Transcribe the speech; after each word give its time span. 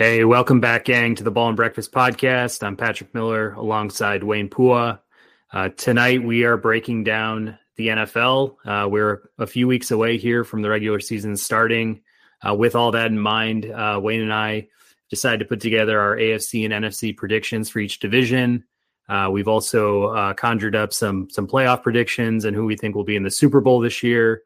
Hey, 0.00 0.24
welcome 0.24 0.60
back, 0.60 0.86
gang, 0.86 1.14
to 1.16 1.24
the 1.24 1.30
Ball 1.30 1.48
and 1.48 1.56
Breakfast 1.58 1.92
podcast. 1.92 2.62
I'm 2.62 2.74
Patrick 2.74 3.12
Miller 3.12 3.52
alongside 3.52 4.24
Wayne 4.24 4.48
Pua. 4.48 4.98
Uh, 5.52 5.68
tonight, 5.76 6.22
we 6.22 6.44
are 6.44 6.56
breaking 6.56 7.04
down 7.04 7.58
the 7.76 7.88
NFL. 7.88 8.56
Uh, 8.64 8.88
we're 8.88 9.28
a 9.38 9.46
few 9.46 9.68
weeks 9.68 9.90
away 9.90 10.16
here 10.16 10.42
from 10.42 10.62
the 10.62 10.70
regular 10.70 11.00
season 11.00 11.36
starting. 11.36 12.00
Uh, 12.42 12.54
with 12.54 12.74
all 12.74 12.92
that 12.92 13.08
in 13.08 13.18
mind, 13.18 13.70
uh, 13.70 14.00
Wayne 14.02 14.22
and 14.22 14.32
I 14.32 14.68
decided 15.10 15.40
to 15.40 15.44
put 15.44 15.60
together 15.60 16.00
our 16.00 16.16
AFC 16.16 16.64
and 16.64 16.72
NFC 16.82 17.14
predictions 17.14 17.68
for 17.68 17.80
each 17.80 17.98
division. 17.98 18.64
Uh, 19.06 19.28
we've 19.30 19.48
also 19.48 20.04
uh, 20.04 20.32
conjured 20.32 20.74
up 20.74 20.94
some 20.94 21.28
some 21.28 21.46
playoff 21.46 21.82
predictions 21.82 22.46
and 22.46 22.56
who 22.56 22.64
we 22.64 22.74
think 22.74 22.94
will 22.94 23.04
be 23.04 23.16
in 23.16 23.22
the 23.22 23.30
Super 23.30 23.60
Bowl 23.60 23.80
this 23.80 24.02
year 24.02 24.44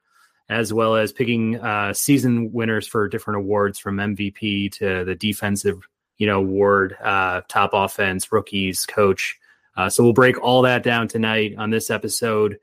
as 0.49 0.73
well 0.73 0.97
as 0.97 1.13
picking 1.13 1.57
uh, 1.57 1.93
season 1.93 2.53
winners 2.53 2.87
for 2.87 3.09
different 3.09 3.39
awards 3.39 3.79
from 3.79 3.97
MVP 3.97 4.73
to 4.73 5.05
the 5.05 5.15
defensive, 5.15 5.81
you 6.19 6.27
know, 6.27 6.39
award, 6.39 6.97
uh, 7.03 7.41
top 7.49 7.71
offense, 7.73 8.31
rookies, 8.31 8.85
coach. 8.87 9.39
Uh, 9.77 9.89
so 9.89 10.05
we'll 10.05 10.13
break 10.13 10.41
all 10.43 10.63
that 10.63 10.83
down 10.83 11.09
tonight 11.09 11.55
on 11.59 11.71
this 11.71 11.91
episode. 11.91 12.59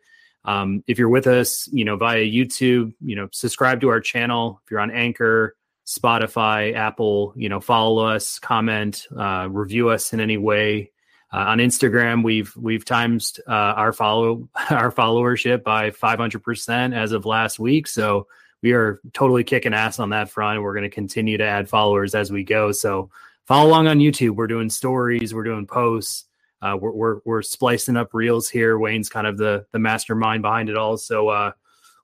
Um, 0.46 0.84
if 0.88 0.98
you're 0.98 1.10
with 1.10 1.28
us, 1.28 1.68
you 1.72 1.86
know, 1.86 1.98
via 1.98 2.24
YouTube, 2.24 2.94
you 3.02 3.16
know, 3.16 3.28
subscribe 3.32 3.82
to 3.82 3.90
our 3.90 4.00
channel. 4.00 4.62
If 4.64 4.72
you're 4.72 4.80
on 4.80 4.92
Anchor, 4.92 5.56
Spotify, 5.86 6.76
Apple, 6.76 7.34
you 7.36 7.50
know, 7.50 7.60
follow 7.60 8.06
us, 8.06 8.40
comment, 8.40 9.08
uh, 9.16 9.48
review 9.50 9.90
us 9.90 10.14
in 10.14 10.20
any 10.20 10.38
way. 10.38 10.92
Uh, 11.34 11.46
on 11.48 11.60
Instagram, 11.60 12.24
we've 12.24 12.56
we've 12.58 12.84
times 12.84 13.40
uh, 13.48 13.52
our 13.52 13.94
follow 13.94 14.50
our 14.70 14.92
followership 14.92 15.64
by 15.64 15.92
500 15.92 16.44
percent 16.44 16.94
as 16.94 17.12
of 17.12 17.26
last 17.26 17.60
week. 17.60 17.88
So 17.88 18.28
we 18.62 18.74
are 18.74 19.00
totally 19.14 19.44
kicking 19.44 19.74
ass 19.74 20.00
on 20.00 20.10
that 20.10 20.30
front. 20.30 20.62
We're 20.62 20.74
going 20.74 20.84
to 20.84 20.90
continue 20.90 21.38
to 21.38 21.46
add 21.46 21.70
followers 21.70 22.14
as 22.16 22.32
we 22.32 22.44
go. 22.44 22.72
So 22.72 23.10
follow 23.46 23.70
along 23.70 23.88
on 23.88 24.00
YouTube. 24.00 24.36
We're 24.36 24.48
doing 24.48 24.70
stories. 24.70 25.34
We're 25.34 25.44
doing 25.44 25.66
posts. 25.66 26.26
Uh, 26.62 26.78
we're, 26.80 26.92
we're, 26.92 27.20
we're 27.26 27.42
splicing 27.42 27.98
up 27.98 28.14
reels 28.14 28.48
here. 28.48 28.78
Wayne's 28.78 29.10
kind 29.10 29.26
of 29.26 29.38
the 29.38 29.66
the 29.72 29.80
mastermind 29.80 30.42
behind 30.42 30.70
it 30.70 30.78
all. 30.78 30.98
So 30.98 31.30
uh, 31.30 31.52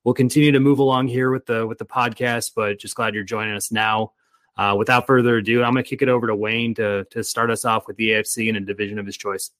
we'll 0.04 0.16
continue 0.16 0.52
to 0.54 0.60
move 0.60 0.80
along 0.80 1.10
here 1.10 1.32
with 1.32 1.46
the 1.46 1.68
with 1.68 1.78
the 1.78 1.86
podcast. 1.86 2.54
But 2.56 2.80
just 2.80 2.96
glad 2.96 3.14
you're 3.14 3.24
joining 3.24 3.56
us 3.56 3.72
now. 3.72 4.14
Uh, 4.58 4.76
without 4.78 5.06
further 5.06 5.38
ado, 5.38 5.64
I'm 5.64 5.74
going 5.74 5.84
to 5.84 5.90
kick 5.90 6.02
it 6.02 6.10
over 6.10 6.28
to 6.28 6.36
Wayne 6.36 6.74
to 6.76 7.06
to 7.12 7.24
start 7.24 7.52
us 7.52 7.64
off 7.66 7.88
with 7.88 7.98
the 7.98 8.10
AFC 8.10 8.50
and 8.50 8.58
a 8.58 8.62
division 8.62 8.98
of 8.98 9.06
his 9.06 9.18
choice. 9.18 9.52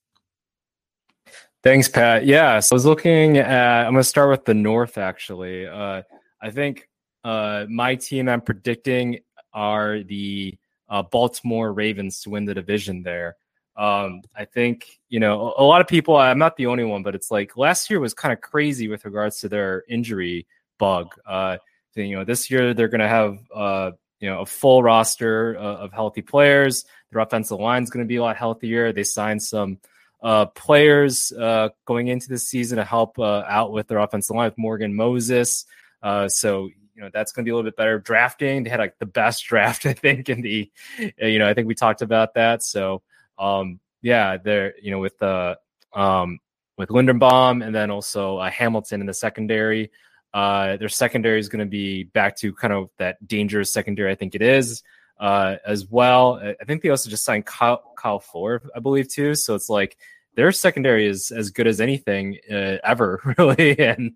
Thanks, 1.62 1.88
Pat. 1.88 2.24
Yeah, 2.24 2.60
so 2.60 2.74
I 2.74 2.76
was 2.76 2.86
looking 2.86 3.38
at. 3.38 3.86
I'm 3.86 3.92
going 3.92 4.02
to 4.02 4.08
start 4.08 4.30
with 4.30 4.44
the 4.44 4.54
North. 4.54 4.98
Actually, 4.98 5.66
uh, 5.66 6.02
I 6.40 6.50
think 6.50 6.88
uh, 7.24 7.66
my 7.68 7.94
team 7.94 8.28
I'm 8.28 8.40
predicting 8.40 9.20
are 9.52 10.02
the 10.02 10.56
uh, 10.88 11.02
Baltimore 11.02 11.72
Ravens 11.72 12.22
to 12.22 12.30
win 12.30 12.44
the 12.44 12.54
division 12.54 13.02
there. 13.02 13.36
Um, 13.76 14.22
I 14.36 14.44
think 14.44 14.98
you 15.08 15.20
know 15.20 15.52
a, 15.56 15.62
a 15.62 15.64
lot 15.64 15.80
of 15.80 15.86
people. 15.86 16.16
I'm 16.16 16.38
not 16.38 16.56
the 16.56 16.66
only 16.66 16.84
one, 16.84 17.02
but 17.02 17.14
it's 17.14 17.30
like 17.30 17.56
last 17.56 17.90
year 17.90 18.00
was 18.00 18.14
kind 18.14 18.32
of 18.32 18.40
crazy 18.40 18.88
with 18.88 19.04
regards 19.04 19.40
to 19.40 19.48
their 19.48 19.84
injury 19.88 20.46
bug. 20.78 21.14
Uh, 21.26 21.58
you 21.94 22.16
know, 22.16 22.24
this 22.24 22.50
year 22.50 22.74
they're 22.74 22.88
going 22.88 23.00
to 23.00 23.08
have 23.08 23.38
uh, 23.54 23.90
you 24.20 24.28
know 24.28 24.40
a 24.40 24.46
full 24.46 24.82
roster 24.82 25.56
uh, 25.58 25.76
of 25.76 25.92
healthy 25.92 26.22
players. 26.22 26.84
Their 27.10 27.20
offensive 27.20 27.58
line 27.58 27.82
is 27.82 27.90
going 27.90 28.04
to 28.04 28.08
be 28.08 28.16
a 28.16 28.22
lot 28.22 28.36
healthier. 28.36 28.92
They 28.92 29.04
signed 29.04 29.42
some 29.42 29.78
uh, 30.22 30.46
players 30.46 31.32
uh, 31.32 31.68
going 31.84 32.08
into 32.08 32.28
the 32.28 32.38
season 32.38 32.78
to 32.78 32.84
help 32.84 33.18
uh, 33.18 33.44
out 33.46 33.72
with 33.72 33.88
their 33.88 33.98
offensive 33.98 34.34
line 34.34 34.46
with 34.46 34.58
Morgan 34.58 34.94
Moses. 34.94 35.64
Uh, 36.02 36.28
so 36.28 36.68
you 36.94 37.02
know 37.02 37.10
that's 37.12 37.32
going 37.32 37.44
to 37.44 37.48
be 37.48 37.52
a 37.52 37.54
little 37.54 37.68
bit 37.68 37.76
better 37.76 37.98
drafting. 37.98 38.64
They 38.64 38.70
had 38.70 38.80
like 38.80 38.98
the 38.98 39.06
best 39.06 39.44
draft 39.48 39.86
I 39.86 39.92
think 39.92 40.28
in 40.28 40.42
the 40.42 40.70
you 41.18 41.38
know 41.38 41.48
I 41.48 41.54
think 41.54 41.68
we 41.68 41.74
talked 41.74 42.02
about 42.02 42.34
that. 42.34 42.62
So 42.62 43.02
um, 43.38 43.80
yeah, 44.02 44.36
they're 44.36 44.74
you 44.80 44.90
know 44.90 44.98
with 44.98 45.18
the 45.18 45.58
um, 45.92 46.40
with 46.76 46.88
Linderbaum 46.90 47.64
and 47.64 47.74
then 47.74 47.90
also 47.90 48.38
uh, 48.38 48.50
Hamilton 48.50 49.00
in 49.00 49.06
the 49.06 49.14
secondary. 49.14 49.90
Uh, 50.34 50.76
their 50.76 50.88
secondary 50.88 51.40
is 51.40 51.48
going 51.48 51.64
to 51.64 51.70
be 51.70 52.04
back 52.04 52.36
to 52.36 52.52
kind 52.52 52.72
of 52.72 52.90
that 52.98 53.26
dangerous 53.26 53.72
secondary. 53.72 54.10
I 54.10 54.14
think 54.14 54.34
it 54.34 54.42
is 54.42 54.82
uh, 55.18 55.56
as 55.66 55.86
well. 55.86 56.34
I 56.36 56.64
think 56.64 56.82
they 56.82 56.90
also 56.90 57.10
just 57.10 57.24
signed 57.24 57.46
Kyle, 57.46 57.82
Kyle 57.96 58.20
Fuller, 58.20 58.62
I 58.74 58.80
believe, 58.80 59.08
too. 59.08 59.34
So 59.34 59.54
it's 59.54 59.68
like 59.68 59.96
their 60.34 60.52
secondary 60.52 61.06
is 61.06 61.30
as 61.30 61.50
good 61.50 61.66
as 61.66 61.80
anything 61.80 62.38
uh, 62.50 62.76
ever, 62.84 63.20
really. 63.38 63.78
and 63.78 64.12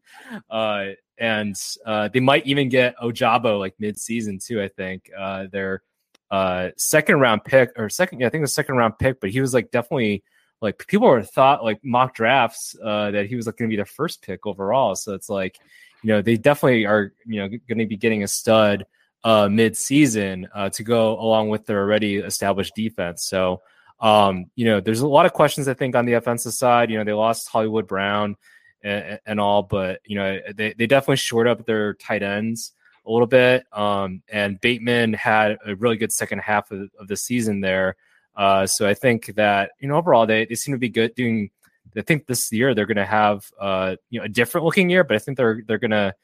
uh, 0.51 0.91
and 1.19 1.57
uh, 1.85 2.09
they 2.09 2.21
might 2.21 2.47
even 2.47 2.69
get 2.69 2.97
Ojabo 2.99 3.59
like 3.59 3.75
mid-season 3.79 4.39
too. 4.39 4.63
I 4.63 4.69
think 4.69 5.11
uh, 5.17 5.47
their 5.51 5.83
uh, 6.31 6.71
second 6.77 7.21
round 7.21 7.45
pick 7.45 7.71
or 7.77 7.89
second, 7.89 8.21
yeah, 8.21 8.27
I 8.27 8.31
think 8.31 8.45
the 8.45 8.49
second 8.49 8.77
round 8.77 8.99
pick, 8.99 9.21
but 9.21 9.31
he 9.31 9.41
was 9.41 9.53
like 9.53 9.71
definitely 9.71 10.25
like 10.61 10.87
people 10.87 11.09
were 11.09 11.23
thought 11.23 11.65
like 11.65 11.85
mock 11.85 12.15
drafts 12.15 12.75
uh, 12.83 13.11
that 13.11 13.27
he 13.27 13.37
was 13.37 13.47
like 13.47 13.57
going 13.57 13.69
to 13.69 13.77
be 13.77 13.81
the 13.81 13.87
first 13.87 14.23
pick 14.23 14.47
overall. 14.47 14.95
So 14.95 15.15
it's 15.15 15.29
like 15.29 15.59
you 16.03 16.09
know, 16.09 16.23
they 16.23 16.37
definitely 16.37 16.87
are, 16.87 17.13
you 17.27 17.41
know, 17.41 17.49
going 17.49 17.79
to 17.79 17.87
be 17.87 17.97
getting 17.97 18.23
a 18.23 18.29
stud 18.29 18.87
uh, 19.25 19.49
mid-season 19.49 20.49
uh, 20.55 20.69
to 20.71 20.83
go 20.83 21.19
along 21.19 21.49
with 21.49 21.67
their 21.67 21.81
already 21.81 22.17
established 22.17 22.75
defense. 22.75 23.25
So, 23.25 23.63
um, 24.01 24.47
you 24.57 24.65
know, 24.65 24.81
there's 24.81 25.01
a 25.01 25.07
lot 25.07 25.27
of 25.27 25.33
questions 25.33 25.69
I 25.69 25.75
think 25.75 25.95
on 25.95 26.07
the 26.07 26.15
offensive 26.15 26.55
side. 26.55 26.91
You 26.91 26.99
know, 26.99 27.05
they 27.05 27.13
lost 27.13 27.49
Hollywood 27.49 27.87
Brown 27.87 28.37
and, 28.83 29.21
and 29.25 29.41
all, 29.41 29.63
but 29.63 30.01
you 30.05 30.17
know, 30.17 30.41
they 30.55 30.75
they 30.77 30.87
definitely 30.87 31.17
shored 31.17 31.47
up 31.47 31.65
their 31.65 31.95
tight 31.95 32.23
ends 32.23 32.73
a 33.07 33.11
little 33.13 33.27
bit. 33.27 33.65
Um, 33.73 34.23
and 34.29 34.61
Bateman 34.61 35.13
had 35.13 35.59
a 35.65 35.77
really 35.77 35.97
good 35.97 36.13
second 36.13 36.41
half 36.41 36.71
of, 36.71 36.91
of 36.99 37.09
the 37.09 37.17
season 37.17 37.61
there. 37.61 37.97
Uh, 38.35 38.67
so 38.67 38.89
I 38.89 38.95
think 38.95 39.27
that 39.37 39.73
you 39.79 39.89
know 39.89 39.97
overall 39.97 40.27
they, 40.27 40.47
they 40.47 40.55
seem 40.55 40.75
to 40.75 40.79
be 40.79 40.89
good 40.89 41.15
doing 41.15 41.51
I 41.97 42.03
think 42.03 42.27
this 42.27 42.51
year 42.53 42.75
they're 42.75 42.87
going 42.87 42.97
to 42.97 43.07
have 43.07 43.45
uh, 43.61 43.97
you 44.11 44.21
know 44.21 44.27
a 44.27 44.29
different 44.29 44.65
looking 44.65 44.91
year, 44.91 45.05
but 45.05 45.15
I 45.15 45.19
think 45.19 45.37
they're 45.37 45.63
they're 45.67 45.79
going 45.79 45.91
to 45.91 46.15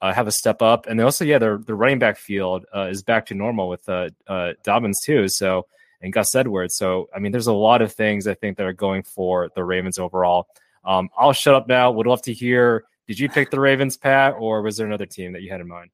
uh, 0.00 0.12
have 0.12 0.26
a 0.26 0.32
step 0.32 0.62
up, 0.62 0.86
and 0.86 0.98
they 0.98 1.04
also 1.04 1.24
yeah 1.24 1.38
their 1.38 1.58
the 1.58 1.74
running 1.74 1.98
back 1.98 2.16
field 2.16 2.64
uh, 2.74 2.88
is 2.90 3.02
back 3.02 3.26
to 3.26 3.34
normal 3.34 3.68
with 3.68 3.88
uh, 3.88 4.10
uh, 4.26 4.52
Dobbins 4.62 5.00
too. 5.04 5.28
So 5.28 5.66
and 6.00 6.12
Gus 6.12 6.34
Edwards. 6.34 6.76
So 6.76 7.08
I 7.14 7.18
mean, 7.18 7.32
there's 7.32 7.46
a 7.46 7.52
lot 7.52 7.82
of 7.82 7.92
things 7.92 8.26
I 8.26 8.34
think 8.34 8.56
that 8.56 8.66
are 8.66 8.72
going 8.72 9.02
for 9.02 9.50
the 9.54 9.64
Ravens 9.64 9.98
overall. 9.98 10.46
Um, 10.84 11.10
I'll 11.16 11.32
shut 11.32 11.54
up 11.54 11.68
now. 11.68 11.90
Would 11.90 12.06
love 12.06 12.22
to 12.22 12.32
hear. 12.32 12.84
Did 13.06 13.18
you 13.18 13.28
pick 13.28 13.50
the 13.50 13.60
Ravens, 13.60 13.96
Pat, 13.96 14.34
or 14.38 14.62
was 14.62 14.76
there 14.76 14.86
another 14.86 15.06
team 15.06 15.32
that 15.32 15.42
you 15.42 15.50
had 15.50 15.60
in 15.60 15.68
mind? 15.68 15.90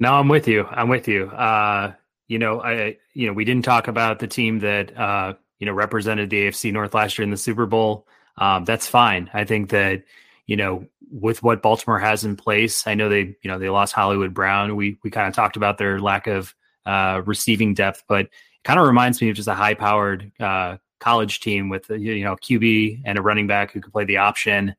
No, 0.00 0.14
I'm 0.14 0.28
with 0.28 0.48
you. 0.48 0.64
I'm 0.64 0.88
with 0.88 1.08
you. 1.08 1.26
Uh, 1.26 1.92
you 2.26 2.38
know, 2.38 2.60
I 2.60 2.98
you 3.14 3.26
know 3.26 3.32
we 3.32 3.44
didn't 3.44 3.64
talk 3.64 3.88
about 3.88 4.18
the 4.18 4.26
team 4.26 4.60
that 4.60 4.96
uh, 4.96 5.34
you 5.58 5.66
know 5.66 5.72
represented 5.72 6.30
the 6.30 6.48
AFC 6.48 6.72
North 6.72 6.94
last 6.94 7.18
year 7.18 7.24
in 7.24 7.30
the 7.30 7.36
Super 7.36 7.66
Bowl 7.66 8.06
um, 8.38 8.64
that's 8.64 8.86
fine. 8.86 9.30
I 9.34 9.44
think 9.44 9.70
that 9.70 10.04
you 10.46 10.56
know 10.56 10.86
with 11.10 11.42
what 11.42 11.62
Baltimore 11.62 11.98
has 11.98 12.24
in 12.24 12.36
place, 12.36 12.86
I 12.86 12.94
know 12.94 13.08
they 13.08 13.36
you 13.42 13.50
know 13.50 13.58
they 13.58 13.68
lost 13.68 13.92
Hollywood 13.92 14.32
Brown. 14.32 14.76
We 14.76 14.98
we 15.02 15.10
kind 15.10 15.28
of 15.28 15.34
talked 15.34 15.56
about 15.56 15.78
their 15.78 16.00
lack 16.00 16.26
of 16.26 16.54
uh, 16.86 17.22
receiving 17.26 17.74
depth, 17.74 18.04
but 18.08 18.26
it 18.26 18.30
kind 18.64 18.80
of 18.80 18.86
reminds 18.86 19.20
me 19.20 19.30
of 19.30 19.36
just 19.36 19.48
a 19.48 19.54
high 19.54 19.74
powered 19.74 20.32
uh, 20.40 20.78
college 21.00 21.40
team 21.40 21.68
with 21.68 21.88
you 21.90 22.24
know 22.24 22.36
QB 22.36 23.02
and 23.04 23.18
a 23.18 23.22
running 23.22 23.46
back 23.46 23.72
who 23.72 23.80
could 23.80 23.92
play 23.92 24.04
the 24.04 24.18
option 24.18 24.74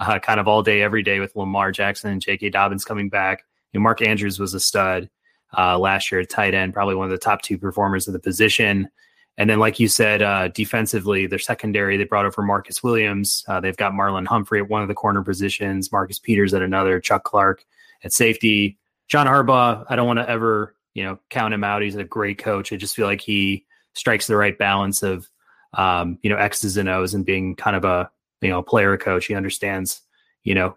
uh, 0.00 0.18
kind 0.18 0.40
of 0.40 0.48
all 0.48 0.62
day 0.62 0.82
every 0.82 1.02
day 1.02 1.20
with 1.20 1.36
Lamar 1.36 1.72
Jackson 1.72 2.10
and 2.10 2.20
J.K. 2.20 2.50
Dobbins 2.50 2.84
coming 2.84 3.08
back. 3.08 3.44
You 3.72 3.80
know, 3.80 3.84
Mark 3.84 4.02
Andrews 4.02 4.38
was 4.38 4.54
a 4.54 4.60
stud 4.60 5.08
uh, 5.56 5.78
last 5.78 6.10
year 6.10 6.20
at 6.20 6.30
tight 6.30 6.54
end, 6.54 6.74
probably 6.74 6.94
one 6.94 7.06
of 7.06 7.12
the 7.12 7.18
top 7.18 7.42
two 7.42 7.58
performers 7.58 8.06
of 8.06 8.12
the 8.12 8.20
position. 8.20 8.88
And 9.36 9.50
then, 9.50 9.58
like 9.58 9.80
you 9.80 9.88
said, 9.88 10.22
uh, 10.22 10.48
defensively, 10.48 11.26
their 11.26 11.40
secondary, 11.40 11.96
they 11.96 12.04
brought 12.04 12.24
over 12.24 12.40
Marcus 12.40 12.82
Williams. 12.82 13.44
Uh, 13.48 13.58
they've 13.60 13.76
got 13.76 13.92
Marlon 13.92 14.26
Humphrey 14.26 14.60
at 14.60 14.68
one 14.68 14.82
of 14.82 14.88
the 14.88 14.94
corner 14.94 15.22
positions, 15.22 15.90
Marcus 15.90 16.20
Peters 16.20 16.54
at 16.54 16.62
another, 16.62 17.00
Chuck 17.00 17.24
Clark 17.24 17.64
at 18.04 18.12
safety. 18.12 18.78
John 19.08 19.26
Harbaugh, 19.26 19.84
I 19.88 19.96
don't 19.96 20.06
want 20.06 20.20
to 20.20 20.28
ever, 20.28 20.76
you 20.94 21.02
know, 21.02 21.18
count 21.30 21.52
him 21.52 21.64
out. 21.64 21.82
He's 21.82 21.96
a 21.96 22.04
great 22.04 22.38
coach. 22.38 22.72
I 22.72 22.76
just 22.76 22.94
feel 22.94 23.06
like 23.06 23.20
he 23.20 23.64
strikes 23.94 24.28
the 24.28 24.36
right 24.36 24.56
balance 24.56 25.02
of, 25.02 25.28
um, 25.72 26.18
you 26.22 26.30
know, 26.30 26.36
X's 26.36 26.76
and 26.76 26.88
O's 26.88 27.14
and 27.14 27.26
being 27.26 27.56
kind 27.56 27.74
of 27.74 27.84
a, 27.84 28.10
you 28.40 28.50
know, 28.50 28.62
player 28.62 28.96
coach. 28.96 29.26
He 29.26 29.34
understands, 29.34 30.00
you 30.44 30.54
know, 30.54 30.76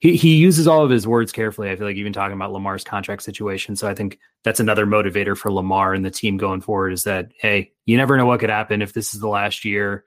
he 0.00 0.16
he 0.16 0.36
uses 0.36 0.68
all 0.68 0.84
of 0.84 0.90
his 0.90 1.06
words 1.06 1.32
carefully. 1.32 1.70
I 1.70 1.76
feel 1.76 1.86
like 1.86 1.96
even 1.96 2.12
talking 2.12 2.36
about 2.36 2.52
Lamar's 2.52 2.84
contract 2.84 3.22
situation. 3.22 3.76
So 3.76 3.88
I 3.88 3.94
think 3.94 4.18
that's 4.44 4.60
another 4.60 4.86
motivator 4.86 5.36
for 5.36 5.52
Lamar 5.52 5.92
and 5.94 6.04
the 6.04 6.10
team 6.10 6.36
going 6.36 6.60
forward 6.60 6.92
is 6.92 7.04
that 7.04 7.32
hey, 7.38 7.72
you 7.84 7.96
never 7.96 8.16
know 8.16 8.26
what 8.26 8.40
could 8.40 8.50
happen 8.50 8.82
if 8.82 8.92
this 8.92 9.14
is 9.14 9.20
the 9.20 9.28
last 9.28 9.64
year. 9.64 10.04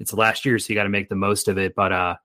It's 0.00 0.10
the 0.10 0.16
last 0.16 0.44
year, 0.44 0.58
so 0.58 0.72
you 0.72 0.74
got 0.74 0.84
to 0.84 0.88
make 0.88 1.08
the 1.08 1.14
most 1.14 1.48
of 1.48 1.58
it. 1.58 1.74
But 1.74 1.92
uh, 1.92 2.16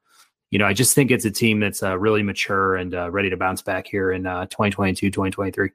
you 0.49 0.59
know, 0.59 0.65
I 0.65 0.73
just 0.73 0.95
think 0.95 1.11
it's 1.11 1.25
a 1.25 1.31
team 1.31 1.59
that's 1.59 1.83
uh, 1.83 1.97
really 1.97 2.23
mature 2.23 2.75
and 2.75 2.95
uh, 2.95 3.11
ready 3.11 3.29
to 3.29 3.37
bounce 3.37 3.61
back 3.61 3.87
here 3.87 4.11
in 4.11 4.25
uh, 4.25 4.45
2022, 4.45 5.11
2023. 5.11 5.71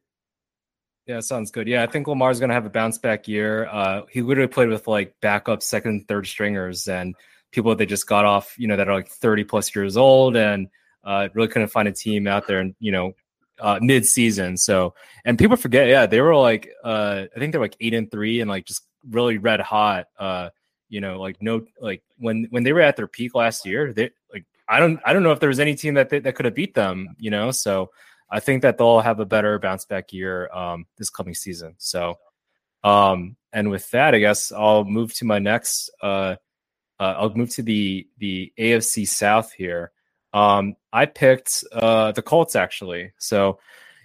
Yeah, 1.07 1.21
sounds 1.21 1.51
good. 1.51 1.69
Yeah, 1.69 1.83
I 1.83 1.87
think 1.87 2.09
Lamar's 2.09 2.41
going 2.41 2.49
to 2.49 2.55
have 2.55 2.65
a 2.65 2.71
bounce 2.71 2.97
back 2.97 3.29
year. 3.29 3.67
Uh, 3.67 4.03
he 4.11 4.23
literally 4.23 4.49
played 4.49 4.71
with 4.71 4.89
like 4.89 5.15
backup 5.21 5.63
second, 5.63 6.09
third 6.09 6.27
stringers 6.27 6.89
and 6.89 7.15
people 7.53 7.71
that 7.71 7.77
they 7.77 7.87
just 7.87 8.07
got 8.07 8.25
off, 8.25 8.55
you 8.57 8.67
know, 8.67 8.77
that 8.77 8.89
are 8.89 8.95
like 8.95 9.09
30 9.09 9.45
plus 9.45 9.75
years 9.77 9.99
old 9.99 10.35
and 10.35 10.69
uh, 11.05 11.29
really 11.35 11.49
couldn't 11.49 11.69
find 11.69 11.89
a 11.89 11.93
team 11.93 12.27
out 12.27 12.47
there, 12.47 12.61
and 12.61 12.75
you 12.81 12.93
know, 12.93 13.13
uh, 13.61 13.79
mid 13.81 14.07
season. 14.07 14.57
So, 14.57 14.95
and 15.25 15.39
people 15.39 15.57
forget, 15.57 15.89
yeah, 15.89 16.07
they 16.07 16.21
were 16.21 16.37
like, 16.37 16.71
uh, 16.83 17.25
I 17.35 17.39
think 17.39 17.53
they're 17.53 17.61
like 17.61 17.77
eight 17.81 17.95
and 17.95 18.11
three 18.11 18.41
and 18.41 18.51
like 18.51 18.65
just 18.65 18.83
really 19.09 19.39
red 19.39 19.61
hot. 19.61 20.07
Uh, 20.19 20.51
you 20.89 21.01
know, 21.01 21.21
like 21.21 21.37
no, 21.41 21.65
like 21.81 22.03
when 22.19 22.47
when 22.51 22.63
they 22.63 22.73
were 22.73 22.81
at 22.81 22.97
their 22.97 23.07
peak 23.07 23.35
last 23.35 23.67
year, 23.67 23.93
they 23.93 24.11
like 24.33 24.45
I 24.69 24.79
don't 24.79 25.01
I 25.05 25.13
don't 25.13 25.23
know 25.23 25.33
if 25.33 25.41
there 25.41 25.49
was 25.49 25.61
any 25.61 25.75
team 25.75 25.95
that 25.95 26.09
they, 26.09 26.21
that 26.21 26.35
could 26.35 26.45
have 26.45 26.55
beat 26.55 26.75
them. 26.75 27.17
You 27.19 27.31
know, 27.31 27.51
so 27.51 27.91
I 28.31 28.41
think 28.41 28.63
that 28.63 28.79
they'll 28.79 29.01
have 29.01 29.21
a 29.21 29.27
better 29.27 29.59
bounce 29.59 29.85
back 29.85 30.13
year 30.13 30.49
um, 30.53 30.87
this 30.97 31.11
coming 31.11 31.35
season. 31.35 31.75
So, 31.79 32.19
um, 32.83 33.37
and 33.53 33.71
with 33.71 33.91
that, 33.91 34.15
I 34.15 34.19
guess 34.19 34.53
I'll 34.53 34.85
move 34.85 35.15
to 35.15 35.25
my 35.25 35.39
next. 35.39 35.91
Uh, 36.03 36.37
uh, 37.01 37.15
I'll 37.19 37.35
move 37.35 37.51
to 37.51 37.63
the 37.63 38.07
the 38.19 38.53
AFC 38.59 39.09
South 39.09 39.53
here. 39.53 39.91
Um, 40.35 40.77
I 40.93 41.07
picked 41.07 41.65
uh, 41.73 42.13
the 42.13 42.21
Colts 42.21 42.57
actually. 42.57 43.13
So 43.19 43.61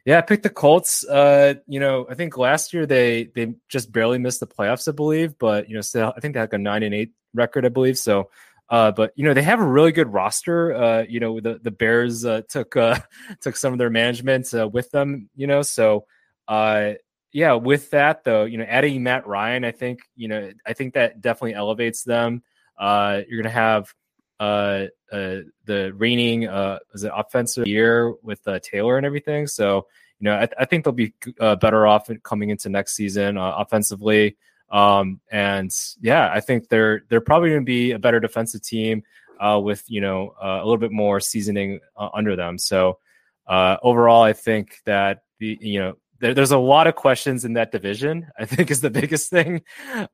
yeah, 0.05 0.19
I 0.19 0.21
picked 0.21 0.43
the 0.43 0.49
Colts. 0.49 1.03
Uh, 1.03 1.55
you 1.67 1.81
know, 1.81 2.07
I 2.09 2.13
think 2.13 2.37
last 2.37 2.73
year 2.73 2.85
they 2.85 3.25
they 3.35 3.53
just 3.67 3.91
barely 3.91 4.17
missed 4.17 4.39
the 4.39 4.47
playoffs, 4.47 4.87
I 4.87 4.93
believe, 4.93 5.37
but 5.37 5.67
you 5.67 5.75
know, 5.75 5.81
still 5.81 6.13
I 6.15 6.21
think 6.21 6.33
they 6.33 6.39
had 6.39 6.51
like 6.51 6.53
a 6.53 6.57
nine 6.59 6.83
and 6.83 6.95
eight 6.95 7.11
record, 7.33 7.65
I 7.65 7.69
believe. 7.69 7.97
So 7.97 8.29
uh, 8.69 8.91
but 8.91 9.13
you 9.15 9.25
know 9.25 9.33
they 9.33 9.41
have 9.41 9.59
a 9.59 9.65
really 9.65 9.91
good 9.91 10.13
roster. 10.13 10.73
Uh, 10.73 11.03
you 11.09 11.19
know 11.19 11.39
the 11.39 11.59
the 11.61 11.71
Bears 11.71 12.23
uh, 12.23 12.41
took 12.47 12.75
uh, 12.75 12.99
took 13.41 13.55
some 13.55 13.73
of 13.73 13.79
their 13.79 13.89
management 13.89 14.53
uh, 14.53 14.67
with 14.67 14.91
them. 14.91 15.29
You 15.35 15.47
know, 15.47 15.63
so 15.63 16.05
uh, 16.47 16.93
yeah. 17.31 17.53
With 17.53 17.89
that 17.91 18.23
though, 18.23 18.45
you 18.45 18.57
know, 18.57 18.65
adding 18.65 19.01
Matt 19.01 19.25
Ryan, 19.25 19.65
I 19.65 19.71
think 19.71 20.01
you 20.15 20.27
know 20.27 20.51
I 20.65 20.73
think 20.73 20.93
that 20.93 21.19
definitely 21.19 21.55
elevates 21.55 22.03
them. 22.03 22.43
Uh, 22.77 23.21
you're 23.27 23.41
gonna 23.41 23.53
have 23.53 23.93
uh, 24.39 24.85
uh, 25.11 25.37
the 25.65 25.91
reigning 25.95 26.47
uh, 26.47 26.79
was 26.91 27.03
it 27.03 27.11
offensive 27.15 27.67
year 27.67 28.13
with 28.23 28.47
uh, 28.47 28.59
Taylor 28.59 28.97
and 28.97 29.05
everything. 29.05 29.47
So 29.47 29.87
you 30.19 30.25
know, 30.25 30.35
I, 30.35 30.47
I 30.59 30.65
think 30.65 30.83
they'll 30.83 30.93
be 30.93 31.13
uh, 31.39 31.55
better 31.55 31.87
off 31.87 32.09
coming 32.23 32.49
into 32.49 32.69
next 32.69 32.95
season 32.95 33.37
uh, 33.37 33.53
offensively. 33.57 34.37
Um, 34.69 35.19
and 35.31 35.71
yeah, 36.01 36.29
I 36.31 36.41
think 36.41 36.69
they're 36.69 37.03
they're 37.09 37.21
probably 37.21 37.49
going 37.49 37.61
to 37.61 37.65
be 37.65 37.91
a 37.91 37.99
better 37.99 38.19
defensive 38.19 38.61
team 38.61 39.03
uh, 39.39 39.59
with 39.63 39.83
you 39.87 40.01
know 40.01 40.35
uh, 40.41 40.59
a 40.61 40.63
little 40.63 40.77
bit 40.77 40.91
more 40.91 41.19
seasoning 41.19 41.79
uh, 41.97 42.09
under 42.13 42.35
them. 42.35 42.57
So 42.57 42.99
uh, 43.47 43.77
overall, 43.81 44.21
I 44.21 44.33
think 44.33 44.79
that 44.85 45.23
the 45.39 45.57
you 45.59 45.79
know 45.79 45.97
there, 46.19 46.33
there's 46.33 46.51
a 46.51 46.57
lot 46.57 46.87
of 46.87 46.95
questions 46.95 47.45
in 47.45 47.53
that 47.53 47.71
division. 47.71 48.27
I 48.37 48.45
think 48.45 48.71
is 48.71 48.81
the 48.81 48.89
biggest 49.01 49.29
thing. 49.29 49.61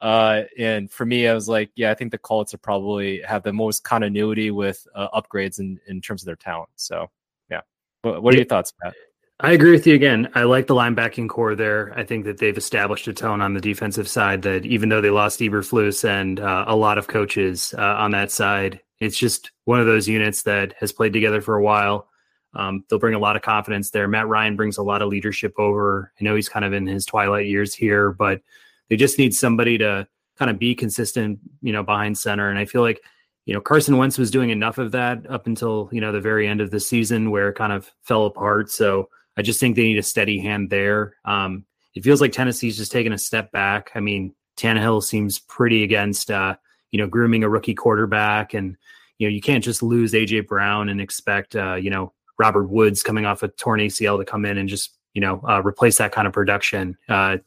Uh, 0.01 0.43
and 0.57 0.91
for 0.91 1.05
me, 1.05 1.27
I 1.27 1.33
was 1.33 1.47
like, 1.47 1.71
yeah, 1.75 1.91
I 1.91 1.93
think 1.93 2.11
the 2.11 2.17
Colts 2.17 2.53
are 2.53 2.59
probably 2.59 3.21
have 3.21 3.43
the 3.43 3.53
most 3.53 3.83
continuity 3.83 4.51
with 4.51 4.85
uh, 4.95 5.07
upgrades 5.09 5.59
in 5.59 5.79
in 5.87 6.01
terms 6.01 6.21
of 6.21 6.25
their 6.27 6.35
talent. 6.35 6.69
So 6.75 7.09
yeah, 7.49 7.61
what, 8.01 8.23
what 8.23 8.33
are 8.33 8.37
your 8.37 8.45
thoughts, 8.45 8.73
Pat? 8.81 8.93
I 9.41 9.51
agree 9.51 9.71
with 9.71 9.85
you 9.85 9.95
again. 9.95 10.29
I 10.33 10.43
like 10.43 10.67
the 10.67 10.75
linebacking 10.75 11.27
core 11.27 11.55
there. 11.55 11.93
I 11.97 12.05
think 12.05 12.23
that 12.23 12.37
they've 12.37 12.57
established 12.57 13.09
a 13.09 13.13
tone 13.13 13.41
on 13.41 13.53
the 13.53 13.59
defensive 13.59 14.07
side 14.07 14.43
that 14.43 14.65
even 14.65 14.87
though 14.87 15.01
they 15.01 15.09
lost 15.09 15.41
Eberflus 15.41 16.07
and 16.07 16.39
uh, 16.39 16.63
a 16.67 16.75
lot 16.75 16.97
of 16.97 17.07
coaches 17.07 17.75
uh, 17.77 17.81
on 17.81 18.11
that 18.11 18.31
side, 18.31 18.79
it's 19.01 19.17
just 19.17 19.51
one 19.65 19.81
of 19.81 19.87
those 19.87 20.07
units 20.07 20.43
that 20.43 20.73
has 20.79 20.93
played 20.93 21.11
together 21.11 21.41
for 21.41 21.55
a 21.57 21.63
while. 21.63 22.07
Um, 22.55 22.83
they'll 22.89 22.99
bring 22.99 23.15
a 23.15 23.19
lot 23.19 23.35
of 23.35 23.41
confidence 23.41 23.91
there. 23.91 24.07
Matt 24.07 24.27
Ryan 24.27 24.55
brings 24.55 24.77
a 24.77 24.83
lot 24.83 25.01
of 25.01 25.09
leadership 25.09 25.53
over. 25.57 26.11
I 26.19 26.23
know 26.23 26.35
he's 26.35 26.49
kind 26.49 26.65
of 26.65 26.73
in 26.73 26.87
his 26.87 27.05
twilight 27.05 27.47
years 27.47 27.73
here, 27.73 28.11
but 28.11 28.41
they 28.89 28.95
just 28.95 29.19
need 29.19 29.35
somebody 29.35 29.77
to 29.79 30.07
kind 30.37 30.49
of 30.49 30.57
be 30.57 30.75
consistent, 30.75 31.39
you 31.61 31.73
know, 31.73 31.83
behind 31.83 32.17
center. 32.17 32.49
And 32.49 32.57
I 32.57 32.65
feel 32.65 32.81
like 32.81 33.01
you 33.45 33.53
know, 33.53 33.61
Carson 33.61 33.97
Wentz 33.97 34.17
was 34.17 34.31
doing 34.31 34.49
enough 34.49 34.79
of 34.79 34.91
that 34.93 35.29
up 35.29 35.45
until, 35.45 35.87
you 35.91 36.01
know, 36.01 36.11
the 36.11 36.19
very 36.19 36.47
end 36.47 36.61
of 36.61 36.71
the 36.71 36.79
season 36.79 37.29
where 37.29 37.49
it 37.49 37.55
kind 37.55 37.71
of 37.71 37.91
fell 38.01 38.25
apart. 38.25 38.71
So 38.71 39.09
I 39.37 39.43
just 39.43 39.59
think 39.59 39.75
they 39.75 39.83
need 39.83 39.99
a 39.99 40.03
steady 40.03 40.39
hand 40.39 40.69
there. 40.71 41.15
Um, 41.25 41.65
it 41.93 42.03
feels 42.03 42.21
like 42.21 42.31
Tennessee's 42.31 42.77
just 42.77 42.91
taking 42.91 43.13
a 43.13 43.17
step 43.17 43.51
back. 43.51 43.91
I 43.93 43.99
mean, 43.99 44.33
Tannehill 44.57 45.03
seems 45.03 45.39
pretty 45.39 45.83
against, 45.83 46.31
uh, 46.31 46.55
you 46.91 46.97
know, 46.97 47.07
grooming 47.07 47.43
a 47.43 47.49
rookie 47.49 47.75
quarterback, 47.75 48.53
and 48.53 48.77
you 49.17 49.27
know, 49.27 49.31
you 49.31 49.41
can't 49.41 49.63
just 49.63 49.83
lose 49.83 50.13
AJ 50.13 50.47
Brown 50.47 50.89
and 50.89 50.99
expect, 50.99 51.55
uh, 51.55 51.75
you 51.75 51.89
know, 51.89 52.13
Robert 52.37 52.69
Woods 52.69 53.03
coming 53.03 53.25
off 53.25 53.43
a 53.43 53.47
torn 53.47 53.79
ACL 53.79 54.17
to 54.17 54.25
come 54.25 54.45
in 54.45 54.57
and 54.57 54.67
just, 54.69 54.95
you 55.13 55.21
know, 55.21 55.41
uh, 55.47 55.61
replace 55.61 55.97
that 55.97 56.11
kind 56.11 56.27
of 56.27 56.33
production. 56.33 56.97
Uh, 57.07 57.37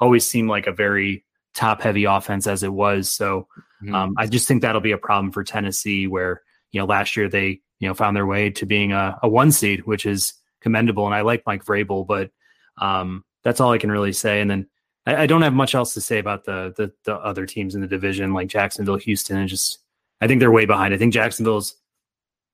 always 0.00 0.26
seemed 0.26 0.48
like 0.48 0.66
a 0.66 0.72
very 0.72 1.24
top 1.54 1.80
heavy 1.80 2.04
offense 2.04 2.46
as 2.46 2.62
it 2.62 2.72
was. 2.72 3.08
So 3.08 3.48
mm-hmm. 3.82 3.94
um, 3.94 4.14
I 4.18 4.26
just 4.26 4.46
think 4.46 4.62
that'll 4.62 4.80
be 4.80 4.92
a 4.92 4.98
problem 4.98 5.32
for 5.32 5.44
Tennessee, 5.44 6.06
where 6.06 6.42
you 6.72 6.80
know 6.80 6.86
last 6.86 7.16
year 7.16 7.28
they 7.28 7.60
you 7.78 7.88
know 7.88 7.94
found 7.94 8.16
their 8.16 8.26
way 8.26 8.50
to 8.50 8.66
being 8.66 8.92
a, 8.92 9.18
a 9.22 9.28
one 9.28 9.52
seed, 9.52 9.86
which 9.86 10.04
is 10.04 10.34
commendable. 10.60 11.06
And 11.06 11.14
I 11.14 11.22
like 11.22 11.44
Mike 11.46 11.64
Vrabel, 11.64 12.06
but 12.06 12.30
um, 12.78 13.24
that's 13.44 13.60
all 13.60 13.72
I 13.72 13.78
can 13.78 13.92
really 13.92 14.12
say. 14.12 14.40
And 14.40 14.50
then 14.50 14.66
I, 15.06 15.16
I, 15.16 15.26
don't 15.26 15.42
have 15.42 15.52
much 15.52 15.74
else 15.74 15.94
to 15.94 16.00
say 16.00 16.18
about 16.18 16.44
the, 16.44 16.74
the, 16.76 16.92
the 17.04 17.14
other 17.14 17.46
teams 17.46 17.76
in 17.76 17.82
the 17.82 17.86
division, 17.86 18.32
like 18.32 18.48
Jacksonville, 18.48 18.96
Houston, 18.96 19.36
and 19.36 19.48
just 19.48 19.78
I 20.20 20.26
think 20.26 20.40
they're 20.40 20.50
way 20.50 20.64
behind. 20.64 20.92
I 20.92 20.96
think 20.96 21.12
Jacksonville's 21.12 21.76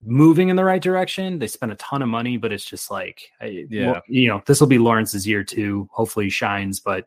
moving 0.02 0.48
in 0.48 0.56
the 0.56 0.64
right 0.64 0.82
direction. 0.82 1.38
They 1.38 1.46
spent 1.46 1.72
a 1.72 1.76
ton 1.76 2.02
of 2.02 2.08
money, 2.08 2.36
but 2.36 2.52
it's 2.52 2.64
just 2.64 2.90
like, 2.90 3.30
I, 3.40 3.66
yeah, 3.68 4.00
you 4.08 4.28
know, 4.28 4.42
this 4.46 4.60
will 4.60 4.66
be 4.66 4.78
Lawrence's 4.78 5.26
year 5.26 5.44
too. 5.44 5.88
Hopefully, 5.92 6.26
he 6.26 6.30
shines, 6.30 6.80
but 6.80 7.06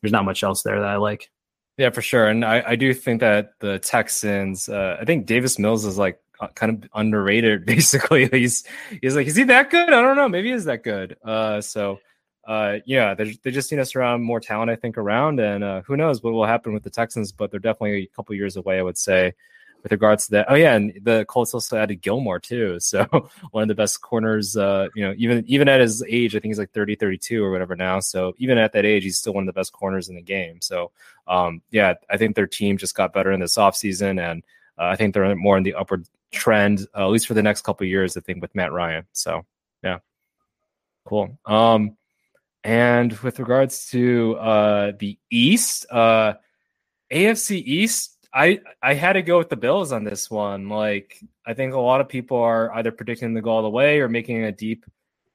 there's 0.00 0.12
not 0.12 0.24
much 0.24 0.42
else 0.42 0.62
there 0.62 0.80
that 0.80 0.88
I 0.88 0.96
like. 0.96 1.30
Yeah, 1.78 1.90
for 1.90 2.02
sure. 2.02 2.28
And 2.28 2.44
I, 2.44 2.62
I 2.66 2.76
do 2.76 2.92
think 2.92 3.20
that 3.20 3.52
the 3.60 3.78
Texans, 3.78 4.68
uh, 4.68 4.98
I 5.00 5.04
think 5.04 5.26
Davis 5.26 5.58
Mills 5.58 5.84
is 5.84 5.96
like 5.96 6.20
uh, 6.40 6.48
kind 6.48 6.84
of 6.84 6.90
underrated. 6.94 7.64
Basically, 7.66 8.28
he's 8.28 8.64
he's 9.00 9.16
like, 9.16 9.26
is 9.26 9.36
he 9.36 9.44
that 9.44 9.70
good? 9.70 9.92
I 9.92 10.02
don't 10.02 10.16
know. 10.16 10.28
Maybe 10.28 10.52
he's 10.52 10.64
that 10.66 10.84
good. 10.84 11.16
Uh, 11.24 11.60
so 11.60 12.00
uh, 12.46 12.78
yeah, 12.84 13.14
they 13.14 13.38
they 13.42 13.50
just 13.50 13.70
need 13.70 13.78
us 13.78 13.94
around 13.94 14.22
more 14.22 14.40
talent, 14.40 14.70
I 14.70 14.76
think, 14.76 14.98
around, 14.98 15.40
and 15.40 15.62
uh, 15.62 15.82
who 15.82 15.96
knows 15.96 16.22
what 16.22 16.32
will 16.32 16.44
happen 16.44 16.72
with 16.72 16.82
the 16.82 16.90
Texans? 16.90 17.32
But 17.32 17.50
they're 17.50 17.60
definitely 17.60 18.02
a 18.02 18.16
couple 18.16 18.34
years 18.34 18.56
away, 18.56 18.78
I 18.78 18.82
would 18.82 18.98
say, 18.98 19.34
with 19.82 19.92
regards 19.92 20.26
to 20.26 20.32
that. 20.32 20.46
Oh 20.48 20.54
yeah, 20.54 20.74
and 20.74 20.92
the 21.02 21.24
Colts 21.26 21.54
also 21.54 21.76
added 21.76 22.02
Gilmore 22.02 22.38
too, 22.38 22.78
so 22.80 23.06
one 23.50 23.62
of 23.62 23.68
the 23.68 23.74
best 23.74 24.00
corners. 24.00 24.56
Uh, 24.56 24.88
you 24.94 25.04
know, 25.04 25.14
even 25.16 25.44
even 25.46 25.68
at 25.68 25.80
his 25.80 26.02
age, 26.08 26.34
I 26.34 26.40
think 26.40 26.50
he's 26.50 26.58
like 26.58 26.72
30, 26.72 26.96
32 26.96 27.42
or 27.42 27.50
whatever 27.50 27.76
now. 27.76 28.00
So 28.00 28.34
even 28.38 28.58
at 28.58 28.72
that 28.72 28.84
age, 28.84 29.02
he's 29.02 29.18
still 29.18 29.34
one 29.34 29.42
of 29.42 29.54
the 29.54 29.58
best 29.58 29.72
corners 29.72 30.08
in 30.08 30.16
the 30.16 30.22
game. 30.22 30.60
So 30.60 30.90
um, 31.26 31.62
yeah, 31.70 31.94
I 32.10 32.16
think 32.16 32.36
their 32.36 32.46
team 32.46 32.78
just 32.78 32.94
got 32.94 33.12
better 33.12 33.32
in 33.32 33.40
this 33.40 33.56
offseason, 33.56 34.20
and 34.20 34.42
uh, 34.78 34.86
I 34.86 34.96
think 34.96 35.14
they're 35.14 35.34
more 35.34 35.56
in 35.56 35.62
the 35.62 35.74
upward 35.74 36.06
trend, 36.32 36.86
uh, 36.96 37.04
at 37.04 37.10
least 37.10 37.26
for 37.26 37.34
the 37.34 37.42
next 37.42 37.62
couple 37.62 37.86
years, 37.86 38.16
I 38.16 38.20
think, 38.20 38.42
with 38.42 38.54
Matt 38.54 38.72
Ryan. 38.72 39.06
So, 39.12 39.44
yeah, 39.84 39.98
cool. 41.04 41.38
Um, 41.46 41.96
and 42.64 43.12
with 43.18 43.38
regards 43.38 43.90
to 43.90 44.36
uh, 44.36 44.92
the 44.98 45.18
East, 45.30 45.86
uh, 45.90 46.34
AFC 47.12 47.62
East, 47.64 48.21
I 48.32 48.60
I 48.82 48.94
had 48.94 49.14
to 49.14 49.22
go 49.22 49.38
with 49.38 49.50
the 49.50 49.56
Bills 49.56 49.92
on 49.92 50.04
this 50.04 50.30
one. 50.30 50.68
Like, 50.68 51.18
I 51.46 51.54
think 51.54 51.74
a 51.74 51.78
lot 51.80 52.00
of 52.00 52.08
people 52.08 52.38
are 52.38 52.72
either 52.74 52.90
predicting 52.92 53.34
the 53.34 53.42
go 53.42 53.50
all 53.50 53.62
the 53.62 53.70
way 53.70 54.00
or 54.00 54.08
making 54.08 54.44
a 54.44 54.52
deep 54.52 54.84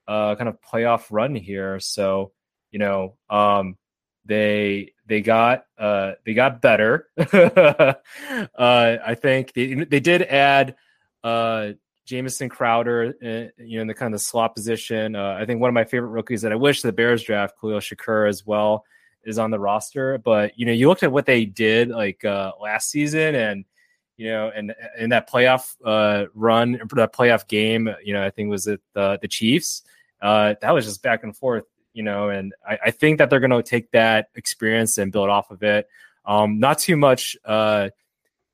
uh, 0.07 0.35
kind 0.35 0.49
of 0.49 0.61
playoff 0.61 1.07
run 1.11 1.35
here. 1.35 1.79
So, 1.79 2.31
you 2.71 2.79
know, 2.79 3.17
um, 3.29 3.77
they 4.25 4.93
they 5.05 5.21
got 5.21 5.65
uh, 5.77 6.13
they 6.25 6.33
got 6.33 6.61
better. 6.61 7.07
uh, 7.17 7.93
I 8.57 9.15
think 9.15 9.53
they 9.53 9.73
they 9.73 9.99
did 9.99 10.23
add 10.23 10.75
uh, 11.23 11.71
Jamison 12.05 12.49
Crowder, 12.49 13.13
uh, 13.23 13.63
you 13.63 13.77
know, 13.77 13.81
in 13.81 13.87
the 13.87 13.93
kind 13.93 14.13
of 14.13 14.21
slot 14.21 14.55
position. 14.55 15.15
Uh, 15.15 15.37
I 15.39 15.45
think 15.45 15.61
one 15.61 15.69
of 15.69 15.73
my 15.73 15.85
favorite 15.85 16.09
rookies 16.09 16.41
that 16.41 16.51
I 16.51 16.55
wish 16.55 16.81
the 16.81 16.93
Bears 16.93 17.23
draft, 17.23 17.55
Khalil 17.59 17.79
Shakir 17.79 18.27
as 18.27 18.45
well, 18.45 18.85
is 19.27 19.37
on 19.37 19.51
the 19.51 19.59
roster. 19.59 20.17
But 20.17 20.57
you 20.57 20.65
know, 20.65 20.71
you 20.71 20.87
looked 20.87 21.03
at 21.03 21.11
what 21.11 21.25
they 21.25 21.45
did 21.45 21.89
like 21.89 22.25
uh, 22.25 22.53
last 22.59 22.89
season, 22.89 23.35
and 23.35 23.65
you 24.15 24.29
know, 24.29 24.51
and 24.55 24.73
in 24.97 25.11
that 25.11 25.29
playoff 25.29 25.75
uh, 25.85 26.25
run, 26.33 26.79
that 26.95 27.13
playoff 27.13 27.47
game, 27.47 27.89
you 28.03 28.13
know, 28.13 28.23
I 28.23 28.31
think 28.31 28.49
was 28.49 28.65
it 28.65 28.81
the 28.93 29.19
the 29.21 29.27
Chiefs. 29.27 29.83
Uh, 30.19 30.55
that 30.61 30.71
was 30.71 30.85
just 30.85 31.03
back 31.03 31.23
and 31.23 31.37
forth, 31.37 31.65
you 31.93 32.01
know, 32.01 32.29
and 32.29 32.55
I, 32.67 32.79
I 32.85 32.91
think 32.91 33.19
that 33.19 33.29
they're 33.29 33.39
going 33.39 33.51
to 33.51 33.61
take 33.61 33.91
that 33.91 34.29
experience 34.33 34.97
and 34.97 35.11
build 35.11 35.29
off 35.29 35.51
of 35.51 35.61
it. 35.61 35.87
Um, 36.25 36.59
not 36.59 36.79
too 36.79 36.97
much. 36.97 37.37
Uh, 37.45 37.89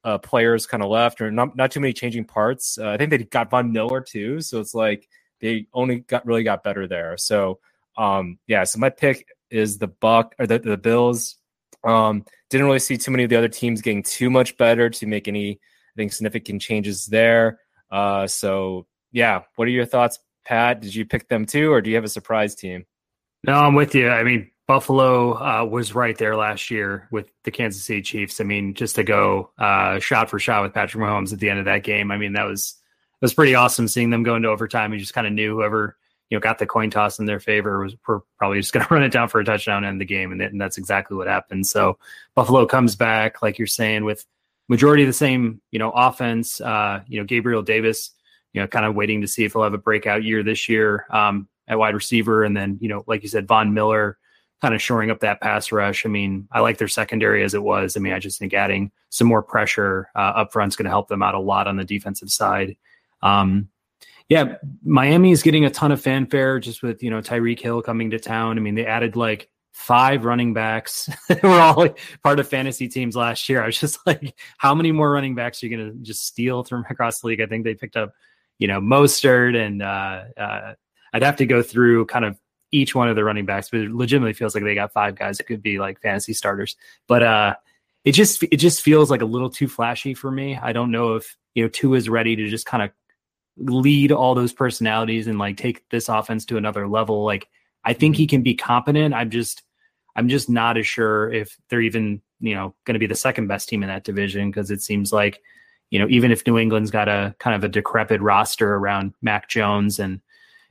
uh, 0.03 0.17
players 0.17 0.65
kind 0.65 0.83
of 0.83 0.89
left, 0.89 1.21
or 1.21 1.31
not 1.31 1.55
not 1.55 1.71
too 1.71 1.79
many 1.79 1.93
changing 1.93 2.25
parts. 2.25 2.77
Uh, 2.77 2.89
I 2.89 2.97
think 2.97 3.09
they 3.09 3.19
got 3.19 3.49
Von 3.49 3.71
Miller 3.71 4.01
too, 4.01 4.41
so 4.41 4.59
it's 4.59 4.75
like 4.75 5.07
they 5.39 5.67
only 5.73 5.99
got 5.99 6.25
really 6.25 6.43
got 6.43 6.61
better 6.63 6.87
there. 6.87 7.15
So 7.17 7.59
um, 7.95 8.39
yeah, 8.47 8.63
so 8.63 8.79
my 8.79 8.89
pick 8.89 9.27
is 9.53 9.77
the 9.77 9.87
Buck 9.87 10.35
or 10.39 10.47
the, 10.47 10.59
the 10.59 10.77
Bills. 10.77 11.37
Um, 11.83 12.25
didn't 12.49 12.65
really 12.65 12.79
see 12.79 12.97
too 12.97 13.11
many 13.11 13.23
of 13.23 13.29
the 13.29 13.37
other 13.37 13.47
teams 13.47 13.81
getting 13.81 14.03
too 14.03 14.29
much 14.29 14.57
better 14.57 14.89
to 14.89 15.07
make 15.07 15.27
any 15.27 15.51
I 15.51 15.95
think 15.95 16.13
significant 16.13 16.61
changes 16.61 17.05
there. 17.05 17.59
Uh, 17.91 18.27
so 18.27 18.87
yeah, 19.11 19.43
what 19.55 19.67
are 19.67 19.71
your 19.71 19.85
thoughts, 19.85 20.19
Pat? 20.43 20.81
Did 20.81 20.95
you 20.95 21.05
pick 21.05 21.27
them 21.27 21.45
too, 21.45 21.71
or 21.71 21.81
do 21.81 21.89
you 21.89 21.95
have 21.95 22.03
a 22.03 22.09
surprise 22.09 22.55
team? 22.55 22.85
No, 23.43 23.53
I'm 23.53 23.75
with 23.75 23.93
you. 23.93 24.09
I 24.09 24.23
mean, 24.23 24.49
Buffalo 24.67 25.33
uh, 25.33 25.65
was 25.65 25.93
right 25.93 26.17
there 26.17 26.35
last 26.35 26.71
year 26.71 27.07
with 27.11 27.29
the 27.43 27.51
Kansas 27.51 27.83
City 27.83 28.01
Chiefs. 28.01 28.39
I 28.39 28.45
mean, 28.45 28.73
just 28.73 28.95
to 28.95 29.03
go 29.03 29.51
uh, 29.57 29.99
shot 29.99 30.29
for 30.29 30.39
shot 30.39 30.63
with 30.63 30.73
Patrick 30.73 31.03
Mahomes 31.03 31.33
at 31.33 31.39
the 31.39 31.49
end 31.49 31.59
of 31.59 31.65
that 31.65 31.83
game. 31.83 32.11
I 32.11 32.17
mean, 32.17 32.33
that 32.33 32.45
was 32.45 32.75
that 33.19 33.25
was 33.25 33.33
pretty 33.33 33.55
awesome 33.55 33.87
seeing 33.87 34.09
them 34.09 34.23
go 34.23 34.35
into 34.35 34.49
overtime. 34.49 34.93
You 34.93 34.99
just 34.99 35.13
kind 35.13 35.27
of 35.27 35.33
knew 35.33 35.53
whoever 35.53 35.97
you 36.33 36.39
know, 36.39 36.41
got 36.41 36.57
the 36.57 36.65
coin 36.65 36.89
toss 36.89 37.19
in 37.19 37.27
their 37.27 37.39
favor. 37.39 37.83
Was 37.83 37.95
we're 38.07 38.21
probably 38.39 38.59
just 38.59 38.73
going 38.73 38.83
to 38.87 38.91
run 38.91 39.03
it 39.03 39.11
down 39.11 39.29
for 39.29 39.39
a 39.39 39.45
touchdown 39.45 39.85
end 39.85 40.01
the 40.01 40.05
game, 40.05 40.31
and, 40.31 40.41
and 40.41 40.59
that's 40.59 40.79
exactly 40.79 41.15
what 41.15 41.27
happened. 41.27 41.67
So 41.67 41.99
Buffalo 42.33 42.65
comes 42.65 42.95
back, 42.95 43.43
like 43.43 43.59
you're 43.59 43.67
saying, 43.67 44.03
with 44.03 44.25
majority 44.67 45.03
of 45.03 45.07
the 45.07 45.13
same, 45.13 45.61
you 45.69 45.77
know, 45.77 45.91
offense. 45.91 46.59
Uh, 46.59 47.01
you 47.07 47.19
know, 47.19 47.23
Gabriel 47.23 47.61
Davis, 47.61 48.09
you 48.51 48.61
know, 48.61 48.65
kind 48.65 48.83
of 48.83 48.95
waiting 48.95 49.21
to 49.21 49.27
see 49.27 49.43
if 49.43 49.53
he'll 49.53 49.61
have 49.61 49.75
a 49.75 49.77
breakout 49.77 50.23
year 50.23 50.41
this 50.41 50.67
year 50.67 51.05
um, 51.11 51.47
at 51.67 51.77
wide 51.77 51.93
receiver, 51.93 52.43
and 52.43 52.57
then 52.57 52.79
you 52.81 52.89
know, 52.89 53.03
like 53.05 53.21
you 53.21 53.29
said, 53.29 53.47
Von 53.47 53.75
Miller 53.75 54.17
kind 54.59 54.73
of 54.73 54.81
shoring 54.81 55.11
up 55.11 55.19
that 55.19 55.39
pass 55.39 55.71
rush. 55.71 56.03
I 56.03 56.09
mean, 56.09 56.47
I 56.51 56.61
like 56.61 56.79
their 56.79 56.87
secondary 56.87 57.43
as 57.43 57.53
it 57.53 57.61
was. 57.61 57.95
I 57.95 57.99
mean, 57.99 58.13
I 58.13 58.17
just 58.17 58.39
think 58.39 58.55
adding 58.55 58.91
some 59.09 59.27
more 59.27 59.43
pressure 59.43 60.09
uh, 60.15 60.33
up 60.37 60.51
front 60.51 60.71
is 60.71 60.75
going 60.75 60.85
to 60.85 60.89
help 60.89 61.09
them 61.09 61.21
out 61.21 61.35
a 61.35 61.39
lot 61.39 61.67
on 61.67 61.77
the 61.77 61.83
defensive 61.83 62.31
side. 62.31 62.75
Um, 63.21 63.69
yeah, 64.33 64.55
Miami 64.83 65.29
is 65.29 65.43
getting 65.43 65.63
a 65.63 65.69
ton 65.69 65.91
of 65.91 66.01
fanfare 66.01 66.59
just 66.59 66.81
with 66.81 67.03
you 67.03 67.11
know 67.11 67.21
Tyreek 67.21 67.59
Hill 67.59 67.83
coming 67.83 68.09
to 68.09 68.19
town. 68.19 68.57
I 68.57 68.61
mean, 68.61 68.73
they 68.73 68.83
added 68.83 69.15
like 69.15 69.47
five 69.73 70.25
running 70.25 70.55
backs. 70.55 71.07
We're 71.43 71.59
all 71.59 71.75
like 71.75 71.99
part 72.23 72.39
of 72.39 72.47
fantasy 72.47 72.87
teams 72.87 73.15
last 73.15 73.47
year. 73.47 73.61
I 73.61 73.67
was 73.67 73.79
just 73.79 73.99
like, 74.07 74.35
how 74.57 74.73
many 74.73 74.91
more 74.91 75.11
running 75.11 75.35
backs 75.35 75.61
are 75.61 75.67
you 75.67 75.77
going 75.77 75.91
to 75.91 75.97
just 75.99 76.25
steal 76.25 76.63
from 76.63 76.83
across 76.89 77.21
the 77.21 77.27
league? 77.27 77.41
I 77.41 77.45
think 77.45 77.63
they 77.63 77.75
picked 77.75 77.95
up, 77.95 78.13
you 78.57 78.67
know, 78.67 78.81
Mostert 78.81 79.55
and 79.55 79.83
uh, 79.83 80.23
uh, 80.35 80.73
I'd 81.13 81.21
have 81.21 81.35
to 81.35 81.45
go 81.45 81.61
through 81.61 82.07
kind 82.07 82.25
of 82.25 82.35
each 82.71 82.95
one 82.95 83.09
of 83.09 83.15
the 83.15 83.23
running 83.23 83.45
backs, 83.45 83.69
but 83.69 83.81
it 83.81 83.91
legitimately 83.91 84.33
feels 84.33 84.55
like 84.55 84.63
they 84.63 84.73
got 84.73 84.93
five 84.93 85.13
guys 85.13 85.37
that 85.37 85.43
could 85.43 85.61
be 85.61 85.77
like 85.77 86.01
fantasy 86.01 86.33
starters. 86.33 86.75
But 87.07 87.21
uh, 87.21 87.55
it 88.03 88.13
just 88.13 88.41
it 88.41 88.57
just 88.57 88.81
feels 88.81 89.11
like 89.11 89.21
a 89.21 89.25
little 89.25 89.51
too 89.51 89.67
flashy 89.67 90.15
for 90.15 90.31
me. 90.31 90.57
I 90.57 90.73
don't 90.73 90.89
know 90.89 91.17
if 91.17 91.37
you 91.53 91.61
know 91.61 91.69
Tua 91.69 91.97
is 91.97 92.09
ready 92.09 92.35
to 92.35 92.49
just 92.49 92.65
kind 92.65 92.81
of 92.81 92.89
lead 93.57 94.11
all 94.11 94.35
those 94.35 94.53
personalities 94.53 95.27
and 95.27 95.37
like 95.37 95.57
take 95.57 95.87
this 95.89 96.09
offense 96.09 96.45
to 96.45 96.57
another 96.57 96.87
level. 96.87 97.23
Like 97.23 97.47
I 97.83 97.93
think 97.93 98.15
he 98.15 98.23
mm-hmm. 98.23 98.29
can 98.29 98.41
be 98.41 98.55
competent. 98.55 99.13
I'm 99.13 99.29
just 99.29 99.63
I'm 100.15 100.29
just 100.29 100.49
not 100.49 100.77
as 100.77 100.87
sure 100.87 101.31
if 101.31 101.57
they're 101.69 101.81
even 101.81 102.21
you 102.39 102.55
know 102.55 102.75
going 102.85 102.93
to 102.93 102.99
be 102.99 103.07
the 103.07 103.15
second 103.15 103.47
best 103.47 103.69
team 103.69 103.83
in 103.83 103.89
that 103.89 104.03
division 104.03 104.49
because 104.49 104.71
it 104.71 104.81
seems 104.81 105.13
like 105.13 105.41
you 105.89 105.99
know 105.99 106.07
even 106.09 106.31
if 106.31 106.45
New 106.45 106.57
England's 106.57 106.91
got 106.91 107.07
a 107.07 107.35
kind 107.39 107.55
of 107.55 107.63
a 107.63 107.69
decrepit 107.69 108.21
roster 108.21 108.75
around 108.75 109.13
Mac 109.21 109.49
Jones 109.49 109.99
and 109.99 110.21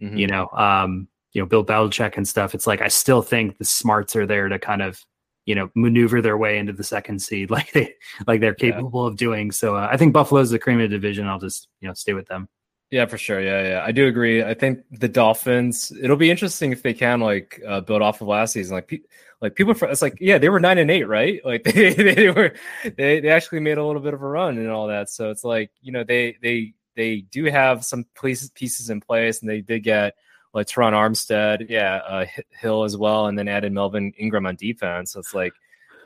mm-hmm. 0.01 0.17
you 0.17 0.27
know 0.27 0.49
um 0.53 1.09
you 1.33 1.41
know 1.41 1.47
Bill 1.47 1.65
Belichick 1.65 2.17
and 2.17 2.27
stuff, 2.27 2.55
it's 2.55 2.67
like 2.67 2.81
I 2.81 2.89
still 2.89 3.23
think 3.23 3.59
the 3.59 3.65
smarts 3.65 4.17
are 4.17 4.27
there 4.27 4.49
to 4.49 4.59
kind 4.59 4.83
of 4.83 5.05
you 5.45 5.55
know 5.55 5.71
maneuver 5.75 6.21
their 6.21 6.37
way 6.37 6.59
into 6.59 6.73
the 6.73 6.85
second 6.85 7.21
seed 7.21 7.51
like 7.57 7.73
they 7.73 7.95
like 8.27 8.41
they're 8.41 8.55
capable 8.55 9.05
yeah. 9.05 9.11
of 9.11 9.17
doing. 9.17 9.53
So 9.53 9.77
uh, 9.77 9.89
I 9.91 9.97
think 9.97 10.13
Buffalo's 10.13 10.51
the 10.51 10.59
cream 10.59 10.81
of 10.81 10.91
the 10.91 10.97
division. 10.97 11.27
I'll 11.27 11.39
just 11.39 11.69
you 11.81 11.89
know 11.89 11.95
stay 11.95 12.15
with 12.15 12.27
them. 12.27 12.49
Yeah, 12.93 13.07
for 13.07 13.17
sure. 13.17 13.41
Yeah, 13.41 13.69
yeah, 13.69 13.85
I 13.85 13.91
do 13.91 14.07
agree. 14.07 14.45
I 14.45 14.53
think 14.53 14.81
the 14.91 15.09
Dolphins. 15.09 15.93
It'll 16.03 16.15
be 16.19 16.31
interesting 16.31 16.73
if 16.73 16.83
they 16.83 16.93
can 16.93 17.21
like 17.21 17.59
uh, 17.67 17.81
build 17.81 18.03
off 18.03 18.21
of 18.21 18.29
last 18.29 18.53
season. 18.53 18.75
Like, 18.75 18.89
pe- 18.89 19.01
like 19.41 19.55
people, 19.55 19.75
it's 19.89 20.03
like 20.03 20.19
yeah, 20.21 20.37
they 20.37 20.51
were 20.51 20.61
nine 20.61 20.77
and 20.77 20.91
eight, 20.91 21.05
right? 21.05 21.41
Like 21.45 21.65
they, 21.65 21.95
they 21.95 22.29
were, 22.29 22.53
they, 22.85 23.21
they 23.21 23.31
actually 23.31 23.61
made 23.61 23.79
a 23.79 23.85
little 23.85 24.03
bit 24.03 24.13
of 24.13 24.21
a 24.21 24.29
run 24.29 24.59
and 24.59 24.69
all 24.71 24.89
that. 24.89 25.09
So 25.09 25.31
it's 25.31 25.43
like 25.43 25.71
you 25.81 25.91
know 25.91 26.05
they 26.05 26.37
they 26.43 26.75
they 26.95 27.23
do 27.23 27.47
have 27.47 27.83
some 27.83 28.05
pieces 28.21 28.51
pieces 28.51 28.91
in 28.91 29.01
place, 29.01 29.41
and 29.41 29.49
they 29.49 29.63
did 29.63 29.85
get 29.85 30.15
like 30.53 30.67
Terron 30.67 30.93
Armstead, 30.93 31.71
yeah, 31.71 31.97
uh, 32.07 32.27
Hill 32.51 32.85
as 32.85 32.95
well, 32.99 33.27
and 33.27 33.39
then 33.39 33.49
added 33.49 33.73
Melvin 33.73 34.13
Ingram 34.19 34.45
on 34.45 34.57
defense. 34.57 35.13
So 35.13 35.21
it's 35.21 35.33
like 35.33 35.55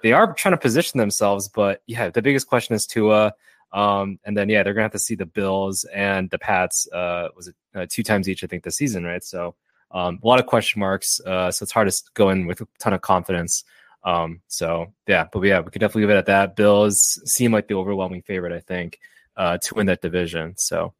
they 0.04 0.12
are 0.12 0.32
trying 0.34 0.52
to 0.54 0.58
position 0.58 0.98
themselves, 0.98 1.48
but 1.48 1.82
yeah, 1.88 2.10
the 2.10 2.22
biggest 2.22 2.46
question 2.46 2.76
is 2.76 2.86
Tua. 2.86 3.34
Um, 3.76 4.18
and 4.24 4.34
then 4.34 4.48
yeah, 4.48 4.62
they're 4.62 4.72
gonna 4.72 4.84
have 4.84 4.92
to 4.92 4.98
see 4.98 5.16
the 5.16 5.26
Bills 5.26 5.84
and 5.84 6.30
the 6.30 6.38
Pats. 6.38 6.88
Uh, 6.90 7.28
was 7.36 7.48
it 7.48 7.54
uh, 7.74 7.86
two 7.88 8.02
times 8.02 8.26
each? 8.26 8.42
I 8.42 8.46
think 8.46 8.64
this 8.64 8.76
season, 8.76 9.04
right? 9.04 9.22
So 9.22 9.54
um, 9.90 10.18
a 10.22 10.26
lot 10.26 10.40
of 10.40 10.46
question 10.46 10.80
marks. 10.80 11.20
Uh, 11.20 11.50
so 11.50 11.62
it's 11.62 11.72
hard 11.72 11.90
to 11.90 12.02
go 12.14 12.30
in 12.30 12.46
with 12.46 12.62
a 12.62 12.68
ton 12.78 12.94
of 12.94 13.02
confidence. 13.02 13.64
Um, 14.02 14.40
so 14.48 14.94
yeah, 15.06 15.26
but 15.30 15.42
yeah, 15.42 15.60
we 15.60 15.70
could 15.70 15.80
definitely 15.80 16.02
leave 16.02 16.16
it 16.16 16.18
at 16.18 16.26
that. 16.26 16.56
Bills 16.56 17.20
seem 17.30 17.52
like 17.52 17.68
the 17.68 17.74
overwhelming 17.74 18.22
favorite, 18.22 18.54
I 18.54 18.60
think, 18.60 18.98
uh, 19.36 19.58
to 19.58 19.74
win 19.74 19.88
that 19.88 20.00
division. 20.00 20.54
So 20.56 20.94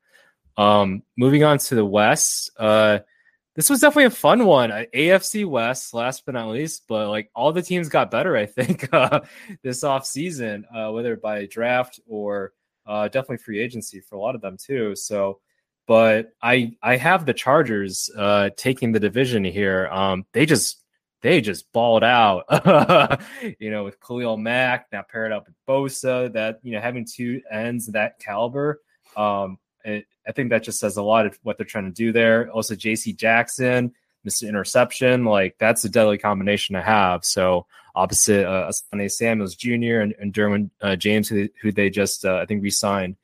um, 0.59 1.03
moving 1.17 1.45
on 1.45 1.57
to 1.57 1.77
the 1.77 1.85
West. 1.85 2.51
Uh, 2.59 2.99
this 3.55 3.71
was 3.71 3.81
definitely 3.81 4.05
a 4.05 4.11
fun 4.11 4.45
one. 4.45 4.71
AFC 4.71 5.47
West, 5.47 5.95
last 5.95 6.27
but 6.27 6.35
not 6.35 6.49
least, 6.49 6.83
but 6.89 7.09
like 7.09 7.31
all 7.35 7.53
the 7.53 7.63
teams 7.63 7.89
got 7.89 8.11
better, 8.11 8.37
I 8.37 8.45
think, 8.45 8.87
uh, 8.93 9.21
this 9.63 9.83
off 9.83 10.05
season, 10.05 10.67
uh, 10.75 10.91
whether 10.91 11.17
by 11.17 11.47
draft 11.47 12.01
or 12.07 12.53
uh, 12.87 13.09
definitely 13.09 13.39
free 13.39 13.61
agency 13.61 14.01
for 14.01 14.17
a 14.17 14.21
lot 14.21 14.35
of 14.35 14.41
them 14.41 14.57
too. 14.57 14.95
So, 14.97 15.41
but 15.87 16.33
I 16.43 16.73
I 16.83 16.97
have 16.97 17.27
the 17.27 17.35
Chargers 17.35 18.11
uh, 18.17 18.51
taking 18.57 18.93
the 18.93 19.01
division 19.01 19.45
here. 19.45 19.89
Um, 19.89 20.27
they 20.33 20.47
just 20.47 20.83
they 21.23 21.41
just 21.41 21.73
balled 21.73 22.05
out, 22.05 22.45
you 23.59 23.71
know, 23.71 23.85
with 23.85 23.99
Khalil 24.01 24.37
Mack 24.37 24.87
now 24.93 25.03
paired 25.03 25.33
up 25.33 25.47
with 25.47 25.57
Bosa. 25.69 26.33
That 26.33 26.61
you 26.63 26.73
know 26.73 26.81
having 26.81 27.07
two 27.07 27.41
ends 27.51 27.87
that 27.89 28.19
caliber. 28.19 28.81
Um, 29.17 29.59
it, 29.85 30.07
I 30.27 30.33
think 30.33 30.51
that 30.51 30.65
just 30.65 30.81
says 30.81 30.97
a 30.97 31.03
lot 31.03 31.27
of 31.27 31.39
what 31.43 31.57
they're 31.57 31.67
trying 31.67 31.85
to 31.85 31.91
do 31.93 32.13
there. 32.13 32.51
Also, 32.51 32.75
J.C. 32.75 33.13
Jackson, 33.13 33.93
Mr. 34.27 34.49
Interception, 34.49 35.25
like 35.25 35.57
that's 35.59 35.85
a 35.85 35.89
deadly 35.89 36.19
combination 36.19 36.75
to 36.75 36.83
have. 36.83 37.25
So 37.25 37.67
opposite 37.95 38.47
uh, 38.47 38.71
Asante 38.71 39.11
Samuels 39.11 39.55
Jr. 39.55 40.01
and, 40.01 40.15
and 40.19 40.33
Derwin 40.33 40.71
uh, 40.81 40.97
James, 40.97 41.29
who, 41.29 41.49
who 41.63 41.73
they 41.73 41.91
just 41.91 42.25
uh, 42.25 42.37
I 42.37 42.47
think 42.47 42.63
re-signed, 42.63 43.17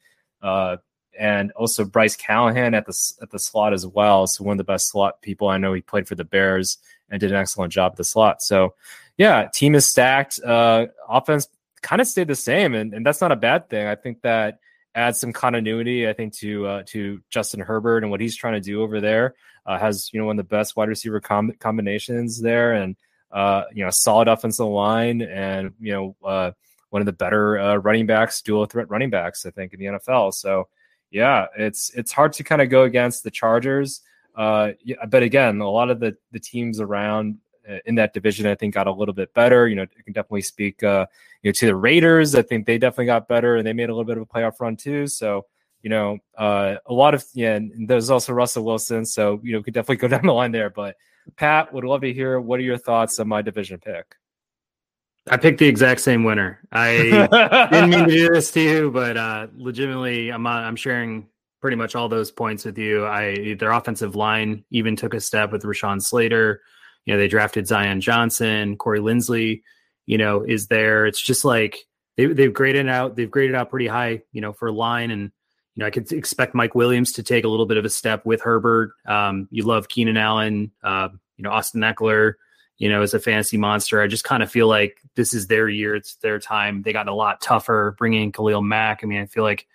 uh, 0.42 0.76
and 1.18 1.52
also 1.52 1.84
Bryce 1.84 2.16
Callahan 2.16 2.74
at 2.74 2.86
the 2.86 3.12
at 3.20 3.30
the 3.30 3.38
slot 3.38 3.72
as 3.72 3.86
well. 3.86 4.26
So 4.26 4.44
one 4.44 4.54
of 4.54 4.58
the 4.58 4.64
best 4.64 4.90
slot 4.90 5.20
people 5.22 5.48
I 5.48 5.58
know. 5.58 5.72
He 5.72 5.82
played 5.82 6.08
for 6.08 6.14
the 6.14 6.24
Bears 6.24 6.78
and 7.10 7.20
did 7.20 7.30
an 7.30 7.36
excellent 7.36 7.72
job 7.72 7.92
at 7.92 7.96
the 7.98 8.04
slot. 8.04 8.42
So 8.42 8.74
yeah, 9.18 9.48
team 9.52 9.74
is 9.74 9.86
stacked. 9.86 10.40
Uh, 10.42 10.86
offense 11.08 11.48
kind 11.82 12.00
of 12.00 12.06
stayed 12.06 12.28
the 12.28 12.34
same, 12.34 12.74
and, 12.74 12.94
and 12.94 13.04
that's 13.04 13.20
not 13.20 13.32
a 13.32 13.36
bad 13.36 13.68
thing. 13.68 13.86
I 13.86 13.94
think 13.94 14.22
that 14.22 14.60
add 14.94 15.16
some 15.16 15.32
continuity, 15.32 16.08
I 16.08 16.12
think, 16.12 16.34
to 16.38 16.66
uh, 16.66 16.82
to 16.86 17.20
Justin 17.30 17.60
Herbert 17.60 18.02
and 18.02 18.10
what 18.10 18.20
he's 18.20 18.36
trying 18.36 18.54
to 18.54 18.60
do 18.60 18.82
over 18.82 19.00
there. 19.00 19.34
Uh, 19.64 19.78
has 19.78 20.10
you 20.12 20.20
know 20.20 20.26
one 20.26 20.38
of 20.38 20.44
the 20.44 20.48
best 20.48 20.76
wide 20.76 20.88
receiver 20.88 21.20
com- 21.20 21.52
combinations 21.58 22.40
there, 22.40 22.72
and 22.72 22.96
uh, 23.30 23.64
you 23.72 23.84
know 23.84 23.90
solid 23.90 24.28
offensive 24.28 24.66
line, 24.66 25.22
and 25.22 25.72
you 25.80 25.92
know 25.92 26.16
uh, 26.24 26.50
one 26.90 27.00
of 27.00 27.06
the 27.06 27.12
better 27.12 27.58
uh, 27.58 27.76
running 27.76 28.06
backs, 28.06 28.42
dual 28.42 28.66
threat 28.66 28.90
running 28.90 29.10
backs, 29.10 29.46
I 29.46 29.50
think, 29.50 29.72
in 29.72 29.80
the 29.80 29.86
NFL. 29.86 30.34
So 30.34 30.68
yeah, 31.10 31.46
it's 31.56 31.90
it's 31.94 32.12
hard 32.12 32.32
to 32.34 32.44
kind 32.44 32.60
of 32.60 32.70
go 32.70 32.82
against 32.82 33.22
the 33.22 33.30
Chargers. 33.30 34.00
Uh, 34.34 34.72
but 35.08 35.22
again, 35.22 35.60
a 35.60 35.70
lot 35.70 35.90
of 35.90 36.00
the 36.00 36.16
the 36.32 36.40
teams 36.40 36.80
around 36.80 37.38
in 37.86 37.94
that 37.96 38.12
division, 38.12 38.46
I 38.46 38.54
think 38.54 38.74
got 38.74 38.86
a 38.86 38.92
little 38.92 39.14
bit 39.14 39.32
better. 39.34 39.68
You 39.68 39.76
know, 39.76 39.82
you 39.82 40.04
can 40.04 40.12
definitely 40.12 40.42
speak, 40.42 40.82
uh, 40.82 41.06
you 41.42 41.48
know, 41.48 41.52
to 41.52 41.66
the 41.66 41.76
Raiders. 41.76 42.34
I 42.34 42.42
think 42.42 42.66
they 42.66 42.78
definitely 42.78 43.06
got 43.06 43.28
better 43.28 43.56
and 43.56 43.66
they 43.66 43.72
made 43.72 43.88
a 43.88 43.94
little 43.94 44.04
bit 44.04 44.16
of 44.16 44.22
a 44.22 44.26
playoff 44.26 44.60
run 44.60 44.76
too. 44.76 45.06
So, 45.06 45.46
you 45.82 45.90
know, 45.90 46.18
uh, 46.36 46.76
a 46.86 46.92
lot 46.92 47.14
of 47.14 47.24
yeah, 47.34 47.54
and 47.54 47.88
there's 47.88 48.10
also 48.10 48.32
Russell 48.32 48.64
Wilson. 48.64 49.04
So, 49.04 49.40
you 49.42 49.52
know, 49.52 49.62
could 49.62 49.74
definitely 49.74 49.96
go 49.96 50.08
down 50.16 50.26
the 50.26 50.32
line 50.32 50.52
there. 50.52 50.70
But 50.70 50.96
Pat, 51.36 51.72
would 51.72 51.84
love 51.84 52.02
to 52.02 52.12
hear 52.12 52.40
what 52.40 52.60
are 52.60 52.64
your 52.64 52.78
thoughts 52.78 53.18
on 53.18 53.28
my 53.28 53.42
division 53.42 53.78
pick. 53.78 54.16
I 55.30 55.36
picked 55.36 55.58
the 55.58 55.68
exact 55.68 56.00
same 56.00 56.24
winner. 56.24 56.60
I 56.72 57.68
didn't 57.70 57.90
mean 57.90 58.08
to 58.08 58.10
do 58.10 58.28
this 58.30 58.50
to 58.52 58.60
you, 58.60 58.90
but 58.90 59.16
uh, 59.16 59.46
legitimately, 59.56 60.30
I'm 60.30 60.46
uh, 60.46 60.50
I'm 60.50 60.76
sharing 60.76 61.28
pretty 61.60 61.76
much 61.76 61.94
all 61.94 62.08
those 62.08 62.30
points 62.30 62.64
with 62.64 62.76
you. 62.76 63.06
I 63.06 63.54
their 63.54 63.70
offensive 63.70 64.16
line 64.16 64.64
even 64.70 64.96
took 64.96 65.14
a 65.14 65.20
step 65.20 65.52
with 65.52 65.62
Rashawn 65.62 66.02
Slater. 66.02 66.60
You 67.04 67.14
know, 67.14 67.18
they 67.18 67.28
drafted 67.28 67.66
Zion 67.66 68.00
Johnson, 68.00 68.76
Corey 68.76 69.00
Linsley, 69.00 69.62
you 70.06 70.18
know, 70.18 70.42
is 70.42 70.68
there. 70.68 71.06
It's 71.06 71.20
just 71.20 71.44
like 71.44 71.86
they, 72.16 72.26
they've 72.26 72.52
graded 72.52 72.88
out, 72.88 73.16
they've 73.16 73.30
graded 73.30 73.56
out 73.56 73.70
pretty 73.70 73.86
high, 73.86 74.22
you 74.32 74.40
know, 74.40 74.52
for 74.52 74.70
line. 74.70 75.10
And, 75.10 75.32
you 75.74 75.80
know, 75.80 75.86
I 75.86 75.90
could 75.90 76.10
expect 76.12 76.54
Mike 76.54 76.74
Williams 76.74 77.12
to 77.12 77.22
take 77.22 77.44
a 77.44 77.48
little 77.48 77.66
bit 77.66 77.76
of 77.76 77.84
a 77.84 77.90
step 77.90 78.24
with 78.26 78.42
Herbert. 78.42 78.92
Um, 79.06 79.48
you 79.50 79.64
love 79.64 79.88
Keenan 79.88 80.16
Allen, 80.16 80.70
uh, 80.82 81.08
you 81.36 81.44
know, 81.44 81.50
Austin 81.50 81.80
Ekeler, 81.80 82.34
you 82.78 82.88
know, 82.88 83.02
as 83.02 83.14
a 83.14 83.20
fantasy 83.20 83.56
monster. 83.56 84.00
I 84.00 84.06
just 84.06 84.24
kind 84.24 84.42
of 84.42 84.50
feel 84.50 84.68
like 84.68 84.98
this 85.14 85.34
is 85.34 85.46
their 85.46 85.68
year. 85.68 85.94
It's 85.94 86.16
their 86.16 86.38
time. 86.38 86.82
They 86.82 86.92
got 86.92 87.08
a 87.08 87.14
lot 87.14 87.40
tougher 87.40 87.94
bringing 87.98 88.32
Khalil 88.32 88.62
Mack. 88.62 89.00
I 89.02 89.06
mean, 89.06 89.20
I 89.20 89.26
feel 89.26 89.44
like 89.44 89.66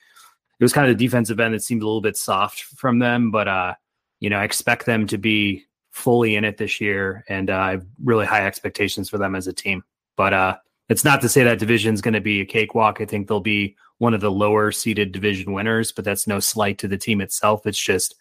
it 0.60 0.64
was 0.64 0.74
kind 0.74 0.90
of 0.90 0.98
the 0.98 1.06
defensive 1.06 1.40
end 1.40 1.54
that 1.54 1.64
seemed 1.64 1.84
a 1.84 1.86
little 1.86 2.02
bit 2.02 2.18
soft 2.18 2.62
from 2.62 3.00
them, 3.00 3.32
but, 3.32 3.48
uh, 3.48 3.74
you 4.20 4.30
know, 4.30 4.38
I 4.38 4.44
expect 4.44 4.86
them 4.86 5.08
to 5.08 5.18
be 5.18 5.66
fully 5.98 6.36
in 6.36 6.46
it 6.46 6.58
this 6.58 6.80
year, 6.80 7.26
and 7.28 7.50
uh, 7.50 7.58
I 7.58 7.72
have 7.72 7.86
really 8.04 8.26
high 8.26 8.46
expectations 8.46 9.10
for 9.10 9.18
them 9.18 9.36
as 9.36 9.48
a 9.48 9.54
team. 9.54 9.84
But 10.16 10.34
uh, 10.34 10.58
it's 10.90 11.04
not 11.04 11.22
to 11.22 11.30
say 11.30 11.44
that 11.44 11.60
division 11.60 11.94
is 11.94 12.02
going 12.02 12.14
to 12.14 12.22
be 12.22 12.42
a 12.42 12.46
cakewalk. 12.46 13.02
I 13.02 13.06
think 13.06 13.28
they'll 13.28 13.40
be 13.40 13.76
one 13.98 14.14
of 14.14 14.22
the 14.22 14.32
lower 14.32 14.72
seeded 14.72 15.12
division 15.12 15.52
winners, 15.54 15.92
but 15.92 16.06
that's 16.06 16.28
no 16.28 16.40
slight 16.40 16.78
to 16.78 16.88
the 16.88 16.98
team 16.98 17.20
itself. 17.20 17.66
It's 17.66 17.84
just 17.84 18.16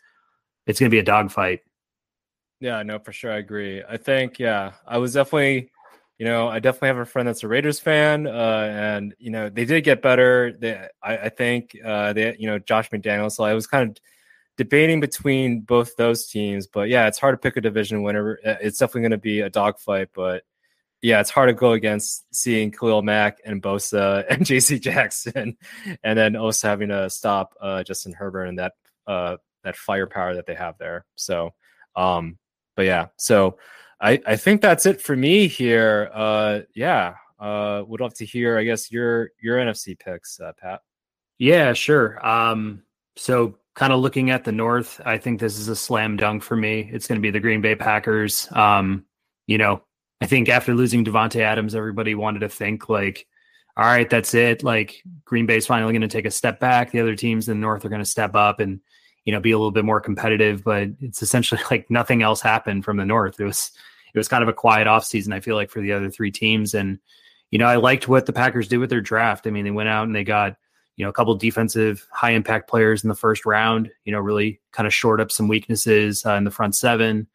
it's 0.66 0.80
going 0.80 0.90
to 0.90 0.94
be 0.94 0.98
a 0.98 1.04
dogfight. 1.04 1.60
Yeah, 2.60 2.82
no, 2.82 2.98
for 2.98 3.12
sure, 3.12 3.32
I 3.32 3.36
agree. 3.36 3.82
I 3.86 3.98
think, 3.98 4.38
yeah, 4.38 4.72
I 4.86 4.96
was 4.96 5.12
definitely, 5.12 5.70
you 6.18 6.24
know, 6.24 6.48
I 6.48 6.58
definitely 6.58 6.88
have 6.88 6.96
a 6.96 7.04
friend 7.04 7.28
that's 7.28 7.42
a 7.42 7.48
Raiders 7.48 7.78
fan, 7.78 8.26
uh, 8.26 8.70
and 8.72 9.14
you 9.18 9.30
know, 9.30 9.50
they 9.50 9.66
did 9.66 9.84
get 9.84 10.00
better. 10.00 10.52
They, 10.58 10.88
I, 11.02 11.18
I 11.18 11.28
think, 11.28 11.76
uh, 11.84 12.14
they, 12.14 12.34
you 12.38 12.46
know, 12.46 12.58
Josh 12.58 12.88
McDaniels. 12.88 13.32
So 13.32 13.44
I 13.44 13.52
was 13.52 13.66
kind 13.66 13.90
of 13.90 13.96
debating 14.56 15.00
between 15.00 15.60
both 15.60 15.96
those 15.96 16.26
teams. 16.26 16.66
But 16.66 16.88
yeah, 16.88 17.06
it's 17.06 17.18
hard 17.18 17.34
to 17.34 17.38
pick 17.38 17.56
a 17.56 17.60
division 17.60 18.02
winner. 18.02 18.38
Uh, 18.44 18.56
it's 18.60 18.78
definitely 18.78 19.02
going 19.02 19.10
to 19.12 19.18
be 19.18 19.40
a 19.40 19.50
dogfight, 19.50 20.08
but 20.14 20.44
yeah, 21.02 21.20
it's 21.20 21.30
hard 21.30 21.48
to 21.48 21.54
go 21.54 21.72
against 21.72 22.24
seeing 22.34 22.70
Khalil 22.70 23.02
Mack 23.02 23.38
and 23.44 23.62
Bosa 23.62 24.24
and 24.30 24.42
JC 24.42 24.80
Jackson, 24.80 25.56
and 26.02 26.18
then 26.18 26.36
also 26.36 26.68
having 26.68 26.88
to 26.88 27.10
stop 27.10 27.54
uh, 27.60 27.82
Justin 27.82 28.12
Herbert 28.12 28.44
and 28.44 28.58
that 28.58 28.72
uh, 29.06 29.36
that 29.62 29.76
firepower 29.76 30.34
that 30.34 30.46
they 30.46 30.54
have 30.54 30.78
there. 30.78 31.04
So, 31.14 31.54
um, 31.94 32.38
but 32.74 32.86
yeah, 32.86 33.06
so 33.16 33.58
I 34.00 34.20
I 34.26 34.36
think 34.36 34.62
that's 34.62 34.86
it 34.86 35.00
for 35.00 35.14
me 35.14 35.48
here. 35.48 36.10
Uh, 36.12 36.60
yeah, 36.74 37.14
uh, 37.38 37.84
would 37.86 38.00
love 38.00 38.14
to 38.14 38.24
hear, 38.24 38.58
I 38.58 38.64
guess 38.64 38.90
your 38.90 39.30
your 39.40 39.58
NFC 39.58 39.98
picks, 39.98 40.40
uh, 40.40 40.52
Pat. 40.58 40.80
Yeah, 41.38 41.74
sure. 41.74 42.26
Um, 42.26 42.82
so 43.16 43.58
kind 43.76 43.92
of 43.92 44.00
looking 44.00 44.30
at 44.30 44.44
the 44.44 44.52
North, 44.52 45.00
I 45.04 45.18
think 45.18 45.38
this 45.38 45.58
is 45.58 45.68
a 45.68 45.76
slam 45.76 46.16
dunk 46.16 46.42
for 46.42 46.56
me. 46.56 46.88
It's 46.92 47.06
going 47.06 47.20
to 47.20 47.22
be 47.22 47.30
the 47.30 47.40
Green 47.40 47.60
Bay 47.60 47.76
Packers. 47.76 48.48
Um, 48.50 49.04
you 49.46 49.58
know, 49.58 49.82
I 50.20 50.26
think 50.26 50.48
after 50.48 50.74
losing 50.74 51.04
Davante 51.04 51.40
Adams, 51.40 51.74
everybody 51.74 52.14
wanted 52.14 52.40
to 52.40 52.48
think 52.48 52.88
like, 52.88 53.26
all 53.76 53.84
right, 53.84 54.08
that's 54.08 54.32
it. 54.32 54.64
Like 54.64 55.02
Green 55.26 55.44
Bay's 55.44 55.66
finally 55.66 55.92
going 55.92 56.00
to 56.00 56.08
take 56.08 56.24
a 56.24 56.30
step 56.30 56.58
back. 56.58 56.90
The 56.90 57.00
other 57.00 57.14
teams 57.14 57.48
in 57.48 57.58
the 57.58 57.60
North 57.60 57.84
are 57.84 57.90
going 57.90 58.00
to 58.00 58.06
step 58.06 58.34
up 58.34 58.58
and 58.58 58.80
you 59.26 59.32
know 59.32 59.40
be 59.40 59.50
a 59.50 59.58
little 59.58 59.72
bit 59.72 59.84
more 59.84 60.00
competitive. 60.00 60.64
But 60.64 60.88
it's 61.00 61.20
essentially 61.20 61.60
like 61.70 61.90
nothing 61.90 62.22
else 62.22 62.40
happened 62.40 62.86
from 62.86 62.96
the 62.96 63.04
North. 63.04 63.38
It 63.38 63.44
was 63.44 63.72
it 64.14 64.18
was 64.18 64.28
kind 64.28 64.42
of 64.42 64.48
a 64.48 64.54
quiet 64.54 64.86
offseason, 64.86 65.34
I 65.34 65.40
feel 65.40 65.54
like, 65.56 65.68
for 65.68 65.82
the 65.82 65.92
other 65.92 66.10
three 66.10 66.30
teams. 66.30 66.72
And 66.72 66.98
you 67.50 67.58
know, 67.58 67.66
I 67.66 67.76
liked 67.76 68.08
what 68.08 68.24
the 68.24 68.32
Packers 68.32 68.68
did 68.68 68.78
with 68.78 68.88
their 68.88 69.02
draft. 69.02 69.46
I 69.46 69.50
mean, 69.50 69.64
they 69.64 69.70
went 69.70 69.90
out 69.90 70.06
and 70.06 70.16
they 70.16 70.24
got 70.24 70.56
you 70.96 71.04
know 71.04 71.10
a 71.10 71.12
couple 71.12 71.34
defensive 71.34 72.06
high 72.10 72.30
impact 72.30 72.68
players 72.68 73.04
in 73.04 73.08
the 73.08 73.14
first 73.14 73.46
round. 73.46 73.90
You 74.04 74.12
know, 74.12 74.20
really 74.20 74.60
kind 74.72 74.86
of 74.86 74.94
short 74.94 75.20
up 75.20 75.30
some 75.30 75.48
weaknesses 75.48 76.24
uh, 76.24 76.32
in 76.32 76.44
the 76.44 76.50
front 76.50 76.74
seven. 76.74 77.26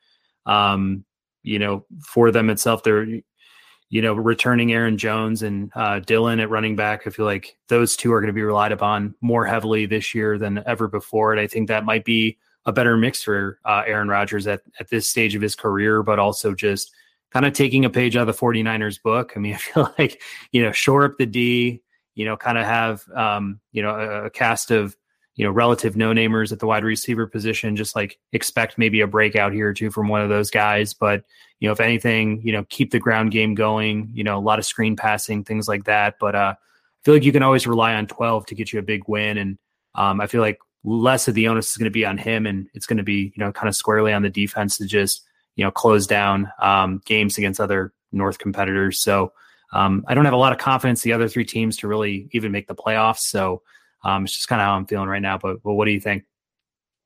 Um, 0.46 1.06
you 1.44 1.60
know, 1.60 1.86
for 2.06 2.32
them 2.32 2.50
itself, 2.50 2.84
they're 2.84 3.06
you 3.90 4.02
know 4.02 4.14
returning 4.14 4.74
Aaron 4.74 4.98
Jones 4.98 5.44
and 5.44 5.72
uh, 5.76 6.00
Dillon 6.00 6.40
at 6.40 6.50
running 6.50 6.76
back. 6.76 7.06
I 7.06 7.12
feel 7.12 7.26
like 7.26 7.58
those 7.68 7.96
two 7.96 8.12
are 8.14 8.20
going 8.20 8.28
to 8.28 8.34
be 8.34 8.44
relied 8.44 8.72
upon 8.72 9.16
more 9.22 9.46
heavily 9.46 9.86
this 9.86 10.16
year 10.16 10.38
than 10.38 10.64
ever 10.66 10.88
before, 10.88 11.32
and 11.32 11.40
I 11.40 11.48
think 11.48 11.68
that 11.68 11.86
might 11.86 12.06
be 12.06 12.38
a 12.66 12.72
better 12.72 12.96
mix 12.98 13.24
for 13.24 13.60
uh, 13.66 13.84
Aaron 13.86 14.08
Rodgers 14.08 14.48
at 14.48 14.62
at 14.80 14.90
this 14.90 15.08
stage 15.08 15.36
of 15.36 15.42
his 15.42 15.56
career, 15.56 16.04
but 16.04 16.20
also 16.20 16.54
just 16.54 16.92
kind 17.32 17.46
of 17.46 17.54
taking 17.54 17.86
a 17.86 17.90
page 17.90 18.16
out 18.16 18.28
of 18.28 18.36
the 18.36 18.40
49ers 18.46 19.02
book. 19.02 19.34
I 19.36 19.40
mean, 19.40 19.54
I 19.56 19.58
feel 19.58 19.94
like, 19.98 20.22
you 20.52 20.62
know, 20.62 20.72
shore 20.72 21.06
up 21.06 21.18
the 21.18 21.26
D, 21.26 21.82
you 22.16 22.26
know, 22.26 22.38
kind 22.38 22.58
of 22.58 22.66
have, 22.66 23.08
um, 23.16 23.60
you 23.72 23.82
know, 23.82 23.96
a, 23.96 24.26
a 24.26 24.30
cast 24.30 24.72
of 24.72 24.96
you 25.36 25.46
know, 25.46 25.52
relative 25.52 25.96
no 25.96 26.12
namers 26.12 26.52
at 26.52 26.60
the 26.60 26.68
wide 26.68 26.84
receiver 26.84 27.26
position. 27.26 27.76
Just 27.76 27.96
like 27.96 28.20
expect 28.34 28.78
maybe 28.78 29.02
a 29.02 29.08
breakout 29.08 29.54
here 29.54 29.70
or 29.70 29.74
two 29.74 29.90
from 29.90 30.08
one 30.08 30.22
of 30.22 30.30
those 30.30 30.52
guys. 30.52 30.94
But, 30.94 31.24
you 31.60 31.68
know, 31.68 31.72
if 31.72 31.80
anything, 31.80 32.42
you 32.44 32.52
know, 32.52 32.66
keep 32.70 32.92
the 32.92 33.00
ground 33.00 33.32
game 33.32 33.56
going, 33.56 34.12
you 34.14 34.24
know, 34.24 34.38
a 34.38 34.40
lot 34.40 34.60
of 34.60 34.66
screen 34.66 34.96
passing, 34.96 35.44
things 35.44 35.68
like 35.68 35.86
that. 35.86 36.16
But 36.20 36.36
uh, 36.36 36.54
I 36.58 37.06
feel 37.06 37.14
like 37.14 37.24
you 37.24 37.32
can 37.32 37.44
always 37.44 37.66
rely 37.66 37.96
on 37.96 38.08
12 38.08 38.48
to 38.48 38.56
get 38.56 38.74
you 38.74 38.80
a 38.80 38.84
big 38.84 39.04
win. 39.08 39.38
And 39.38 39.58
um, 39.96 40.20
I 40.20 40.28
feel 40.28 40.42
like 40.42 40.60
less 40.84 41.28
of 41.28 41.36
the 41.36 41.48
onus 41.48 41.72
is 41.72 41.78
going 41.78 41.86
to 41.86 41.92
be 41.92 42.06
on 42.06 42.18
him 42.18 42.46
and 42.46 42.68
it's 42.74 42.86
going 42.86 42.98
to 42.98 43.04
be, 43.04 43.34
you 43.36 43.44
know, 43.44 43.52
kind 43.52 43.70
of 43.70 43.76
squarely 43.76 44.12
on 44.14 44.24
the 44.24 44.30
defense 44.30 44.78
to 44.78 44.86
just, 44.86 45.24
you 45.56 45.64
know, 45.64 45.72
close 45.72 46.08
down 46.08 46.52
um, 46.62 47.02
games 47.06 47.38
against 47.38 47.60
other 47.60 47.94
North 48.12 48.38
competitors. 48.38 49.02
So 49.02 49.32
um, 49.74 50.04
I 50.08 50.14
don't 50.14 50.26
have 50.26 50.34
a 50.34 50.38
lot 50.38 50.52
of 50.52 50.58
confidence 50.58 51.02
the 51.02 51.14
other 51.14 51.28
three 51.28 51.46
teams 51.46 51.78
to 51.78 51.88
really 51.88 52.30
even 52.32 52.52
make 52.52 52.68
the 52.68 52.76
playoffs. 52.76 53.20
So 53.20 53.62
um, 54.04 54.26
it's 54.26 54.36
just 54.36 54.48
kind 54.48 54.62
of 54.62 54.66
how 54.66 54.74
I'm 54.74 54.86
feeling 54.86 55.08
right 55.08 55.22
now. 55.22 55.38
But, 55.38 55.64
but 55.64 55.74
what 55.74 55.86
do 55.86 55.92
you 55.92 56.02
think? 56.02 56.24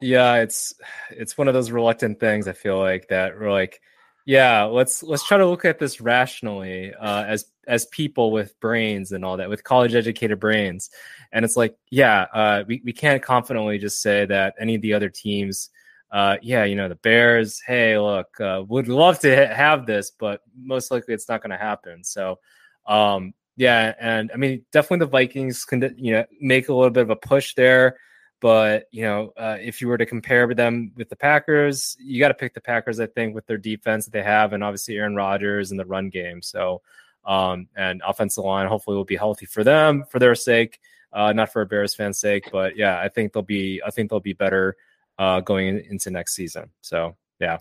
Yeah, 0.02 0.36
it's 0.36 0.74
it's 1.10 1.38
one 1.38 1.48
of 1.48 1.54
those 1.54 1.72
reluctant 1.72 2.20
things. 2.20 2.48
I 2.48 2.54
feel 2.54 2.78
like 2.78 3.08
that 3.08 3.40
we're 3.40 3.52
like, 3.52 3.82
yeah, 4.26 4.64
let's 4.64 5.04
let's 5.04 5.26
try 5.26 5.38
to 5.38 5.48
look 5.48 5.66
at 5.66 5.80
this 5.80 6.02
rationally 6.02 6.94
uh, 6.94 7.24
as 7.24 7.46
as 7.68 7.86
people 7.88 8.32
with 8.32 8.60
brains 8.60 9.12
and 9.14 9.24
all 9.24 9.38
that, 9.38 9.50
with 9.50 9.64
college 9.64 9.96
educated 9.96 10.40
brains. 10.40 10.90
And 11.32 11.46
it's 11.46 11.56
like, 11.56 11.78
yeah, 11.92 12.26
uh, 12.34 12.64
we 12.68 12.82
we 12.84 12.92
can't 12.92 13.24
confidently 13.24 13.78
just 13.78 14.02
say 14.02 14.26
that 14.26 14.56
any 14.60 14.76
of 14.76 14.82
the 14.82 14.94
other 14.94 15.10
teams. 15.10 15.70
Uh, 16.12 16.38
yeah, 16.42 16.64
you 16.64 16.76
know, 16.76 16.88
the 16.88 16.96
Bears, 16.96 17.62
hey, 17.66 17.98
look, 17.98 18.40
uh, 18.40 18.64
would 18.68 18.88
love 18.88 19.20
to 19.20 19.48
have 19.48 19.86
this, 19.86 20.12
but 20.12 20.42
most 20.56 20.92
likely 20.92 21.14
it's 21.14 21.28
not 21.28 21.42
going 21.42 21.52
to 21.52 21.58
happen. 21.58 22.04
So, 22.04 22.40
um, 22.86 23.34
yeah, 23.58 23.94
and 24.00 24.32
I 24.34 24.38
mean, 24.38 24.66
definitely 24.72 25.06
the 25.06 25.12
Vikings 25.12 25.64
can 25.66 25.96
you 25.98 26.14
know 26.14 26.26
make 26.42 26.70
a 26.70 26.74
little 26.74 26.90
bit 26.90 27.04
of 27.04 27.10
a 27.10 27.16
push 27.16 27.56
there, 27.56 27.98
but 28.42 28.88
you 28.92 29.04
know, 29.04 29.32
uh, 29.38 29.58
if 29.62 29.82
you 29.82 29.88
were 29.88 29.98
to 29.98 30.06
compare 30.06 30.54
them 30.54 30.92
with 30.96 31.10
the 31.10 31.16
Packers, 31.16 31.96
you 32.00 32.20
got 32.20 32.28
to 32.30 32.34
pick 32.34 32.54
the 32.54 32.62
Packers. 32.62 33.00
I 33.00 33.08
think 33.08 33.34
with 33.34 33.46
their 33.48 33.58
defense 33.58 34.06
that 34.06 34.12
they 34.12 34.24
have, 34.24 34.54
and 34.54 34.64
obviously 34.64 34.98
Aaron 34.98 35.16
Rodgers 35.16 35.72
and 35.72 35.80
the 35.80 35.86
run 35.86 36.10
game. 36.10 36.42
So, 36.42 36.82
um, 37.26 37.68
and 37.76 38.02
offensive 38.06 38.44
line 38.44 38.68
hopefully 38.68 38.98
will 38.98 39.06
be 39.06 39.16
healthy 39.16 39.46
for 39.46 39.64
them 39.64 40.04
for 40.10 40.20
their 40.20 40.36
sake, 40.36 40.80
uh, 41.14 41.32
not 41.32 41.52
for 41.52 41.62
a 41.62 41.66
Bears 41.66 41.96
fan's 41.96 42.20
sake. 42.20 42.50
But 42.52 42.76
yeah, 42.76 43.00
I 43.00 43.08
think 43.08 43.32
they'll 43.32 43.42
be 43.42 43.82
I 43.86 43.90
think 43.90 44.10
they'll 44.10 44.20
be 44.20 44.34
better 44.34 44.76
uh, 45.18 45.42
going 45.42 45.84
into 45.90 46.12
next 46.12 46.36
season. 46.36 46.70
So 46.82 47.16
yeah, 47.40 47.58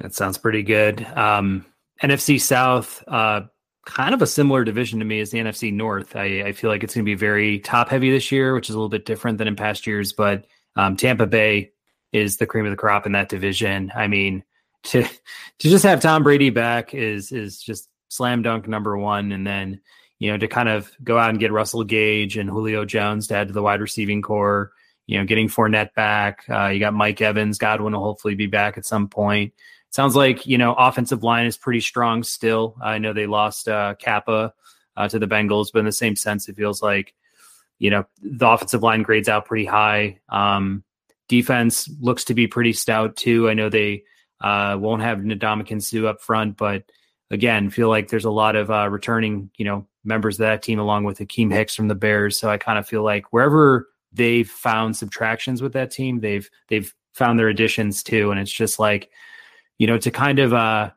that 0.00 0.14
sounds 0.14 0.38
pretty 0.38 0.62
good. 0.62 1.04
Um, 1.14 1.66
NFC 2.02 2.40
South. 2.40 3.02
Uh, 3.06 3.42
kind 3.84 4.14
of 4.14 4.22
a 4.22 4.26
similar 4.26 4.64
division 4.64 4.98
to 5.00 5.04
me 5.04 5.20
as 5.20 5.30
the 5.30 5.38
NFC 5.38 5.72
North. 5.72 6.14
I, 6.14 6.42
I 6.42 6.52
feel 6.52 6.70
like 6.70 6.84
it's 6.84 6.94
going 6.94 7.04
to 7.04 7.10
be 7.10 7.14
very 7.14 7.58
top 7.58 7.88
heavy 7.88 8.10
this 8.10 8.30
year, 8.30 8.54
which 8.54 8.68
is 8.68 8.74
a 8.74 8.78
little 8.78 8.88
bit 8.88 9.06
different 9.06 9.38
than 9.38 9.48
in 9.48 9.56
past 9.56 9.86
years. 9.86 10.12
But 10.12 10.46
um, 10.76 10.96
Tampa 10.96 11.26
Bay 11.26 11.72
is 12.12 12.36
the 12.36 12.46
cream 12.46 12.64
of 12.64 12.70
the 12.70 12.76
crop 12.76 13.06
in 13.06 13.12
that 13.12 13.28
division. 13.28 13.92
I 13.94 14.06
mean, 14.06 14.44
to 14.84 15.02
to 15.02 15.10
just 15.68 15.84
have 15.84 16.00
Tom 16.00 16.22
Brady 16.22 16.50
back 16.50 16.94
is 16.94 17.30
is 17.32 17.60
just 17.60 17.88
slam 18.08 18.42
dunk 18.42 18.66
number 18.66 18.96
one, 18.96 19.32
and 19.32 19.46
then 19.46 19.80
you 20.18 20.30
know 20.30 20.38
to 20.38 20.48
kind 20.48 20.68
of 20.68 20.90
go 21.02 21.18
out 21.18 21.30
and 21.30 21.38
get 21.38 21.52
Russell 21.52 21.84
Gage 21.84 22.36
and 22.36 22.50
Julio 22.50 22.84
Jones 22.84 23.28
to 23.28 23.36
add 23.36 23.48
to 23.48 23.54
the 23.54 23.62
wide 23.62 23.80
receiving 23.80 24.22
core. 24.22 24.72
You 25.06 25.18
know, 25.18 25.24
getting 25.24 25.48
Fournette 25.48 25.94
back. 25.94 26.44
Uh, 26.48 26.68
you 26.68 26.80
got 26.80 26.94
Mike 26.94 27.20
Evans. 27.20 27.58
Godwin 27.58 27.92
will 27.92 28.02
hopefully 28.02 28.34
be 28.34 28.46
back 28.46 28.78
at 28.78 28.86
some 28.86 29.08
point 29.08 29.52
sounds 29.92 30.16
like 30.16 30.46
you 30.46 30.58
know 30.58 30.74
offensive 30.74 31.22
line 31.22 31.46
is 31.46 31.56
pretty 31.56 31.80
strong 31.80 32.24
still. 32.24 32.74
I 32.82 32.98
know 32.98 33.12
they 33.12 33.26
lost 33.26 33.68
uh, 33.68 33.94
Cappa 33.94 34.52
uh, 34.96 35.08
to 35.08 35.18
the 35.18 35.28
Bengals, 35.28 35.68
but 35.72 35.80
in 35.80 35.84
the 35.84 35.92
same 35.92 36.16
sense, 36.16 36.48
it 36.48 36.56
feels 36.56 36.82
like 36.82 37.14
you 37.78 37.90
know 37.90 38.04
the 38.20 38.48
offensive 38.48 38.82
line 38.82 39.02
grades 39.02 39.28
out 39.28 39.46
pretty 39.46 39.66
high. 39.66 40.18
Um, 40.28 40.82
defense 41.28 41.88
looks 42.00 42.24
to 42.24 42.34
be 42.34 42.46
pretty 42.46 42.72
stout 42.72 43.16
too. 43.16 43.48
I 43.48 43.54
know 43.54 43.68
they 43.68 44.02
uh, 44.40 44.76
won't 44.80 45.02
have 45.02 45.18
Ndamukong 45.18 45.82
Suh 45.82 46.06
up 46.08 46.20
front, 46.20 46.56
but 46.56 46.84
again, 47.30 47.70
feel 47.70 47.88
like 47.88 48.08
there's 48.08 48.24
a 48.24 48.30
lot 48.30 48.56
of 48.56 48.70
uh, 48.70 48.88
returning 48.88 49.50
you 49.56 49.64
know 49.64 49.86
members 50.04 50.36
of 50.36 50.46
that 50.46 50.62
team 50.62 50.80
along 50.80 51.04
with 51.04 51.18
Akiem 51.18 51.52
Hicks 51.52 51.76
from 51.76 51.88
the 51.88 51.94
Bears. 51.94 52.38
So 52.38 52.50
I 52.50 52.58
kind 52.58 52.78
of 52.78 52.88
feel 52.88 53.04
like 53.04 53.32
wherever 53.32 53.88
they've 54.12 54.48
found 54.48 54.96
subtractions 54.96 55.62
with 55.62 55.72
that 55.74 55.90
team, 55.90 56.20
they've 56.20 56.48
they've 56.68 56.92
found 57.14 57.38
their 57.38 57.48
additions 57.48 58.02
too, 58.02 58.30
and 58.30 58.40
it's 58.40 58.52
just 58.52 58.78
like 58.78 59.10
you 59.78 59.86
know, 59.86 59.98
to 59.98 60.10
kind 60.10 60.38
of 60.38 60.52
uh, 60.54 60.90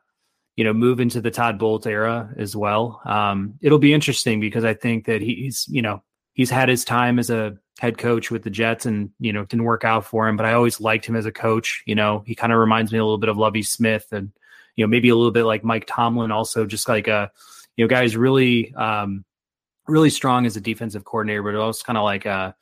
you 0.56 0.64
know, 0.64 0.72
move 0.72 1.00
into 1.00 1.20
the 1.20 1.30
Todd 1.30 1.58
Bowles 1.58 1.86
era 1.86 2.30
as 2.36 2.56
well. 2.56 3.00
Um, 3.04 3.54
it'll 3.60 3.78
be 3.78 3.92
interesting 3.92 4.40
because 4.40 4.64
I 4.64 4.74
think 4.74 5.04
that 5.04 5.20
he's, 5.20 5.66
you 5.68 5.82
know, 5.82 6.02
he's 6.32 6.50
had 6.50 6.68
his 6.68 6.84
time 6.84 7.18
as 7.18 7.28
a 7.28 7.56
head 7.78 7.98
coach 7.98 8.30
with 8.30 8.42
the 8.42 8.50
Jets 8.50 8.86
and, 8.86 9.10
you 9.20 9.34
know, 9.34 9.44
didn't 9.44 9.66
work 9.66 9.84
out 9.84 10.06
for 10.06 10.26
him, 10.26 10.36
but 10.36 10.46
I 10.46 10.54
always 10.54 10.80
liked 10.80 11.04
him 11.04 11.14
as 11.14 11.26
a 11.26 11.32
coach. 11.32 11.82
You 11.86 11.94
know, 11.94 12.22
he 12.26 12.34
kind 12.34 12.52
of 12.52 12.58
reminds 12.58 12.90
me 12.90 12.98
a 12.98 13.04
little 13.04 13.18
bit 13.18 13.28
of 13.28 13.36
Lovie 13.36 13.62
Smith 13.62 14.06
and, 14.12 14.32
you 14.76 14.84
know, 14.84 14.88
maybe 14.88 15.10
a 15.10 15.14
little 15.14 15.30
bit 15.30 15.44
like 15.44 15.62
Mike 15.62 15.86
Tomlin, 15.86 16.32
also 16.32 16.64
just 16.64 16.88
like 16.88 17.06
a, 17.06 17.30
you 17.76 17.84
know, 17.84 17.88
guys 17.88 18.16
really, 18.16 18.74
um, 18.76 19.26
really 19.86 20.10
strong 20.10 20.46
as 20.46 20.56
a 20.56 20.60
defensive 20.60 21.04
coordinator, 21.04 21.42
but 21.42 21.54
also 21.54 21.84
kind 21.84 21.98
of 21.98 22.04
like, 22.04 22.24
uh, 22.24 22.52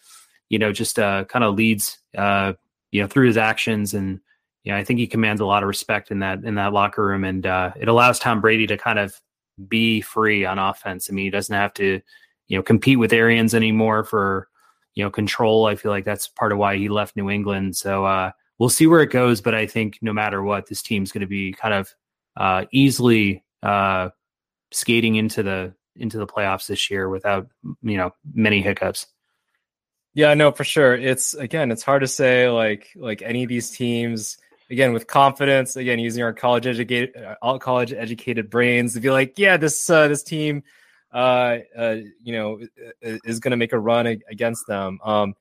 you 0.49 0.59
know, 0.59 0.73
just 0.73 0.99
uh, 0.99 1.25
kind 1.25 1.45
of 1.45 1.55
leads, 1.55 1.99
uh, 2.17 2.53
you 2.93 3.03
know, 3.03 3.09
through 3.09 3.27
his 3.27 3.37
actions 3.37 3.95
and, 3.95 4.21
yeah, 4.65 4.79
I 4.79 4.85
think 4.85 4.99
he 4.99 5.07
commands 5.07 5.43
a 5.43 5.47
lot 5.47 5.63
of 5.63 5.69
respect 5.69 6.11
in 6.11 6.21
that 6.21 6.43
in 6.43 6.55
that 6.55 6.73
locker 6.73 7.05
room, 7.05 7.23
and 7.23 7.47
uh, 7.47 7.73
it 7.77 7.87
allows 7.87 8.19
Tom 8.19 8.41
Brady 8.41 8.67
to 8.69 8.79
kind 8.79 8.99
of 8.99 9.15
be 9.69 10.01
free 10.01 10.47
on 10.47 10.59
offense. 10.59 11.09
I 11.09 11.13
mean, 11.13 11.27
he 11.27 11.31
doesn't 11.31 11.55
have 11.55 11.75
to, 11.75 12.01
you 12.49 12.57
know, 12.57 12.63
compete 12.63 12.99
with 12.99 13.13
Arians 13.13 13.55
anymore 13.55 14.05
for 14.05 14.49
you 14.95 15.05
know 15.05 15.11
control. 15.11 15.67
I 15.67 15.77
feel 15.77 15.93
like 15.93 16.07
that's 16.07 16.29
part 16.29 16.51
of 16.51 16.59
why 16.59 16.77
he 16.77 16.89
left 16.89 17.15
New 17.15 17.29
England. 17.29 17.77
So 17.77 18.07
uh, 18.07 18.31
we'll 18.59 18.71
see 18.71 18.87
where 18.87 19.03
it 19.03 19.11
goes, 19.11 19.43
but 19.43 19.55
I 19.55 19.67
think 19.67 19.99
no 20.01 20.15
matter 20.15 20.43
what, 20.43 20.67
this 20.67 20.83
team's 20.83 21.13
going 21.13 21.21
to 21.21 21.27
be 21.27 21.53
kind 21.53 21.75
of 21.75 21.95
uh, 22.39 22.65
easily 22.73 23.45
uh, 23.63 24.11
skating 24.73 25.17
into 25.17 25.43
the 25.43 25.75
into 25.95 26.17
the 26.17 26.27
playoffs 26.27 26.67
this 26.67 26.91
year 26.91 27.11
without 27.11 27.49
you 27.83 27.99
know 27.99 28.13
many 28.33 28.63
hiccups. 28.63 29.07
Yeah, 30.15 30.35
no, 30.35 30.53
for 30.53 30.65
sure. 30.65 30.95
It's 30.95 31.35
again, 31.35 31.71
it's 31.73 31.83
hard 31.83 32.03
to 32.03 32.09
say 32.09 32.49
like 32.49 32.91
like 32.97 33.23
any 33.23 33.43
of 33.43 33.49
these 33.49 33.71
teams 33.71 34.39
again 34.71 34.93
with 34.93 35.07
confidence 35.07 35.77
again 35.77 35.99
using 35.99 36.23
our 36.23 36.33
college 36.33 36.67
educated 36.67 37.15
all 37.43 37.57
uh, 37.57 37.59
college 37.59 37.93
educated 37.93 38.49
brains 38.49 38.95
to 38.95 39.01
be 39.01 39.11
like 39.11 39.39
yeah 39.39 39.59
this 39.59 39.91
uh, 39.91 40.09
this 40.09 40.23
team 40.23 40.63
uh, 41.13 41.59
uh, 41.77 41.97
you 42.23 42.33
know 42.33 42.61
is 43.03 43.41
going 43.41 43.51
to 43.51 43.59
make 43.59 43.73
a 43.75 43.79
run 43.79 44.07
against 44.07 44.67
them 44.67 44.99
um, 45.05 45.35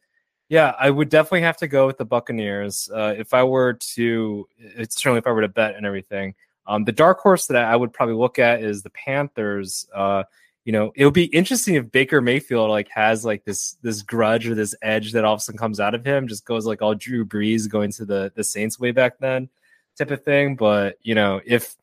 Yeah, 0.49 0.75
I 0.79 0.89
would 0.89 1.09
definitely 1.09 1.41
have 1.41 1.57
to 1.57 1.67
go 1.67 1.87
with 1.87 1.97
the 1.97 2.05
Buccaneers. 2.05 2.89
Uh, 2.93 3.15
if 3.17 3.33
I 3.33 3.43
were 3.43 3.73
to, 3.95 4.47
it's 4.59 4.95
certainly 5.01 5.19
if 5.19 5.27
I 5.27 5.31
were 5.31 5.41
to 5.41 5.47
bet 5.47 5.75
and 5.75 5.85
everything. 5.85 6.35
Um, 6.67 6.83
the 6.85 6.91
dark 6.91 7.19
horse 7.19 7.47
that 7.47 7.65
I 7.65 7.75
would 7.75 7.93
probably 7.93 8.15
look 8.15 8.39
at 8.39 8.61
is 8.63 8.83
the 8.83 8.91
Panthers. 8.91 9.87
Uh, 9.93 10.23
you 10.65 10.71
know, 10.71 10.91
it 10.95 11.03
would 11.03 11.13
be 11.13 11.25
interesting 11.25 11.75
if 11.75 11.91
Baker 11.91 12.21
Mayfield 12.21 12.69
like 12.69 12.87
has 12.89 13.25
like 13.25 13.43
this 13.43 13.77
this 13.81 14.01
grudge 14.01 14.47
or 14.47 14.55
this 14.55 14.73
edge 14.81 15.11
that 15.11 15.25
all 15.25 15.33
of 15.33 15.39
a 15.39 15.41
sudden 15.41 15.57
comes 15.57 15.79
out 15.79 15.93
of 15.93 16.05
him, 16.05 16.27
just 16.27 16.45
goes 16.45 16.65
like 16.65 16.81
all 16.81 16.95
Drew 16.95 17.25
Brees 17.25 17.69
going 17.69 17.91
to 17.93 18.05
the 18.05 18.31
the 18.35 18.43
Saints 18.43 18.79
way 18.79 18.91
back 18.91 19.19
then, 19.19 19.49
type 19.97 20.11
of 20.11 20.23
thing. 20.23 20.55
But 20.55 20.97
you 21.01 21.15
know, 21.15 21.41
if 21.45 21.75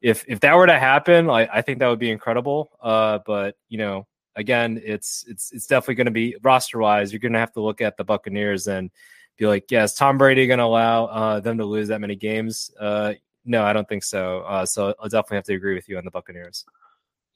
if 0.00 0.24
if 0.28 0.40
that 0.40 0.56
were 0.56 0.66
to 0.66 0.78
happen, 0.78 1.28
I, 1.28 1.48
I 1.52 1.62
think 1.62 1.80
that 1.80 1.88
would 1.88 1.98
be 1.98 2.10
incredible. 2.10 2.70
Uh, 2.80 3.18
but 3.26 3.56
you 3.68 3.78
know, 3.78 4.06
again, 4.36 4.80
it's 4.84 5.24
it's 5.26 5.50
it's 5.52 5.66
definitely 5.66 5.96
going 5.96 6.06
to 6.06 6.10
be 6.12 6.36
roster 6.42 6.78
wise. 6.78 7.12
You're 7.12 7.20
going 7.20 7.32
to 7.32 7.40
have 7.40 7.52
to 7.54 7.60
look 7.60 7.80
at 7.80 7.96
the 7.96 8.04
Buccaneers 8.04 8.68
and 8.68 8.90
be 9.36 9.46
like, 9.46 9.70
yes, 9.70 9.94
Tom 9.94 10.16
Brady 10.16 10.46
going 10.46 10.58
to 10.58 10.64
allow 10.64 11.06
uh, 11.06 11.40
them 11.40 11.58
to 11.58 11.64
lose 11.64 11.88
that 11.88 12.00
many 12.00 12.16
games? 12.16 12.70
Uh, 12.78 13.14
no, 13.44 13.64
I 13.64 13.72
don't 13.72 13.88
think 13.88 14.04
so. 14.04 14.40
Uh, 14.40 14.66
so 14.66 14.94
I'll 15.00 15.08
definitely 15.08 15.36
have 15.36 15.44
to 15.44 15.54
agree 15.54 15.74
with 15.74 15.88
you 15.88 15.98
on 15.98 16.04
the 16.04 16.10
Buccaneers. 16.10 16.64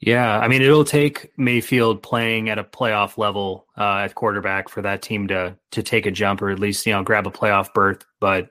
Yeah, 0.05 0.37
I 0.37 0.49
mean, 0.49 0.63
it'll 0.63 0.85
take 0.85 1.31
Mayfield 1.39 2.03
playing 2.03 2.49
at 2.49 2.59
a 2.59 2.65
playoff 2.65 3.19
level 3.19 3.69
uh, 3.79 3.99
at 3.99 4.17
quarterback 4.17 4.69
for 4.69 4.83
that 4.83 5.01
team 5.01 5.29
to 5.29 5.57
to 5.71 5.83
take 5.85 6.07
a 6.07 6.11
jump 6.11 6.43
or 6.43 6.51
at 6.51 6.59
least 6.59 6.85
you 6.85 6.93
know 6.93 7.05
grab 7.05 7.25
a 7.29 7.31
playoff 7.31 7.73
berth. 7.73 8.05
But 8.19 8.51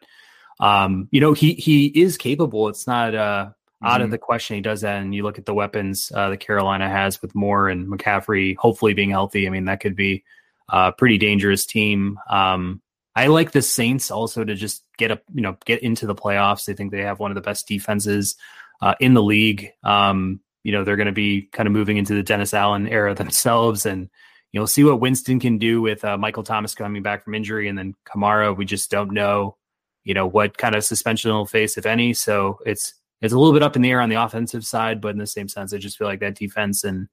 um, 0.62 1.10
you 1.12 1.20
know, 1.20 1.34
he 1.34 1.56
he 1.56 1.88
is 1.88 2.18
capable. 2.18 2.70
It's 2.70 2.88
not 2.88 3.14
uh, 3.14 3.48
mm-hmm. 3.48 3.86
out 3.86 4.00
of 4.00 4.06
mm-hmm. 4.06 4.12
the 4.12 4.18
question 4.18 4.56
he 4.56 4.62
does 4.62 4.80
that. 4.82 5.02
And 5.02 5.14
you 5.14 5.24
look 5.24 5.40
at 5.40 5.46
the 5.46 5.54
weapons 5.54 6.10
uh, 6.16 6.30
that 6.30 6.38
Carolina 6.38 6.88
has 6.88 7.22
with 7.22 7.36
Moore 7.36 7.68
and 7.68 7.86
McCaffrey, 7.86 8.56
hopefully 8.56 8.94
being 8.94 9.10
healthy. 9.10 9.46
I 9.46 9.50
mean, 9.50 9.66
that 9.66 9.82
could 9.82 9.98
be 9.98 10.24
a 10.70 10.94
pretty 10.94 11.18
dangerous 11.18 11.66
team. 11.66 12.18
Um, 12.30 12.82
I 13.14 13.28
like 13.28 13.52
the 13.52 13.62
Saints 13.62 14.10
also 14.10 14.46
to 14.46 14.56
just 14.56 14.86
get 14.98 15.12
up, 15.12 15.24
you 15.34 15.42
know, 15.42 15.58
get 15.66 15.84
into 15.84 16.08
the 16.08 16.16
playoffs. 16.16 16.64
They 16.64 16.76
think 16.76 16.94
they 16.94 17.02
have 17.02 17.20
one 17.20 17.32
of 17.32 17.36
the 17.36 17.42
best 17.42 17.68
defenses 17.68 18.38
uh, 18.82 18.96
in 19.02 19.16
the 19.16 19.22
league. 19.22 19.72
Um, 19.84 20.40
you 20.64 20.72
know 20.72 20.84
they're 20.84 20.96
going 20.96 21.08
to 21.08 21.12
be 21.12 21.44
kind 21.52 21.68
of 21.68 21.74
moving 21.74 21.98
into 21.98 22.14
the 22.14 22.24
Dennis 22.24 22.54
Allen 22.54 22.88
era 22.88 23.16
themselves, 23.16 23.86
and 23.86 24.10
you 24.52 24.60
know 24.60 24.66
see 24.66 24.84
what 24.84 25.00
Winston 25.00 25.40
can 25.40 25.58
do 25.58 25.82
with 25.82 26.04
uh, 26.04 26.18
Michael 26.18 26.44
Thomas 26.44 26.76
coming 26.76 27.04
back 27.04 27.24
from 27.24 27.36
injury, 27.36 27.68
and 27.68 27.78
then 27.78 27.96
Kamara. 28.06 28.56
We 28.56 28.66
just 28.66 28.92
don't 28.92 29.12
know, 29.12 29.58
you 30.04 30.14
know, 30.14 30.28
what 30.28 30.58
kind 30.58 30.76
of 30.76 30.84
suspension 30.84 31.32
he'll 31.32 31.46
face, 31.46 31.78
if 31.78 31.86
any. 31.86 32.14
So 32.14 32.60
it's 32.66 32.94
it's 33.22 33.34
a 33.34 33.38
little 33.38 33.54
bit 33.54 33.64
up 33.64 33.76
in 33.76 33.82
the 33.82 33.92
air 33.92 34.02
on 34.02 34.10
the 34.10 34.22
offensive 34.22 34.66
side, 34.66 35.02
but 35.02 35.10
in 35.10 35.18
the 35.18 35.28
same 35.28 35.48
sense, 35.48 35.74
I 35.74 35.78
just 35.78 35.98
feel 35.98 36.08
like 36.08 36.22
that 36.22 36.36
defense 36.36 36.84
and 36.84 37.08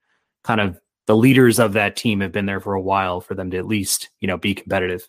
kind 0.45 0.61
of 0.61 0.81
the 1.07 1.17
leaders 1.17 1.59
of 1.59 1.73
that 1.73 1.97
team 1.97 2.21
have 2.21 2.33
been 2.33 2.47
there 2.47 2.61
for 2.61 2.75
a 2.75 2.81
while 2.81 3.21
for 3.21 3.35
them 3.35 3.51
to 3.51 3.57
at 3.59 3.67
least 3.67 4.11
you 4.21 4.29
know 4.29 4.37
be 4.37 4.55
competitive. 4.55 5.09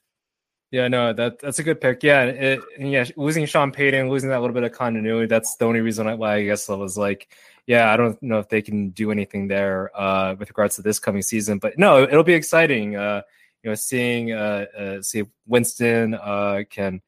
Yeah, 0.71 0.87
no, 0.87 1.13
that 1.13 1.39
that's 1.39 1.57
a 1.57 1.63
good 1.63 1.81
pick. 1.81 2.03
Yeah, 2.03 2.25
it, 2.25 2.59
yeah, 2.77 3.05
losing 3.15 3.45
Sean 3.47 3.71
Payton, 3.71 4.09
losing 4.09 4.29
that 4.29 4.39
little 4.39 4.53
bit 4.53 4.63
of 4.63 4.71
continuity, 4.71 5.25
that's 5.25 5.55
the 5.55 5.65
only 5.65 5.81
reason 5.81 6.05
why 6.19 6.35
I 6.35 6.43
guess 6.43 6.69
I 6.69 6.75
was 6.75 6.95
like, 6.95 7.33
yeah, 7.67 7.91
I 7.91 7.97
don't 7.97 8.21
know 8.21 8.39
if 8.39 8.49
they 8.49 8.61
can 8.61 8.89
do 8.89 9.11
anything 9.11 9.47
there 9.47 9.91
uh, 9.99 10.35
with 10.37 10.49
regards 10.49 10.75
to 10.77 10.81
this 10.81 10.99
coming 10.99 11.21
season. 11.21 11.59
But 11.59 11.77
no, 11.77 12.03
it'll 12.03 12.23
be 12.23 12.33
exciting. 12.33 12.95
Uh, 12.95 13.21
you 13.63 13.69
know, 13.69 13.75
seeing 13.75 14.31
uh, 14.31 14.65
uh 14.77 15.01
see 15.01 15.23
Winston 15.45 16.13
uh, 16.15 16.63
can 16.69 17.01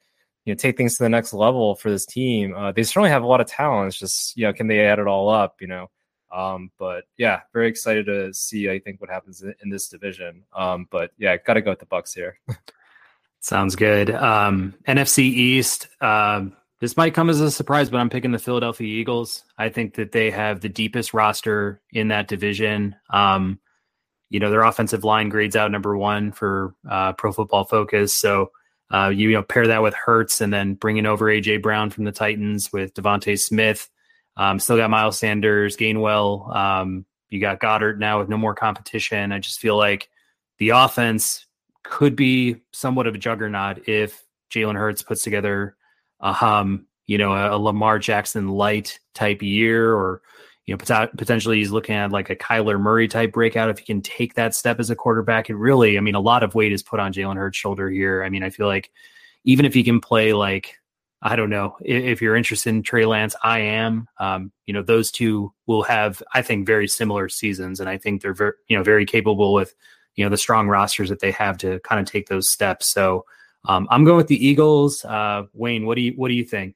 you 0.45 0.53
know 0.53 0.57
take 0.57 0.77
things 0.77 0.97
to 0.97 1.03
the 1.03 1.09
next 1.09 1.33
level 1.33 1.75
for 1.75 1.89
this 1.89 2.05
team. 2.05 2.55
Uh, 2.55 2.71
they 2.71 2.83
certainly 2.83 3.09
have 3.09 3.23
a 3.23 3.27
lot 3.27 3.41
of 3.41 3.47
talent. 3.47 3.87
It's 3.87 3.99
just 3.99 4.37
you 4.37 4.45
know, 4.45 4.53
can 4.53 4.67
they 4.67 4.85
add 4.85 4.99
it 4.99 5.07
all 5.07 5.29
up? 5.29 5.61
You 5.61 5.67
know. 5.67 5.89
Um, 6.31 6.71
but 6.77 7.03
yeah, 7.17 7.41
very 7.51 7.67
excited 7.67 8.05
to 8.05 8.33
see. 8.33 8.69
I 8.69 8.79
think 8.79 9.01
what 9.01 9.09
happens 9.09 9.41
in, 9.41 9.53
in 9.63 9.69
this 9.69 9.89
division. 9.89 10.43
Um, 10.53 10.87
but 10.89 11.11
yeah, 11.17 11.35
got 11.37 11.55
to 11.55 11.61
go 11.61 11.71
with 11.71 11.79
the 11.79 11.85
Bucs 11.85 12.13
here. 12.13 12.39
Sounds 13.41 13.75
good. 13.75 14.11
Um, 14.11 14.75
NFC 14.87 15.19
East. 15.19 15.87
Um, 15.99 16.55
this 16.81 16.97
might 16.97 17.13
come 17.13 17.29
as 17.29 17.39
a 17.39 17.51
surprise, 17.51 17.91
but 17.91 17.99
I'm 17.99 18.09
picking 18.09 18.31
the 18.31 18.39
Philadelphia 18.39 18.87
Eagles. 18.87 19.43
I 19.55 19.69
think 19.69 19.93
that 19.95 20.11
they 20.11 20.31
have 20.31 20.61
the 20.61 20.69
deepest 20.69 21.13
roster 21.13 21.79
in 21.91 22.07
that 22.07 22.27
division. 22.27 22.95
Um, 23.11 23.59
you 24.31 24.39
know, 24.39 24.49
their 24.49 24.63
offensive 24.63 25.03
line 25.03 25.29
grades 25.29 25.55
out 25.55 25.69
number 25.71 25.95
one 25.95 26.31
for 26.31 26.73
uh, 26.89 27.13
Pro 27.13 27.31
Football 27.31 27.65
Focus. 27.65 28.15
So 28.15 28.49
uh, 28.91 29.09
you, 29.09 29.29
you, 29.29 29.35
know 29.35 29.43
pair 29.43 29.67
that 29.67 29.83
with 29.83 29.93
Hurts, 29.93 30.41
and 30.41 30.51
then 30.51 30.73
bringing 30.73 31.05
over 31.05 31.25
AJ 31.25 31.61
Brown 31.61 31.91
from 31.91 32.03
the 32.05 32.11
Titans 32.11 32.73
with 32.73 32.95
DeVonta 32.95 33.37
Smith. 33.37 33.87
Um, 34.35 34.57
still 34.57 34.77
got 34.77 34.89
Miles 34.89 35.19
Sanders, 35.19 35.77
Gainwell. 35.77 36.53
Um, 36.53 37.05
you 37.29 37.39
got 37.39 37.59
Goedert 37.59 37.99
now 37.99 38.19
with 38.19 38.27
no 38.27 38.37
more 38.37 38.55
competition. 38.55 39.31
I 39.31 39.37
just 39.37 39.59
feel 39.59 39.77
like 39.77 40.09
the 40.57 40.69
offense 40.69 41.45
could 41.83 42.15
be 42.15 42.55
somewhat 42.71 43.05
of 43.05 43.13
a 43.13 43.19
juggernaut 43.19 43.87
if 43.87 44.23
Jalen 44.51 44.77
Hurts 44.77 45.03
puts 45.03 45.23
together 45.23 45.75
um, 46.21 46.85
you 47.07 47.17
know, 47.17 47.33
a, 47.33 47.55
a, 47.55 47.59
Lamar 47.59 47.99
Jackson 47.99 48.49
light 48.49 48.99
type 49.13 49.41
year, 49.41 49.93
or 49.93 50.21
you 50.65 50.73
know, 50.73 50.77
pot- 50.77 51.15
potentially 51.17 51.57
he's 51.57 51.71
looking 51.71 51.95
at 51.95 52.11
like 52.11 52.29
a 52.29 52.35
Kyler 52.35 52.79
Murray 52.79 53.07
type 53.07 53.33
breakout. 53.33 53.69
If 53.69 53.79
he 53.79 53.85
can 53.85 54.01
take 54.01 54.35
that 54.35 54.55
step 54.55 54.79
as 54.79 54.89
a 54.89 54.95
quarterback, 54.95 55.49
it 55.49 55.55
really, 55.55 55.97
I 55.97 56.01
mean, 56.01 56.15
a 56.15 56.19
lot 56.19 56.43
of 56.43 56.55
weight 56.55 56.71
is 56.71 56.83
put 56.83 56.99
on 56.99 57.13
Jalen 57.13 57.37
Hurts' 57.37 57.57
shoulder 57.57 57.89
here. 57.89 58.23
I 58.23 58.29
mean, 58.29 58.43
I 58.43 58.49
feel 58.49 58.67
like 58.67 58.91
even 59.43 59.65
if 59.65 59.73
he 59.73 59.83
can 59.83 59.99
play 59.99 60.33
like 60.33 60.75
I 61.21 61.35
don't 61.35 61.49
know 61.49 61.77
if, 61.81 62.03
if 62.03 62.21
you're 62.21 62.35
interested 62.35 62.69
in 62.69 62.83
Trey 62.83 63.05
Lance, 63.05 63.35
I 63.43 63.59
am. 63.59 64.07
Um, 64.17 64.51
you 64.65 64.73
know, 64.73 64.81
those 64.81 65.11
two 65.11 65.53
will 65.67 65.83
have, 65.83 66.23
I 66.33 66.41
think, 66.41 66.65
very 66.65 66.87
similar 66.87 67.29
seasons, 67.29 67.79
and 67.79 67.87
I 67.87 67.97
think 67.97 68.21
they're 68.21 68.33
very, 68.33 68.53
you 68.67 68.77
know, 68.77 68.83
very 68.83 69.05
capable 69.05 69.53
with, 69.53 69.75
you 70.15 70.25
know, 70.25 70.29
the 70.29 70.37
strong 70.37 70.67
rosters 70.67 71.09
that 71.09 71.19
they 71.19 71.31
have 71.31 71.57
to 71.59 71.79
kind 71.81 72.01
of 72.01 72.11
take 72.11 72.27
those 72.27 72.51
steps. 72.51 72.91
So, 72.91 73.25
um, 73.65 73.87
I'm 73.89 74.03
going 74.03 74.17
with 74.17 74.27
the 74.27 74.47
Eagles. 74.47 75.05
Uh, 75.05 75.43
Wayne, 75.53 75.85
what 75.85 75.95
do 75.95 76.01
you 76.01 76.13
what 76.13 76.29
do 76.29 76.33
you 76.33 76.45
think? 76.45 76.75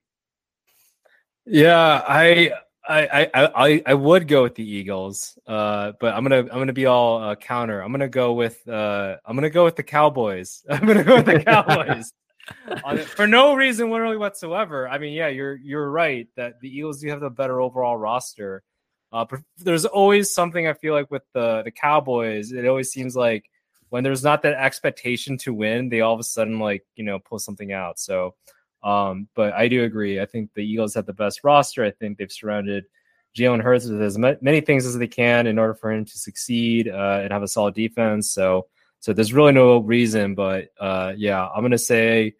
Yeah, 1.45 2.04
I 2.08 2.52
I 2.88 3.30
I 3.34 3.84
I, 3.86 3.93
would 3.93 4.28
go 4.28 4.43
with 4.43 4.56
the 4.56 4.67
Eagles, 4.67 5.38
uh, 5.48 5.93
but 6.00 6.13
I'm 6.13 6.24
gonna 6.24 6.39
I'm 6.39 6.48
gonna 6.48 6.74
be 6.74 6.86
all 6.86 7.21
uh, 7.21 7.36
counter. 7.36 7.82
I'm 7.82 7.91
gonna 7.91 8.08
go 8.08 8.34
with 8.34 8.67
uh, 8.67 9.17
I'm 9.26 9.36
gonna 9.36 9.50
go 9.50 9.63
with 9.63 9.76
the 9.76 9.84
Cowboys. 9.84 10.63
I'm 10.69 10.86
gonna 10.86 11.04
go 11.04 11.15
with 11.17 11.26
the 11.26 11.43
Cowboys 11.43 12.13
for 13.15 13.28
no 13.28 13.56
reason 13.56 13.89
literally 13.89 14.17
whatsoever. 14.17 14.88
I 14.88 15.00
mean, 15.00 15.13
yeah, 15.13 15.28
you're 15.30 15.56
you're 15.56 15.89
right 15.89 16.28
that 16.36 16.60
the 16.62 16.69
Eagles 16.69 17.02
do 17.02 17.10
have 17.10 17.21
the 17.21 17.30
better 17.30 17.60
overall 17.60 17.98
roster. 17.98 18.63
Uh, 19.12 19.26
but 19.30 19.39
there's 19.58 19.86
always 19.86 20.34
something 20.34 20.67
I 20.67 20.74
feel 20.74 20.93
like 20.93 21.10
with 21.10 21.24
the 21.34 21.63
the 21.63 21.71
Cowboys. 21.71 22.52
It 22.52 22.67
always 22.67 22.91
seems 22.91 23.15
like 23.15 23.45
when 23.95 24.03
there's 24.03 24.25
not 24.25 24.41
that 24.41 24.55
expectation 24.55 25.38
to 25.38 25.53
win, 25.53 25.88
they 25.88 26.01
all 26.01 26.13
of 26.13 26.19
a 26.19 26.23
sudden 26.23 26.60
like 26.60 26.86
you 26.97 27.05
know 27.05 27.17
pull 27.17 27.39
something 27.39 27.71
out. 27.71 27.97
So, 27.97 28.36
um, 28.84 29.29
but 29.36 29.53
I 29.53 29.69
do 29.69 29.86
agree. 29.86 30.19
I 30.19 30.25
think 30.25 30.53
the 30.53 30.65
Eagles 30.65 30.93
have 30.95 31.05
the 31.05 31.13
best 31.13 31.45
roster. 31.45 31.81
I 31.81 31.91
think 31.91 32.17
they've 32.17 32.29
surrounded 32.29 32.84
Jalen 33.38 33.62
Hurts 33.62 33.86
with 33.86 34.01
as 34.01 34.17
many 34.17 34.60
things 34.60 34.86
as 34.86 34.97
they 34.97 35.08
can 35.08 35.47
in 35.47 35.58
order 35.58 35.73
for 35.73 35.93
him 35.93 36.03
to 36.03 36.17
succeed 36.17 36.89
uh, 36.89 37.21
and 37.23 37.31
have 37.31 37.41
a 37.41 37.47
solid 37.47 37.73
defense. 37.73 38.29
So, 38.31 38.67
so 38.99 39.13
there's 39.13 39.31
really 39.31 39.53
no 39.53 39.77
reason. 39.77 40.36
But 40.36 40.73
uh, 40.77 41.13
yeah, 41.15 41.47
I'm 41.47 41.62
gonna 41.63 41.77
say 41.77 42.36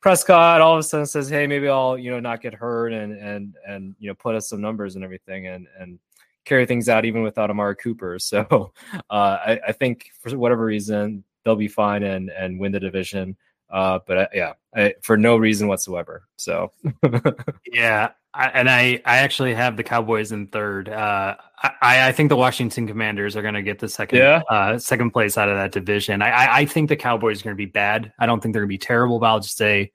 Prescott 0.00 0.60
all 0.60 0.74
of 0.74 0.78
a 0.78 0.84
sudden 0.84 1.06
says, 1.06 1.28
"Hey, 1.28 1.48
maybe 1.48 1.68
I'll 1.68 1.98
you 1.98 2.12
know 2.12 2.20
not 2.20 2.40
get 2.40 2.54
hurt 2.54 2.92
and 2.92 3.14
and 3.14 3.56
and 3.66 3.96
you 3.98 4.06
know 4.06 4.14
put 4.14 4.36
us 4.36 4.48
some 4.48 4.60
numbers 4.60 4.94
and 4.94 5.02
everything." 5.02 5.48
And 5.48 5.66
and 5.76 5.98
carry 6.44 6.66
things 6.66 6.88
out 6.88 7.04
even 7.04 7.22
without 7.22 7.50
Amari 7.50 7.76
Cooper. 7.76 8.18
So 8.30 8.72
uh, 8.92 9.00
I, 9.10 9.60
I, 9.68 9.72
think 9.72 10.10
for 10.20 10.36
whatever 10.36 10.64
reason 10.64 11.24
they'll 11.44 11.56
be 11.56 11.68
fine 11.68 12.02
and 12.02 12.30
and 12.30 12.60
win 12.60 12.72
the 12.72 12.80
division. 12.80 13.36
Uh, 13.70 14.00
but 14.06 14.18
uh, 14.18 14.26
yeah, 14.32 14.52
I, 14.74 14.94
for 15.02 15.16
no 15.16 15.36
reason 15.36 15.68
whatsoever. 15.68 16.24
So 16.36 16.72
yeah, 17.72 18.10
I, 18.34 18.46
and 18.48 18.70
I 18.70 19.02
I 19.04 19.18
actually 19.18 19.54
have 19.54 19.76
the 19.76 19.82
Cowboys 19.82 20.32
in 20.32 20.46
third. 20.48 20.88
Uh, 20.88 21.36
I 21.62 22.08
I 22.08 22.12
think 22.12 22.28
the 22.28 22.36
Washington 22.36 22.86
Commanders 22.86 23.36
are 23.36 23.42
going 23.42 23.54
to 23.54 23.62
get 23.62 23.78
the 23.78 23.88
second 23.88 24.18
yeah. 24.18 24.42
uh, 24.48 24.78
second 24.78 25.10
place 25.10 25.36
out 25.36 25.48
of 25.48 25.56
that 25.56 25.72
division. 25.72 26.22
I 26.22 26.30
I, 26.30 26.56
I 26.58 26.64
think 26.66 26.88
the 26.88 26.96
Cowboys 26.96 27.40
are 27.40 27.44
going 27.44 27.56
to 27.56 27.60
be 27.60 27.66
bad. 27.66 28.12
I 28.18 28.26
don't 28.26 28.40
think 28.40 28.52
they're 28.52 28.62
going 28.62 28.68
to 28.68 28.74
be 28.74 28.78
terrible, 28.78 29.18
but 29.18 29.26
I'll 29.26 29.40
just 29.40 29.56
say 29.56 29.92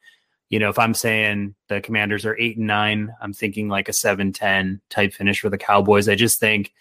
you 0.50 0.60
know, 0.60 0.70
if 0.70 0.78
I'm 0.78 0.94
saying 0.94 1.56
the 1.70 1.82
commanders 1.82 2.26
are 2.26 2.38
eight 2.38 2.58
and 2.58 2.68
nine, 2.68 3.14
I'm 3.22 3.34
thinking 3.34 3.68
like 3.68 3.90
a 3.90 3.94
7 3.94 4.32
10 4.32 4.82
type 4.90 5.14
finish 5.14 5.40
for 5.40 5.50
the 5.50 5.58
Cowboys. 5.58 6.08
I 6.08 6.16
just 6.16 6.40
think, 6.40 6.74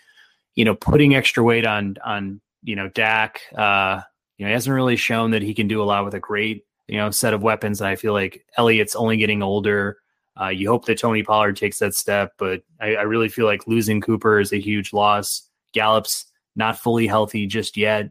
you 0.55 0.65
know, 0.65 0.75
putting 0.75 1.15
extra 1.15 1.43
weight 1.43 1.67
on, 1.67 1.97
on, 2.05 2.41
you 2.63 2.77
know, 2.77 2.89
Dak, 2.89 3.41
uh, 3.57 4.01
you 4.37 4.45
know, 4.45 4.49
he 4.49 4.53
hasn't 4.53 4.75
really 4.75 4.97
shown 4.97 5.31
that 5.31 5.43
he 5.43 5.55
can 5.55 5.69
do 5.69 5.83
a 5.83 5.85
lot 5.85 6.05
with 6.05 6.15
a 6.15 6.21
great, 6.21 6.65
you 6.89 6.99
know, 6.99 7.11
set 7.11 7.35
of 7.35 7.43
weapons. 7.43 7.81
And 7.81 7.89
I 7.89 7.97
feel 7.97 8.13
like 8.13 8.45
Elliott's 8.59 8.97
only 8.97 9.17
getting 9.17 9.43
older. 9.43 9.99
Uh, 10.41 10.49
you 10.49 10.69
hope 10.69 10.85
that 10.87 10.99
Tony 10.99 11.23
Pollard 11.23 11.57
takes 11.57 11.79
that 11.79 11.95
step, 11.95 12.33
but 12.39 12.63
I, 12.81 12.97
I 12.97 13.03
really 13.03 13.29
feel 13.29 13.47
like 13.47 13.69
losing 13.69 14.01
Cooper 14.01 14.41
is 14.41 14.53
a 14.53 14.61
huge 14.61 14.93
loss. 14.93 15.49
Gallup's 15.73 16.27
not 16.57 16.79
fully 16.79 17.07
healthy 17.07 17.47
just 17.47 17.77
yet. 17.77 18.11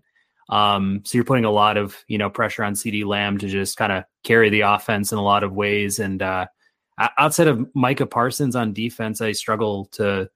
Um, 0.50 1.02
so 1.06 1.18
you're 1.18 1.26
putting 1.26 1.46
a 1.46 1.52
lot 1.52 1.78
of 1.78 2.04
you 2.08 2.18
know 2.18 2.30
pressure 2.30 2.64
on 2.64 2.74
CeeDee 2.74 3.06
Lamb 3.06 3.38
to 3.40 3.48
just 3.48 3.78
kind 3.78 3.92
of 3.92 4.04
carry 4.24 4.50
the 4.50 4.62
offense 4.62 5.12
in 5.12 5.18
a 5.18 5.24
lot 5.24 5.44
of 5.44 5.54
ways. 5.54 6.00
And 6.00 6.22
uh, 6.22 6.48
outside 7.18 7.48
of 7.48 7.68
Micah 7.74 8.06
Parsons 8.06 8.56
on 8.56 8.74
defense, 8.74 9.22
I 9.22 9.32
struggle 9.32 9.86
to 9.94 10.30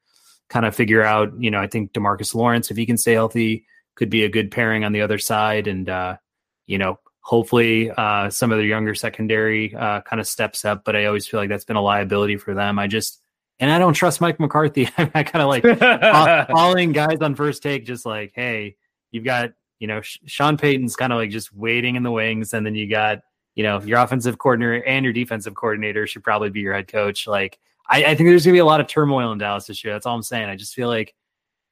kind 0.49 0.65
of 0.65 0.75
figure 0.75 1.03
out. 1.03 1.33
You 1.39 1.51
know, 1.51 1.59
I 1.59 1.67
think 1.67 1.93
Demarcus 1.93 2.33
Lawrence, 2.33 2.71
if 2.71 2.77
he 2.77 2.85
can 2.85 2.97
stay 2.97 3.13
healthy, 3.13 3.65
could 3.95 4.09
be 4.09 4.23
a 4.23 4.29
good 4.29 4.51
pairing 4.51 4.83
on 4.83 4.93
the 4.93 5.01
other 5.01 5.17
side. 5.17 5.67
And 5.67 5.89
uh, 5.89 6.17
you 6.65 6.77
know, 6.77 6.99
hopefully 7.21 7.91
uh, 7.91 8.29
some 8.29 8.53
of 8.53 8.57
the 8.57 8.65
younger 8.65 8.95
secondary 8.95 9.75
uh, 9.75 9.99
kind 10.01 10.21
of 10.21 10.27
steps 10.27 10.63
up, 10.63 10.85
but 10.85 10.95
I 10.95 11.05
always 11.05 11.27
feel 11.27 11.39
like 11.39 11.49
that's 11.49 11.65
been 11.65 11.75
a 11.75 11.81
liability 11.81 12.37
for 12.37 12.53
them. 12.53 12.79
I 12.79 12.87
just 12.87 13.21
and 13.59 13.71
I 13.71 13.79
don't 13.79 13.93
trust 13.93 14.21
Mike 14.21 14.39
McCarthy. 14.39 14.87
I 14.97 15.23
kind 15.23 15.41
of 15.41 15.49
like 15.49 16.47
calling 16.49 16.93
guys 16.93 17.17
on 17.21 17.35
first 17.35 17.63
take, 17.63 17.85
just 17.85 18.05
like, 18.05 18.31
hey, 18.33 18.77
you've 19.11 19.25
got 19.25 19.51
you 19.79 19.87
know 19.87 20.01
Sean 20.01 20.57
Payton's 20.57 20.95
kind 20.95 21.13
of 21.13 21.17
like 21.17 21.29
just 21.29 21.53
waiting 21.53 21.95
in 21.95 22.03
the 22.03 22.11
wings, 22.11 22.53
and 22.53 22.65
then 22.65 22.75
you 22.75 22.89
got 22.89 23.19
you 23.55 23.63
know 23.63 23.81
your 23.81 23.99
offensive 23.99 24.37
coordinator 24.37 24.83
and 24.85 25.03
your 25.03 25.13
defensive 25.13 25.55
coordinator 25.55 26.07
should 26.07 26.23
probably 26.23 26.49
be 26.49 26.61
your 26.61 26.73
head 26.73 26.87
coach. 26.87 27.27
Like 27.27 27.59
I, 27.87 28.03
I 28.05 28.15
think 28.15 28.29
there's 28.29 28.45
gonna 28.45 28.53
be 28.55 28.59
a 28.59 28.65
lot 28.65 28.81
of 28.81 28.87
turmoil 28.87 29.31
in 29.31 29.37
Dallas 29.37 29.67
this 29.67 29.83
year. 29.83 29.93
That's 29.93 30.05
all 30.05 30.15
I'm 30.15 30.23
saying. 30.23 30.49
I 30.49 30.55
just 30.55 30.75
feel 30.75 30.87
like 30.87 31.13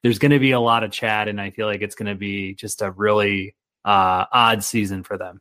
there's 0.06 0.20
going 0.20 0.30
to 0.30 0.38
be 0.38 0.52
a 0.52 0.60
lot 0.60 0.84
of 0.84 0.92
chat, 0.92 1.26
and 1.26 1.40
I 1.40 1.50
feel 1.50 1.66
like 1.66 1.82
it's 1.82 1.96
going 1.96 2.06
to 2.06 2.14
be 2.14 2.54
just 2.54 2.80
a 2.80 2.92
really 2.92 3.56
uh, 3.84 4.24
odd 4.32 4.62
season 4.62 5.02
for 5.02 5.18
them. 5.18 5.40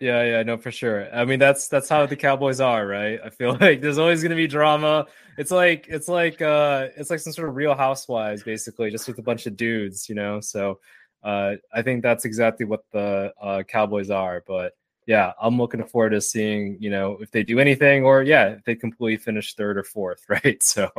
Yeah, 0.00 0.24
yeah, 0.24 0.42
no, 0.42 0.56
for 0.56 0.72
sure. 0.72 1.08
I 1.14 1.24
mean, 1.24 1.38
that's 1.38 1.68
that's 1.68 1.88
how 1.88 2.04
the 2.04 2.16
Cowboys 2.16 2.60
are, 2.60 2.84
right? 2.84 3.20
I 3.24 3.30
feel 3.30 3.56
like 3.60 3.80
there's 3.80 3.98
always 3.98 4.20
going 4.20 4.30
to 4.30 4.36
be 4.36 4.48
drama. 4.48 5.06
It's 5.38 5.52
like 5.52 5.86
it's 5.88 6.08
like 6.08 6.42
uh 6.42 6.88
it's 6.96 7.10
like 7.10 7.20
some 7.20 7.32
sort 7.32 7.48
of 7.48 7.54
Real 7.54 7.74
Housewives, 7.74 8.42
basically, 8.42 8.90
just 8.90 9.06
with 9.06 9.18
a 9.18 9.22
bunch 9.22 9.46
of 9.46 9.56
dudes, 9.56 10.08
you 10.08 10.16
know. 10.16 10.40
So, 10.40 10.80
uh, 11.24 11.56
I 11.72 11.82
think 11.82 12.02
that's 12.02 12.24
exactly 12.24 12.66
what 12.66 12.84
the 12.92 13.32
uh, 13.40 13.62
Cowboys 13.62 14.10
are. 14.10 14.44
But 14.46 14.74
yeah, 15.06 15.32
I'm 15.40 15.58
looking 15.58 15.84
forward 15.84 16.10
to 16.10 16.20
seeing, 16.20 16.76
you 16.78 16.90
know, 16.90 17.18
if 17.20 17.30
they 17.30 17.42
do 17.42 17.58
anything, 17.58 18.04
or 18.04 18.22
yeah, 18.22 18.48
if 18.50 18.64
they 18.64 18.74
completely 18.74 19.16
finish 19.16 19.54
third 19.54 19.78
or 19.78 19.84
fourth, 19.84 20.24
right? 20.28 20.62
So, 20.62 20.90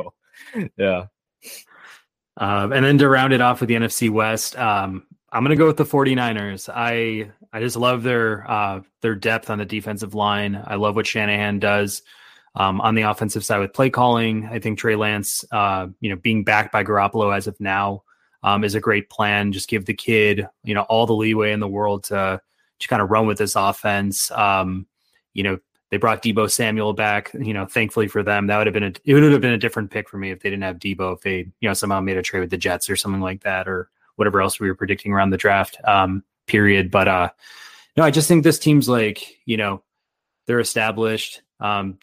yeah. 0.76 1.06
Um, 2.38 2.72
and 2.72 2.84
then 2.84 2.98
to 2.98 3.08
round 3.08 3.32
it 3.32 3.40
off 3.40 3.60
with 3.60 3.68
the 3.68 3.76
NFC 3.76 4.10
West, 4.10 4.58
um, 4.58 5.06
I'm 5.32 5.42
going 5.42 5.56
to 5.56 5.60
go 5.60 5.66
with 5.66 5.76
the 5.76 5.84
49ers. 5.84 6.68
I 6.72 7.30
I 7.52 7.60
just 7.60 7.76
love 7.76 8.02
their 8.02 8.48
uh, 8.50 8.80
their 9.00 9.14
depth 9.14 9.48
on 9.48 9.58
the 9.58 9.64
defensive 9.64 10.14
line. 10.14 10.62
I 10.66 10.74
love 10.74 10.96
what 10.96 11.06
Shanahan 11.06 11.58
does 11.58 12.02
um, 12.54 12.80
on 12.80 12.94
the 12.94 13.02
offensive 13.02 13.44
side 13.44 13.58
with 13.58 13.72
play 13.72 13.90
calling. 13.90 14.46
I 14.46 14.58
think 14.58 14.78
Trey 14.78 14.96
Lance, 14.96 15.44
uh, 15.52 15.88
you 16.00 16.10
know, 16.10 16.16
being 16.16 16.44
backed 16.44 16.72
by 16.72 16.84
Garoppolo 16.84 17.34
as 17.36 17.46
of 17.46 17.58
now, 17.60 18.02
um, 18.46 18.62
is 18.62 18.76
a 18.76 18.80
great 18.80 19.10
plan. 19.10 19.50
Just 19.50 19.68
give 19.68 19.84
the 19.84 19.92
kid, 19.92 20.48
you 20.62 20.72
know, 20.72 20.82
all 20.82 21.04
the 21.04 21.12
leeway 21.12 21.52
in 21.52 21.58
the 21.60 21.68
world 21.68 22.04
to 22.04 22.40
to 22.78 22.88
kind 22.88 23.02
of 23.02 23.10
run 23.10 23.26
with 23.26 23.38
this 23.38 23.56
offense. 23.56 24.30
Um, 24.30 24.86
you 25.34 25.42
know, 25.42 25.58
they 25.90 25.96
brought 25.96 26.22
Deebo 26.22 26.48
Samuel 26.48 26.92
back. 26.92 27.32
You 27.34 27.52
know, 27.52 27.66
thankfully 27.66 28.06
for 28.06 28.22
them, 28.22 28.46
that 28.46 28.56
would 28.56 28.68
have 28.68 28.74
been 28.74 28.84
a 28.84 28.92
it 29.04 29.14
would 29.14 29.24
have 29.24 29.40
been 29.40 29.52
a 29.52 29.58
different 29.58 29.90
pick 29.90 30.08
for 30.08 30.16
me 30.16 30.30
if 30.30 30.40
they 30.40 30.48
didn't 30.48 30.62
have 30.62 30.78
Deebo. 30.78 31.16
If 31.16 31.22
they 31.22 31.38
you 31.60 31.68
know 31.68 31.74
somehow 31.74 32.00
made 32.00 32.16
a 32.16 32.22
trade 32.22 32.38
with 32.40 32.50
the 32.50 32.56
Jets 32.56 32.88
or 32.88 32.94
something 32.94 33.20
like 33.20 33.42
that, 33.42 33.66
or 33.66 33.90
whatever 34.14 34.40
else 34.40 34.60
we 34.60 34.68
were 34.68 34.76
predicting 34.76 35.12
around 35.12 35.30
the 35.30 35.36
draft 35.36 35.76
um, 35.84 36.22
period. 36.46 36.92
But 36.92 37.08
uh, 37.08 37.30
no, 37.96 38.04
I 38.04 38.12
just 38.12 38.28
think 38.28 38.44
this 38.44 38.60
team's 38.60 38.88
like, 38.88 39.38
you 39.44 39.56
know, 39.56 39.82
they're 40.46 40.60
established. 40.60 41.42
Um, 41.58 41.98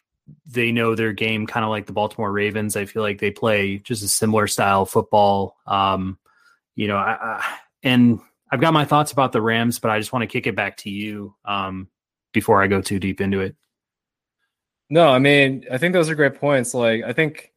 they 0.46 0.74
know 0.74 0.94
their 0.94 1.14
game 1.14 1.48
kind 1.48 1.64
of 1.64 1.70
like 1.70 1.86
the 1.86 1.94
Baltimore 1.94 2.34
Ravens. 2.34 2.76
I 2.76 2.84
feel 2.84 3.02
like 3.02 3.20
they 3.20 3.32
play 3.32 3.78
just 3.78 4.04
a 4.04 4.10
similar 4.10 4.48
style 4.48 4.86
football. 4.86 5.56
Um, 5.66 6.18
you 6.76 6.88
know, 6.88 6.98
I, 6.98 7.18
I, 7.22 7.58
and 7.84 8.20
I've 8.52 8.62
got 8.62 8.74
my 8.74 8.86
thoughts 8.86 9.12
about 9.12 9.32
the 9.32 9.42
Rams, 9.42 9.80
but 9.80 9.92
I 9.92 10.00
just 10.00 10.14
want 10.14 10.24
to 10.24 10.28
kick 10.28 10.48
it 10.48 10.56
back 10.56 10.78
to 10.78 10.90
you 10.90 11.36
um, 11.46 11.88
before 12.32 12.62
I 12.62 12.68
go 12.68 12.82
too 12.82 13.00
deep 13.00 13.22
into 13.22 13.42
it. 13.42 13.56
No, 14.90 15.10
I 15.10 15.20
mean, 15.20 15.66
I 15.72 15.78
think 15.78 15.94
those 15.94 16.10
are 16.10 16.16
great 16.16 16.36
points. 16.36 16.74
Like, 16.74 17.04
I 17.04 17.14
think 17.14 17.52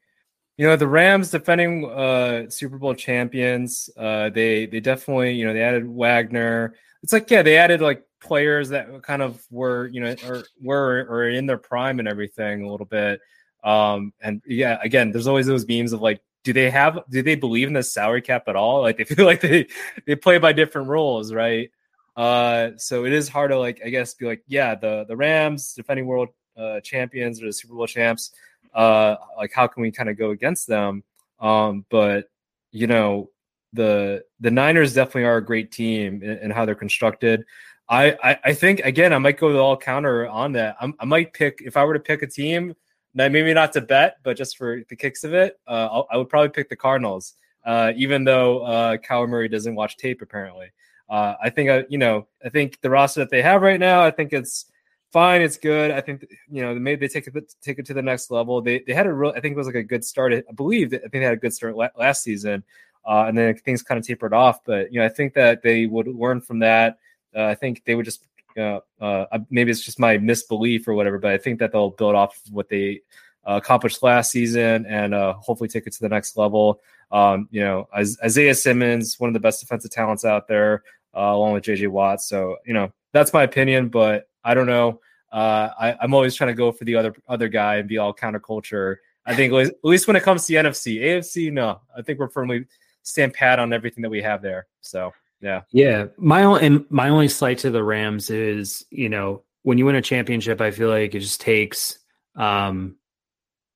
you 0.56 0.66
know, 0.66 0.76
the 0.76 0.88
Rams 0.88 1.30
defending 1.30 1.84
uh, 1.84 2.48
Super 2.48 2.78
Bowl 2.78 2.94
champions. 2.94 3.90
Uh, 3.96 4.30
they 4.30 4.66
they 4.66 4.80
definitely 4.80 5.32
you 5.34 5.44
know 5.44 5.52
they 5.52 5.62
added 5.62 5.86
Wagner. 5.86 6.74
It's 7.02 7.12
like 7.12 7.30
yeah, 7.30 7.42
they 7.42 7.58
added 7.58 7.80
like 7.80 8.02
players 8.20 8.70
that 8.70 9.02
kind 9.02 9.20
of 9.22 9.44
were 9.50 9.88
you 9.88 10.00
know 10.00 10.14
or 10.26 10.44
were 10.62 11.06
or 11.10 11.28
in 11.28 11.46
their 11.46 11.58
prime 11.58 11.98
and 11.98 12.08
everything 12.08 12.64
a 12.64 12.70
little 12.70 12.86
bit. 12.86 13.20
Um, 13.64 14.12
and 14.20 14.40
yeah, 14.46 14.78
again, 14.82 15.10
there's 15.10 15.26
always 15.26 15.46
those 15.46 15.64
beams 15.64 15.92
of 15.92 16.00
like, 16.00 16.22
do 16.46 16.52
they 16.52 16.70
have 16.70 17.00
do 17.10 17.22
they 17.22 17.34
believe 17.34 17.66
in 17.66 17.74
the 17.74 17.82
salary 17.82 18.22
cap 18.22 18.44
at 18.46 18.54
all? 18.54 18.80
Like 18.80 18.96
they 18.96 19.04
feel 19.04 19.26
like 19.32 19.40
they 19.40 19.66
they 20.06 20.14
play 20.14 20.38
by 20.38 20.52
different 20.52 20.88
rules, 20.88 21.32
right? 21.32 21.70
Uh, 22.16 22.70
so 22.76 23.04
it 23.04 23.12
is 23.12 23.28
hard 23.28 23.50
to 23.50 23.58
like 23.58 23.80
I 23.84 23.88
guess 23.90 24.14
be 24.14 24.26
like, 24.26 24.42
yeah, 24.46 24.76
the 24.76 25.04
the 25.08 25.16
Rams 25.16 25.74
defending 25.74 26.06
world 26.06 26.28
uh, 26.56 26.80
champions 26.80 27.42
or 27.42 27.46
the 27.46 27.52
Super 27.52 27.74
Bowl 27.74 27.86
champs 27.86 28.30
uh, 28.76 29.16
like 29.36 29.52
how 29.52 29.66
can 29.66 29.82
we 29.82 29.90
kind 29.90 30.08
of 30.08 30.16
go 30.18 30.30
against 30.30 30.68
them? 30.68 31.02
Um, 31.40 31.84
but 31.90 32.28
you 32.70 32.86
know, 32.86 33.30
the 33.72 34.22
the 34.38 34.50
Niners 34.50 34.94
definitely 34.94 35.24
are 35.24 35.38
a 35.38 35.44
great 35.44 35.72
team 35.72 36.22
in, 36.22 36.38
in 36.38 36.50
how 36.50 36.64
they're 36.64 36.74
constructed. 36.74 37.44
I, 37.88 38.16
I, 38.22 38.38
I 38.44 38.54
think 38.54 38.80
again 38.80 39.12
I 39.12 39.18
might 39.18 39.38
go 39.38 39.58
all 39.58 39.76
counter 39.76 40.28
on 40.28 40.52
that. 40.52 40.76
I'm, 40.80 40.94
i 41.00 41.04
might 41.04 41.32
pick 41.32 41.62
if 41.64 41.76
I 41.76 41.84
were 41.84 41.94
to 41.94 42.00
pick 42.00 42.22
a 42.22 42.26
team, 42.26 42.74
maybe 43.16 43.52
not 43.54 43.72
to 43.72 43.80
bet, 43.80 44.18
but 44.22 44.36
just 44.36 44.56
for 44.56 44.82
the 44.88 44.96
kicks 44.96 45.24
of 45.24 45.32
it, 45.34 45.58
uh, 45.66 46.02
I 46.10 46.16
would 46.16 46.28
probably 46.28 46.50
pick 46.50 46.68
the 46.68 46.76
Cardinals. 46.76 47.34
Uh, 47.64 47.92
even 47.96 48.22
though 48.22 48.60
uh, 48.60 48.96
Murray 49.10 49.48
doesn't 49.48 49.74
watch 49.74 49.96
tape 49.96 50.22
apparently. 50.22 50.70
Uh, 51.08 51.34
I 51.42 51.50
think 51.50 51.70
I, 51.70 51.80
uh, 51.80 51.82
you 51.88 51.98
know 51.98 52.26
I 52.44 52.48
think 52.48 52.80
the 52.80 52.90
roster 52.90 53.20
that 53.20 53.30
they 53.30 53.42
have 53.42 53.62
right 53.62 53.80
now, 53.80 54.02
I 54.02 54.10
think 54.10 54.32
it's 54.32 54.66
fine. 55.12 55.40
It's 55.40 55.56
good. 55.56 55.90
I 55.90 56.00
think 56.00 56.26
you 56.50 56.62
know 56.62 56.74
maybe 56.74 57.06
they 57.06 57.12
take 57.12 57.26
it 57.26 57.54
take 57.62 57.78
it 57.78 57.86
to 57.86 57.94
the 57.94 58.02
next 58.02 58.30
level. 58.30 58.60
They 58.60 58.80
they 58.86 58.92
had 58.92 59.06
a 59.06 59.12
real 59.12 59.32
I 59.36 59.40
think 59.40 59.54
it 59.54 59.58
was 59.58 59.66
like 59.66 59.76
a 59.76 59.82
good 59.82 60.04
start. 60.04 60.32
I 60.32 60.52
believe 60.54 60.92
I 60.94 60.98
think 60.98 61.12
they 61.12 61.20
had 61.20 61.34
a 61.34 61.38
good 61.38 61.54
start 61.54 61.76
last 61.76 62.22
season, 62.22 62.64
uh, 63.04 63.24
and 63.28 63.36
then 63.36 63.56
things 63.56 63.82
kind 63.82 63.98
of 63.98 64.06
tapered 64.06 64.32
off. 64.32 64.64
But 64.64 64.92
you 64.92 65.00
know 65.00 65.06
I 65.06 65.08
think 65.08 65.34
that 65.34 65.62
they 65.62 65.86
would 65.86 66.08
learn 66.08 66.40
from 66.40 66.60
that. 66.60 66.98
Uh, 67.34 67.44
I 67.44 67.54
think 67.54 67.84
they 67.84 67.94
would 67.94 68.04
just 68.04 68.24
uh, 68.58 68.80
uh, 69.00 69.38
maybe 69.50 69.70
it's 69.70 69.80
just 69.80 69.98
my 69.98 70.18
misbelief 70.18 70.86
or 70.88 70.94
whatever, 70.94 71.18
but 71.18 71.32
I 71.32 71.38
think 71.38 71.58
that 71.58 71.72
they'll 71.72 71.90
build 71.90 72.14
off 72.14 72.40
of 72.46 72.52
what 72.52 72.68
they 72.68 73.00
uh, 73.46 73.56
accomplished 73.56 74.02
last 74.02 74.30
season 74.30 74.86
and 74.86 75.14
uh, 75.14 75.34
hopefully 75.34 75.68
take 75.68 75.86
it 75.86 75.92
to 75.92 76.00
the 76.00 76.08
next 76.08 76.36
level. 76.36 76.80
Um, 77.12 77.48
you 77.50 77.60
know, 77.60 77.88
Isaiah 77.94 78.54
Simmons, 78.54 79.20
one 79.20 79.28
of 79.28 79.34
the 79.34 79.40
best 79.40 79.60
defensive 79.60 79.90
talents 79.90 80.24
out 80.24 80.48
there, 80.48 80.82
uh, 81.14 81.20
along 81.20 81.52
with 81.52 81.64
JJ 81.64 81.88
Watt. 81.88 82.20
So 82.20 82.56
you 82.66 82.74
know, 82.74 82.92
that's 83.12 83.32
my 83.32 83.44
opinion, 83.44 83.88
but 83.88 84.28
I 84.44 84.54
don't 84.54 84.66
know. 84.66 85.00
I, 85.32 85.96
am 86.00 86.14
always 86.14 86.34
trying 86.34 86.48
to 86.48 86.54
go 86.54 86.72
for 86.72 86.84
the 86.84 86.96
other 86.96 87.14
other 87.28 87.48
guy 87.48 87.76
and 87.76 87.88
be 87.88 87.98
all 87.98 88.14
counterculture. 88.14 88.96
I 89.26 89.34
think 89.34 89.52
at 89.52 89.74
least 89.82 90.06
when 90.06 90.16
it 90.16 90.22
comes 90.22 90.46
to 90.46 90.52
the 90.52 90.68
NFC, 90.68 91.02
AFC, 91.02 91.52
no, 91.52 91.80
I 91.96 92.02
think 92.02 92.18
we're 92.18 92.28
firmly 92.28 92.64
stand 93.02 93.34
pat 93.34 93.58
on 93.58 93.72
everything 93.72 94.02
that 94.02 94.10
we 94.10 94.22
have 94.22 94.42
there. 94.42 94.66
So 94.80 95.12
yeah, 95.40 95.62
yeah. 95.70 96.06
My 96.16 96.44
only 96.44 96.84
my 96.88 97.08
only 97.08 97.28
slight 97.28 97.58
to 97.58 97.70
the 97.70 97.82
Rams 97.82 98.30
is 98.30 98.84
you 98.90 99.08
know 99.08 99.42
when 99.62 99.78
you 99.78 99.86
win 99.86 99.96
a 99.96 100.02
championship, 100.02 100.60
I 100.60 100.70
feel 100.70 100.88
like 100.88 101.14
it 101.14 101.20
just 101.20 101.40
takes 101.40 101.98
um, 102.36 102.96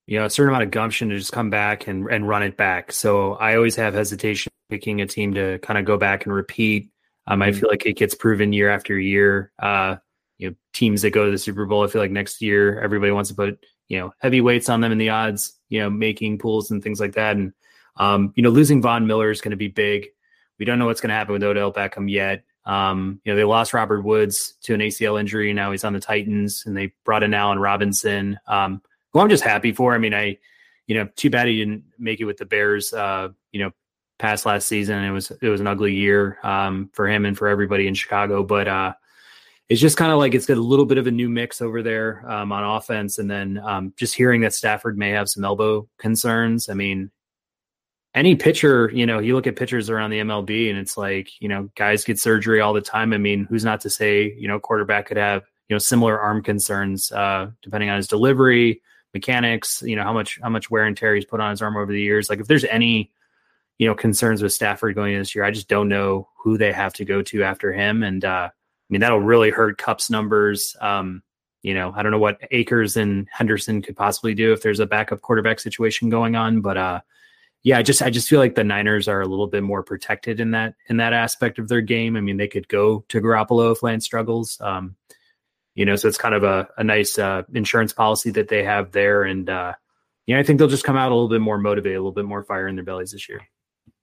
you 0.07 0.18
know 0.18 0.25
a 0.25 0.31
certain 0.31 0.51
amount 0.51 0.64
of 0.64 0.70
gumption 0.70 1.11
to 1.11 1.18
just 1.18 1.33
come 1.33 1.51
back 1.51 1.87
and 1.87 2.07
and 2.09 2.27
run 2.29 2.42
it 2.42 2.57
back. 2.57 2.92
So 2.92 3.35
I 3.35 3.57
always 3.57 3.77
have 3.77 3.94
hesitation 3.94 4.51
picking 4.68 5.01
a 5.01 5.07
team 5.07 5.35
to 5.35 5.59
kind 5.59 5.79
of 5.79 5.85
go 5.85 5.96
back 5.96 6.25
and 6.25 6.35
repeat. 6.35 6.90
Um, 7.27 7.42
I 7.42 7.51
mm-hmm. 7.51 7.61
feel 7.61 7.68
like 7.68 7.87
it 7.87 7.96
gets 7.96 8.14
proven 8.14 8.53
year 8.53 8.70
after 8.70 8.99
year. 8.99 9.53
Uh, 9.59 9.96
you 10.38 10.49
know 10.49 10.57
teams 10.73 11.03
that 11.03 11.11
go 11.11 11.27
to 11.27 11.31
the 11.31 11.38
Super 11.38 11.66
Bowl. 11.66 11.85
I 11.85 11.88
feel 11.88 12.01
like 12.01 12.11
next 12.11 12.40
year 12.40 12.81
everybody 12.81 13.12
wants 13.12 13.29
to 13.29 13.37
put 13.37 13.62
you 13.88 13.99
know 13.99 14.14
heavy 14.18 14.40
weights 14.40 14.70
on 14.70 14.81
them 14.81 14.92
in 14.92 14.99
the 14.99 15.11
odds, 15.11 15.53
you 15.68 15.81
know, 15.81 15.90
making 15.90 16.38
pools 16.38 16.70
and 16.70 16.83
things 16.83 16.99
like 16.99 17.12
that. 17.12 17.37
And 17.37 17.53
um, 17.96 18.33
you 18.35 18.42
know, 18.42 18.51
losing 18.51 18.81
Von 18.81 19.07
Miller 19.07 19.31
is 19.31 19.42
going 19.42 19.51
to 19.51 19.57
be 19.57 19.68
big. 19.68 20.09
We 20.61 20.66
don't 20.66 20.79
know 20.79 20.87
what's 20.87 21.01
going 21.01 21.09
to 21.09 21.14
happen 21.14 21.33
with 21.33 21.42
Odell 21.42 21.73
Beckham 21.73 22.09
yet. 22.09 22.44
Um, 22.66 23.18
you 23.25 23.33
know, 23.33 23.37
they 23.37 23.44
lost 23.44 23.73
Robert 23.73 24.03
Woods 24.03 24.55
to 24.64 24.75
an 24.75 24.81
ACL 24.81 25.18
injury. 25.18 25.53
Now 25.55 25.73
he's 25.73 25.85
on 25.85 25.94
the 25.94 26.01
Titans, 26.01 26.64
and 26.66 26.77
they 26.77 26.92
brought 27.03 27.23
in 27.23 27.33
Allen 27.33 27.59
Robinson, 27.59 28.38
um, 28.46 28.83
who 29.12 29.20
I'm 29.20 29.31
just 29.31 29.42
happy 29.42 29.73
for. 29.73 29.94
I 29.94 29.99
mean, 29.99 30.12
I, 30.12 30.37
you 30.87 30.94
know, 30.94 31.09
too 31.16 31.31
bad 31.31 31.49
he 31.49 31.57
didn't 31.57 31.85
make 31.99 32.20
it 32.20 32.27
with 32.27 32.37
the 32.37 32.44
Bears. 32.44 32.92
Uh, 32.92 33.31
you 33.53 33.61
know, 33.61 33.70
past 34.18 34.44
last 34.44 34.68
season, 34.68 35.03
it 35.03 35.11
was 35.11 35.31
it 35.40 35.49
was 35.49 35.62
an 35.62 35.66
ugly 35.66 35.94
year 35.94 36.38
um, 36.42 36.90
for 36.92 37.09
him 37.09 37.25
and 37.25 37.38
for 37.38 37.49
everybody 37.49 37.88
in 37.88 37.94
Chicago. 37.94 38.42
But 38.42 38.68
uh, 38.68 38.92
it's 39.70 39.81
just 39.81 39.96
kind 39.96 40.12
of 40.12 40.18
like 40.18 40.35
it's 40.35 40.46
got 40.46 40.59
a 40.59 40.61
little 40.61 40.85
bit 40.85 40.99
of 40.99 41.07
a 41.07 41.11
new 41.11 41.31
mix 41.31 41.62
over 41.62 41.83
there 41.83 42.23
um, 42.31 42.53
on 42.53 42.64
offense. 42.64 43.18
And 43.18 43.31
then 43.31 43.59
um, 43.64 43.94
just 43.96 44.14
hearing 44.14 44.42
that 44.42 44.53
Stafford 44.53 44.99
may 44.99 45.11
have 45.11 45.31
some 45.31 45.42
elbow 45.42 45.88
concerns. 45.96 46.68
I 46.68 46.75
mean, 46.75 47.11
any 48.14 48.35
pitcher, 48.35 48.90
you 48.92 49.07
know, 49.07 49.18
you 49.20 49.35
look 49.35 49.46
at 49.46 49.57
pitchers 49.57 49.88
around 49.88 50.11
the 50.11 50.20
MLB 50.20 50.68
and 50.68 50.79
it's 50.79 50.96
like, 50.96 51.31
you 51.40 51.49
know, 51.49 51.70
guys 51.77 52.05
get 52.05 52.18
surgery 52.18 52.61
all 52.61 52.73
the 52.73 52.81
time. 52.81 53.12
I 53.12 53.18
mean, 53.18 53.44
who's 53.44 53.64
not 53.64 53.81
to 53.83 53.90
say, 53.90 54.35
you 54.37 54.49
know, 54.49 54.59
quarterback 54.59 55.07
could 55.07 55.16
have, 55.16 55.44
you 55.68 55.75
know, 55.75 55.79
similar 55.79 56.18
arm 56.18 56.42
concerns 56.42 57.12
uh, 57.12 57.51
depending 57.62 57.88
on 57.88 57.96
his 57.96 58.09
delivery, 58.09 58.83
mechanics, 59.14 59.83
you 59.83 59.94
know, 59.94 60.03
how 60.03 60.12
much 60.12 60.40
how 60.42 60.49
much 60.49 60.70
wear 60.70 60.85
and 60.85 60.96
tear 60.96 61.14
he's 61.14 61.25
put 61.25 61.40
on 61.40 61.51
his 61.51 61.62
arm 61.62 61.77
over 61.77 61.92
the 61.92 62.01
years. 62.01 62.29
Like 62.29 62.40
if 62.40 62.49
there's 62.49 62.64
any, 62.64 63.12
you 63.79 63.87
know, 63.87 63.94
concerns 63.94 64.42
with 64.42 64.53
Stafford 64.53 64.96
going 64.96 65.16
this 65.16 65.35
year, 65.35 65.44
I 65.44 65.53
just 65.53 65.68
don't 65.68 65.88
know 65.88 66.29
who 66.42 66.59
they 66.59 66.73
have 66.73 66.92
to 66.94 67.05
go 67.05 67.23
to 67.23 67.44
after 67.44 67.73
him. 67.73 68.03
And 68.03 68.25
uh, 68.25 68.51
I 68.51 68.53
mean, 68.88 69.01
that'll 69.01 69.20
really 69.20 69.51
hurt 69.51 69.79
Kupp's 69.79 70.11
numbers. 70.11 70.77
Um, 70.81 71.23
you 71.62 71.75
know, 71.75 71.92
I 71.94 72.03
don't 72.03 72.11
know 72.11 72.18
what 72.18 72.40
Akers 72.51 72.96
and 72.96 73.29
Henderson 73.31 73.83
could 73.83 73.96
possibly 73.96 74.35
do 74.35 74.53
if 74.53 74.62
there's 74.62 74.81
a 74.81 74.87
backup 74.87 75.20
quarterback 75.20 75.61
situation 75.61 76.09
going 76.09 76.35
on, 76.35 76.61
but 76.61 76.77
uh, 76.77 77.01
yeah, 77.62 77.79
I 77.79 77.83
just 77.83 78.03
I 78.03 78.11
just 78.11 78.29
feel 78.29 78.38
like 78.38 78.55
the 78.55 78.64
Niners 78.64 79.07
are 79.07 79.20
a 79.20 79.27
little 79.27 79.46
bit 79.46 79.62
more 79.62 79.83
protected 79.83 80.40
in 80.40 80.53
that 80.53 80.75
in 80.88 80.96
that 80.96 81.12
aspect 81.12 81.59
of 81.59 81.68
their 81.68 81.83
game. 81.83 82.16
I 82.16 82.20
mean, 82.20 82.38
they 82.38 82.49
could 82.49 82.68
go 82.68 83.05
to 83.09 83.20
Garoppolo 83.20 83.73
if 83.73 83.83
Lance 83.83 84.05
struggles. 84.05 84.59
Um, 84.61 84.96
you 85.75 85.85
know, 85.85 85.96
so 85.96 86.09
it's 86.09 86.18
kind 86.18 86.35
of 86.35 86.42
a, 86.42 86.68
a 86.79 86.85
nice 86.85 87.18
uh, 87.18 87.42
insurance 87.55 87.92
policy 87.92 88.31
that 88.31 88.49
they 88.49 88.64
have 88.64 88.92
there. 88.92 89.23
And 89.23 89.49
uh, 89.49 89.75
yeah, 90.27 90.38
I 90.38 90.42
think 90.42 90.59
they'll 90.59 90.68
just 90.68 90.85
come 90.85 90.96
out 90.96 91.12
a 91.12 91.14
little 91.14 91.29
bit 91.29 91.40
more 91.40 91.59
motivated, 91.59 91.96
a 91.96 92.01
little 92.01 92.12
bit 92.12 92.25
more 92.25 92.42
fire 92.42 92.66
in 92.66 92.77
their 92.77 92.85
bellies 92.85 93.12
this 93.12 93.29
year. 93.29 93.40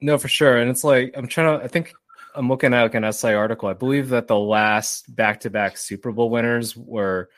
No, 0.01 0.17
for 0.17 0.27
sure. 0.27 0.57
And 0.57 0.69
it's 0.69 0.83
like 0.83 1.13
I'm 1.17 1.27
trying 1.27 1.57
to. 1.57 1.63
I 1.63 1.67
think 1.67 1.93
I'm 2.35 2.49
looking 2.49 2.73
at 2.73 2.83
like 2.83 2.95
an 2.95 3.11
SI 3.11 3.33
article. 3.33 3.69
I 3.69 3.73
believe 3.73 4.09
that 4.09 4.27
the 4.27 4.37
last 4.37 5.15
back-to-back 5.15 5.77
Super 5.77 6.11
Bowl 6.11 6.29
winners 6.29 6.77
were 6.77 7.29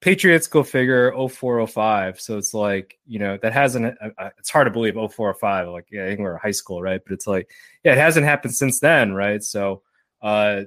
Patriots 0.00 0.46
go 0.46 0.62
figure 0.62 1.12
0405. 1.12 2.20
So 2.20 2.38
it's 2.38 2.54
like, 2.54 2.98
you 3.06 3.18
know, 3.18 3.36
that 3.42 3.52
hasn't, 3.52 3.96
uh, 4.00 4.10
uh 4.16 4.30
it's 4.38 4.50
hard 4.50 4.66
to 4.66 4.70
believe 4.70 4.94
0405. 4.94 5.68
Like, 5.68 5.86
yeah, 5.90 6.04
I 6.04 6.08
think 6.08 6.20
we're 6.20 6.36
high 6.36 6.52
school, 6.52 6.80
right? 6.80 7.00
But 7.04 7.12
it's 7.12 7.26
like, 7.26 7.50
yeah, 7.82 7.92
it 7.92 7.98
hasn't 7.98 8.26
happened 8.26 8.54
since 8.54 8.78
then, 8.78 9.12
right? 9.12 9.42
So, 9.42 9.82
uh, 10.22 10.62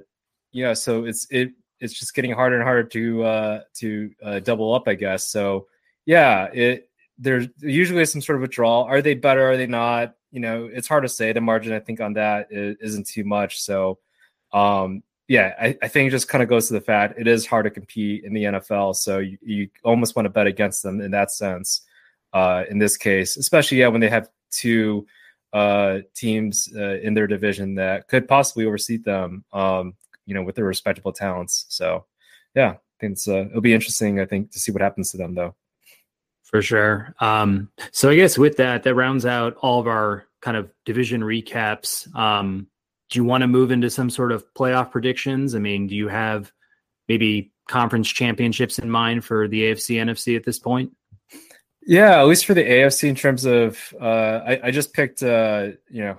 yeah, 0.52 0.74
so 0.74 1.04
it's, 1.04 1.26
it, 1.30 1.52
it's 1.80 1.94
just 1.94 2.14
getting 2.14 2.32
harder 2.32 2.56
and 2.56 2.64
harder 2.64 2.84
to, 2.84 3.22
uh, 3.24 3.60
to, 3.74 4.10
uh, 4.22 4.40
double 4.40 4.74
up, 4.74 4.86
I 4.86 4.94
guess. 4.94 5.26
So, 5.26 5.66
yeah, 6.04 6.44
it, 6.52 6.90
there's 7.18 7.48
usually 7.60 8.04
some 8.04 8.20
sort 8.20 8.36
of 8.36 8.42
withdrawal. 8.42 8.84
Are 8.84 9.00
they 9.00 9.14
better? 9.14 9.50
Are 9.50 9.56
they 9.56 9.66
not? 9.66 10.14
You 10.30 10.40
know, 10.40 10.68
it's 10.70 10.88
hard 10.88 11.04
to 11.04 11.08
say. 11.08 11.32
The 11.32 11.40
margin, 11.40 11.72
I 11.72 11.78
think, 11.78 12.00
on 12.00 12.14
that 12.14 12.48
isn't 12.50 13.06
too 13.06 13.24
much. 13.24 13.60
So, 13.60 13.98
um, 14.52 15.02
yeah, 15.28 15.54
I, 15.60 15.76
I, 15.82 15.88
think 15.88 16.08
it 16.08 16.10
just 16.10 16.28
kind 16.28 16.42
of 16.42 16.48
goes 16.48 16.68
to 16.68 16.74
the 16.74 16.80
fact 16.80 17.18
it 17.18 17.26
is 17.26 17.46
hard 17.46 17.64
to 17.64 17.70
compete 17.70 18.24
in 18.24 18.34
the 18.34 18.44
NFL. 18.44 18.96
So 18.96 19.18
you, 19.18 19.38
you 19.40 19.68
almost 19.84 20.16
want 20.16 20.26
to 20.26 20.30
bet 20.30 20.46
against 20.46 20.82
them 20.82 21.00
in 21.00 21.10
that 21.12 21.30
sense. 21.30 21.82
Uh, 22.32 22.64
in 22.70 22.78
this 22.78 22.96
case, 22.96 23.36
especially 23.36 23.78
yeah, 23.78 23.88
when 23.88 24.00
they 24.00 24.08
have 24.08 24.28
two 24.50 25.06
uh, 25.52 25.98
teams 26.14 26.68
uh, 26.74 26.98
in 27.00 27.14
their 27.14 27.26
division 27.26 27.74
that 27.74 28.08
could 28.08 28.26
possibly 28.26 28.64
overseat 28.64 29.04
them, 29.04 29.44
um, 29.52 29.94
you 30.24 30.34
know, 30.34 30.42
with 30.42 30.54
their 30.54 30.64
respectable 30.64 31.12
talents. 31.12 31.66
So 31.68 32.06
yeah, 32.54 32.70
I 32.70 32.78
think 33.00 33.12
it's, 33.12 33.28
uh, 33.28 33.46
it'll 33.50 33.60
be 33.60 33.74
interesting. 33.74 34.18
I 34.18 34.24
think 34.24 34.50
to 34.52 34.58
see 34.58 34.72
what 34.72 34.82
happens 34.82 35.10
to 35.10 35.18
them 35.18 35.34
though. 35.34 35.54
For 36.44 36.62
sure. 36.62 37.14
Um, 37.20 37.70
so 37.92 38.10
I 38.10 38.16
guess 38.16 38.36
with 38.36 38.56
that, 38.58 38.82
that 38.82 38.94
rounds 38.94 39.24
out 39.24 39.56
all 39.56 39.80
of 39.80 39.86
our 39.86 40.26
kind 40.40 40.56
of 40.56 40.70
division 40.84 41.22
recaps. 41.22 42.14
Um, 42.14 42.66
do 43.12 43.18
you 43.18 43.24
want 43.24 43.42
to 43.42 43.46
move 43.46 43.70
into 43.70 43.90
some 43.90 44.08
sort 44.08 44.32
of 44.32 44.42
playoff 44.54 44.90
predictions? 44.90 45.54
I 45.54 45.58
mean, 45.58 45.86
do 45.86 45.94
you 45.94 46.08
have 46.08 46.50
maybe 47.08 47.52
conference 47.68 48.08
championships 48.08 48.78
in 48.78 48.90
mind 48.90 49.22
for 49.22 49.46
the 49.48 49.64
AFC 49.64 49.96
NFC 49.96 50.34
at 50.34 50.44
this 50.44 50.58
point? 50.58 50.92
Yeah, 51.86 52.18
at 52.18 52.26
least 52.26 52.46
for 52.46 52.54
the 52.54 52.64
AFC 52.64 53.10
in 53.10 53.14
terms 53.14 53.44
of 53.44 53.78
uh, 54.00 54.40
I, 54.46 54.60
I, 54.64 54.70
just 54.70 54.94
picked 54.94 55.22
uh, 55.22 55.70
you 55.90 56.04
know 56.04 56.18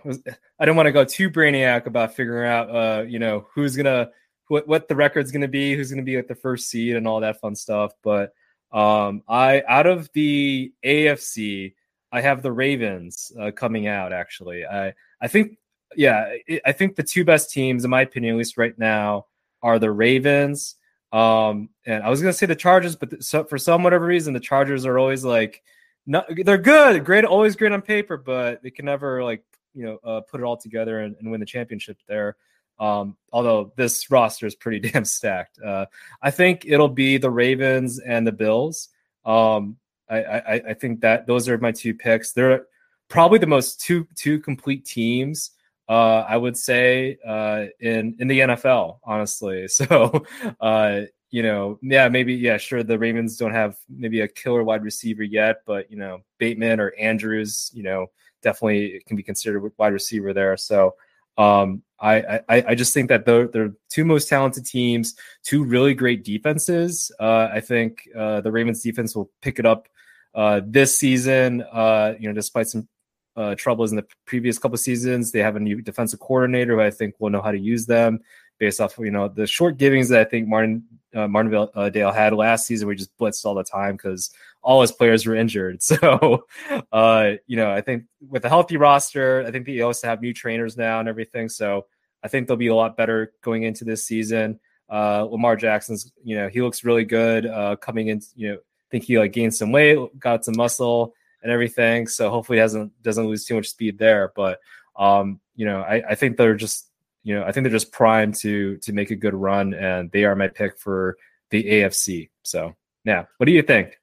I 0.59 0.65
don't 0.65 0.75
want 0.75 0.85
to 0.87 0.91
go 0.91 1.03
too 1.03 1.31
brainiac 1.31 1.87
about 1.87 2.15
figuring 2.15 2.47
out 2.47 2.69
uh, 2.69 3.03
you 3.03 3.17
know 3.17 3.47
who's 3.55 3.75
gonna 3.75 4.09
what 4.49 4.67
what 4.67 4.87
the 4.87 4.95
record's 4.95 5.31
gonna 5.31 5.47
be, 5.47 5.75
who's 5.75 5.89
gonna 5.89 6.03
be 6.03 6.17
at 6.17 6.27
the 6.27 6.35
first 6.35 6.69
seed 6.69 6.95
and 6.95 7.07
all 7.07 7.21
that 7.21 7.39
fun 7.39 7.55
stuff. 7.55 7.93
But 8.03 8.33
um, 8.71 9.23
I 9.27 9.63
out 9.67 9.87
of 9.87 10.11
the 10.13 10.73
AFC, 10.85 11.73
I 12.11 12.21
have 12.21 12.43
the 12.43 12.51
Ravens 12.51 13.31
uh, 13.39 13.51
coming 13.51 13.87
out. 13.87 14.13
Actually, 14.13 14.65
I 14.65 14.93
I 15.19 15.27
think 15.27 15.57
yeah, 15.95 16.33
I 16.65 16.71
think 16.71 16.95
the 16.95 17.03
two 17.03 17.25
best 17.25 17.51
teams, 17.51 17.83
in 17.83 17.89
my 17.89 18.01
opinion, 18.01 18.35
at 18.35 18.37
least 18.37 18.57
right 18.57 18.77
now, 18.77 19.27
are 19.61 19.79
the 19.79 19.91
Ravens. 19.91 20.75
Um, 21.11 21.69
and 21.85 22.03
I 22.03 22.09
was 22.09 22.21
gonna 22.21 22.33
say 22.33 22.45
the 22.45 22.55
Chargers, 22.55 22.95
but 22.95 23.23
so, 23.23 23.43
for 23.43 23.57
some 23.57 23.83
whatever 23.83 24.05
reason, 24.05 24.33
the 24.33 24.39
Chargers 24.39 24.85
are 24.85 24.97
always 24.97 25.23
like, 25.23 25.61
not, 26.05 26.25
they're 26.43 26.57
good, 26.57 27.05
great, 27.05 27.23
always 27.23 27.55
great 27.55 27.71
on 27.71 27.81
paper, 27.81 28.17
but 28.17 28.63
they 28.63 28.71
can 28.71 28.85
never 28.85 29.23
like 29.23 29.43
you 29.73 29.85
know 29.85 29.99
uh, 30.03 30.21
put 30.21 30.41
it 30.41 30.43
all 30.43 30.57
together 30.57 30.99
and, 30.99 31.15
and 31.19 31.29
win 31.29 31.39
the 31.39 31.45
championship 31.45 31.97
there. 32.07 32.35
Um, 32.79 33.15
although 33.31 33.71
this 33.75 34.09
roster 34.09 34.47
is 34.47 34.55
pretty 34.55 34.79
damn 34.91 35.05
stacked. 35.05 35.59
Uh, 35.61 35.85
I 36.21 36.31
think 36.31 36.65
it'll 36.65 36.89
be 36.89 37.17
the 37.17 37.29
Ravens 37.29 37.99
and 37.99 38.25
the 38.25 38.31
Bills. 38.31 38.89
Um, 39.25 39.77
I, 40.09 40.23
I, 40.23 40.53
I 40.69 40.73
think 40.73 41.01
that 41.01 41.27
those 41.27 41.47
are 41.47 41.57
my 41.57 41.71
two 41.71 41.93
picks. 41.93 42.33
They're 42.33 42.65
probably 43.07 43.39
the 43.39 43.47
most 43.47 43.81
two 43.81 44.07
two 44.15 44.39
complete 44.39 44.85
teams 44.85 45.51
uh, 45.89 46.25
I 46.27 46.37
would 46.37 46.57
say 46.57 47.17
uh, 47.25 47.65
in 47.79 48.15
in 48.19 48.27
the 48.27 48.39
NFL, 48.39 48.99
honestly. 49.03 49.67
So, 49.69 50.23
uh, 50.61 51.01
you 51.29 51.41
know, 51.41 51.79
yeah, 51.81 52.09
maybe 52.09 52.33
yeah, 52.35 52.57
sure. 52.57 52.83
The 52.83 52.99
Ravens 52.99 53.37
don't 53.37 53.53
have 53.53 53.75
maybe 53.89 54.21
a 54.21 54.27
killer 54.27 54.63
wide 54.63 54.83
receiver 54.83 55.23
yet, 55.23 55.61
but 55.65 55.89
you 55.89 55.97
know, 55.97 56.19
Bateman 56.37 56.79
or 56.79 56.93
Andrews, 56.99 57.71
you 57.73 57.83
know, 57.83 58.07
definitely 58.43 59.01
can 59.07 59.17
be 59.17 59.23
considered 59.23 59.71
wide 59.77 59.93
receiver 59.93 60.31
there. 60.33 60.55
So, 60.57 60.95
um, 61.37 61.81
I, 61.99 62.41
I 62.49 62.63
I 62.67 62.75
just 62.75 62.93
think 62.93 63.09
that 63.09 63.25
they're 63.25 63.47
they're 63.47 63.73
two 63.89 64.05
most 64.05 64.29
talented 64.29 64.65
teams, 64.65 65.15
two 65.43 65.63
really 65.63 65.93
great 65.93 66.23
defenses. 66.23 67.11
Uh, 67.19 67.49
I 67.51 67.61
think 67.61 68.07
uh, 68.15 68.41
the 68.41 68.51
Ravens 68.51 68.81
defense 68.81 69.15
will 69.15 69.31
pick 69.41 69.57
it 69.57 69.65
up 69.65 69.87
uh, 70.35 70.61
this 70.65 70.97
season. 70.97 71.63
Uh, 71.71 72.13
you 72.19 72.27
know, 72.27 72.33
despite 72.33 72.67
some 72.67 72.87
uh, 73.35 73.55
troubles 73.55 73.91
in 73.91 73.97
the 73.97 74.05
previous 74.25 74.59
couple 74.59 74.77
seasons. 74.77 75.31
They 75.31 75.39
have 75.39 75.55
a 75.55 75.59
new 75.59 75.81
defensive 75.81 76.19
coordinator 76.19 76.75
who 76.75 76.81
I 76.81 76.91
think 76.91 77.15
will 77.19 77.29
know 77.29 77.41
how 77.41 77.51
to 77.51 77.59
use 77.59 77.85
them 77.85 78.21
based 78.59 78.79
off 78.79 78.97
you 78.97 79.11
know 79.11 79.27
the 79.27 79.47
short 79.47 79.77
givings 79.77 80.09
that 80.09 80.21
I 80.21 80.29
think 80.29 80.47
Martin 80.47 80.83
uh, 81.13 81.27
Martindale 81.27 81.71
uh, 81.75 81.89
Dale 81.89 82.11
had 82.11 82.33
last 82.33 82.65
season. 82.65 82.87
We 82.87 82.95
just 82.95 83.15
blitzed 83.17 83.45
all 83.45 83.55
the 83.55 83.63
time 83.63 83.95
because 83.95 84.31
all 84.61 84.81
his 84.81 84.91
players 84.91 85.25
were 85.25 85.35
injured. 85.35 85.81
So 85.81 86.45
uh, 86.91 87.31
you 87.47 87.57
know 87.57 87.71
I 87.71 87.81
think 87.81 88.05
with 88.27 88.45
a 88.45 88.49
healthy 88.49 88.77
roster, 88.77 89.43
I 89.45 89.51
think 89.51 89.65
they 89.65 89.81
also 89.81 90.07
have 90.07 90.21
new 90.21 90.33
trainers 90.33 90.77
now 90.77 90.99
and 90.99 91.09
everything. 91.09 91.49
So 91.49 91.87
I 92.23 92.27
think 92.27 92.47
they'll 92.47 92.57
be 92.57 92.67
a 92.67 92.75
lot 92.75 92.97
better 92.97 93.33
going 93.41 93.63
into 93.63 93.83
this 93.83 94.05
season. 94.05 94.59
Uh, 94.89 95.27
Lamar 95.29 95.55
Jackson's 95.55 96.11
you 96.23 96.35
know 96.35 96.47
he 96.47 96.61
looks 96.61 96.83
really 96.83 97.05
good 97.05 97.45
uh, 97.45 97.75
coming 97.77 98.07
in. 98.07 98.21
You 98.35 98.49
know 98.49 98.55
I 98.55 98.87
think 98.91 99.05
he 99.05 99.17
like 99.17 99.33
gained 99.33 99.55
some 99.55 99.71
weight, 99.71 99.97
got 100.19 100.45
some 100.45 100.55
muscle 100.55 101.13
and 101.43 101.51
everything. 101.51 102.07
So 102.07 102.29
hopefully 102.29 102.57
doesn't 102.57 102.91
doesn't 103.03 103.27
lose 103.27 103.45
too 103.45 103.55
much 103.55 103.67
speed 103.67 103.97
there. 103.97 104.31
But 104.35 104.59
um, 104.95 105.39
you 105.55 105.65
know, 105.65 105.81
I, 105.81 106.01
I 106.09 106.15
think 106.15 106.37
they're 106.37 106.55
just 106.55 106.89
you 107.23 107.35
know 107.35 107.43
I 107.43 107.51
think 107.51 107.65
they're 107.65 107.71
just 107.71 107.91
primed 107.91 108.35
to 108.35 108.77
to 108.77 108.93
make 108.93 109.11
a 109.11 109.15
good 109.15 109.35
run, 109.35 109.73
and 109.73 110.11
they 110.11 110.25
are 110.25 110.35
my 110.35 110.47
pick 110.47 110.77
for 110.77 111.17
the 111.51 111.63
AFC. 111.63 112.29
So 112.41 112.75
yeah, 113.05 113.25
what 113.37 113.45
do 113.45 113.51
you 113.51 113.61
think? 113.61 113.99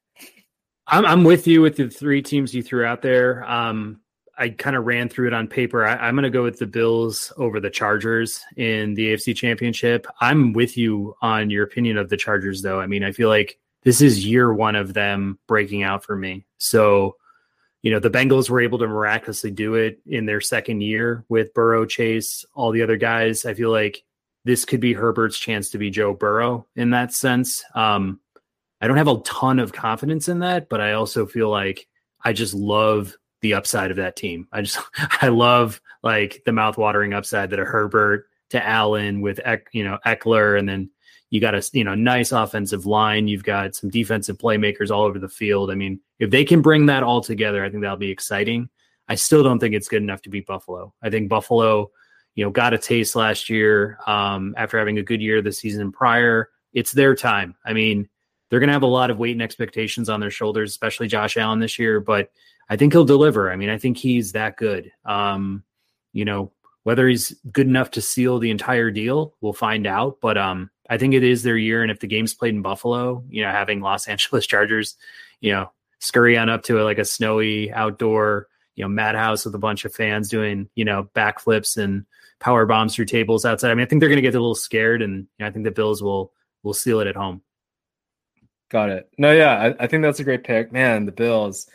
I'm 0.86 1.04
I'm 1.06 1.24
with 1.24 1.46
you 1.46 1.62
with 1.62 1.76
the 1.76 1.88
three 1.88 2.22
teams 2.22 2.54
you 2.54 2.62
threw 2.62 2.84
out 2.84 3.02
there. 3.02 3.48
Um, 3.50 4.00
I 4.40 4.48
kind 4.48 4.74
of 4.74 4.86
ran 4.86 5.10
through 5.10 5.26
it 5.26 5.34
on 5.34 5.48
paper. 5.48 5.84
I, 5.84 6.08
am 6.08 6.14
going 6.14 6.22
to 6.22 6.30
go 6.30 6.42
with 6.42 6.58
the 6.58 6.66
Bills 6.66 7.30
over 7.36 7.60
the 7.60 7.68
Chargers 7.68 8.42
in 8.56 8.94
the 8.94 9.12
AFC 9.12 9.36
Championship. 9.36 10.06
I'm 10.18 10.54
with 10.54 10.78
you 10.78 11.14
on 11.20 11.50
your 11.50 11.64
opinion 11.64 11.98
of 11.98 12.08
the 12.08 12.16
Chargers, 12.16 12.62
though. 12.62 12.80
I 12.80 12.86
mean, 12.86 13.04
I 13.04 13.12
feel 13.12 13.28
like 13.28 13.58
this 13.82 14.00
is 14.00 14.26
year 14.26 14.52
one 14.52 14.76
of 14.76 14.94
them 14.94 15.38
breaking 15.46 15.82
out 15.82 16.04
for 16.04 16.16
me. 16.16 16.46
So 16.56 17.16
you 17.82 17.90
know, 17.90 17.98
the 17.98 18.10
Bengals 18.10 18.50
were 18.50 18.60
able 18.60 18.78
to 18.78 18.86
miraculously 18.86 19.50
do 19.50 19.74
it 19.74 20.00
in 20.06 20.26
their 20.26 20.40
second 20.40 20.82
year 20.82 21.24
with 21.28 21.54
Burrow, 21.54 21.86
Chase, 21.86 22.44
all 22.54 22.72
the 22.72 22.82
other 22.82 22.96
guys. 22.96 23.46
I 23.46 23.54
feel 23.54 23.70
like 23.70 24.04
this 24.44 24.64
could 24.64 24.80
be 24.80 24.92
Herbert's 24.92 25.38
chance 25.38 25.70
to 25.70 25.78
be 25.78 25.90
Joe 25.90 26.14
Burrow 26.14 26.66
in 26.76 26.90
that 26.90 27.12
sense. 27.12 27.64
Um, 27.74 28.20
I 28.80 28.86
don't 28.86 28.96
have 28.96 29.08
a 29.08 29.20
ton 29.20 29.58
of 29.58 29.72
confidence 29.72 30.28
in 30.28 30.40
that, 30.40 30.68
but 30.68 30.80
I 30.80 30.92
also 30.92 31.26
feel 31.26 31.50
like 31.50 31.86
I 32.22 32.32
just 32.32 32.54
love 32.54 33.16
the 33.40 33.54
upside 33.54 33.90
of 33.90 33.96
that 33.98 34.16
team. 34.16 34.48
I 34.52 34.62
just 34.62 34.78
I 35.22 35.28
love 35.28 35.80
like 36.02 36.42
the 36.44 36.52
mouthwatering 36.52 37.14
upside 37.14 37.50
that 37.50 37.58
a 37.58 37.64
Herbert 37.64 38.26
to 38.50 38.66
Allen 38.66 39.20
with 39.20 39.40
you 39.72 39.84
know 39.84 39.98
Ekeler, 40.06 40.58
and 40.58 40.68
then 40.68 40.90
you 41.30 41.40
got 41.40 41.54
a 41.54 41.68
you 41.72 41.84
know 41.84 41.94
nice 41.94 42.32
offensive 42.32 42.86
line. 42.86 43.28
You've 43.28 43.44
got 43.44 43.74
some 43.74 43.90
defensive 43.90 44.38
playmakers 44.38 44.90
all 44.90 45.04
over 45.04 45.18
the 45.18 45.28
field. 45.28 45.70
I 45.70 45.74
mean, 45.74 46.00
if 46.20 46.30
they 46.30 46.44
can 46.44 46.60
bring 46.60 46.86
that 46.86 47.02
all 47.02 47.22
together, 47.22 47.64
I 47.64 47.70
think 47.70 47.82
that'll 47.82 47.96
be 47.96 48.10
exciting. 48.10 48.68
I 49.08 49.16
still 49.16 49.42
don't 49.42 49.58
think 49.58 49.74
it's 49.74 49.88
good 49.88 50.02
enough 50.02 50.22
to 50.22 50.30
beat 50.30 50.46
Buffalo. 50.46 50.94
I 51.02 51.10
think 51.10 51.28
Buffalo, 51.28 51.90
you 52.36 52.44
know, 52.44 52.50
got 52.50 52.74
a 52.74 52.78
taste 52.78 53.16
last 53.16 53.50
year 53.50 53.98
um, 54.06 54.54
after 54.56 54.78
having 54.78 54.98
a 54.98 55.02
good 55.02 55.20
year 55.20 55.42
the 55.42 55.50
season 55.50 55.90
prior. 55.90 56.50
It's 56.74 56.92
their 56.92 57.16
time. 57.16 57.56
I 57.64 57.72
mean, 57.72 58.08
they're 58.48 58.60
going 58.60 58.68
to 58.68 58.74
have 58.74 58.82
a 58.82 58.86
lot 58.86 59.10
of 59.10 59.18
weight 59.18 59.32
and 59.32 59.42
expectations 59.42 60.08
on 60.08 60.20
their 60.20 60.30
shoulders, 60.30 60.70
especially 60.70 61.08
Josh 61.08 61.36
Allen 61.36 61.58
this 61.58 61.78
year. 61.78 62.00
But 62.00 62.30
I 62.68 62.76
think 62.76 62.92
he'll 62.92 63.04
deliver. 63.04 63.50
I 63.50 63.56
mean, 63.56 63.70
I 63.70 63.78
think 63.78 63.96
he's 63.96 64.32
that 64.32 64.56
good. 64.56 64.92
Um, 65.06 65.64
you 66.12 66.24
know, 66.24 66.52
whether 66.82 67.08
he's 67.08 67.34
good 67.50 67.66
enough 67.66 67.90
to 67.92 68.02
seal 68.02 68.38
the 68.38 68.50
entire 68.50 68.90
deal, 68.90 69.34
we'll 69.40 69.52
find 69.52 69.86
out. 69.86 70.18
But 70.20 70.36
um, 70.36 70.70
I 70.88 70.98
think 70.98 71.14
it 71.14 71.24
is 71.24 71.42
their 71.42 71.56
year. 71.56 71.82
And 71.82 71.90
if 71.90 71.98
the 71.98 72.06
game's 72.06 72.34
played 72.34 72.54
in 72.54 72.62
Buffalo, 72.62 73.24
you 73.28 73.42
know, 73.42 73.50
having 73.50 73.80
Los 73.80 74.06
Angeles 74.08 74.46
Chargers, 74.46 74.96
you 75.40 75.52
know, 75.52 75.72
scurry 76.00 76.36
on 76.36 76.48
up 76.48 76.62
to 76.64 76.80
a, 76.80 76.84
like 76.84 76.98
a 76.98 77.04
snowy 77.04 77.72
outdoor, 77.72 78.48
you 78.74 78.84
know, 78.84 78.88
madhouse 78.88 79.44
with 79.44 79.54
a 79.54 79.58
bunch 79.58 79.84
of 79.84 79.94
fans 79.94 80.28
doing, 80.28 80.68
you 80.74 80.84
know, 80.84 81.08
backflips 81.14 81.76
and 81.76 82.04
power 82.40 82.66
bombs 82.66 82.94
through 82.94 83.04
tables 83.04 83.44
outside. 83.44 83.70
I 83.70 83.74
mean, 83.74 83.84
I 83.84 83.88
think 83.88 84.00
they're 84.00 84.08
going 84.08 84.16
to 84.16 84.22
get 84.22 84.34
a 84.34 84.40
little 84.40 84.54
scared, 84.54 85.02
and 85.02 85.18
you 85.18 85.28
know, 85.38 85.46
I 85.46 85.50
think 85.50 85.64
the 85.64 85.70
Bills 85.70 86.02
will 86.02 86.32
will 86.62 86.74
seal 86.74 87.00
it 87.00 87.06
at 87.06 87.16
home. 87.16 87.42
Got 88.70 88.90
it. 88.90 89.10
No, 89.18 89.32
yeah, 89.32 89.74
I, 89.78 89.84
I 89.84 89.86
think 89.86 90.02
that's 90.02 90.20
a 90.20 90.24
great 90.24 90.44
pick, 90.44 90.72
man. 90.72 91.04
The 91.04 91.12
Bills. 91.12 91.68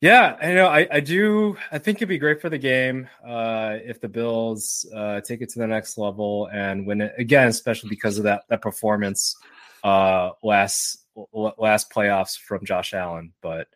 Yeah, 0.00 0.36
I 0.40 0.52
know. 0.52 0.66
I, 0.66 0.86
I 0.90 1.00
do. 1.00 1.56
I 1.72 1.78
think 1.78 1.98
it'd 1.98 2.08
be 2.08 2.18
great 2.18 2.40
for 2.40 2.50
the 2.50 2.58
game 2.58 3.08
uh, 3.26 3.76
if 3.82 4.00
the 4.00 4.08
Bills 4.08 4.84
uh, 4.94 5.20
take 5.22 5.40
it 5.40 5.48
to 5.50 5.58
the 5.58 5.66
next 5.66 5.96
level 5.96 6.48
and 6.52 6.86
win 6.86 7.00
it 7.00 7.14
again, 7.16 7.48
especially 7.48 7.88
because 7.88 8.18
of 8.18 8.24
that 8.24 8.42
that 8.48 8.60
performance 8.60 9.36
uh, 9.82 10.30
last 10.42 11.03
last 11.32 11.90
playoffs 11.90 12.38
from 12.38 12.64
Josh 12.64 12.94
Allen. 12.94 13.32
But 13.42 13.68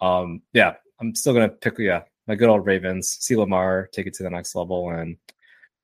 um, 0.00 0.42
yeah, 0.52 0.74
I'm 1.00 1.14
still 1.14 1.32
gonna 1.32 1.48
pick 1.48 1.78
yeah 1.78 2.02
my 2.26 2.34
good 2.34 2.48
old 2.48 2.66
Ravens. 2.66 3.16
See 3.20 3.36
Lamar 3.36 3.88
take 3.92 4.06
it 4.06 4.14
to 4.14 4.22
the 4.22 4.30
next 4.30 4.54
level 4.54 4.90
and 4.90 5.16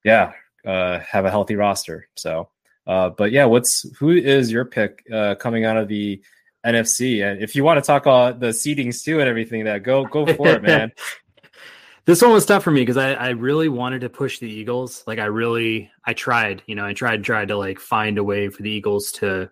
yeah, 0.05 0.33
uh, 0.65 1.01
have 1.01 1.25
a 1.25 1.31
healthy 1.31 1.57
roster. 1.57 2.09
So, 2.17 2.51
uh, 2.87 3.11
but 3.11 3.33
yeah, 3.33 3.47
what's 3.47 3.89
who 3.99 4.11
is 4.11 4.53
your 4.53 4.65
pick 4.65 5.03
uh, 5.13 5.35
coming 5.37 5.65
out 5.65 5.77
of 5.77 5.89
the 5.89 6.23
NFC. 6.67 7.25
And 7.25 7.43
if 7.43 7.55
you 7.55 7.65
want 7.65 7.83
to 7.83 7.87
talk 7.87 8.03
about 8.03 8.41
the 8.41 8.49
seedings 8.49 9.03
too 9.05 9.21
and 9.21 9.29
everything, 9.29 9.65
that 9.65 9.83
go 9.83 10.05
go 10.05 10.27
for 10.27 10.49
it, 10.49 10.63
man. 10.63 10.93
this 12.05 12.21
one 12.21 12.33
was 12.33 12.45
tough 12.45 12.65
for 12.65 12.71
me 12.71 12.83
because 12.83 12.97
I, 12.97 13.13
I 13.13 13.29
really 13.31 13.69
wanted 13.69 14.01
to 14.01 14.09
push 14.09 14.41
the 14.41 14.51
Eagles. 14.51 15.05
Like 15.07 15.19
I 15.19 15.27
really 15.27 15.91
I 16.05 16.13
tried, 16.15 16.63
you 16.67 16.75
know, 16.75 16.85
I 16.85 16.93
tried 16.93 17.23
tried 17.25 17.49
to 17.49 17.57
like 17.57 17.79
find 17.79 18.19
a 18.19 18.25
way 18.25 18.49
for 18.49 18.63
the 18.63 18.71
Eagles 18.71 19.13
to 19.13 19.51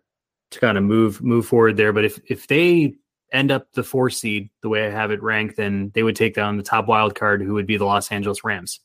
to 0.54 0.60
kind 0.60 0.78
of 0.78 0.84
move 0.84 1.22
move 1.22 1.46
forward 1.46 1.76
there. 1.76 1.92
But 1.92 2.04
if 2.04 2.20
if 2.26 2.46
they 2.46 2.94
end 3.32 3.50
up 3.50 3.72
the 3.72 3.82
four 3.82 4.10
seed 4.10 4.50
the 4.62 4.68
way 4.68 4.86
I 4.86 4.90
have 4.90 5.10
it 5.10 5.22
ranked, 5.22 5.56
then 5.56 5.90
they 5.94 6.02
would 6.02 6.16
take 6.16 6.34
down 6.34 6.56
the 6.56 6.62
top 6.62 6.86
wild 6.86 7.14
card, 7.14 7.42
who 7.42 7.54
would 7.54 7.66
be 7.66 7.76
the 7.76 7.84
Los 7.84 8.10
Angeles 8.10 8.44
Rams. 8.44 8.80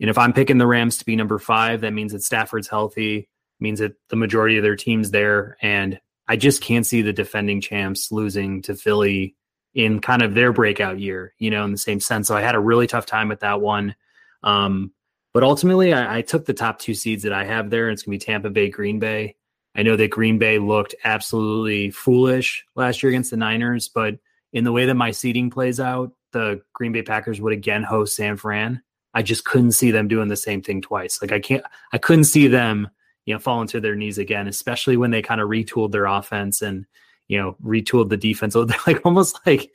And 0.00 0.10
if 0.10 0.18
I'm 0.18 0.32
picking 0.32 0.58
the 0.58 0.66
Rams 0.66 0.98
to 0.98 1.04
be 1.04 1.16
number 1.16 1.38
five, 1.38 1.82
that 1.82 1.92
means 1.92 2.12
that 2.12 2.22
Stafford's 2.22 2.68
healthy, 2.68 3.28
means 3.60 3.78
that 3.78 3.94
the 4.08 4.16
majority 4.16 4.56
of 4.56 4.62
their 4.62 4.76
team's 4.76 5.10
there, 5.10 5.56
and 5.62 6.00
I 6.26 6.36
just 6.36 6.62
can't 6.62 6.86
see 6.86 7.02
the 7.02 7.12
defending 7.12 7.60
champs 7.60 8.10
losing 8.10 8.62
to 8.62 8.74
Philly 8.74 9.36
in 9.74 10.00
kind 10.00 10.22
of 10.22 10.34
their 10.34 10.52
breakout 10.52 10.98
year, 10.98 11.34
you 11.38 11.50
know, 11.50 11.64
in 11.64 11.72
the 11.72 11.78
same 11.78 12.00
sense. 12.00 12.28
So 12.28 12.36
I 12.36 12.40
had 12.40 12.54
a 12.54 12.60
really 12.60 12.86
tough 12.86 13.06
time 13.06 13.28
with 13.28 13.40
that 13.40 13.60
one. 13.60 13.94
Um, 14.42 14.92
but 15.32 15.42
ultimately, 15.42 15.92
I, 15.92 16.18
I, 16.18 16.22
took 16.22 16.44
the 16.44 16.54
top 16.54 16.78
two 16.78 16.94
seeds 16.94 17.24
that 17.24 17.32
I 17.32 17.44
have 17.44 17.70
there, 17.70 17.88
and 17.88 17.94
it's 17.94 18.04
going 18.04 18.18
to 18.18 18.24
be 18.24 18.32
Tampa 18.32 18.50
Bay, 18.50 18.70
Green 18.70 19.00
Bay. 19.00 19.36
I 19.74 19.82
know 19.82 19.96
that 19.96 20.10
Green 20.10 20.38
Bay 20.38 20.58
looked 20.58 20.94
absolutely 21.04 21.90
foolish 21.90 22.64
last 22.74 23.02
year 23.02 23.10
against 23.10 23.30
the 23.30 23.36
Niners, 23.36 23.88
but 23.88 24.18
in 24.52 24.64
the 24.64 24.72
way 24.72 24.86
that 24.86 24.94
my 24.94 25.10
seeding 25.10 25.50
plays 25.50 25.80
out, 25.80 26.12
the 26.32 26.62
Green 26.72 26.92
Bay 26.92 27.02
Packers 27.02 27.40
would 27.40 27.52
again 27.52 27.82
host 27.82 28.16
San 28.16 28.36
Fran. 28.36 28.82
I 29.14 29.22
just 29.22 29.44
couldn't 29.44 29.72
see 29.72 29.90
them 29.90 30.08
doing 30.08 30.28
the 30.28 30.36
same 30.36 30.62
thing 30.62 30.80
twice. 30.80 31.20
Like 31.20 31.32
I 31.32 31.40
can't, 31.40 31.64
I 31.92 31.98
couldn't 31.98 32.24
see 32.24 32.48
them 32.48 32.88
you 33.26 33.34
know, 33.34 33.38
falling 33.38 33.68
to 33.68 33.80
their 33.80 33.94
knees 33.94 34.18
again, 34.18 34.46
especially 34.48 34.96
when 34.96 35.10
they 35.10 35.22
kind 35.22 35.40
of 35.40 35.48
retooled 35.48 35.92
their 35.92 36.06
offense 36.06 36.60
and, 36.62 36.86
you 37.28 37.38
know, 37.38 37.56
retooled 37.64 38.10
the 38.10 38.16
defense. 38.16 38.52
So 38.52 38.64
they're 38.64 38.78
like 38.86 39.04
almost 39.04 39.38
like 39.46 39.74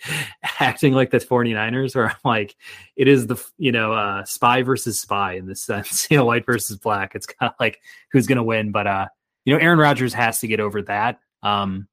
acting 0.60 0.94
like 0.94 1.12
the 1.12 1.20
49ers, 1.20 1.96
where 1.96 2.10
I'm 2.10 2.16
like, 2.24 2.56
it 2.96 3.08
is 3.08 3.28
the, 3.28 3.44
you 3.58 3.72
know, 3.72 3.94
uh, 3.94 4.24
spy 4.26 4.62
versus 4.62 5.00
spy 5.00 5.34
in 5.34 5.48
this 5.48 5.62
sense, 5.62 6.08
you 6.12 6.18
know, 6.18 6.26
white 6.26 6.46
versus 6.46 6.78
black. 6.78 7.16
It's 7.16 7.26
kind 7.26 7.50
of 7.50 7.56
like 7.60 7.80
who's 8.12 8.28
going 8.28 8.38
to 8.38 8.44
win. 8.44 8.72
But, 8.72 8.88
uh, 8.88 9.08
you 9.46 9.54
know, 9.54 9.60
Aaron 9.60 9.80
Rodgers 9.80 10.14
has 10.14 10.40
to 10.42 10.48
get 10.48 10.60
over 10.60 10.82
that. 10.84 11.20
Um, 11.44 11.88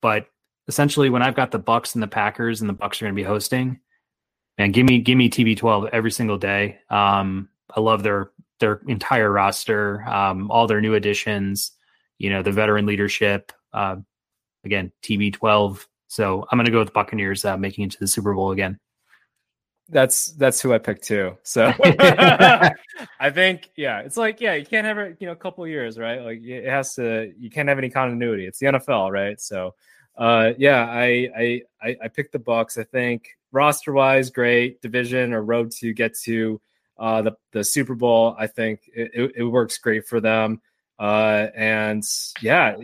but 0.00 0.26
essentially, 0.68 1.10
when 1.10 1.22
I've 1.22 1.36
got 1.36 1.50
the 1.50 1.60
Bucs 1.60 1.94
and 1.94 2.02
the 2.02 2.08
Packers 2.08 2.60
and 2.60 2.68
the 2.70 2.74
Bucs 2.74 3.00
are 3.00 3.06
going 3.06 3.14
to 3.14 3.20
be 3.20 3.24
hosting, 3.24 3.80
man, 4.56 4.72
give 4.72 4.86
me, 4.86 5.00
give 5.00 5.18
me 5.18 5.28
TB12 5.28 5.90
every 5.92 6.10
single 6.10 6.38
day. 6.38 6.78
Um, 6.90 7.48
I 7.74 7.80
love 7.80 8.02
their 8.02 8.30
their 8.60 8.80
entire 8.88 9.30
roster, 9.30 10.02
um, 10.02 10.50
all 10.50 10.66
their 10.66 10.80
new 10.80 10.94
additions, 10.94 11.72
you 12.18 12.30
know, 12.30 12.42
the 12.42 12.50
veteran 12.50 12.86
leadership. 12.86 13.52
Uh, 13.72 13.96
again, 14.64 14.92
TB12. 15.02 15.86
So 16.08 16.46
I'm 16.50 16.58
going 16.58 16.66
to 16.66 16.72
go 16.72 16.80
with 16.80 16.92
Buccaneers 16.92 17.44
uh, 17.44 17.56
making 17.56 17.84
it 17.84 17.90
to 17.92 17.98
the 18.00 18.08
Super 18.08 18.34
Bowl 18.34 18.50
again. 18.50 18.78
That's 19.90 20.32
that's 20.32 20.60
who 20.60 20.74
I 20.74 20.78
picked 20.78 21.04
too. 21.04 21.36
So 21.42 21.72
I 21.80 23.30
think 23.32 23.70
yeah, 23.76 24.00
it's 24.00 24.16
like 24.16 24.40
yeah, 24.40 24.54
you 24.54 24.66
can't 24.66 24.86
have 24.86 24.98
it 24.98 25.16
you 25.20 25.26
know 25.26 25.32
a 25.32 25.36
couple 25.36 25.66
years 25.66 25.98
right. 25.98 26.20
Like 26.20 26.42
it 26.42 26.68
has 26.68 26.94
to 26.94 27.32
you 27.38 27.50
can't 27.50 27.68
have 27.68 27.78
any 27.78 27.90
continuity. 27.90 28.46
It's 28.46 28.58
the 28.58 28.66
NFL 28.66 29.10
right. 29.10 29.40
So 29.40 29.74
uh, 30.16 30.52
yeah, 30.58 30.84
I 30.84 31.62
I 31.82 31.96
I 32.02 32.08
picked 32.08 32.32
the 32.32 32.38
Bucs. 32.38 32.78
I 32.78 32.84
think 32.84 33.28
roster 33.52 33.92
wise, 33.92 34.30
great 34.30 34.82
division 34.82 35.32
or 35.32 35.42
road 35.42 35.70
to 35.72 35.92
get 35.92 36.18
to 36.24 36.60
uh, 36.98 37.22
the 37.22 37.32
the 37.52 37.64
Super 37.64 37.94
Bowl. 37.94 38.34
I 38.38 38.46
think 38.46 38.80
it, 38.92 39.32
it 39.36 39.44
works 39.44 39.78
great 39.78 40.06
for 40.06 40.20
them. 40.20 40.60
Uh, 40.98 41.46
and 41.54 42.04
yeah, 42.42 42.76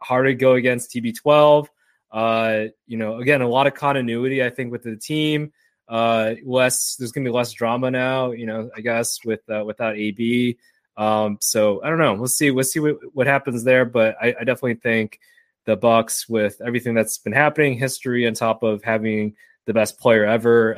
hard 0.00 0.26
to 0.26 0.34
go 0.34 0.54
against 0.54 0.90
TB12. 0.92 1.66
Uh, 2.10 2.64
you 2.86 2.96
know, 2.96 3.18
again, 3.18 3.42
a 3.42 3.48
lot 3.48 3.66
of 3.66 3.74
continuity, 3.74 4.42
I 4.42 4.50
think, 4.50 4.72
with 4.72 4.82
the 4.82 4.96
team. 4.96 5.52
Uh, 5.88 6.34
less, 6.44 6.96
there's 6.96 7.12
to 7.12 7.20
be 7.20 7.30
less 7.30 7.52
drama 7.52 7.90
now, 7.90 8.30
you 8.32 8.46
know, 8.46 8.70
I 8.76 8.80
guess, 8.80 9.18
with 9.24 9.40
uh, 9.50 9.64
without 9.64 9.96
AB. 9.96 10.56
Um, 10.96 11.38
so 11.40 11.82
I 11.82 11.88
don't 11.88 11.98
know. 11.98 12.14
We'll 12.14 12.28
see. 12.28 12.50
We'll 12.50 12.64
see 12.64 12.80
what, 12.80 12.96
what 13.14 13.26
happens 13.26 13.64
there. 13.64 13.84
But 13.84 14.16
I, 14.20 14.28
I 14.28 14.44
definitely 14.44 14.74
think 14.74 15.18
the 15.64 15.76
Bucs, 15.76 16.28
with 16.28 16.60
everything 16.64 16.94
that's 16.94 17.18
been 17.18 17.32
happening, 17.32 17.78
history 17.78 18.26
on 18.26 18.34
top 18.34 18.62
of 18.62 18.82
having 18.82 19.34
the 19.64 19.72
best 19.72 19.98
player 19.98 20.24
ever. 20.24 20.74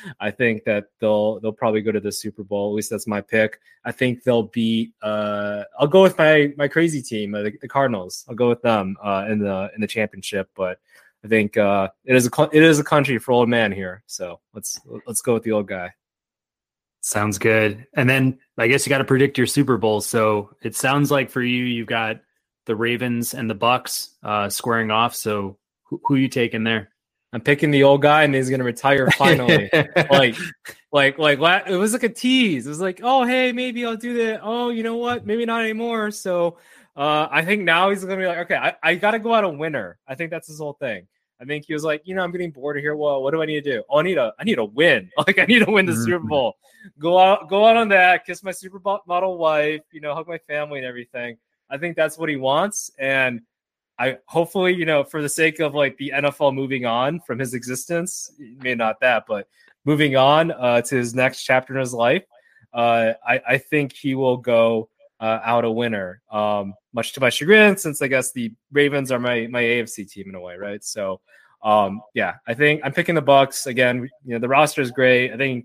I 0.20 0.30
think 0.30 0.64
that 0.64 0.86
they'll 1.00 1.40
they'll 1.40 1.52
probably 1.52 1.82
go 1.82 1.92
to 1.92 2.00
the 2.00 2.12
Super 2.12 2.42
Bowl. 2.42 2.70
At 2.70 2.76
least 2.76 2.90
that's 2.90 3.06
my 3.06 3.20
pick. 3.20 3.60
I 3.84 3.92
think 3.92 4.22
they'll 4.22 4.44
beat. 4.44 4.92
Uh, 5.02 5.64
I'll 5.78 5.86
go 5.86 6.02
with 6.02 6.16
my 6.18 6.52
my 6.56 6.68
crazy 6.68 7.02
team, 7.02 7.34
uh, 7.34 7.42
the, 7.42 7.52
the, 7.60 7.68
Cardinals. 7.68 8.24
I'll 8.28 8.34
go 8.34 8.48
with 8.48 8.62
them 8.62 8.96
uh, 9.02 9.26
in 9.28 9.40
the 9.40 9.70
in 9.74 9.80
the 9.80 9.86
championship. 9.86 10.48
But 10.54 10.78
I 11.24 11.28
think 11.28 11.56
uh, 11.56 11.88
it 12.04 12.14
is 12.14 12.28
a 12.28 12.48
it 12.52 12.62
is 12.62 12.78
a 12.78 12.84
country 12.84 13.18
for 13.18 13.32
old 13.32 13.48
man 13.48 13.72
here. 13.72 14.02
So 14.06 14.40
let's 14.52 14.78
let's 15.06 15.22
go 15.22 15.34
with 15.34 15.42
the 15.42 15.52
old 15.52 15.66
guy. 15.66 15.94
Sounds 17.00 17.38
good. 17.38 17.86
And 17.94 18.08
then 18.08 18.38
I 18.58 18.66
guess 18.66 18.86
you 18.86 18.90
got 18.90 18.98
to 18.98 19.04
predict 19.04 19.38
your 19.38 19.46
Super 19.46 19.76
Bowl. 19.76 20.00
So 20.00 20.50
it 20.62 20.74
sounds 20.74 21.10
like 21.10 21.30
for 21.30 21.42
you, 21.42 21.64
you've 21.64 21.86
got 21.86 22.20
the 22.66 22.76
Ravens 22.76 23.34
and 23.34 23.48
the 23.48 23.54
Bucs 23.54 24.10
uh, 24.22 24.48
squaring 24.48 24.90
off. 24.90 25.14
So 25.14 25.58
who, 25.84 26.00
who 26.04 26.14
you 26.16 26.28
taking 26.28 26.64
there? 26.64 26.90
I'm 27.32 27.40
picking 27.40 27.72
the 27.72 27.82
old 27.82 28.00
guy 28.00 28.22
and 28.22 28.34
he's 28.34 28.48
gonna 28.48 28.64
retire 28.64 29.10
finally. 29.10 29.68
like, 30.10 30.36
like, 30.92 31.18
like 31.18 31.66
it 31.66 31.76
was 31.76 31.92
like 31.92 32.04
a 32.04 32.08
tease. 32.08 32.66
It 32.66 32.70
was 32.70 32.80
like, 32.80 33.00
oh 33.02 33.24
hey, 33.24 33.52
maybe 33.52 33.84
I'll 33.84 33.96
do 33.96 34.24
that. 34.24 34.40
Oh, 34.42 34.68
you 34.68 34.82
know 34.82 34.96
what? 34.96 35.26
Maybe 35.26 35.44
not 35.44 35.62
anymore. 35.62 36.10
So 36.10 36.58
uh, 36.96 37.26
I 37.30 37.44
think 37.44 37.64
now 37.64 37.90
he's 37.90 38.04
gonna 38.04 38.16
be 38.16 38.26
like, 38.26 38.38
okay, 38.38 38.56
I, 38.56 38.76
I 38.82 38.94
gotta 38.94 39.18
go 39.18 39.34
out 39.34 39.44
a 39.44 39.48
winner. 39.48 39.98
I 40.06 40.14
think 40.14 40.30
that's 40.30 40.46
his 40.46 40.58
whole 40.58 40.74
thing. 40.74 41.06
I 41.40 41.44
think 41.44 41.66
he 41.66 41.74
was 41.74 41.84
like, 41.84 42.02
you 42.04 42.14
know, 42.14 42.22
I'm 42.22 42.30
getting 42.30 42.50
bored 42.50 42.76
of 42.76 42.82
here. 42.82 42.96
Well, 42.96 43.22
what 43.22 43.32
do 43.32 43.42
I 43.42 43.46
need 43.46 43.64
to 43.64 43.72
do? 43.72 43.82
Oh, 43.88 43.98
I 43.98 44.02
need 44.02 44.18
a, 44.18 44.32
I 44.38 44.44
need 44.44 44.58
a 44.58 44.64
win. 44.64 45.10
Like, 45.26 45.38
I 45.38 45.44
need 45.44 45.64
to 45.64 45.70
win 45.70 45.86
the 45.86 45.92
mm-hmm. 45.92 46.04
Super 46.04 46.26
Bowl. 46.26 46.56
Go 46.98 47.18
out, 47.18 47.48
go 47.48 47.66
out 47.66 47.76
on 47.76 47.88
that. 47.88 48.24
Kiss 48.26 48.42
my 48.42 48.52
super 48.52 48.80
model 49.06 49.38
wife. 49.38 49.82
You 49.92 50.00
know, 50.00 50.14
hug 50.14 50.28
my 50.28 50.38
family 50.38 50.78
and 50.78 50.86
everything. 50.86 51.38
I 51.70 51.78
think 51.78 51.96
that's 51.96 52.18
what 52.18 52.28
he 52.28 52.36
wants. 52.36 52.90
And 52.98 53.40
I 53.98 54.18
hopefully, 54.26 54.74
you 54.74 54.84
know, 54.84 55.04
for 55.04 55.22
the 55.22 55.28
sake 55.28 55.60
of 55.60 55.74
like 55.74 55.96
the 55.96 56.12
NFL 56.14 56.54
moving 56.54 56.84
on 56.84 57.20
from 57.20 57.38
his 57.38 57.54
existence, 57.54 58.32
maybe 58.38 58.74
not 58.74 59.00
that, 59.00 59.24
but 59.26 59.48
moving 59.84 60.16
on 60.16 60.50
uh, 60.50 60.82
to 60.82 60.96
his 60.96 61.14
next 61.14 61.44
chapter 61.44 61.74
in 61.74 61.80
his 61.80 61.94
life, 61.94 62.24
uh, 62.72 63.12
I, 63.26 63.40
I 63.48 63.58
think 63.58 63.92
he 63.92 64.14
will 64.14 64.36
go 64.36 64.88
uh, 65.24 65.40
out 65.42 65.64
a 65.64 65.70
winner. 65.70 66.20
Um, 66.30 66.74
much 66.92 67.14
to 67.14 67.20
my 67.20 67.30
chagrin, 67.30 67.78
since 67.78 68.02
I 68.02 68.08
guess 68.08 68.32
the 68.32 68.52
Ravens 68.72 69.10
are 69.10 69.18
my 69.18 69.46
my 69.46 69.62
AFC 69.62 70.10
team 70.10 70.28
in 70.28 70.34
a 70.34 70.40
way, 70.40 70.56
right? 70.56 70.84
So, 70.84 71.22
um, 71.62 72.02
yeah, 72.12 72.34
I 72.46 72.52
think 72.52 72.82
I'm 72.84 72.92
picking 72.92 73.14
the 73.14 73.22
Bucs 73.22 73.66
again. 73.66 74.10
You 74.26 74.34
know, 74.34 74.38
the 74.38 74.48
roster 74.48 74.82
is 74.82 74.90
great. 74.90 75.32
I 75.32 75.38
think 75.38 75.64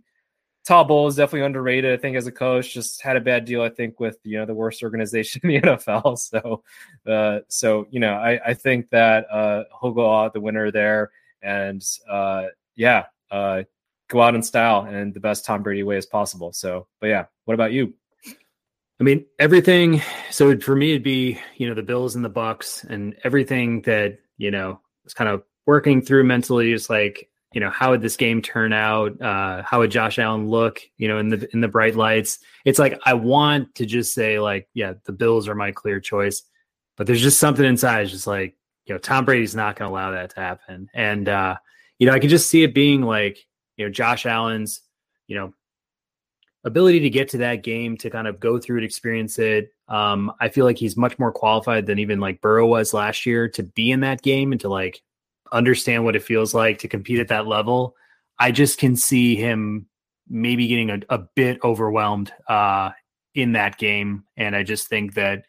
Todd 0.66 0.88
Bowles 0.88 1.14
is 1.14 1.18
definitely 1.18 1.46
underrated. 1.46 1.92
I 1.92 2.02
think 2.02 2.16
as 2.16 2.26
a 2.26 2.32
coach, 2.32 2.74
just 2.74 3.02
had 3.02 3.18
a 3.18 3.22
bad 3.22 3.44
deal. 3.44 3.62
I 3.62 3.68
think 3.68 4.00
with 4.00 4.18
you 4.24 4.38
know 4.38 4.46
the 4.46 4.54
worst 4.54 4.82
organization 4.82 5.42
in 5.50 5.50
the 5.50 5.60
NFL. 5.60 6.18
So, 6.18 6.64
uh, 7.06 7.40
so 7.50 7.86
you 7.92 8.00
know, 8.00 8.14
I, 8.14 8.40
I 8.46 8.54
think 8.54 8.90
that 8.92 9.30
uh, 9.30 9.66
he'll 9.82 9.92
go 9.92 10.10
out 10.10 10.32
the 10.32 10.40
winner 10.40 10.72
there, 10.72 11.12
and 11.42 11.86
uh, 12.10 12.46
yeah, 12.78 13.08
uh, 13.30 13.64
go 14.08 14.22
out 14.22 14.36
in 14.36 14.42
style 14.42 14.88
and 14.90 15.14
the 15.14 15.20
best 15.20 15.44
Tom 15.44 15.64
Brady 15.64 15.84
way 15.84 15.98
as 15.98 16.06
possible. 16.06 16.54
So, 16.54 16.88
but 17.02 17.08
yeah, 17.08 17.26
what 17.44 17.56
about 17.56 17.74
you? 17.74 17.94
I 19.00 19.04
mean, 19.04 19.26
everything. 19.40 20.02
So 20.30 20.60
for 20.60 20.76
me, 20.76 20.92
it'd 20.92 21.04
be 21.04 21.40
you 21.58 21.68
know 21.68 21.74
the 21.74 21.84
Bills 21.84 22.16
and 22.16 22.26
the 22.26 22.30
Bucs, 22.30 22.84
and 22.84 23.16
everything 23.24 23.82
that 23.84 24.20
you 24.38 24.52
know 24.52 24.80
was 25.04 25.14
kind 25.14 25.30
of 25.30 25.44
working 25.66 26.02
through 26.02 26.24
mentally 26.24 26.72
is 26.72 26.90
like 26.90 27.30
you 27.54 27.60
know 27.60 27.70
how 27.70 27.92
would 27.92 28.02
this 28.02 28.18
game 28.18 28.42
turn 28.42 28.74
out 28.74 29.20
uh 29.22 29.62
how 29.64 29.80
would 29.80 29.92
josh 29.92 30.20
allen 30.20 30.48
look 30.48 30.82
you 30.98 31.08
know 31.08 31.18
in 31.18 31.30
the 31.30 31.50
in 31.54 31.62
the 31.62 31.68
bright 31.68 31.96
lights 31.96 32.40
it's 32.66 32.80
like 32.80 33.00
i 33.06 33.14
want 33.14 33.74
to 33.76 33.86
just 33.86 34.14
say 34.14 34.40
like 34.40 34.68
yeah 34.74 34.94
the 35.06 35.12
bills 35.12 35.48
are 35.48 35.56
my 35.56 35.72
clear 35.72 36.00
choice 36.00 36.44
but 36.98 37.08
there's 37.08 37.22
just 37.22 37.40
something 37.40 37.66
inside 37.66 38.02
it's 38.02 38.12
just 38.12 38.28
like 38.28 38.56
you 38.86 38.94
know 38.94 39.00
tom 39.00 39.26
brady's 39.26 39.56
not 39.56 39.76
going 39.76 39.88
to 39.88 39.94
allow 39.94 40.12
that 40.12 40.32
to 40.32 40.40
happen 40.40 40.90
and 40.94 41.28
uh 41.28 41.56
you 41.98 42.08
know 42.08 42.14
i 42.14 42.20
can 42.20 42.30
just 42.30 42.50
see 42.50 42.64
it 42.64 42.74
being 42.74 43.02
like 43.02 43.46
you 43.78 43.86
know 43.86 43.92
josh 43.92 44.26
allen's 44.26 44.82
you 45.28 45.36
know 45.36 45.54
ability 46.66 47.00
to 47.00 47.10
get 47.10 47.30
to 47.30 47.38
that 47.38 47.64
game 47.64 47.96
to 47.96 48.10
kind 48.10 48.28
of 48.28 48.40
go 48.40 48.60
through 48.60 48.78
it 48.78 48.84
experience 48.84 49.40
it 49.40 49.74
um 49.88 50.32
i 50.42 50.50
feel 50.50 50.66
like 50.66 50.78
he's 50.78 50.98
much 50.98 51.18
more 51.18 51.32
qualified 51.32 51.86
than 51.86 52.00
even 52.00 52.20
like 52.20 52.42
burrow 52.42 52.68
was 52.68 52.94
last 52.94 53.26
year 53.26 53.48
to 53.48 53.64
be 53.64 53.92
in 53.92 54.02
that 54.02 54.22
game 54.22 54.52
and 54.52 54.60
to 54.60 54.68
like 54.68 55.02
understand 55.52 56.04
what 56.04 56.16
it 56.16 56.24
feels 56.24 56.54
like 56.54 56.80
to 56.80 56.88
compete 56.88 57.20
at 57.20 57.30
that 57.30 57.48
level. 57.48 57.96
I 58.38 58.52
just 58.52 58.78
can 58.78 58.96
see 58.96 59.36
him 59.36 59.88
maybe 60.28 60.68
getting 60.68 60.90
a, 60.90 61.00
a 61.10 61.18
bit 61.18 61.60
overwhelmed 61.64 62.32
uh, 62.48 62.92
in 63.34 63.54
that 63.54 63.78
game. 63.78 64.24
And 64.38 64.56
I 64.56 64.64
just 64.64 64.88
think 64.88 65.16
that 65.16 65.46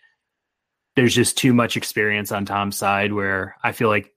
there's 0.97 1.15
just 1.15 1.37
too 1.37 1.55
much 1.55 1.77
experience 1.77 2.33
on 2.33 2.45
Tom's 2.45 2.77
side 2.77 3.13
where 3.13 3.57
I 3.63 3.73
feel 3.73 3.89
like 3.89 4.13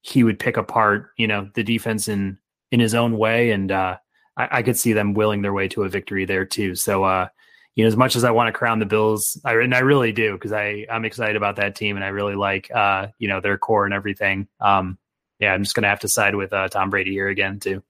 he 0.00 0.24
would 0.24 0.38
pick 0.38 0.56
apart, 0.56 1.10
you 1.16 1.26
know, 1.26 1.48
the 1.54 1.64
defense 1.64 2.08
in 2.08 2.38
in 2.70 2.80
his 2.80 2.94
own 2.94 3.16
way. 3.18 3.50
And 3.50 3.70
uh, 3.70 3.98
I, 4.36 4.58
I 4.58 4.62
could 4.62 4.76
see 4.76 4.92
them 4.92 5.14
willing 5.14 5.42
their 5.42 5.52
way 5.52 5.68
to 5.68 5.84
a 5.84 5.88
victory 5.88 6.24
there 6.24 6.44
too. 6.44 6.74
So 6.74 7.04
uh, 7.04 7.28
you 7.74 7.84
know, 7.84 7.88
as 7.88 7.96
much 7.96 8.14
as 8.14 8.24
I 8.24 8.30
want 8.30 8.48
to 8.48 8.52
crown 8.52 8.78
the 8.78 8.86
Bills, 8.86 9.40
I 9.44 9.54
and 9.54 9.74
I 9.74 9.80
really 9.80 10.12
do 10.12 10.34
because 10.34 10.52
I 10.52 10.86
I'm 10.90 11.04
excited 11.04 11.36
about 11.36 11.56
that 11.56 11.74
team 11.74 11.96
and 11.96 12.04
I 12.04 12.08
really 12.08 12.36
like 12.36 12.70
uh, 12.72 13.08
you 13.18 13.28
know, 13.28 13.40
their 13.40 13.58
core 13.58 13.84
and 13.84 13.94
everything. 13.94 14.48
Um, 14.60 14.98
yeah, 15.40 15.52
I'm 15.52 15.62
just 15.62 15.74
gonna 15.74 15.88
have 15.88 16.00
to 16.00 16.08
side 16.08 16.34
with 16.34 16.52
uh, 16.52 16.68
Tom 16.68 16.90
Brady 16.90 17.12
here 17.12 17.28
again 17.28 17.58
too. 17.58 17.82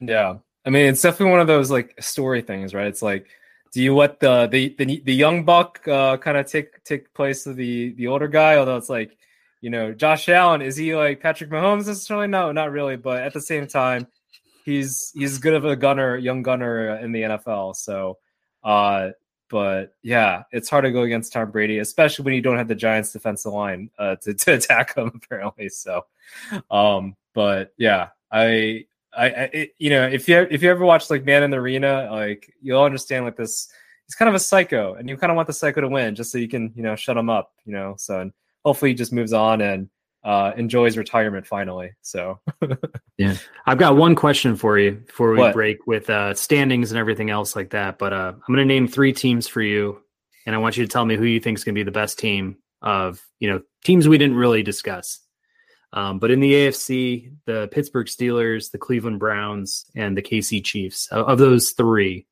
Yeah, 0.00 0.38
I 0.66 0.70
mean, 0.70 0.86
it's 0.86 1.02
definitely 1.02 1.30
one 1.30 1.40
of 1.40 1.46
those 1.46 1.70
like 1.70 1.94
story 2.02 2.42
things, 2.42 2.74
right? 2.74 2.86
It's 2.86 3.02
like, 3.02 3.28
do 3.72 3.82
you 3.82 3.94
let 3.94 4.18
the 4.18 4.48
the 4.48 4.74
the, 4.78 5.02
the 5.04 5.14
young 5.14 5.44
buck 5.44 5.86
uh, 5.86 6.16
kind 6.16 6.36
of 6.36 6.46
take 6.46 6.82
take 6.84 7.14
place 7.14 7.46
of 7.46 7.56
the 7.56 7.92
the 7.94 8.08
older 8.08 8.28
guy? 8.28 8.56
Although 8.56 8.76
it's 8.76 8.90
like, 8.90 9.16
you 9.60 9.70
know, 9.70 9.92
Josh 9.92 10.28
Allen 10.28 10.62
is 10.62 10.76
he 10.76 10.96
like 10.96 11.20
Patrick 11.20 11.50
Mahomes 11.50 11.86
necessarily? 11.86 12.26
No, 12.26 12.50
not 12.50 12.72
really. 12.72 12.96
But 12.96 13.22
at 13.22 13.32
the 13.32 13.40
same 13.40 13.68
time, 13.68 14.08
he's 14.64 15.12
he's 15.14 15.38
good 15.38 15.54
of 15.54 15.64
a 15.64 15.76
gunner, 15.76 16.16
young 16.16 16.42
gunner 16.42 16.96
in 16.96 17.12
the 17.12 17.22
NFL. 17.22 17.76
So, 17.76 18.18
uh, 18.64 19.10
but 19.50 19.94
yeah, 20.02 20.44
it's 20.50 20.68
hard 20.68 20.84
to 20.84 20.90
go 20.90 21.02
against 21.02 21.32
Tom 21.32 21.50
Brady, 21.50 21.78
especially 21.78 22.24
when 22.24 22.34
you 22.34 22.40
don't 22.40 22.56
have 22.56 22.66
the 22.66 22.74
Giants' 22.74 23.12
defensive 23.12 23.52
line 23.52 23.90
uh, 23.98 24.16
to 24.16 24.34
to 24.34 24.52
attack 24.54 24.96
him. 24.96 25.12
Apparently, 25.14 25.68
so. 25.68 26.06
Um, 26.70 27.14
but 27.34 27.72
yeah, 27.76 28.08
I 28.32 28.86
I, 29.16 29.26
I 29.26 29.50
it, 29.52 29.74
you 29.78 29.90
know, 29.90 30.06
if 30.06 30.28
you 30.28 30.46
if 30.50 30.62
you 30.62 30.70
ever 30.70 30.84
watch 30.84 31.10
like 31.10 31.24
Man 31.24 31.42
in 31.42 31.50
the 31.50 31.58
Arena, 31.58 32.08
like 32.10 32.52
you'll 32.60 32.82
understand 32.82 33.24
like 33.24 33.36
this. 33.36 33.68
He's 34.06 34.16
kind 34.16 34.28
of 34.28 34.34
a 34.34 34.40
psycho, 34.40 34.94
and 34.94 35.08
you 35.08 35.16
kind 35.16 35.30
of 35.30 35.36
want 35.36 35.46
the 35.46 35.54
psycho 35.54 35.80
to 35.80 35.88
win, 35.88 36.14
just 36.14 36.30
so 36.30 36.36
you 36.36 36.48
can 36.48 36.72
you 36.74 36.82
know 36.82 36.96
shut 36.96 37.16
him 37.16 37.30
up. 37.30 37.52
You 37.64 37.72
know, 37.72 37.94
so 37.98 38.20
and 38.20 38.32
hopefully 38.64 38.90
he 38.90 38.94
just 38.94 39.12
moves 39.12 39.32
on 39.32 39.60
and 39.60 39.88
uh, 40.24 40.52
enjoys 40.56 40.96
retirement 40.96 41.46
finally. 41.46 41.92
So 42.02 42.40
yeah, 43.18 43.36
I've 43.66 43.78
got 43.78 43.96
one 43.96 44.14
question 44.14 44.56
for 44.56 44.78
you 44.78 44.92
before 44.92 45.32
we 45.32 45.38
what? 45.38 45.52
break 45.52 45.86
with 45.86 46.08
uh, 46.08 46.34
standings 46.34 46.90
and 46.90 46.98
everything 46.98 47.30
else 47.30 47.54
like 47.54 47.70
that. 47.70 47.98
But 47.98 48.12
uh, 48.12 48.32
I'm 48.34 48.54
going 48.54 48.58
to 48.58 48.64
name 48.64 48.88
three 48.88 49.12
teams 49.12 49.46
for 49.46 49.60
you, 49.60 50.00
and 50.46 50.54
I 50.54 50.58
want 50.58 50.76
you 50.76 50.84
to 50.84 50.90
tell 50.90 51.04
me 51.04 51.16
who 51.16 51.24
you 51.24 51.40
think 51.40 51.58
is 51.58 51.64
going 51.64 51.74
to 51.74 51.78
be 51.78 51.84
the 51.84 51.90
best 51.90 52.18
team 52.18 52.56
of 52.80 53.20
you 53.38 53.50
know 53.50 53.60
teams 53.84 54.08
we 54.08 54.18
didn't 54.18 54.36
really 54.36 54.62
discuss. 54.62 55.20
Um, 55.92 56.18
but 56.18 56.32
in 56.32 56.40
the 56.40 56.52
AFC, 56.52 57.32
the 57.44 57.68
Pittsburgh 57.70 58.08
Steelers, 58.08 58.72
the 58.72 58.78
Cleveland 58.78 59.20
Browns, 59.20 59.84
and 59.94 60.16
the 60.16 60.22
KC 60.22 60.64
Chiefs. 60.64 61.06
Of, 61.08 61.28
of 61.28 61.38
those 61.38 61.70
three, 61.70 62.26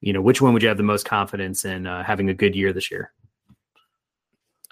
you 0.00 0.14
know, 0.14 0.22
which 0.22 0.40
one 0.40 0.54
would 0.54 0.62
you 0.62 0.68
have 0.68 0.78
the 0.78 0.82
most 0.82 1.04
confidence 1.04 1.66
in 1.66 1.86
uh, 1.86 2.02
having 2.04 2.30
a 2.30 2.34
good 2.34 2.56
year 2.56 2.72
this 2.72 2.90
year? 2.90 3.12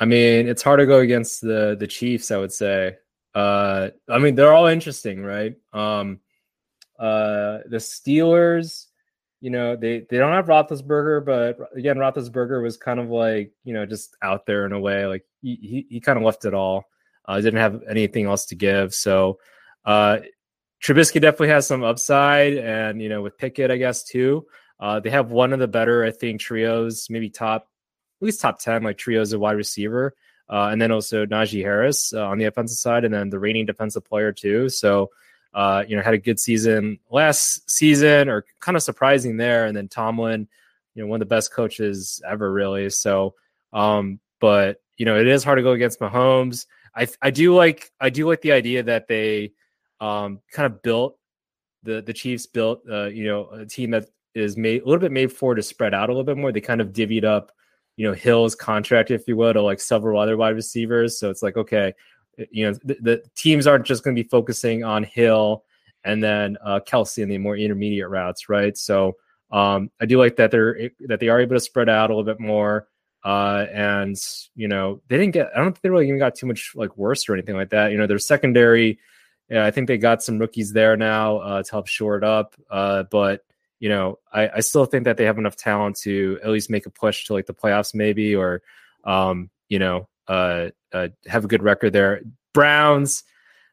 I 0.00 0.04
mean, 0.04 0.48
it's 0.48 0.62
hard 0.62 0.80
to 0.80 0.86
go 0.86 1.00
against 1.00 1.40
the 1.40 1.76
the 1.78 1.86
Chiefs. 1.86 2.30
I 2.30 2.36
would 2.38 2.52
say. 2.52 2.96
Uh, 3.34 3.90
I 4.08 4.18
mean, 4.18 4.34
they're 4.34 4.52
all 4.52 4.66
interesting, 4.66 5.22
right? 5.22 5.54
Um, 5.72 6.20
uh, 6.98 7.58
the 7.68 7.76
Steelers, 7.76 8.86
you 9.40 9.50
know, 9.50 9.76
they 9.76 10.06
they 10.10 10.18
don't 10.18 10.32
have 10.32 10.46
Roethlisberger, 10.46 11.24
but 11.24 11.58
again, 11.76 11.96
Roethlisberger 11.96 12.62
was 12.62 12.76
kind 12.76 12.98
of 12.98 13.10
like 13.10 13.52
you 13.64 13.74
know 13.74 13.86
just 13.86 14.16
out 14.22 14.46
there 14.46 14.66
in 14.66 14.72
a 14.72 14.80
way, 14.80 15.06
like 15.06 15.24
he 15.40 15.56
he, 15.56 15.86
he 15.88 16.00
kind 16.00 16.18
of 16.18 16.24
left 16.24 16.44
it 16.44 16.54
all. 16.54 16.84
Uh, 17.26 17.36
didn't 17.40 17.60
have 17.60 17.82
anything 17.88 18.24
else 18.24 18.46
to 18.46 18.54
give. 18.54 18.94
So 18.94 19.38
uh, 19.84 20.18
Trubisky 20.82 21.20
definitely 21.20 21.48
has 21.48 21.66
some 21.66 21.84
upside, 21.84 22.56
and 22.56 23.00
you 23.00 23.08
know 23.08 23.22
with 23.22 23.38
Pickett, 23.38 23.70
I 23.70 23.76
guess 23.76 24.02
too. 24.04 24.46
Uh, 24.80 25.00
they 25.00 25.10
have 25.10 25.30
one 25.30 25.52
of 25.52 25.58
the 25.58 25.66
better, 25.66 26.04
I 26.04 26.10
think, 26.12 26.40
trios, 26.40 27.08
maybe 27.10 27.28
top, 27.28 27.68
least 28.20 28.40
top 28.40 28.58
ten, 28.58 28.82
like 28.82 28.98
trios 28.98 29.32
of 29.32 29.40
wide 29.40 29.56
receiver, 29.56 30.14
uh, 30.48 30.68
and 30.72 30.80
then 30.80 30.92
also 30.92 31.26
Najee 31.26 31.62
Harris 31.62 32.12
uh, 32.12 32.26
on 32.26 32.38
the 32.38 32.46
offensive 32.46 32.78
side, 32.78 33.04
and 33.04 33.12
then 33.12 33.30
the 33.30 33.38
reigning 33.38 33.66
defensive 33.66 34.04
player 34.04 34.32
too. 34.32 34.68
So. 34.68 35.10
Uh, 35.54 35.82
you 35.88 35.96
know, 35.96 36.02
had 36.02 36.12
a 36.12 36.18
good 36.18 36.38
season 36.38 36.98
last 37.10 37.68
season, 37.68 38.28
or 38.28 38.44
kind 38.60 38.76
of 38.76 38.82
surprising 38.82 39.38
there. 39.38 39.64
And 39.64 39.74
then 39.74 39.88
Tomlin, 39.88 40.46
you 40.94 41.02
know, 41.02 41.08
one 41.08 41.22
of 41.22 41.26
the 41.26 41.34
best 41.34 41.54
coaches 41.54 42.20
ever, 42.28 42.52
really. 42.52 42.90
So, 42.90 43.34
um, 43.72 44.20
but 44.40 44.82
you 44.98 45.06
know, 45.06 45.18
it 45.18 45.26
is 45.26 45.44
hard 45.44 45.58
to 45.58 45.62
go 45.62 45.72
against 45.72 46.00
Mahomes. 46.00 46.66
I 46.94 47.06
I 47.22 47.30
do 47.30 47.54
like 47.54 47.90
I 48.00 48.10
do 48.10 48.28
like 48.28 48.42
the 48.42 48.52
idea 48.52 48.82
that 48.82 49.06
they 49.06 49.52
um, 50.00 50.40
kind 50.52 50.66
of 50.66 50.82
built 50.82 51.16
the 51.84 52.02
the 52.02 52.12
Chiefs 52.12 52.46
built 52.46 52.82
uh, 52.90 53.06
you 53.06 53.24
know 53.24 53.48
a 53.50 53.66
team 53.66 53.92
that 53.92 54.08
is 54.34 54.56
made 54.56 54.82
a 54.82 54.84
little 54.84 55.00
bit 55.00 55.12
made 55.12 55.32
for 55.32 55.54
to 55.54 55.62
spread 55.62 55.94
out 55.94 56.08
a 56.08 56.12
little 56.12 56.24
bit 56.24 56.36
more. 56.36 56.52
They 56.52 56.60
kind 56.60 56.80
of 56.80 56.88
divvied 56.88 57.24
up 57.24 57.52
you 57.98 58.06
know 58.06 58.14
Hill's 58.14 58.54
contract, 58.54 59.10
if 59.10 59.26
you 59.26 59.36
will, 59.36 59.52
to 59.52 59.60
like 59.60 59.80
several 59.80 60.20
other 60.20 60.36
wide 60.36 60.54
receivers. 60.54 61.18
So 61.18 61.30
it's 61.30 61.42
like 61.42 61.56
okay, 61.56 61.92
you 62.50 62.66
know 62.66 62.78
the, 62.84 62.96
the 63.00 63.22
teams 63.34 63.66
aren't 63.66 63.84
just 63.84 64.04
going 64.04 64.14
to 64.14 64.22
be 64.22 64.28
focusing 64.28 64.84
on 64.84 65.02
Hill 65.02 65.64
and 66.04 66.22
then 66.22 66.56
uh, 66.64 66.78
Kelce 66.86 67.22
in 67.22 67.28
the 67.28 67.38
more 67.38 67.56
intermediate 67.56 68.08
routes, 68.08 68.48
right? 68.48 68.78
So 68.78 69.16
um, 69.50 69.90
I 70.00 70.06
do 70.06 70.16
like 70.16 70.36
that 70.36 70.52
they're 70.52 70.90
that 71.08 71.18
they 71.18 71.28
are 71.28 71.40
able 71.40 71.56
to 71.56 71.60
spread 71.60 71.88
out 71.88 72.10
a 72.10 72.14
little 72.14 72.24
bit 72.24 72.40
more. 72.40 72.86
Uh, 73.24 73.66
and 73.72 74.16
you 74.54 74.68
know, 74.68 75.02
they 75.08 75.18
didn't 75.18 75.32
get. 75.32 75.50
I 75.54 75.58
don't 75.58 75.72
think 75.72 75.82
they 75.82 75.90
really 75.90 76.06
even 76.06 76.20
got 76.20 76.36
too 76.36 76.46
much 76.46 76.72
like 76.76 76.96
worse 76.96 77.28
or 77.28 77.34
anything 77.34 77.56
like 77.56 77.70
that. 77.70 77.90
You 77.90 77.98
know, 77.98 78.06
their 78.06 78.20
secondary. 78.20 79.00
Yeah, 79.50 79.64
I 79.64 79.72
think 79.72 79.88
they 79.88 79.98
got 79.98 80.22
some 80.22 80.38
rookies 80.38 80.72
there 80.72 80.96
now 80.96 81.38
uh, 81.38 81.62
to 81.64 81.70
help 81.70 81.88
shore 81.88 82.16
it 82.16 82.22
up. 82.22 82.54
Uh, 82.70 83.02
but 83.04 83.44
you 83.80 83.88
know, 83.88 84.18
I, 84.32 84.48
I 84.56 84.60
still 84.60 84.84
think 84.84 85.04
that 85.04 85.16
they 85.16 85.24
have 85.24 85.38
enough 85.38 85.56
talent 85.56 85.96
to 86.00 86.38
at 86.42 86.50
least 86.50 86.70
make 86.70 86.86
a 86.86 86.90
push 86.90 87.26
to 87.26 87.32
like 87.32 87.46
the 87.46 87.54
playoffs, 87.54 87.94
maybe, 87.94 88.34
or 88.34 88.62
um, 89.04 89.50
you 89.68 89.78
know, 89.78 90.08
uh, 90.26 90.70
uh, 90.92 91.08
have 91.26 91.44
a 91.44 91.48
good 91.48 91.62
record 91.62 91.92
there. 91.92 92.22
Browns, 92.52 93.24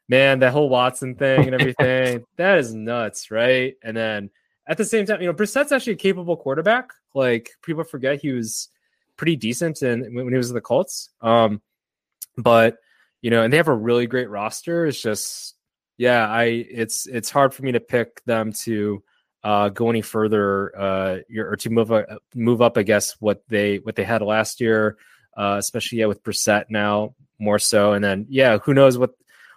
man, 0.08 0.40
that 0.40 0.52
whole 0.52 0.68
Watson 0.68 1.14
thing 1.16 1.46
and 1.46 1.54
everything, 1.60 2.24
that 2.36 2.58
is 2.58 2.72
nuts, 2.72 3.30
right? 3.30 3.74
And 3.82 3.96
then 3.96 4.30
at 4.66 4.76
the 4.76 4.84
same 4.84 5.06
time, 5.06 5.20
you 5.20 5.26
know, 5.26 5.32
Brissett's 5.32 5.72
actually 5.72 5.94
a 5.94 5.96
capable 5.96 6.36
quarterback. 6.36 6.90
Like 7.14 7.50
people 7.62 7.84
forget 7.84 8.20
he 8.20 8.32
was 8.32 8.68
pretty 9.16 9.36
decent 9.36 9.82
and 9.82 10.14
when 10.14 10.28
he 10.28 10.36
was 10.36 10.50
in 10.50 10.54
the 10.54 10.60
Colts. 10.60 11.10
Um, 11.20 11.62
but 12.36 12.78
you 13.22 13.30
know, 13.30 13.42
and 13.42 13.52
they 13.52 13.56
have 13.56 13.68
a 13.68 13.74
really 13.74 14.06
great 14.06 14.30
roster. 14.30 14.86
It's 14.86 15.00
just, 15.00 15.54
yeah, 15.96 16.28
I 16.28 16.44
it's 16.44 17.06
it's 17.06 17.30
hard 17.30 17.54
for 17.54 17.62
me 17.62 17.72
to 17.72 17.80
pick 17.80 18.22
them 18.24 18.52
to 18.64 19.02
uh, 19.44 19.68
go 19.68 19.90
any 19.90 20.02
further 20.02 20.76
uh, 20.78 21.18
or 21.36 21.56
to 21.56 21.70
move 21.70 21.92
uh, 21.92 22.04
move 22.34 22.62
up. 22.62 22.76
I 22.78 22.82
guess 22.82 23.12
what 23.20 23.42
they 23.48 23.78
what 23.78 23.96
they 23.96 24.04
had 24.04 24.22
last 24.22 24.60
year, 24.60 24.96
uh, 25.36 25.56
especially 25.58 25.98
yeah 25.98 26.06
with 26.06 26.22
Brissett 26.22 26.64
now 26.68 27.14
more 27.38 27.58
so, 27.58 27.92
and 27.92 28.04
then 28.04 28.26
yeah, 28.28 28.58
who 28.58 28.74
knows 28.74 28.98
what 28.98 29.10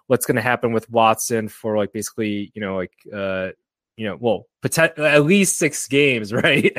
what's 0.07 0.25
going 0.25 0.35
to 0.35 0.41
happen 0.41 0.73
with 0.73 0.89
Watson 0.89 1.47
for 1.47 1.77
like 1.77 1.93
basically 1.93 2.51
you 2.53 2.61
know 2.61 2.75
like 2.75 2.93
uh, 3.13 3.49
you 3.99 4.05
know, 4.05 4.15
well, 4.17 4.47
at 4.63 5.25
least 5.25 5.57
six 5.57 5.85
games, 5.89 6.31
right? 6.33 6.71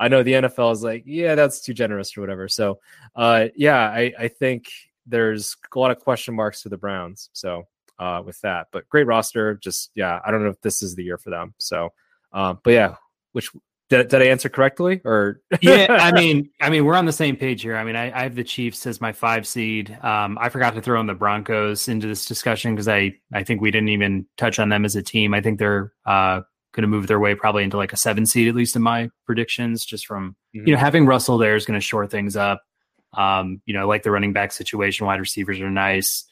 I 0.00 0.08
know 0.08 0.24
the 0.24 0.32
NFL 0.32 0.72
is 0.72 0.82
like, 0.82 1.04
yeah, 1.06 1.36
that's 1.36 1.60
too 1.60 1.72
generous 1.72 2.18
or 2.18 2.20
whatever. 2.20 2.48
So, 2.48 2.80
uh, 3.14 3.46
yeah, 3.54 3.78
I, 3.78 4.12
I 4.18 4.26
think 4.26 4.66
there's 5.06 5.56
a 5.72 5.78
lot 5.78 5.92
of 5.92 6.00
question 6.00 6.34
marks 6.34 6.62
for 6.62 6.68
the 6.68 6.76
Browns. 6.76 7.30
So, 7.32 7.68
uh, 8.00 8.22
with 8.26 8.40
that, 8.40 8.68
but 8.72 8.88
great 8.88 9.06
roster. 9.06 9.54
Just 9.54 9.92
yeah, 9.94 10.18
I 10.24 10.32
don't 10.32 10.42
know 10.42 10.50
if 10.50 10.60
this 10.60 10.82
is 10.82 10.96
the 10.96 11.04
year 11.04 11.16
for 11.16 11.30
them. 11.30 11.54
So, 11.58 11.92
um, 12.32 12.60
but 12.62 12.72
yeah, 12.72 12.96
which 13.32 13.50
did, 13.88 14.08
did 14.08 14.22
I 14.22 14.26
answer 14.26 14.48
correctly 14.48 15.00
or? 15.04 15.40
yeah, 15.60 15.86
I 15.90 16.12
mean, 16.20 16.50
I 16.60 16.70
mean, 16.70 16.84
we're 16.84 16.94
on 16.94 17.06
the 17.06 17.12
same 17.12 17.36
page 17.36 17.62
here. 17.62 17.76
I 17.76 17.84
mean, 17.84 17.96
I, 17.96 18.16
I 18.18 18.22
have 18.24 18.34
the 18.34 18.44
Chiefs 18.44 18.86
as 18.86 19.00
my 19.00 19.12
five 19.12 19.46
seed. 19.46 19.96
Um, 20.02 20.38
I 20.40 20.48
forgot 20.50 20.74
to 20.74 20.82
throw 20.82 21.00
in 21.00 21.06
the 21.06 21.14
Broncos 21.14 21.88
into 21.88 22.06
this 22.06 22.26
discussion 22.26 22.74
because 22.74 22.88
I, 22.88 23.14
I 23.32 23.44
think 23.44 23.60
we 23.60 23.70
didn't 23.70 23.88
even 23.88 24.26
touch 24.36 24.58
on 24.58 24.68
them 24.68 24.84
as 24.84 24.96
a 24.96 25.02
team. 25.02 25.32
I 25.32 25.40
think 25.40 25.58
they're 25.58 25.92
uh, 26.04 26.42
going 26.72 26.82
to 26.82 26.88
move 26.88 27.06
their 27.06 27.18
way 27.18 27.34
probably 27.34 27.64
into 27.64 27.78
like 27.78 27.92
a 27.92 27.96
seven 27.96 28.26
seed, 28.26 28.48
at 28.48 28.54
least 28.54 28.76
in 28.76 28.82
my 28.82 29.10
predictions, 29.24 29.84
just 29.84 30.06
from, 30.06 30.36
mm-hmm. 30.54 30.66
you 30.66 30.74
know, 30.74 30.80
having 30.80 31.06
Russell 31.06 31.38
there 31.38 31.56
is 31.56 31.64
going 31.64 31.78
to 31.78 31.84
shore 31.84 32.06
things 32.06 32.36
up. 32.36 32.62
Um, 33.14 33.62
you 33.64 33.72
know, 33.72 33.80
I 33.80 33.84
like 33.84 34.02
the 34.02 34.10
running 34.10 34.34
back 34.34 34.52
situation. 34.52 35.06
Wide 35.06 35.20
receivers 35.20 35.60
are 35.60 35.70
nice. 35.70 36.24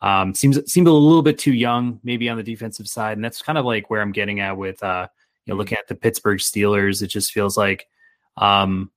Um, 0.00 0.34
seems 0.34 0.58
seemed 0.70 0.86
a 0.86 0.92
little 0.92 1.22
bit 1.22 1.38
too 1.38 1.54
young, 1.54 2.00
maybe 2.04 2.28
on 2.28 2.36
the 2.36 2.42
defensive 2.42 2.86
side, 2.86 3.16
and 3.16 3.24
that's 3.24 3.42
kind 3.42 3.58
of 3.58 3.64
like 3.64 3.90
where 3.90 4.00
I'm 4.00 4.12
getting 4.12 4.38
at 4.40 4.56
with 4.56 4.80
uh, 4.82 5.08
know, 5.48 5.56
looking 5.56 5.78
at 5.78 5.88
the 5.88 5.94
Pittsburgh 5.94 6.38
Steelers. 6.38 7.02
It 7.02 7.08
just 7.08 7.32
feels 7.32 7.56
like 7.56 7.86
um, 8.36 8.90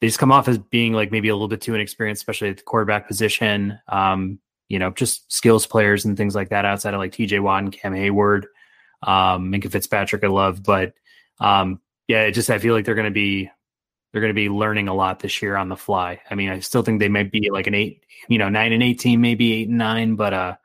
they 0.00 0.06
just 0.06 0.18
come 0.18 0.32
off 0.32 0.48
as 0.48 0.58
being 0.58 0.92
like 0.92 1.10
maybe 1.12 1.28
a 1.28 1.34
little 1.34 1.48
bit 1.48 1.60
too 1.60 1.74
inexperienced, 1.74 2.20
especially 2.20 2.50
at 2.50 2.58
the 2.58 2.62
quarterback 2.62 3.08
position. 3.08 3.78
Um, 3.88 4.38
you 4.68 4.78
know, 4.78 4.90
just 4.90 5.30
skills 5.32 5.66
players 5.66 6.04
and 6.04 6.16
things 6.16 6.34
like 6.34 6.48
that 6.48 6.64
outside 6.64 6.94
of 6.94 6.98
like 6.98 7.12
TJ 7.12 7.40
Watt 7.40 7.62
and 7.62 7.72
Cam 7.72 7.94
Hayward, 7.94 8.46
Um, 9.02 9.52
Minkah 9.52 9.70
Fitzpatrick, 9.70 10.24
I 10.24 10.28
love, 10.28 10.62
but 10.62 10.94
um, 11.38 11.80
yeah, 12.08 12.22
it 12.22 12.32
just 12.32 12.50
I 12.50 12.58
feel 12.58 12.74
like 12.74 12.84
they're 12.84 12.94
going 12.94 13.04
to 13.04 13.10
be 13.10 13.50
they're 14.12 14.20
going 14.22 14.34
to 14.34 14.34
be 14.34 14.48
learning 14.48 14.88
a 14.88 14.94
lot 14.94 15.20
this 15.20 15.42
year 15.42 15.56
on 15.56 15.68
the 15.68 15.76
fly. 15.76 16.20
I 16.30 16.34
mean, 16.34 16.48
I 16.48 16.60
still 16.60 16.82
think 16.82 17.00
they 17.00 17.08
might 17.08 17.30
be 17.30 17.50
like 17.50 17.66
an 17.66 17.74
eight, 17.74 18.04
you 18.28 18.38
know, 18.38 18.48
nine 18.48 18.72
and 18.72 18.82
eighteen, 18.82 19.20
maybe 19.20 19.52
eight 19.52 19.68
and 19.68 19.78
nine, 19.78 20.16
but 20.16 20.32
uh, 20.32 20.56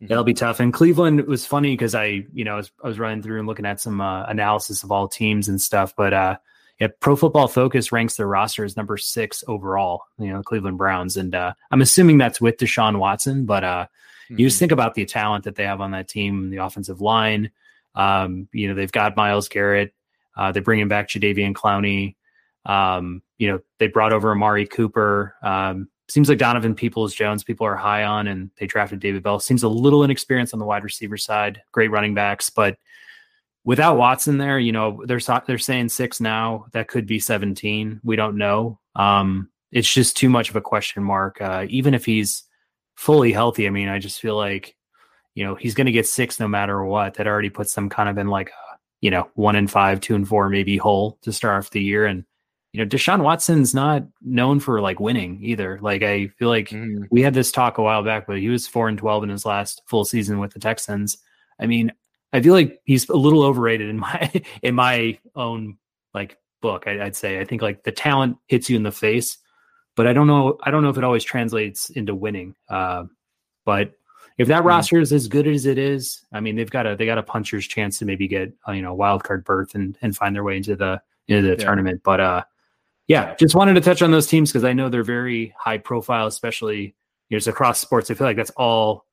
That'll 0.00 0.24
be 0.24 0.34
tough. 0.34 0.60
And 0.60 0.72
Cleveland 0.72 1.26
was 1.26 1.46
funny 1.46 1.72
because 1.72 1.94
I, 1.94 2.26
you 2.32 2.44
know, 2.44 2.54
I 2.54 2.56
was, 2.56 2.72
I 2.82 2.88
was, 2.88 2.98
running 2.98 3.22
through 3.22 3.38
and 3.38 3.48
looking 3.48 3.64
at 3.64 3.80
some 3.80 4.00
uh, 4.00 4.24
analysis 4.24 4.82
of 4.82 4.92
all 4.92 5.08
teams 5.08 5.48
and 5.48 5.60
stuff. 5.60 5.94
But 5.96 6.12
uh, 6.12 6.36
yeah, 6.80 6.88
Pro 7.00 7.16
Football 7.16 7.48
Focus 7.48 7.92
ranks 7.92 8.16
their 8.16 8.26
roster 8.26 8.64
as 8.64 8.76
number 8.76 8.96
six 8.96 9.44
overall. 9.46 10.02
You 10.18 10.32
know, 10.32 10.42
Cleveland 10.42 10.78
Browns, 10.78 11.16
and 11.16 11.34
uh, 11.34 11.54
I'm 11.70 11.80
assuming 11.80 12.18
that's 12.18 12.40
with 12.40 12.56
Deshaun 12.56 12.98
Watson. 12.98 13.46
But 13.46 13.64
uh, 13.64 13.86
mm-hmm. 14.28 14.40
you 14.40 14.46
just 14.48 14.58
think 14.58 14.72
about 14.72 14.94
the 14.94 15.04
talent 15.04 15.44
that 15.44 15.54
they 15.54 15.64
have 15.64 15.80
on 15.80 15.92
that 15.92 16.08
team, 16.08 16.50
the 16.50 16.58
offensive 16.58 17.00
line. 17.00 17.50
Um, 17.94 18.48
you 18.52 18.68
know, 18.68 18.74
they've 18.74 18.90
got 18.90 19.16
Myles 19.16 19.48
Garrett. 19.48 19.94
Uh, 20.36 20.50
they're 20.50 20.62
bringing 20.62 20.88
back 20.88 21.08
Jadeveon 21.08 21.52
Clowney. 21.52 22.16
Um, 22.66 23.22
you 23.38 23.52
know, 23.52 23.60
they 23.78 23.86
brought 23.86 24.12
over 24.12 24.32
Amari 24.32 24.66
Cooper. 24.66 25.36
Um, 25.42 25.88
seems 26.14 26.28
like 26.28 26.38
Donovan 26.38 26.76
Peoples 26.76 27.12
Jones, 27.12 27.42
people 27.42 27.66
are 27.66 27.74
high 27.74 28.04
on, 28.04 28.28
and 28.28 28.48
they 28.56 28.68
drafted 28.68 29.00
David 29.00 29.24
Bell. 29.24 29.40
Seems 29.40 29.64
a 29.64 29.68
little 29.68 30.04
inexperienced 30.04 30.52
on 30.52 30.60
the 30.60 30.64
wide 30.64 30.84
receiver 30.84 31.16
side. 31.16 31.60
Great 31.72 31.90
running 31.90 32.14
backs, 32.14 32.50
but 32.50 32.78
without 33.64 33.96
Watson 33.96 34.38
there, 34.38 34.56
you 34.56 34.70
know, 34.70 35.02
they're 35.06 35.18
they're 35.48 35.58
saying 35.58 35.88
six 35.88 36.20
now. 36.20 36.66
That 36.70 36.86
could 36.86 37.06
be 37.06 37.18
seventeen. 37.18 38.00
We 38.04 38.14
don't 38.14 38.38
know. 38.38 38.78
Um, 38.94 39.50
it's 39.72 39.92
just 39.92 40.16
too 40.16 40.28
much 40.28 40.50
of 40.50 40.54
a 40.54 40.60
question 40.60 41.02
mark. 41.02 41.40
Uh, 41.40 41.66
even 41.68 41.94
if 41.94 42.04
he's 42.04 42.44
fully 42.94 43.32
healthy, 43.32 43.66
I 43.66 43.70
mean, 43.70 43.88
I 43.88 43.98
just 43.98 44.20
feel 44.20 44.36
like 44.36 44.76
you 45.34 45.44
know 45.44 45.56
he's 45.56 45.74
going 45.74 45.86
to 45.86 45.92
get 45.92 46.06
six 46.06 46.38
no 46.38 46.46
matter 46.46 46.84
what. 46.84 47.14
That 47.14 47.26
already 47.26 47.50
puts 47.50 47.74
them 47.74 47.88
kind 47.88 48.08
of 48.08 48.18
in 48.18 48.28
like 48.28 48.50
a, 48.50 48.76
you 49.00 49.10
know 49.10 49.28
one 49.34 49.56
and 49.56 49.68
five, 49.68 50.00
two 50.00 50.14
and 50.14 50.28
four, 50.28 50.48
maybe 50.48 50.76
hole 50.76 51.18
to 51.22 51.32
start 51.32 51.58
off 51.58 51.70
the 51.70 51.82
year 51.82 52.06
and 52.06 52.24
you 52.74 52.80
know, 52.80 52.88
Deshaun 52.88 53.22
Watson's 53.22 53.72
not 53.72 54.02
known 54.20 54.58
for 54.58 54.80
like 54.80 54.98
winning 54.98 55.38
either. 55.40 55.78
Like 55.80 56.02
I 56.02 56.26
feel 56.26 56.48
like 56.48 56.70
mm. 56.70 57.06
we 57.08 57.22
had 57.22 57.32
this 57.32 57.52
talk 57.52 57.78
a 57.78 57.82
while 57.82 58.02
back, 58.02 58.26
but 58.26 58.38
he 58.38 58.48
was 58.48 58.66
four 58.66 58.88
and 58.88 58.98
twelve 58.98 59.22
in 59.22 59.28
his 59.28 59.46
last 59.46 59.82
full 59.86 60.04
season 60.04 60.40
with 60.40 60.54
the 60.54 60.58
Texans. 60.58 61.18
I 61.60 61.66
mean, 61.66 61.92
I 62.32 62.42
feel 62.42 62.52
like 62.52 62.80
he's 62.84 63.08
a 63.08 63.16
little 63.16 63.44
overrated 63.44 63.88
in 63.88 63.98
my 64.00 64.42
in 64.60 64.74
my 64.74 65.16
own 65.36 65.78
like 66.14 66.36
book. 66.62 66.88
I, 66.88 66.96
would 66.96 67.14
say 67.14 67.40
I 67.40 67.44
think 67.44 67.62
like 67.62 67.84
the 67.84 67.92
talent 67.92 68.38
hits 68.48 68.68
you 68.68 68.74
in 68.74 68.82
the 68.82 68.90
face, 68.90 69.38
but 69.94 70.08
I 70.08 70.12
don't 70.12 70.26
know. 70.26 70.58
I 70.64 70.72
don't 70.72 70.82
know 70.82 70.90
if 70.90 70.98
it 70.98 71.04
always 71.04 71.22
translates 71.22 71.90
into 71.90 72.12
winning. 72.12 72.56
Uh, 72.68 73.04
but 73.64 73.92
if 74.36 74.48
that 74.48 74.64
mm. 74.64 74.66
roster 74.66 74.98
is 74.98 75.12
as 75.12 75.28
good 75.28 75.46
as 75.46 75.64
it 75.64 75.78
is, 75.78 76.26
I 76.32 76.40
mean, 76.40 76.56
they've 76.56 76.68
got 76.68 76.88
a 76.88 76.96
they 76.96 77.06
got 77.06 77.18
a 77.18 77.22
puncher's 77.22 77.68
chance 77.68 78.00
to 78.00 78.04
maybe 78.04 78.26
get 78.26 78.52
uh, 78.66 78.72
you 78.72 78.82
know 78.82 78.94
wild 78.94 79.22
card 79.22 79.44
berth 79.44 79.76
and 79.76 79.96
and 80.02 80.16
find 80.16 80.34
their 80.34 80.42
way 80.42 80.56
into 80.56 80.74
the 80.74 81.00
into 81.28 81.42
the 81.42 81.56
yeah. 81.56 81.64
tournament. 81.64 82.00
But 82.02 82.18
uh, 82.18 82.42
yeah, 83.06 83.34
just 83.34 83.54
wanted 83.54 83.74
to 83.74 83.80
touch 83.80 84.02
on 84.02 84.10
those 84.10 84.26
teams 84.26 84.50
because 84.50 84.64
I 84.64 84.72
know 84.72 84.88
they're 84.88 85.04
very 85.04 85.54
high 85.58 85.78
profile, 85.78 86.26
especially 86.26 86.94
you 87.28 87.34
know, 87.34 87.36
it's 87.36 87.46
across 87.46 87.80
sports. 87.80 88.10
I 88.10 88.14
feel 88.14 88.26
like 88.26 88.36
that's 88.36 88.50
all 88.50 89.06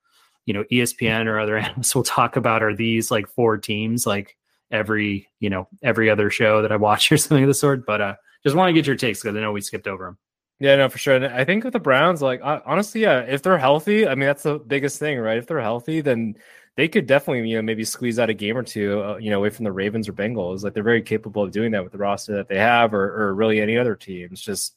you 0.45 0.53
know 0.53 0.63
ESPN 0.71 1.27
or 1.27 1.39
other 1.39 1.57
analysts 1.57 1.95
will 1.95 2.03
talk 2.03 2.35
about 2.35 2.63
are 2.63 2.75
these 2.75 3.11
like 3.11 3.27
four 3.27 3.57
teams, 3.57 4.05
like 4.05 4.37
every 4.71 5.27
you 5.39 5.49
know 5.49 5.67
every 5.83 6.09
other 6.09 6.29
show 6.29 6.61
that 6.61 6.71
I 6.71 6.77
watch 6.77 7.11
or 7.11 7.17
something 7.17 7.43
of 7.43 7.47
the 7.47 7.53
sort. 7.53 7.85
But 7.85 8.01
uh, 8.01 8.15
just 8.43 8.55
want 8.55 8.69
to 8.69 8.73
get 8.73 8.87
your 8.87 8.95
takes 8.95 9.21
because 9.21 9.35
I 9.35 9.41
know 9.41 9.51
we 9.51 9.61
skipped 9.61 9.87
over 9.87 10.05
them. 10.05 10.17
Yeah, 10.59 10.75
no, 10.75 10.89
for 10.89 10.99
sure. 10.99 11.15
And 11.15 11.25
I 11.25 11.43
think 11.43 11.63
with 11.63 11.73
the 11.73 11.79
Browns, 11.79 12.21
like 12.21 12.39
honestly, 12.43 13.01
yeah, 13.01 13.21
if 13.21 13.41
they're 13.41 13.57
healthy, 13.57 14.07
I 14.07 14.15
mean 14.15 14.27
that's 14.27 14.43
the 14.43 14.59
biggest 14.59 14.99
thing, 14.99 15.17
right? 15.17 15.37
If 15.37 15.47
they're 15.47 15.59
healthy, 15.59 16.01
then 16.01 16.35
they 16.77 16.87
could 16.87 17.05
definitely, 17.05 17.49
you 17.49 17.57
know, 17.57 17.61
maybe 17.61 17.83
squeeze 17.83 18.17
out 18.17 18.29
a 18.29 18.33
game 18.33 18.57
or 18.57 18.63
two, 18.63 19.01
uh, 19.03 19.17
you 19.17 19.29
know, 19.29 19.37
away 19.37 19.49
from 19.49 19.65
the 19.65 19.71
Ravens 19.71 20.07
or 20.07 20.13
Bengals. 20.13 20.63
Like 20.63 20.73
they're 20.73 20.83
very 20.83 21.01
capable 21.01 21.43
of 21.43 21.51
doing 21.51 21.71
that 21.71 21.83
with 21.83 21.91
the 21.91 21.97
roster 21.97 22.33
that 22.35 22.47
they 22.47 22.57
have, 22.57 22.93
or, 22.93 23.23
or 23.23 23.35
really 23.35 23.59
any 23.59 23.77
other 23.77 23.95
teams. 23.95 24.41
Just, 24.41 24.75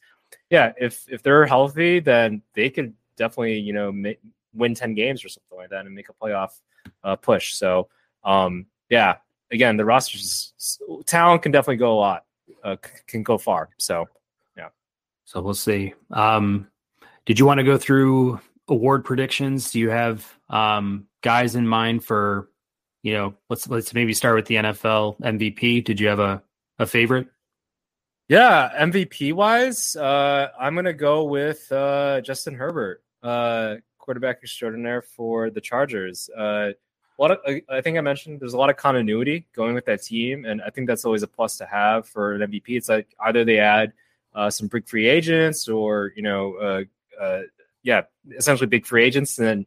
yeah, 0.49 0.73
if 0.77 1.05
if 1.09 1.23
they're 1.23 1.45
healthy, 1.45 1.99
then 1.99 2.41
they 2.53 2.69
could 2.69 2.93
definitely, 3.15 3.59
you 3.59 3.73
know, 3.73 4.13
win 4.53 4.75
ten 4.75 4.93
games 4.93 5.23
or 5.23 5.29
something 5.29 5.57
like 5.57 5.69
that 5.69 5.85
and 5.85 5.95
make 5.95 6.09
a 6.09 6.13
playoff 6.13 6.59
uh, 7.03 7.15
push. 7.15 7.53
So, 7.53 7.87
um, 8.23 8.65
yeah, 8.89 9.17
again, 9.51 9.77
the 9.77 9.85
roster's 9.85 10.81
talent 11.05 11.43
can 11.43 11.51
definitely 11.51 11.77
go 11.77 11.93
a 11.93 11.99
lot, 11.99 12.25
uh, 12.63 12.75
can 13.07 13.23
go 13.23 13.37
far. 13.37 13.69
So, 13.77 14.05
yeah. 14.57 14.69
So 15.23 15.41
we'll 15.41 15.53
see. 15.53 15.93
Um, 16.11 16.67
did 17.25 17.39
you 17.39 17.45
want 17.45 17.59
to 17.59 17.63
go 17.63 17.77
through 17.77 18.39
award 18.67 19.05
predictions? 19.05 19.71
Do 19.71 19.79
you 19.79 19.89
have 19.89 20.27
um, 20.49 21.07
guys 21.25 21.55
in 21.55 21.67
mind 21.67 22.03
for, 22.03 22.47
you 23.01 23.13
know, 23.13 23.33
let's 23.49 23.67
let's 23.67 23.93
maybe 23.95 24.13
start 24.13 24.35
with 24.35 24.45
the 24.45 24.55
NFL 24.55 25.19
MVP. 25.19 25.83
Did 25.83 25.99
you 25.99 26.07
have 26.07 26.19
a 26.19 26.43
a 26.77 26.85
favorite? 26.85 27.27
Yeah, 28.27 28.69
MVP 28.79 29.33
wise, 29.33 29.95
uh, 29.95 30.49
I'm 30.59 30.75
gonna 30.75 30.93
go 30.93 31.23
with 31.23 31.71
uh, 31.71 32.21
Justin 32.21 32.53
Herbert, 32.53 33.03
uh, 33.23 33.75
quarterback 33.97 34.39
extraordinaire 34.43 35.01
for 35.01 35.49
the 35.49 35.61
Chargers. 35.61 36.29
Uh, 36.29 36.71
I 37.19 37.81
think 37.81 37.97
I 37.97 38.01
mentioned 38.01 38.39
there's 38.39 38.53
a 38.53 38.57
lot 38.57 38.69
of 38.69 38.77
continuity 38.77 39.47
going 39.55 39.73
with 39.73 39.85
that 39.85 40.03
team, 40.03 40.45
and 40.45 40.61
I 40.61 40.69
think 40.69 40.87
that's 40.87 41.05
always 41.05 41.23
a 41.23 41.27
plus 41.27 41.57
to 41.57 41.65
have 41.65 42.07
for 42.07 42.33
an 42.33 42.41
MVP. 42.41 42.69
It's 42.69 42.89
like 42.89 43.15
either 43.19 43.45
they 43.45 43.59
add 43.59 43.93
uh, 44.33 44.49
some 44.49 44.67
big 44.67 44.87
free 44.87 45.07
agents, 45.07 45.67
or 45.67 46.11
you 46.15 46.21
know, 46.21 46.55
uh, 46.55 46.83
uh, 47.19 47.41
yeah, 47.83 48.01
essentially 48.37 48.67
big 48.67 48.85
free 48.85 49.03
agents, 49.03 49.39
and 49.39 49.65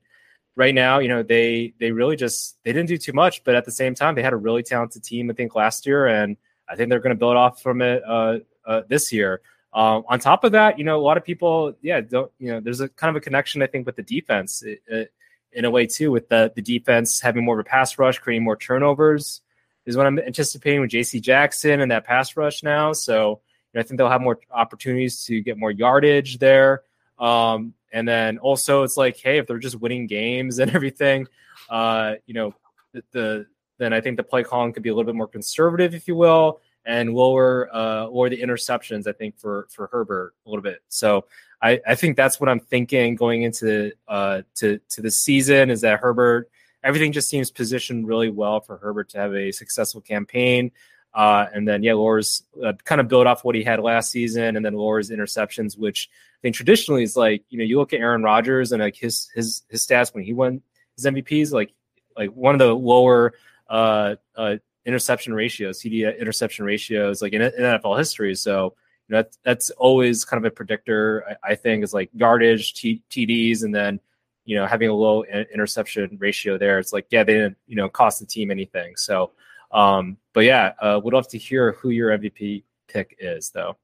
right 0.58 0.74
now, 0.74 0.98
you 0.98 1.08
know, 1.08 1.22
they 1.22 1.72
they 1.78 1.92
really 1.92 2.16
just 2.16 2.58
they 2.64 2.72
didn't 2.72 2.88
do 2.88 2.98
too 2.98 3.12
much, 3.12 3.44
but 3.44 3.54
at 3.54 3.64
the 3.64 3.70
same 3.70 3.94
time, 3.94 4.16
they 4.16 4.22
had 4.22 4.32
a 4.32 4.36
really 4.36 4.64
talented 4.64 5.04
team. 5.04 5.30
I 5.30 5.34
think 5.34 5.54
last 5.54 5.86
year, 5.86 6.06
and 6.08 6.36
I 6.68 6.74
think 6.74 6.90
they're 6.90 6.98
going 6.98 7.14
to 7.14 7.18
build 7.18 7.36
off 7.36 7.62
from 7.62 7.80
it 7.80 8.02
uh, 8.04 8.40
uh, 8.66 8.82
this 8.88 9.12
year. 9.12 9.40
Um, 9.72 10.02
on 10.08 10.18
top 10.18 10.42
of 10.42 10.52
that, 10.52 10.76
you 10.76 10.84
know, 10.84 10.98
a 10.98 11.00
lot 11.00 11.16
of 11.16 11.24
people, 11.24 11.74
yeah, 11.80 12.00
don't 12.00 12.30
you 12.40 12.50
know, 12.50 12.60
there's 12.60 12.80
a 12.80 12.88
kind 12.88 13.08
of 13.08 13.16
a 13.16 13.20
connection 13.20 13.62
I 13.62 13.68
think 13.68 13.86
with 13.86 13.96
the 13.96 14.02
defense 14.02 14.62
it, 14.62 14.82
it, 14.88 15.12
in 15.52 15.64
a 15.64 15.70
way 15.70 15.86
too, 15.86 16.10
with 16.10 16.28
the 16.28 16.52
the 16.54 16.62
defense 16.62 17.20
having 17.20 17.44
more 17.44 17.58
of 17.58 17.64
a 17.64 17.68
pass 17.68 17.96
rush, 17.96 18.18
creating 18.18 18.44
more 18.44 18.56
turnovers 18.56 19.40
is 19.86 19.96
what 19.96 20.06
I'm 20.06 20.18
anticipating 20.18 20.80
with 20.80 20.90
J.C. 20.90 21.20
Jackson 21.20 21.80
and 21.80 21.90
that 21.92 22.04
pass 22.04 22.36
rush 22.36 22.64
now. 22.64 22.92
So 22.92 23.40
you 23.72 23.78
know, 23.78 23.80
I 23.80 23.84
think 23.84 23.98
they'll 23.98 24.10
have 24.10 24.20
more 24.20 24.40
opportunities 24.50 25.24
to 25.26 25.40
get 25.40 25.56
more 25.56 25.70
yardage 25.70 26.38
there. 26.38 26.82
Um, 27.16 27.74
and 27.92 28.06
then 28.06 28.38
also 28.38 28.82
it's 28.82 28.96
like, 28.96 29.16
hey, 29.16 29.38
if 29.38 29.46
they're 29.46 29.58
just 29.58 29.80
winning 29.80 30.06
games 30.06 30.58
and 30.58 30.70
everything, 30.74 31.26
uh, 31.70 32.14
you 32.26 32.34
know, 32.34 32.54
the, 32.92 33.02
the 33.12 33.46
then 33.78 33.92
I 33.92 34.00
think 34.00 34.16
the 34.16 34.24
play 34.24 34.42
calling 34.42 34.72
could 34.72 34.82
be 34.82 34.88
a 34.88 34.94
little 34.94 35.10
bit 35.10 35.16
more 35.16 35.28
conservative, 35.28 35.94
if 35.94 36.08
you 36.08 36.16
will, 36.16 36.60
and 36.84 37.14
lower 37.14 37.68
uh, 37.72 38.06
lower 38.06 38.28
the 38.28 38.40
interceptions. 38.40 39.06
I 39.06 39.12
think 39.12 39.38
for 39.38 39.68
for 39.70 39.88
Herbert 39.92 40.34
a 40.46 40.48
little 40.50 40.62
bit. 40.62 40.82
So 40.88 41.26
I, 41.62 41.80
I 41.86 41.94
think 41.94 42.16
that's 42.16 42.40
what 42.40 42.48
I'm 42.48 42.60
thinking 42.60 43.14
going 43.14 43.42
into 43.42 43.92
uh, 44.08 44.42
to 44.56 44.80
to 44.90 45.02
the 45.02 45.10
season 45.10 45.70
is 45.70 45.80
that 45.82 46.00
Herbert 46.00 46.50
everything 46.84 47.12
just 47.12 47.28
seems 47.28 47.50
positioned 47.50 48.06
really 48.06 48.30
well 48.30 48.60
for 48.60 48.78
Herbert 48.78 49.08
to 49.10 49.18
have 49.18 49.34
a 49.34 49.52
successful 49.52 50.00
campaign. 50.00 50.70
Uh, 51.18 51.48
and 51.52 51.66
then 51.66 51.82
yeah, 51.82 51.94
Lawrence 51.94 52.44
uh, 52.64 52.72
kind 52.84 53.00
of 53.00 53.08
build 53.08 53.26
off 53.26 53.44
what 53.44 53.56
he 53.56 53.64
had 53.64 53.80
last 53.80 54.12
season, 54.12 54.54
and 54.54 54.64
then 54.64 54.74
Lawrence 54.74 55.10
interceptions, 55.10 55.76
which 55.76 56.08
I 56.12 56.38
think 56.42 56.54
traditionally 56.54 57.02
is 57.02 57.16
like 57.16 57.42
you 57.48 57.58
know 57.58 57.64
you 57.64 57.76
look 57.76 57.92
at 57.92 57.98
Aaron 57.98 58.22
Rodgers 58.22 58.70
and 58.70 58.80
like 58.80 58.94
his 58.94 59.28
his 59.34 59.62
his 59.68 59.84
stats 59.84 60.14
when 60.14 60.22
he 60.22 60.32
won 60.32 60.62
his 60.94 61.06
MVPs, 61.06 61.50
like 61.50 61.72
like 62.16 62.30
one 62.30 62.54
of 62.54 62.60
the 62.60 62.72
lower 62.72 63.34
uh, 63.68 64.14
uh, 64.36 64.58
interception 64.86 65.34
ratios, 65.34 65.80
CD 65.80 66.04
interception 66.04 66.64
ratios, 66.64 67.20
like 67.20 67.32
in, 67.32 67.42
in 67.42 67.50
NFL 67.50 67.98
history. 67.98 68.36
So 68.36 68.76
you 69.08 69.16
know 69.16 69.22
that's, 69.22 69.38
that's 69.42 69.70
always 69.70 70.24
kind 70.24 70.46
of 70.46 70.48
a 70.48 70.54
predictor. 70.54 71.24
I, 71.42 71.50
I 71.50 71.54
think 71.56 71.82
is 71.82 71.92
like 71.92 72.10
yardage, 72.14 72.74
T, 72.74 73.02
TDs, 73.10 73.64
and 73.64 73.74
then 73.74 73.98
you 74.44 74.54
know 74.54 74.66
having 74.66 74.88
a 74.88 74.94
low 74.94 75.24
interception 75.24 76.16
ratio 76.20 76.58
there. 76.58 76.78
It's 76.78 76.92
like 76.92 77.06
yeah, 77.10 77.24
they 77.24 77.32
didn't 77.32 77.56
you 77.66 77.74
know 77.74 77.88
cost 77.88 78.20
the 78.20 78.26
team 78.26 78.52
anything. 78.52 78.94
So 78.94 79.32
um, 79.70 80.16
but 80.32 80.44
yeah, 80.44 80.72
uh, 80.80 81.00
would 81.02 81.14
love 81.14 81.28
to 81.28 81.38
hear 81.38 81.72
who 81.72 81.90
your 81.90 82.16
MVP 82.16 82.64
pick 82.88 83.16
is, 83.18 83.50
though. 83.50 83.76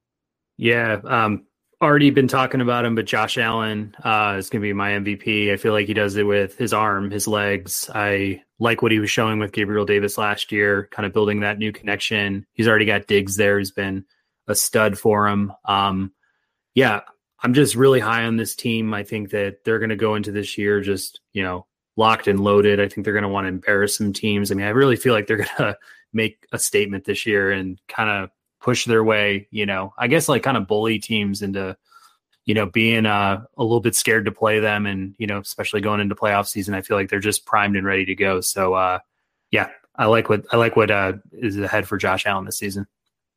Yeah, 0.57 1.01
um, 1.05 1.47
already 1.81 2.11
been 2.11 2.29
talking 2.29 2.61
about 2.61 2.85
him, 2.85 2.95
but 2.95 3.05
Josh 3.05 3.39
Allen 3.39 3.95
uh, 4.03 4.37
is 4.39 4.49
going 4.49 4.63
to 4.63 4.67
be 4.67 4.73
my 4.73 4.93
MVP. 4.93 5.53
I 5.53 5.57
feel 5.57 5.73
like 5.73 5.87
he 5.87 5.95
does 5.95 6.17
it 6.17 6.23
with 6.23 6.57
his 6.57 6.73
arm, 6.73 7.11
his 7.11 7.29
legs. 7.29 7.91
I 7.95 8.43
like 8.59 8.83
what 8.83 8.93
he 8.93 8.99
was 8.99 9.11
showing 9.11 9.39
with 9.39 9.53
Gabriel 9.53 9.85
Davis 9.85 10.17
last 10.17 10.53
year, 10.53 10.89
kind 10.91 11.07
of 11.07 11.13
building 11.13 11.41
that 11.41 11.59
new 11.59 11.73
connection. 11.73 12.47
He's 12.53 12.69
already 12.69 12.87
got 12.87 13.07
Diggs 13.07 13.37
there. 13.37 13.59
He's 13.59 13.73
been 13.73 14.05
a 14.49 14.55
stud 14.55 14.99
for 14.99 15.29
him. 15.29 15.53
Um, 15.65 16.13
yeah, 16.75 17.01
I'm 17.43 17.55
just 17.55 17.75
really 17.75 18.01
high 18.01 18.25
on 18.25 18.37
this 18.37 18.55
team. 18.55 18.95
I 18.95 19.03
think 19.03 19.31
that 19.31 19.65
they're 19.65 19.79
going 19.79 19.91
to 19.91 19.97
go 19.97 20.15
into 20.15 20.33
this 20.33 20.57
year 20.57 20.81
just, 20.81 21.21
you 21.33 21.43
know, 21.43 21.67
locked 21.97 22.29
and 22.29 22.41
loaded. 22.41 22.81
I 22.81 22.89
think 22.89 23.05
they're 23.05 23.15
going 23.15 23.23
to 23.23 23.29
want 23.29 23.45
to 23.45 23.49
embarrass 23.49 23.97
some 23.97 24.13
teams. 24.13 24.51
I 24.51 24.55
mean, 24.55 24.67
I 24.67 24.71
really 24.71 24.97
feel 24.97 25.13
like 25.13 25.27
they're 25.27 25.37
going 25.59 25.73
to 25.73 25.79
make 26.13 26.47
a 26.53 26.59
statement 26.59 27.05
this 27.05 27.27
year 27.27 27.51
and 27.51 27.81
kind 27.89 28.11
of 28.11 28.31
push 28.61 28.87
their 28.87 29.05
way, 29.05 29.47
you 29.51 29.67
know, 29.67 29.93
I 29.99 30.09
guess 30.09 30.29
like 30.29 30.43
kind 30.43 30.57
of 30.57 30.67
bully 30.67 30.99
teams 30.99 31.43
into, 31.43 31.77
you 32.47 32.55
know, 32.55 32.67
being 32.67 33.05
uh, 33.05 33.45
a 33.57 33.63
little 33.63 33.81
bit 33.81 33.95
scared 33.95 34.25
to 34.25 34.33
play 34.33 34.61
them. 34.61 34.87
And, 34.87 35.15
you 35.19 35.27
know, 35.27 35.39
especially 35.39 35.81
going 35.81 36.01
into 36.01 36.15
playoff 36.15 36.47
season, 36.47 36.75
I 36.75 36.81
feel 36.81 36.97
like 36.97 37.11
they're 37.11 37.21
just 37.21 37.45
primed 37.45 37.77
and 37.77 37.87
ready 37.87 38.07
to 38.07 38.15
go. 38.15 38.41
So, 38.41 38.75
uh, 38.75 39.01
yeah, 39.51 39.69
I 39.95 40.07
like 40.07 40.29
what, 40.29 40.47
I 40.51 40.57
like 40.57 40.77
what 40.77 40.91
uh, 40.91 41.15
is 41.33 41.59
ahead 41.59 41.87
for 41.87 41.99
Josh 41.99 42.27
Allen 42.27 42.45
this 42.45 42.59
season. 42.59 42.87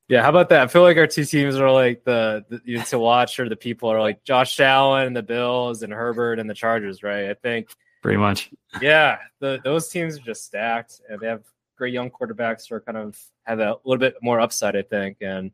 Yeah, 0.08 0.22
how 0.22 0.30
about 0.30 0.50
that? 0.50 0.62
I 0.62 0.68
feel 0.68 0.84
like 0.84 0.96
our 0.96 1.08
two 1.08 1.26
teams 1.26 1.58
are 1.58 1.70
like 1.70 2.06
the, 2.06 2.46
the 2.48 2.62
you 2.64 2.78
know, 2.78 2.84
to 2.86 3.00
watch, 3.00 3.40
or 3.42 3.50
the 3.50 3.58
people 3.58 3.92
are 3.92 4.00
like 4.00 4.24
Josh 4.24 4.58
Allen 4.62 5.08
and 5.08 5.16
the 5.16 5.24
Bills 5.24 5.84
and 5.84 5.92
Herbert 5.92 6.40
and 6.40 6.50
the 6.50 6.54
Chargers, 6.54 7.04
right? 7.04 7.30
I 7.30 7.34
think 7.34 7.68
pretty 8.08 8.18
much. 8.18 8.52
Yeah, 8.82 9.18
the, 9.42 9.60
those 9.66 9.90
teams 9.90 10.18
are 10.18 10.22
just 10.22 10.46
stacked, 10.46 11.02
and 11.10 11.20
they 11.20 11.28
have 11.28 11.44
great 11.76 11.94
young 11.94 12.10
quarterbacks 12.10 12.70
who 12.70 12.76
are 12.76 12.80
kind 12.80 12.98
of 12.98 13.22
have 13.44 13.60
a 13.60 13.76
little 13.84 14.00
bit 14.00 14.16
more 14.22 14.40
upside, 14.40 14.78
I 14.78 14.82
think. 14.82 15.18
And 15.20 15.52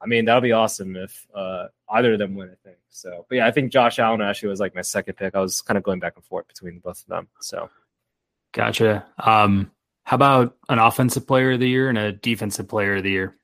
I 0.00 0.06
mean, 0.06 0.24
that'll 0.24 0.40
be 0.40 0.50
awesome 0.50 0.96
if 0.96 1.28
uh, 1.32 1.68
either 1.90 2.14
of 2.14 2.18
them 2.18 2.34
win. 2.34 2.48
I 2.50 2.56
think 2.64 2.78
so. 2.88 3.24
But 3.28 3.36
yeah, 3.36 3.46
I 3.46 3.52
think 3.52 3.70
Josh 3.70 4.00
Allen 4.00 4.20
actually 4.20 4.48
was 4.48 4.58
like 4.58 4.74
my 4.74 4.82
second 4.82 5.14
pick. 5.14 5.36
I 5.36 5.40
was 5.40 5.62
kind 5.62 5.78
of 5.78 5.84
going 5.84 6.00
back 6.00 6.14
and 6.16 6.24
forth 6.24 6.48
between 6.48 6.80
both 6.80 7.02
of 7.02 7.06
them. 7.06 7.28
So, 7.40 7.70
gotcha. 8.50 9.06
Um, 9.16 9.70
how 10.02 10.16
about 10.16 10.56
an 10.68 10.80
offensive 10.80 11.24
player 11.24 11.52
of 11.52 11.60
the 11.60 11.68
year 11.68 11.88
and 11.88 11.98
a 11.98 12.10
defensive 12.10 12.66
player 12.66 12.96
of 12.96 13.04
the 13.04 13.12
year? 13.12 13.36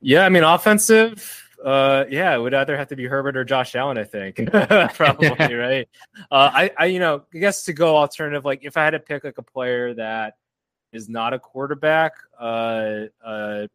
Yeah, 0.00 0.26
I 0.26 0.30
mean, 0.30 0.42
offensive. 0.42 1.48
Uh, 1.64 2.04
yeah, 2.10 2.34
it 2.34 2.38
would 2.38 2.54
either 2.54 2.76
have 2.76 2.88
to 2.88 2.96
be 2.96 3.06
Herbert 3.06 3.36
or 3.36 3.44
Josh 3.44 3.74
Allen. 3.74 3.98
I 3.98 4.04
think 4.04 4.36
probably 4.94 5.54
right. 5.54 5.88
Uh, 6.30 6.50
I, 6.52 6.70
I, 6.76 6.86
you 6.86 6.98
know, 6.98 7.22
I 7.34 7.38
guess 7.38 7.64
to 7.64 7.72
go 7.72 7.96
alternative, 7.96 8.44
like 8.44 8.64
if 8.64 8.76
I 8.76 8.84
had 8.84 8.90
to 8.90 8.98
pick 8.98 9.24
like 9.24 9.38
a 9.38 9.42
player 9.42 9.94
that 9.94 10.36
is 10.92 11.08
not 11.08 11.32
a 11.32 11.38
quarterback, 11.38 12.12
uh, 12.38 13.06
uh, 13.24 13.66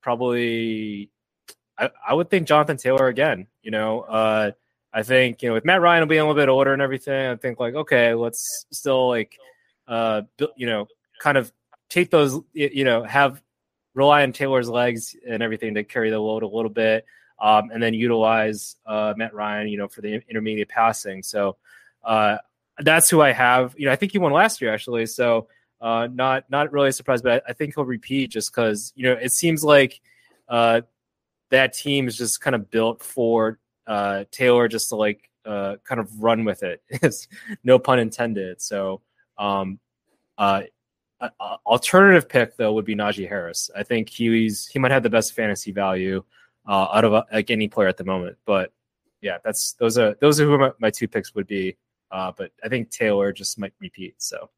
probably 0.00 1.10
I, 1.78 1.90
I 2.08 2.14
would 2.14 2.30
think 2.30 2.46
Jonathan 2.46 2.76
Taylor 2.76 3.08
again. 3.08 3.46
You 3.62 3.70
know, 3.70 4.00
uh, 4.00 4.52
I 4.92 5.02
think 5.02 5.42
you 5.42 5.48
know 5.48 5.54
with 5.54 5.64
Matt 5.64 5.80
Ryan 5.80 6.08
being 6.08 6.20
a 6.20 6.24
little 6.24 6.40
bit 6.40 6.48
older 6.48 6.72
and 6.72 6.82
everything, 6.82 7.30
I 7.30 7.36
think 7.36 7.60
like 7.60 7.74
okay, 7.74 8.14
let's 8.14 8.66
still 8.72 9.08
like 9.08 9.38
uh, 9.86 10.22
you 10.56 10.66
know, 10.66 10.86
kind 11.20 11.38
of 11.38 11.52
take 11.88 12.10
those 12.10 12.40
you 12.52 12.84
know 12.84 13.02
have 13.04 13.42
rely 13.98 14.22
on 14.22 14.32
Taylor's 14.32 14.68
legs 14.68 15.16
and 15.28 15.42
everything 15.42 15.74
to 15.74 15.82
carry 15.82 16.08
the 16.08 16.18
load 16.18 16.44
a 16.44 16.48
little 16.48 16.70
bit, 16.70 17.04
um, 17.40 17.70
and 17.72 17.82
then 17.82 17.92
utilize 17.92 18.76
uh, 18.86 19.12
Matt 19.16 19.34
Ryan, 19.34 19.68
you 19.68 19.76
know, 19.76 19.88
for 19.88 20.00
the 20.00 20.22
intermediate 20.28 20.68
passing. 20.68 21.22
So 21.22 21.56
uh, 22.04 22.38
that's 22.78 23.10
who 23.10 23.20
I 23.20 23.32
have. 23.32 23.74
You 23.76 23.86
know, 23.86 23.92
I 23.92 23.96
think 23.96 24.12
he 24.12 24.18
won 24.18 24.32
last 24.32 24.62
year 24.62 24.72
actually. 24.72 25.06
So 25.06 25.48
uh, 25.80 26.08
not 26.12 26.44
not 26.48 26.72
really 26.72 26.88
a 26.88 26.92
surprise, 26.92 27.22
but 27.22 27.42
I, 27.46 27.50
I 27.50 27.52
think 27.52 27.74
he'll 27.74 27.84
repeat 27.84 28.30
just 28.30 28.52
because 28.52 28.92
you 28.94 29.04
know 29.04 29.12
it 29.12 29.32
seems 29.32 29.64
like 29.64 30.00
uh, 30.48 30.82
that 31.50 31.72
team 31.72 32.06
is 32.08 32.16
just 32.16 32.40
kind 32.40 32.54
of 32.54 32.70
built 32.70 33.02
for 33.02 33.58
uh, 33.86 34.24
Taylor 34.30 34.68
just 34.68 34.88
to 34.90 34.96
like 34.96 35.28
uh, 35.44 35.76
kind 35.84 36.00
of 36.00 36.22
run 36.22 36.44
with 36.44 36.62
it. 36.62 36.82
no 37.64 37.78
pun 37.78 37.98
intended. 37.98 38.62
So 38.62 39.02
um, 39.38 39.80
uh, 40.36 40.62
alternative 41.66 42.28
pick 42.28 42.56
though 42.56 42.72
would 42.72 42.84
be 42.84 42.94
Najee 42.94 43.28
Harris. 43.28 43.70
I 43.76 43.82
think 43.82 44.08
he's 44.08 44.66
he 44.66 44.78
might 44.78 44.92
have 44.92 45.02
the 45.02 45.10
best 45.10 45.34
fantasy 45.34 45.72
value 45.72 46.22
uh, 46.66 46.88
out 46.92 47.04
of 47.04 47.14
uh, 47.14 47.24
like 47.32 47.50
any 47.50 47.68
player 47.68 47.88
at 47.88 47.96
the 47.96 48.04
moment. 48.04 48.36
But 48.44 48.72
yeah, 49.20 49.38
that's 49.44 49.72
those 49.74 49.98
are 49.98 50.16
those 50.20 50.40
are 50.40 50.44
who 50.44 50.58
my, 50.58 50.70
my 50.78 50.90
two 50.90 51.08
picks 51.08 51.34
would 51.34 51.46
be. 51.46 51.76
Uh, 52.10 52.32
but 52.36 52.52
I 52.64 52.68
think 52.68 52.90
Taylor 52.90 53.32
just 53.32 53.58
might 53.58 53.74
repeat. 53.80 54.14
So 54.18 54.50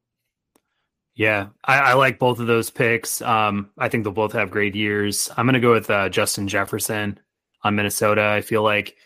yeah, 1.15 1.49
I, 1.65 1.79
I, 1.79 1.93
like 1.95 2.19
both 2.19 2.39
of 2.39 2.47
those 2.47 2.71
picks. 2.71 3.21
Um, 3.21 3.71
I 3.77 3.89
think 3.89 4.05
they'll 4.05 4.13
both 4.13 4.33
have 4.33 4.51
great 4.51 4.75
years. 4.75 5.29
I'm 5.37 5.47
to 5.49 5.61
go 5.61 5.73
with 5.73 5.91
uh, 5.91 6.09
Justin 6.09 6.47
Jefferson 6.47 7.19
on 7.63 7.75
Minnesota. 7.75 8.23
I 8.23 8.41
feel 8.41 8.63
like 8.63 8.97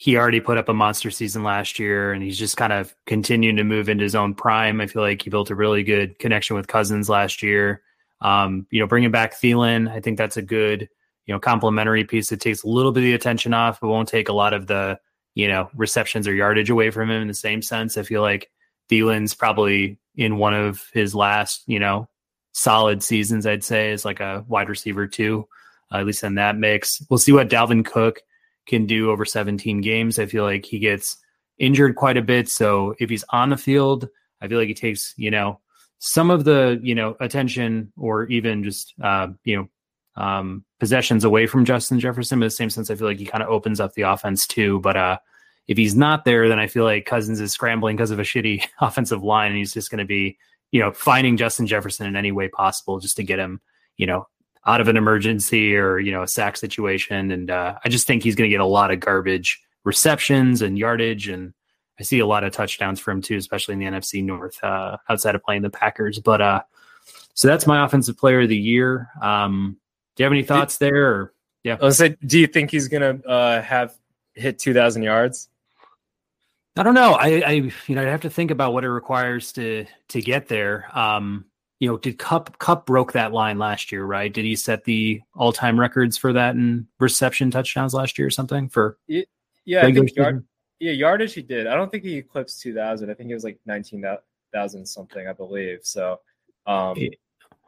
he 0.00 0.16
already 0.16 0.40
put 0.40 0.56
up 0.56 0.70
a 0.70 0.72
monster 0.72 1.10
season 1.10 1.42
last 1.42 1.78
year, 1.78 2.14
and 2.14 2.22
he's 2.22 2.38
just 2.38 2.56
kind 2.56 2.72
of 2.72 2.94
continuing 3.04 3.56
to 3.56 3.64
move 3.64 3.86
into 3.86 4.02
his 4.02 4.14
own 4.14 4.32
prime. 4.32 4.80
I 4.80 4.86
feel 4.86 5.02
like 5.02 5.20
he 5.20 5.28
built 5.28 5.50
a 5.50 5.54
really 5.54 5.82
good 5.82 6.18
connection 6.18 6.56
with 6.56 6.68
Cousins 6.68 7.10
last 7.10 7.42
year. 7.42 7.82
Um, 8.22 8.66
you 8.70 8.80
know, 8.80 8.86
bringing 8.86 9.10
back 9.10 9.34
Thielen, 9.34 9.90
I 9.90 10.00
think 10.00 10.16
that's 10.16 10.38
a 10.38 10.42
good, 10.42 10.88
you 11.26 11.34
know, 11.34 11.38
complementary 11.38 12.04
piece 12.04 12.30
that 12.30 12.40
takes 12.40 12.62
a 12.62 12.66
little 12.66 12.92
bit 12.92 13.00
of 13.00 13.04
the 13.04 13.12
attention 13.12 13.52
off, 13.52 13.78
but 13.78 13.88
won't 13.88 14.08
take 14.08 14.30
a 14.30 14.32
lot 14.32 14.54
of 14.54 14.68
the, 14.68 14.98
you 15.34 15.46
know, 15.46 15.68
receptions 15.74 16.26
or 16.26 16.32
yardage 16.32 16.70
away 16.70 16.88
from 16.88 17.10
him 17.10 17.20
in 17.20 17.28
the 17.28 17.34
same 17.34 17.60
sense. 17.60 17.98
I 17.98 18.02
feel 18.02 18.22
like 18.22 18.50
Thielen's 18.90 19.34
probably 19.34 19.98
in 20.16 20.38
one 20.38 20.54
of 20.54 20.82
his 20.94 21.14
last, 21.14 21.62
you 21.66 21.78
know, 21.78 22.08
solid 22.52 23.02
seasons, 23.02 23.46
I'd 23.46 23.64
say, 23.64 23.92
is 23.92 24.06
like 24.06 24.20
a 24.20 24.46
wide 24.48 24.70
receiver 24.70 25.06
too, 25.06 25.46
uh, 25.92 25.98
at 25.98 26.06
least 26.06 26.24
in 26.24 26.36
that 26.36 26.56
mix. 26.56 27.02
We'll 27.10 27.18
see 27.18 27.32
what 27.32 27.50
Dalvin 27.50 27.84
Cook 27.84 28.22
can 28.70 28.86
do 28.86 29.10
over 29.10 29.24
17 29.24 29.80
games. 29.80 30.18
I 30.18 30.26
feel 30.26 30.44
like 30.44 30.64
he 30.64 30.78
gets 30.78 31.18
injured 31.58 31.96
quite 31.96 32.16
a 32.16 32.22
bit. 32.22 32.48
So 32.48 32.94
if 32.98 33.10
he's 33.10 33.24
on 33.30 33.50
the 33.50 33.56
field, 33.56 34.08
I 34.40 34.48
feel 34.48 34.58
like 34.58 34.68
he 34.68 34.74
takes, 34.74 35.12
you 35.16 35.30
know, 35.30 35.60
some 35.98 36.30
of 36.30 36.44
the, 36.44 36.80
you 36.82 36.94
know, 36.94 37.16
attention 37.20 37.92
or 37.98 38.24
even 38.26 38.64
just, 38.64 38.94
uh, 39.02 39.28
you 39.44 39.56
know, 39.56 39.68
um, 40.22 40.64
possessions 40.78 41.24
away 41.24 41.46
from 41.46 41.64
Justin 41.64 42.00
Jefferson. 42.00 42.38
But 42.38 42.44
in 42.44 42.46
the 42.46 42.52
same 42.52 42.70
sense, 42.70 42.90
I 42.90 42.94
feel 42.94 43.06
like 43.06 43.18
he 43.18 43.26
kind 43.26 43.42
of 43.42 43.50
opens 43.50 43.80
up 43.80 43.92
the 43.92 44.02
offense 44.02 44.46
too. 44.46 44.80
But 44.80 44.96
uh, 44.96 45.18
if 45.68 45.76
he's 45.76 45.94
not 45.94 46.24
there, 46.24 46.48
then 46.48 46.58
I 46.58 46.66
feel 46.66 46.84
like 46.84 47.04
Cousins 47.04 47.40
is 47.40 47.52
scrambling 47.52 47.96
because 47.96 48.10
of 48.10 48.18
a 48.18 48.22
shitty 48.22 48.64
offensive 48.80 49.22
line, 49.22 49.48
and 49.48 49.58
he's 49.58 49.74
just 49.74 49.90
going 49.90 49.98
to 49.98 50.06
be, 50.06 50.38
you 50.70 50.80
know, 50.80 50.92
finding 50.92 51.36
Justin 51.36 51.66
Jefferson 51.66 52.06
in 52.06 52.16
any 52.16 52.32
way 52.32 52.48
possible 52.48 52.98
just 52.98 53.16
to 53.16 53.24
get 53.24 53.38
him, 53.38 53.60
you 53.96 54.06
know, 54.06 54.26
out 54.66 54.80
of 54.80 54.88
an 54.88 54.96
emergency 54.96 55.76
or 55.76 55.98
you 55.98 56.12
know 56.12 56.22
a 56.22 56.28
sack 56.28 56.56
situation. 56.56 57.30
And 57.30 57.50
uh, 57.50 57.76
I 57.84 57.88
just 57.88 58.06
think 58.06 58.22
he's 58.22 58.34
going 58.34 58.48
to 58.48 58.54
get 58.54 58.60
a 58.60 58.66
lot 58.66 58.90
of 58.90 59.00
garbage 59.00 59.60
receptions 59.84 60.62
and 60.62 60.78
yardage, 60.78 61.28
and 61.28 61.52
I 61.98 62.02
see 62.02 62.18
a 62.18 62.26
lot 62.26 62.44
of 62.44 62.52
touchdowns 62.52 63.00
for 63.00 63.10
him 63.10 63.22
too, 63.22 63.36
especially 63.36 63.74
in 63.74 63.78
the 63.78 63.86
NFC 63.86 64.24
North 64.24 64.62
uh, 64.62 64.96
outside 65.08 65.34
of 65.34 65.42
playing 65.42 65.62
the 65.62 65.70
Packers. 65.70 66.18
But 66.18 66.40
uh, 66.40 66.62
so 67.34 67.48
that's 67.48 67.66
my 67.66 67.84
offensive 67.84 68.18
player 68.18 68.42
of 68.42 68.48
the 68.48 68.56
year. 68.56 69.08
Um, 69.22 69.78
do 70.16 70.22
you 70.22 70.24
have 70.24 70.32
any 70.32 70.42
thoughts 70.42 70.78
there? 70.78 71.06
Or, 71.06 71.34
yeah, 71.62 71.76
I 71.80 71.84
was 71.84 71.98
say, 71.98 72.16
do 72.24 72.38
you 72.38 72.46
think 72.46 72.70
he's 72.70 72.88
going 72.88 73.20
to 73.20 73.28
uh, 73.28 73.62
have 73.62 73.94
hit 74.34 74.58
two 74.58 74.74
thousand 74.74 75.02
yards? 75.02 75.48
I 76.76 76.82
don't 76.82 76.94
know. 76.94 77.12
I, 77.14 77.42
I, 77.44 77.50
you 77.52 77.94
know, 77.94 78.02
I 78.02 78.10
have 78.10 78.22
to 78.22 78.30
think 78.30 78.50
about 78.50 78.72
what 78.72 78.84
it 78.84 78.90
requires 78.90 79.52
to 79.52 79.86
to 80.08 80.22
get 80.22 80.48
there. 80.48 80.86
Um, 80.96 81.46
you 81.80 81.88
know, 81.88 81.96
did 81.96 82.18
Kupp 82.18 82.58
Kupp 82.58 82.86
broke 82.86 83.12
that 83.12 83.32
line 83.32 83.58
last 83.58 83.90
year, 83.90 84.04
right? 84.04 84.32
Did 84.32 84.44
he 84.44 84.54
set 84.54 84.84
the 84.84 85.20
all 85.34 85.52
time 85.52 85.80
records 85.80 86.16
for 86.16 86.32
that 86.34 86.54
in 86.54 86.86
reception 87.00 87.50
touchdowns 87.50 87.94
last 87.94 88.18
year 88.18 88.28
or 88.28 88.30
something? 88.30 88.68
For 88.68 88.98
yeah, 89.08 89.24
I 89.82 89.92
think 89.92 90.14
yard, 90.14 90.44
yeah, 90.78 90.92
yardage 90.92 91.34
he 91.34 91.42
did. 91.42 91.66
I 91.66 91.74
don't 91.74 91.90
think 91.90 92.04
he 92.04 92.16
eclipsed 92.18 92.60
two 92.60 92.74
thousand. 92.74 93.10
I 93.10 93.14
think 93.14 93.30
it 93.30 93.34
was 93.34 93.44
like 93.44 93.58
nineteen 93.66 94.04
thousand 94.52 94.86
something, 94.86 95.26
I 95.26 95.32
believe. 95.32 95.80
So, 95.82 96.20
um, 96.66 96.96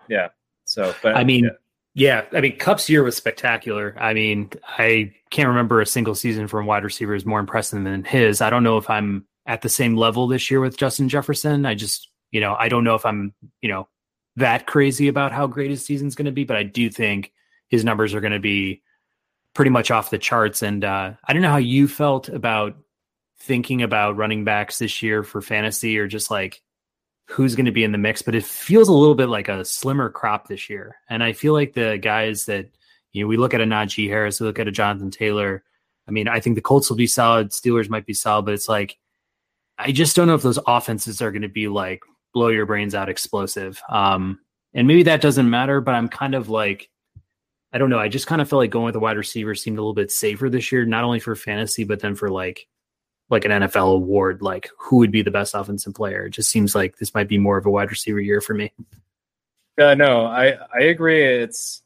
yeah. 0.09 0.29
So, 0.65 0.95
but 1.03 1.17
I 1.17 1.25
mean, 1.25 1.45
yeah. 1.45 1.51
Yeah, 1.95 2.25
I 2.33 2.41
mean, 2.41 2.57
Kupp's 2.57 2.89
year 2.89 3.03
was 3.03 3.17
spectacular. 3.17 3.95
I 4.01 4.15
mean, 4.15 4.51
I 4.79 5.13
can't 5.29 5.49
remember 5.49 5.83
a 5.83 5.87
single 5.87 6.15
season 6.15 6.49
from 6.49 6.65
wide 6.65 6.85
receivers 6.85 7.27
more 7.27 7.39
impressive 7.39 7.85
than 7.85 8.05
his. 8.05 8.41
I 8.41 8.49
don't 8.49 8.63
know 8.63 8.79
if 8.79 8.89
I'm 8.89 9.27
at 9.45 9.61
the 9.61 9.69
same 9.69 9.95
level 9.95 10.27
this 10.27 10.51
year 10.51 10.61
with 10.61 10.79
Justin 10.79 11.11
Jefferson. 11.11 11.67
I 11.67 11.75
just, 11.75 12.09
you 12.31 12.41
know, 12.41 12.57
I 12.59 12.71
don't 12.71 12.85
know 12.85 12.95
if 12.95 13.05
I'm, 13.05 13.35
you 13.61 13.69
know, 13.69 13.89
that 14.37 14.67
crazy 14.67 15.09
about 15.09 15.33
how 15.33 15.47
great 15.47 15.71
his 15.71 15.85
season's 15.85 16.15
going 16.15 16.27
to 16.27 16.33
be, 16.33 16.45
but 16.45 16.57
I 16.57 16.63
do 16.63 16.89
think 16.89 17.33
his 17.69 17.85
numbers 17.85 18.15
are 18.15 18.21
going 18.21 18.33
to 18.33 18.39
be 18.39 18.83
pretty 19.55 19.71
much 19.71 19.91
off 19.91 20.11
the 20.11 20.19
charts. 20.19 20.63
And 20.63 20.85
uh, 20.85 21.13
I 21.25 21.33
don't 21.33 21.43
know 21.43 21.51
how 21.51 21.57
you 21.57 21.89
felt 21.89 22.29
about 22.29 22.77
thinking 23.39 23.83
about 23.83 24.17
running 24.17 24.45
backs 24.45 24.79
this 24.79 25.03
year 25.03 25.23
for 25.23 25.43
fantasy 25.43 25.99
or 25.99 26.07
just 26.07 26.31
like 26.31 26.63
who's 27.27 27.55
going 27.55 27.67
to 27.67 27.73
be 27.73 27.85
in 27.85 27.93
the 27.93 27.99
mix, 27.99 28.23
but 28.23 28.35
it 28.35 28.45
feels 28.45 28.89
a 28.89 28.93
little 28.93 29.15
bit 29.15 29.29
like 29.29 29.49
a 29.49 29.65
slimmer 29.65 30.11
crop 30.11 30.49
this 30.49 30.71
year. 30.71 30.97
And 31.09 31.23
I 31.23 31.33
feel 31.33 31.53
like 31.53 31.73
the 31.73 31.99
guys 31.99 32.45
that, 32.47 32.71
you 33.13 33.23
know, 33.23 33.29
we 33.29 33.37
look 33.37 33.55
at 33.55 33.61
a 33.61 33.65
Najee 33.65 34.09
Harris, 34.09 34.41
we 34.41 34.47
look 34.47 34.59
at 34.59 34.69
a 34.69 34.73
Jonathan 34.73 35.11
Taylor. 35.11 35.63
I 36.09 36.11
mean, 36.11 36.29
I 36.29 36.41
think 36.41 36.57
the 36.57 36.63
Colts 36.63 36.89
will 36.89 36.97
be 36.97 37.07
solid, 37.07 37.51
Steelers 37.51 37.89
might 37.89 38.07
be 38.07 38.15
solid, 38.15 38.45
but 38.45 38.55
it's 38.55 38.69
like, 38.69 38.97
I 39.79 39.93
just 39.93 40.15
don't 40.15 40.29
know 40.29 40.35
if 40.35 40.43
those 40.43 40.59
offenses 40.67 41.23
are 41.23 41.33
going 41.33 41.43
to 41.43 41.49
be 41.49 41.69
like 41.69 42.03
blow 42.33 42.49
your 42.49 42.67
brains 42.67 42.95
out 42.95 43.09
explosive. 43.09 43.83
Um, 43.89 44.41
and 44.75 44.87
maybe 44.87 45.05
that 45.05 45.21
doesn't 45.21 45.51
matter, 45.51 45.81
but 45.81 45.95
I'm 45.95 46.09
kind 46.09 46.35
of 46.35 46.49
like, 46.49 46.89
I 47.73 47.79
don't 47.79 47.91
know. 47.91 47.99
I 47.99 48.09
just 48.09 48.27
kind 48.27 48.41
of 48.41 48.49
feel 48.49 48.59
like 48.59 48.71
going 48.71 48.87
with 48.87 48.95
the 48.95 49.01
wide 49.01 49.17
receiver 49.17 49.55
seemed 49.55 49.79
a 49.79 49.81
little 49.81 49.95
bit 49.95 50.11
safer 50.11 50.51
this 50.51 50.73
year, 50.73 50.85
not 50.85 51.05
only 51.05 51.21
for 51.21 51.35
fantasy, 51.35 51.85
but 51.85 52.01
then 52.01 52.15
for 52.15 52.31
like 52.31 52.67
like 53.31 53.47
an 53.47 53.51
NFL 53.51 53.95
award, 53.95 54.43
like 54.43 54.69
who 54.79 54.97
would 54.99 55.11
be 55.11 55.23
the 55.23 55.31
best 55.31 55.55
offensive 55.55 55.95
player. 55.95 56.27
It 56.27 56.31
just 56.31 56.51
seems 56.51 56.75
like 56.75 56.99
this 56.99 57.15
might 57.15 57.29
be 57.29 57.39
more 57.39 57.57
of 57.57 57.65
a 57.65 57.71
wide 57.71 57.91
receiver 57.91 58.21
year 58.21 58.43
for 58.43 58.53
me. 58.53 58.73
Yeah, 59.79 59.95
no, 59.95 60.27
I 60.27 60.59
I 60.75 60.83
agree. 60.83 61.25
It's 61.25 61.83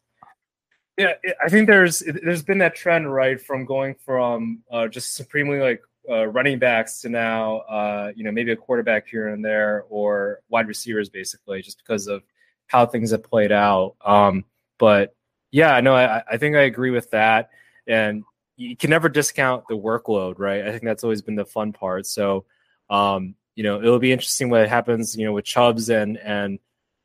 yeah, 0.99 1.13
I 1.45 1.49
think 1.49 1.69
there's 1.69 2.01
there's 2.01 2.43
been 2.43 2.59
that 2.59 2.75
trend 2.75 3.13
right 3.13 3.41
from 3.41 3.65
going 3.65 3.95
from 4.05 4.63
uh, 4.71 4.89
just 4.89 5.15
supremely 5.15 5.61
like 5.61 5.83
uh, 6.09 6.27
running 6.27 6.59
backs 6.59 7.01
to 7.01 7.09
now 7.09 7.59
uh, 7.59 8.13
you 8.15 8.25
know 8.25 8.33
maybe 8.33 8.53
a 8.53 8.57
quarterback 8.57 9.07
here 9.07 9.29
and 9.29 9.45
there 9.45 9.85
or 9.89 10.41
wide 10.49 10.69
receivers 10.69 11.09
basically 11.09 11.63
just 11.63 11.79
because 11.79 12.07
of 12.07 12.23
how 12.67 12.87
things 12.87 13.11
have 13.11 13.23
played 13.23 13.53
out. 13.53 13.97
Um, 14.05 14.45
but 14.79 15.15
yeah, 15.51 15.81
no, 15.81 15.95
I, 15.95 16.23
I 16.31 16.37
think 16.37 16.57
I 16.57 16.63
agree 16.63 16.91
with 16.91 17.11
that. 17.13 17.51
And 17.87 18.25
you 18.57 18.77
can 18.77 18.91
never 18.91 19.09
discount 19.09 19.65
the 19.69 19.77
workload, 19.77 20.39
right? 20.39 20.67
I 20.67 20.71
think 20.71 20.85
that's 20.85 21.05
always 21.05 21.23
been 21.23 21.37
the 21.37 21.45
fun 21.45 21.73
part. 21.73 22.07
So, 22.07 22.45
um, 22.91 23.35
you 23.55 23.63
know, 23.63 23.79
it'll 23.79 23.99
be 23.99 24.13
interesting 24.13 24.51
what 24.51 24.69
happens, 24.69 25.17
you 25.17 25.25
know, 25.25 25.33
with 25.33 25.45
Chubbs 25.45 25.89
and 25.89 26.19
and 26.19 26.59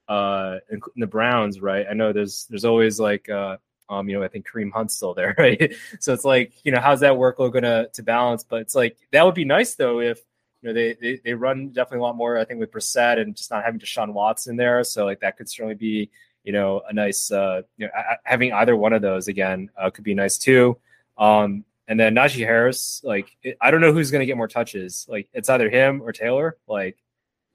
uh 0.08 0.58
and 0.70 0.82
the 0.95 1.08
Browns, 1.08 1.62
right? 1.62 1.86
I 1.89 1.93
know 1.93 2.12
there's 2.12 2.45
there's 2.49 2.66
always 2.66 2.99
like 2.99 3.30
uh 3.30 3.58
um, 3.89 4.07
you 4.07 4.17
know, 4.17 4.23
I 4.23 4.27
think 4.27 4.47
Kareem 4.47 4.71
Hunt's 4.71 4.95
still 4.95 5.13
there, 5.13 5.36
right? 5.38 5.73
So 5.99 6.13
it's 6.13 6.25
like, 6.25 6.53
you 6.63 6.71
know, 6.71 6.79
how's 6.79 7.01
that 7.01 7.13
workload 7.13 7.53
gonna 7.53 7.88
to 7.93 8.03
balance? 8.03 8.43
But 8.43 8.61
it's 8.61 8.75
like 8.75 8.97
that 9.11 9.25
would 9.25 9.36
be 9.36 9.45
nice 9.45 9.75
though 9.75 9.99
if 9.99 10.19
You 10.61 10.69
know, 10.69 10.73
they, 10.73 10.93
they 10.93 11.21
they 11.23 11.34
run 11.34 11.69
definitely 11.69 11.99
a 11.99 12.03
lot 12.03 12.15
more. 12.15 12.38
I 12.38 12.45
think 12.45 12.59
with 12.59 12.71
Brissett 12.71 13.19
and 13.19 13.36
just 13.36 13.51
not 13.51 13.63
having 13.63 13.79
Deshaun 13.79 14.13
Watson 14.13 14.55
there, 14.55 14.84
so 14.84 15.05
like 15.05 15.21
that 15.21 15.38
could 15.38 15.49
certainly 15.49 15.75
be 15.75 16.11
you 16.43 16.53
know 16.53 16.82
a 16.88 16.93
nice 16.93 17.32
uh, 17.32 17.61
you 17.77 17.88
know 17.88 17.93
having 18.23 18.53
either 18.53 18.75
one 18.75 18.93
of 18.93 19.01
those 19.01 19.27
again 19.27 19.69
uh, 19.77 19.89
could 19.89 20.03
be 20.03 20.13
nice 20.13 20.38
too. 20.38 20.77
Um, 21.17 21.65
and 21.88 21.99
then 21.99 22.15
Najee 22.15 22.45
Harris, 22.45 23.01
like 23.03 23.36
I 23.59 23.71
don't 23.71 23.82
know 23.82 23.91
who's 23.91 24.11
to 24.11 24.25
get 24.25 24.38
more 24.38 24.47
touches. 24.47 25.05
Like 25.09 25.27
it's 25.34 25.49
either 25.49 25.69
him 25.69 26.01
or 26.01 26.13
Taylor. 26.13 26.57
Like 26.67 26.97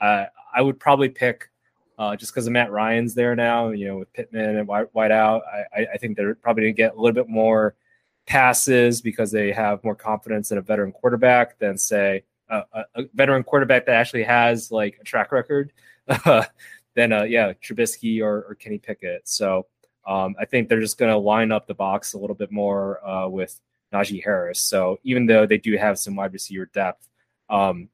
uh, 0.00 0.26
I 0.54 0.60
would 0.60 0.78
probably 0.78 1.08
pick 1.08 1.48
uh, 1.98 2.16
just 2.16 2.32
because 2.32 2.46
of 2.46 2.52
Matt 2.52 2.70
Ryan's 2.70 3.14
there 3.14 3.34
now. 3.36 3.70
You 3.70 3.88
know, 3.88 3.98
with 3.98 4.12
Pittman 4.12 4.56
and 4.56 4.68
White, 4.68 5.10
out, 5.10 5.42
I, 5.74 5.86
I 5.94 5.96
think 5.98 6.16
they're 6.16 6.34
probably 6.34 6.64
going 6.64 6.74
to 6.74 6.76
get 6.76 6.94
a 6.94 7.00
little 7.00 7.14
bit 7.14 7.28
more 7.28 7.74
passes 8.26 9.00
because 9.00 9.30
they 9.30 9.52
have 9.52 9.84
more 9.84 9.94
confidence 9.94 10.50
in 10.50 10.58
a 10.58 10.62
veteran 10.62 10.92
quarterback 10.92 11.58
than 11.58 11.78
say 11.78 12.24
a, 12.48 12.62
a 12.94 13.02
veteran 13.14 13.42
quarterback 13.42 13.86
that 13.86 13.94
actually 13.94 14.24
has 14.24 14.70
like 14.70 14.98
a 15.00 15.04
track 15.04 15.32
record. 15.32 15.72
than 16.96 17.12
uh, 17.12 17.22
yeah, 17.22 17.52
Trubisky 17.52 18.20
or, 18.20 18.46
or 18.48 18.56
Kenny 18.56 18.78
Pickett. 18.78 19.28
So 19.28 19.66
um, 20.06 20.34
I 20.40 20.44
think 20.46 20.68
they're 20.68 20.80
just 20.80 20.98
going 20.98 21.12
to 21.12 21.18
line 21.18 21.52
up 21.52 21.68
the 21.68 21.74
box 21.74 22.14
a 22.14 22.18
little 22.18 22.34
bit 22.34 22.50
more 22.50 23.06
uh, 23.06 23.28
with 23.28 23.60
Najee 23.92 24.24
Harris. 24.24 24.60
So 24.60 24.98
even 25.04 25.26
though 25.26 25.46
they 25.46 25.58
do 25.58 25.76
have 25.76 25.98
some 25.98 26.16
wide 26.16 26.32
receiver 26.32 26.68
depth, 26.72 27.08
um, 27.48 27.88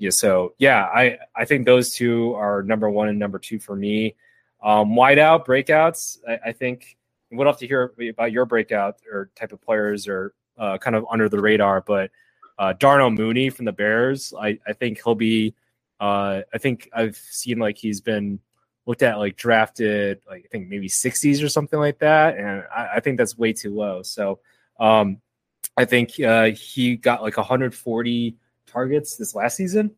yeah. 0.00 0.10
So 0.10 0.54
yeah, 0.58 0.84
I 0.84 1.18
I 1.36 1.44
think 1.44 1.66
those 1.66 1.94
two 1.94 2.34
are 2.34 2.62
number 2.62 2.88
one 2.88 3.08
and 3.08 3.18
number 3.18 3.38
two 3.38 3.58
for 3.60 3.76
me. 3.76 4.16
Um, 4.62 4.94
wideout 4.94 5.46
breakouts. 5.46 6.18
I, 6.26 6.48
I 6.48 6.52
think 6.52 6.96
we'll 7.30 7.46
have 7.46 7.58
to 7.58 7.66
hear 7.66 7.92
about 8.08 8.32
your 8.32 8.46
breakout 8.46 8.96
or 9.12 9.30
type 9.36 9.52
of 9.52 9.60
players 9.60 10.08
or 10.08 10.32
uh, 10.58 10.78
kind 10.78 10.96
of 10.96 11.04
under 11.10 11.28
the 11.28 11.40
radar. 11.40 11.82
But 11.82 12.10
uh, 12.58 12.74
Mooney 13.10 13.50
from 13.50 13.66
the 13.66 13.72
Bears, 13.72 14.32
I, 14.38 14.58
I 14.66 14.72
think 14.72 15.00
he'll 15.04 15.14
be. 15.14 15.54
Uh, 16.00 16.40
I 16.54 16.58
think 16.58 16.88
I've 16.94 17.16
seen 17.16 17.58
like 17.58 17.76
he's 17.76 18.00
been 18.00 18.40
looked 18.86 19.02
at 19.02 19.18
like 19.18 19.36
drafted 19.36 20.22
like 20.26 20.46
I 20.46 20.48
think 20.48 20.68
maybe 20.68 20.88
60s 20.88 21.44
or 21.44 21.50
something 21.50 21.78
like 21.78 21.98
that, 21.98 22.38
and 22.38 22.64
I, 22.74 22.96
I 22.96 23.00
think 23.00 23.18
that's 23.18 23.36
way 23.36 23.52
too 23.52 23.74
low. 23.74 24.00
So 24.02 24.38
um, 24.78 25.18
I 25.76 25.84
think 25.84 26.18
uh, 26.18 26.52
he 26.52 26.96
got 26.96 27.22
like 27.22 27.36
140 27.36 28.36
targets 28.70 29.16
this 29.16 29.34
last 29.34 29.56
season, 29.56 29.90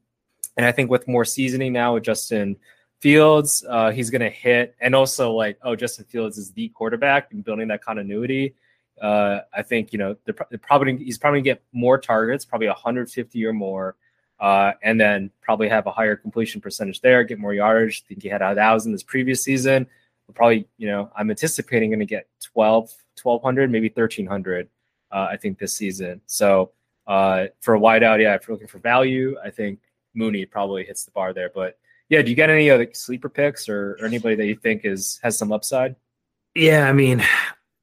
and 0.56 0.66
I 0.66 0.72
think 0.72 0.90
with 0.90 1.08
more 1.08 1.24
seasoning 1.24 1.72
now 1.72 1.94
with 1.94 2.04
Justin 2.04 2.56
Fields, 3.00 3.64
uh, 3.68 3.90
he's 3.90 4.10
going 4.10 4.22
to 4.22 4.30
hit, 4.30 4.74
and 4.80 4.94
also 4.94 5.32
like 5.32 5.58
oh 5.62 5.76
Justin 5.76 6.04
Fields 6.04 6.38
is 6.38 6.52
the 6.52 6.68
quarterback 6.68 7.32
and 7.32 7.44
building 7.44 7.68
that 7.68 7.84
continuity. 7.84 8.54
Uh, 9.00 9.40
I 9.52 9.62
think 9.62 9.92
you 9.92 9.98
know 9.98 10.16
they're, 10.24 10.34
they're 10.50 10.58
probably 10.58 10.96
he's 10.96 11.18
probably 11.18 11.40
gonna 11.40 11.56
get 11.56 11.62
more 11.72 11.98
targets, 11.98 12.44
probably 12.44 12.68
150 12.68 13.46
or 13.46 13.52
more. 13.52 13.96
Uh, 14.40 14.72
and 14.82 15.00
then 15.00 15.30
probably 15.40 15.68
have 15.68 15.86
a 15.86 15.92
higher 15.92 16.16
completion 16.16 16.60
percentage 16.60 17.00
there, 17.00 17.22
get 17.22 17.38
more 17.38 17.54
yardage. 17.54 18.02
I 18.04 18.08
think 18.08 18.24
he 18.24 18.28
had 18.28 18.42
a 18.42 18.56
thousand 18.56 18.90
this 18.90 19.04
previous 19.04 19.40
season. 19.40 19.86
We'll 20.26 20.34
probably, 20.34 20.66
you 20.78 20.88
know, 20.88 21.12
I'm 21.16 21.30
anticipating 21.30 21.90
going 21.90 22.00
to 22.00 22.06
get 22.06 22.26
12, 22.42 22.90
1200, 23.22 23.70
maybe 23.70 23.86
1300, 23.88 24.68
uh, 25.12 25.28
I 25.30 25.36
think 25.36 25.58
this 25.58 25.76
season. 25.76 26.20
So 26.26 26.72
uh, 27.06 27.46
for 27.60 27.74
a 27.74 27.80
wideout, 27.80 28.20
yeah, 28.20 28.34
if 28.34 28.46
you're 28.46 28.54
looking 28.54 28.68
for 28.68 28.78
value, 28.78 29.36
I 29.44 29.50
think 29.50 29.80
Mooney 30.14 30.46
probably 30.46 30.84
hits 30.84 31.04
the 31.04 31.10
bar 31.10 31.32
there. 31.32 31.50
But 31.54 31.78
yeah, 32.08 32.22
do 32.22 32.30
you 32.30 32.36
get 32.36 32.50
any 32.50 32.70
other 32.70 32.88
sleeper 32.92 33.28
picks 33.28 33.68
or, 33.68 33.96
or 34.00 34.06
anybody 34.06 34.34
that 34.36 34.46
you 34.46 34.56
think 34.56 34.84
is 34.84 35.18
has 35.22 35.38
some 35.38 35.52
upside? 35.52 35.96
Yeah, 36.54 36.88
I 36.88 36.92
mean, 36.92 37.24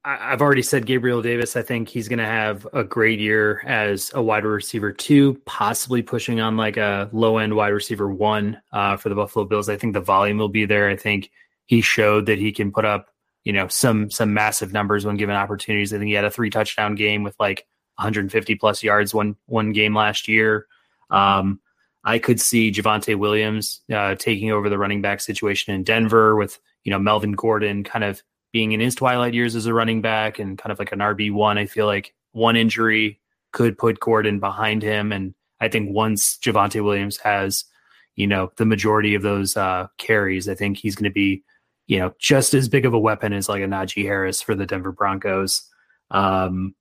I've 0.04 0.40
already 0.40 0.62
said 0.62 0.86
Gabriel 0.86 1.20
Davis. 1.20 1.56
I 1.56 1.62
think 1.62 1.88
he's 1.88 2.08
going 2.08 2.20
to 2.20 2.24
have 2.24 2.66
a 2.72 2.82
great 2.82 3.18
year 3.18 3.62
as 3.66 4.10
a 4.14 4.22
wide 4.22 4.44
receiver 4.44 4.92
two, 4.92 5.34
possibly 5.44 6.00
pushing 6.00 6.40
on 6.40 6.56
like 6.56 6.76
a 6.78 7.10
low 7.12 7.38
end 7.38 7.54
wide 7.54 7.68
receiver 7.68 8.08
one 8.08 8.60
uh, 8.72 8.96
for 8.96 9.10
the 9.10 9.14
Buffalo 9.14 9.44
Bills. 9.44 9.68
I 9.68 9.76
think 9.76 9.92
the 9.92 10.00
volume 10.00 10.38
will 10.38 10.48
be 10.48 10.64
there. 10.64 10.88
I 10.88 10.96
think 10.96 11.30
he 11.66 11.82
showed 11.82 12.26
that 12.26 12.38
he 12.38 12.50
can 12.50 12.72
put 12.72 12.86
up, 12.86 13.08
you 13.44 13.52
know, 13.52 13.68
some 13.68 14.10
some 14.10 14.32
massive 14.32 14.72
numbers 14.72 15.04
when 15.04 15.16
given 15.16 15.36
opportunities. 15.36 15.92
I 15.92 15.98
think 15.98 16.08
he 16.08 16.14
had 16.14 16.24
a 16.24 16.30
three 16.30 16.50
touchdown 16.50 16.94
game 16.94 17.22
with 17.22 17.34
like 17.38 17.66
150 18.00 18.54
plus 18.56 18.82
yards 18.82 19.14
one 19.14 19.36
one 19.46 19.72
game 19.72 19.94
last 19.94 20.26
year. 20.26 20.66
Um, 21.10 21.60
I 22.02 22.18
could 22.18 22.40
see 22.40 22.72
Javonte 22.72 23.16
Williams 23.16 23.82
uh, 23.92 24.14
taking 24.14 24.50
over 24.50 24.70
the 24.70 24.78
running 24.78 25.02
back 25.02 25.20
situation 25.20 25.74
in 25.74 25.84
Denver 25.84 26.34
with 26.34 26.58
you 26.84 26.90
know 26.90 26.98
Melvin 26.98 27.32
Gordon 27.32 27.84
kind 27.84 28.04
of 28.04 28.22
being 28.52 28.72
in 28.72 28.80
his 28.80 28.94
twilight 28.94 29.34
years 29.34 29.54
as 29.54 29.66
a 29.66 29.74
running 29.74 30.00
back 30.00 30.38
and 30.38 30.58
kind 30.58 30.72
of 30.72 30.78
like 30.78 30.92
an 30.92 30.98
RB1, 30.98 31.58
I 31.58 31.66
feel 31.66 31.86
like 31.86 32.14
one 32.32 32.56
injury 32.56 33.20
could 33.52 33.78
put 33.78 34.00
Gordon 34.00 34.40
behind 34.40 34.82
him. 34.82 35.12
And 35.12 35.34
I 35.60 35.68
think 35.68 35.90
once 35.94 36.38
Javonte 36.38 36.82
Williams 36.82 37.16
has, 37.18 37.64
you 38.16 38.26
know, 38.26 38.50
the 38.56 38.66
majority 38.66 39.14
of 39.14 39.22
those 39.22 39.56
uh, 39.56 39.86
carries, 39.98 40.48
I 40.48 40.54
think 40.54 40.78
he's 40.78 40.96
going 40.96 41.04
to 41.04 41.14
be, 41.14 41.42
you 41.86 41.98
know, 41.98 42.12
just 42.18 42.54
as 42.54 42.68
big 42.68 42.86
of 42.86 42.94
a 42.94 42.98
weapon 42.98 43.32
as 43.32 43.48
like 43.48 43.62
a 43.62 43.66
Najee 43.66 44.04
Harris 44.04 44.42
for 44.42 44.54
the 44.54 44.66
Denver 44.66 44.92
Broncos. 44.92 45.62
Um, 46.10 46.74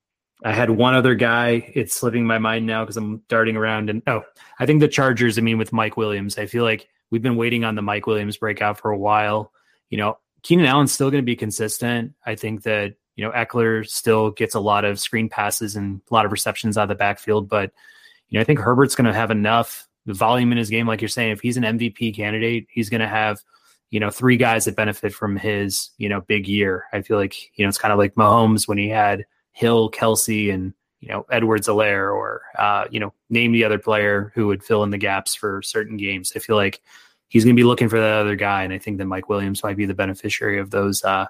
I 0.43 0.53
had 0.53 0.69
one 0.69 0.93
other 0.93 1.15
guy. 1.15 1.71
It's 1.73 1.93
slipping 1.93 2.25
my 2.25 2.37
mind 2.37 2.65
now 2.65 2.83
because 2.83 2.97
I'm 2.97 3.23
darting 3.27 3.57
around. 3.57 3.89
And 3.89 4.01
oh, 4.07 4.23
I 4.59 4.65
think 4.65 4.79
the 4.79 4.87
Chargers. 4.87 5.37
I 5.37 5.41
mean, 5.41 5.57
with 5.57 5.73
Mike 5.73 5.97
Williams, 5.97 6.37
I 6.37 6.45
feel 6.45 6.63
like 6.63 6.87
we've 7.09 7.21
been 7.21 7.35
waiting 7.35 7.65
on 7.65 7.75
the 7.75 7.81
Mike 7.81 8.07
Williams 8.07 8.37
breakout 8.37 8.79
for 8.79 8.91
a 8.91 8.97
while. 8.97 9.51
You 9.89 9.97
know, 9.97 10.17
Keenan 10.43 10.65
Allen's 10.65 10.93
still 10.93 11.11
going 11.11 11.21
to 11.21 11.25
be 11.25 11.35
consistent. 11.35 12.13
I 12.25 12.35
think 12.35 12.63
that 12.63 12.95
you 13.15 13.25
know 13.25 13.31
Ekeler 13.31 13.87
still 13.87 14.31
gets 14.31 14.55
a 14.55 14.59
lot 14.59 14.85
of 14.85 14.99
screen 14.99 15.27
passes 15.27 15.75
and 15.75 16.01
a 16.09 16.13
lot 16.13 16.25
of 16.25 16.31
receptions 16.31 16.77
out 16.77 16.83
of 16.83 16.89
the 16.89 16.95
backfield, 16.95 17.49
but 17.49 17.71
you 18.29 18.37
know 18.37 18.41
I 18.41 18.45
think 18.45 18.59
Herbert's 18.59 18.95
going 18.95 19.07
to 19.07 19.13
have 19.13 19.31
enough 19.31 19.87
volume 20.05 20.51
in 20.51 20.57
his 20.57 20.69
game, 20.69 20.87
like 20.87 21.01
you're 21.01 21.09
saying. 21.09 21.31
If 21.31 21.41
he's 21.41 21.57
an 21.57 21.63
MVP 21.63 22.15
candidate, 22.15 22.67
he's 22.69 22.89
going 22.89 23.01
to 23.01 23.07
have 23.07 23.39
you 23.89 23.99
know 23.99 24.09
three 24.09 24.37
guys 24.37 24.65
that 24.65 24.77
benefit 24.77 25.13
from 25.13 25.35
his 25.35 25.89
you 25.97 26.07
know 26.07 26.21
big 26.21 26.47
year. 26.47 26.85
I 26.93 27.01
feel 27.01 27.17
like 27.17 27.35
you 27.57 27.65
know 27.65 27.69
it's 27.69 27.77
kind 27.77 27.91
of 27.91 27.97
like 27.97 28.15
Mahomes 28.15 28.69
when 28.69 28.77
he 28.77 28.87
had 28.87 29.25
Hill, 29.59 29.91
Kelce, 29.91 30.53
and 30.53 30.73
you 31.01 31.09
know 31.09 31.25
Edwards-Helaire, 31.29 32.15
or 32.15 32.43
uh, 32.57 32.85
you 32.89 33.01
know 33.01 33.13
name 33.29 33.51
the 33.51 33.65
other 33.65 33.77
player 33.77 34.31
who 34.33 34.47
would 34.47 34.63
fill 34.63 34.83
in 34.83 34.89
the 34.89 34.97
gaps 34.97 35.35
for 35.35 35.61
certain 35.61 35.97
games. 35.97 36.31
I 36.33 36.39
feel 36.39 36.55
like 36.55 36.81
he's 37.27 37.43
going 37.43 37.57
to 37.57 37.59
be 37.59 37.65
looking 37.65 37.89
for 37.89 37.99
that 37.99 38.13
other 38.13 38.37
guy, 38.37 38.63
and 38.63 38.71
I 38.71 38.77
think 38.77 38.99
that 38.99 39.05
Mike 39.05 39.27
Williams 39.27 39.61
might 39.61 39.75
be 39.75 39.85
the 39.85 39.93
beneficiary 39.93 40.59
of 40.59 40.69
those 40.69 41.03
uh, 41.03 41.25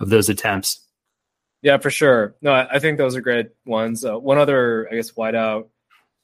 of 0.00 0.08
those 0.08 0.28
attempts. 0.28 0.80
Yeah, 1.62 1.78
for 1.78 1.90
sure. 1.90 2.34
No, 2.42 2.52
I, 2.52 2.74
I 2.74 2.78
think 2.80 2.98
those 2.98 3.14
are 3.14 3.20
great 3.20 3.50
ones. 3.64 4.04
Uh, 4.04 4.18
one 4.18 4.38
other, 4.38 4.88
I 4.90 4.96
guess, 4.96 5.12
wideout 5.12 5.68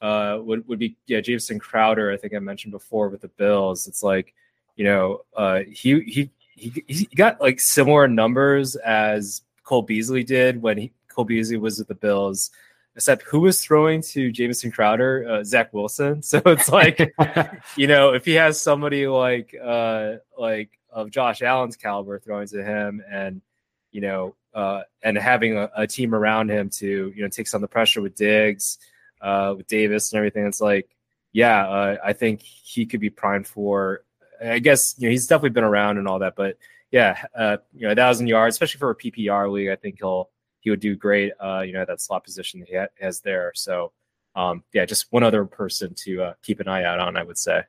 uh, 0.02 0.38
would 0.42 0.66
would 0.66 0.80
be 0.80 0.96
yeah, 1.07 1.20
Jamison 1.20 1.61
Crowder. 1.61 2.11
I 2.11 2.16
think 2.16 2.34
I 2.34 2.40
mentioned 2.40 2.72
before 2.72 3.11
with 3.11 3.20
the 3.20 3.28
Bills. 3.28 3.86
It's 3.86 4.02
like 4.02 4.34
you 4.74 4.84
know 4.84 5.20
uh, 5.36 5.61
he 5.70 6.00
he 6.00 6.30
he 6.57 6.84
he 6.88 7.05
got 7.14 7.40
like 7.40 7.61
similar 7.61 8.09
numbers 8.09 8.74
as 8.74 9.42
Cole 9.62 9.82
Beasley 9.82 10.24
did 10.24 10.61
when 10.61 10.78
he, 10.78 10.92
Cole 11.15 11.25
Beasley 11.25 11.57
was 11.57 11.79
with 11.79 11.89
the 11.89 11.95
Bills 11.95 12.51
except 12.97 13.23
who 13.23 13.41
was 13.41 13.61
throwing 13.61 14.03
to 14.03 14.31
Jamison 14.31 14.71
Crowder? 14.71 15.27
Uh, 15.29 15.45
Zach 15.45 15.73
Wilson. 15.73 16.23
So 16.35 16.41
it's 16.47 16.69
like, 16.69 17.15
you 17.77 17.87
know, 17.87 18.15
if 18.15 18.25
he 18.25 18.35
has 18.35 18.61
somebody 18.61 19.07
like 19.07 19.55
uh, 19.62 20.15
like 20.39 20.71
of 20.91 21.11
Josh 21.11 21.43
Allen's 21.43 21.77
caliber 21.77 22.19
throwing 22.19 22.47
to 22.49 22.65
him, 22.65 23.03
and 23.11 23.41
you 23.91 24.01
know, 24.01 24.35
uh, 24.55 24.83
and 25.03 25.17
having 25.17 25.57
a, 25.57 25.71
a, 25.77 25.87
team 25.87 26.15
around 26.15 26.51
him 26.51 26.71
to 26.71 27.12
you 27.15 27.23
know 27.23 27.29
take 27.29 27.47
some 27.47 27.59
of 27.59 27.69
the 27.69 27.73
pressure 27.73 28.01
with 28.01 28.15
Diggs, 28.15 28.79
uh, 29.21 29.55
with 29.57 29.67
Davis, 29.67 30.12
and 30.12 30.19
everything, 30.19 30.47
it's 30.47 30.61
like, 30.61 30.89
yeah, 31.33 31.69
uh, 31.69 31.97
I 32.05 32.12
think 32.12 32.43
he 32.43 32.87
could 32.87 33.01
be 33.01 33.11
primed 33.11 33.47
for. 33.47 34.05
I 34.45 34.59
guess 34.59 34.95
you 34.99 35.09
know 35.09 35.12
he's 35.12 35.27
definitely 35.27 35.51
been 35.51 35.65
around 35.65 35.99
and 35.99 36.09
all 36.09 36.21
that, 36.21 36.37
but 36.37 36.59
yeah, 36.91 37.27
uh, 37.37 37.57
you 37.73 37.87
know, 37.87 37.93
a 37.93 37.97
thousand 37.97 38.29
yards, 38.29 38.55
especially 38.55 38.79
for 38.79 38.91
a 38.91 38.97
PPR 38.97 39.51
league, 39.51 39.69
I 39.69 39.77
think 39.77 39.97
he'll 39.99 40.31
he 40.65 40.71
would 40.71 40.81
do 40.81 40.97
great. 40.97 41.33
Uh, 41.39 41.61
you 41.61 41.73
know, 41.75 41.85
that 41.85 42.01
slot 42.01 42.25
position 42.25 42.61
that 42.61 42.69
he 42.69 42.75
ha- 42.75 42.87
has 42.99 43.21
there. 43.21 43.53
So, 43.55 43.93
um, 44.35 44.65
yeah, 44.73 44.87
just 44.87 45.07
one 45.11 45.23
other 45.23 45.45
person 45.45 45.95
to 46.05 46.23
uh, 46.23 46.33
keep 46.43 46.59
an 46.59 46.67
eye 46.67 46.85
out 46.85 46.99
on, 46.99 47.17
I 47.17 47.23
would 47.23 47.39
say. 47.39 47.62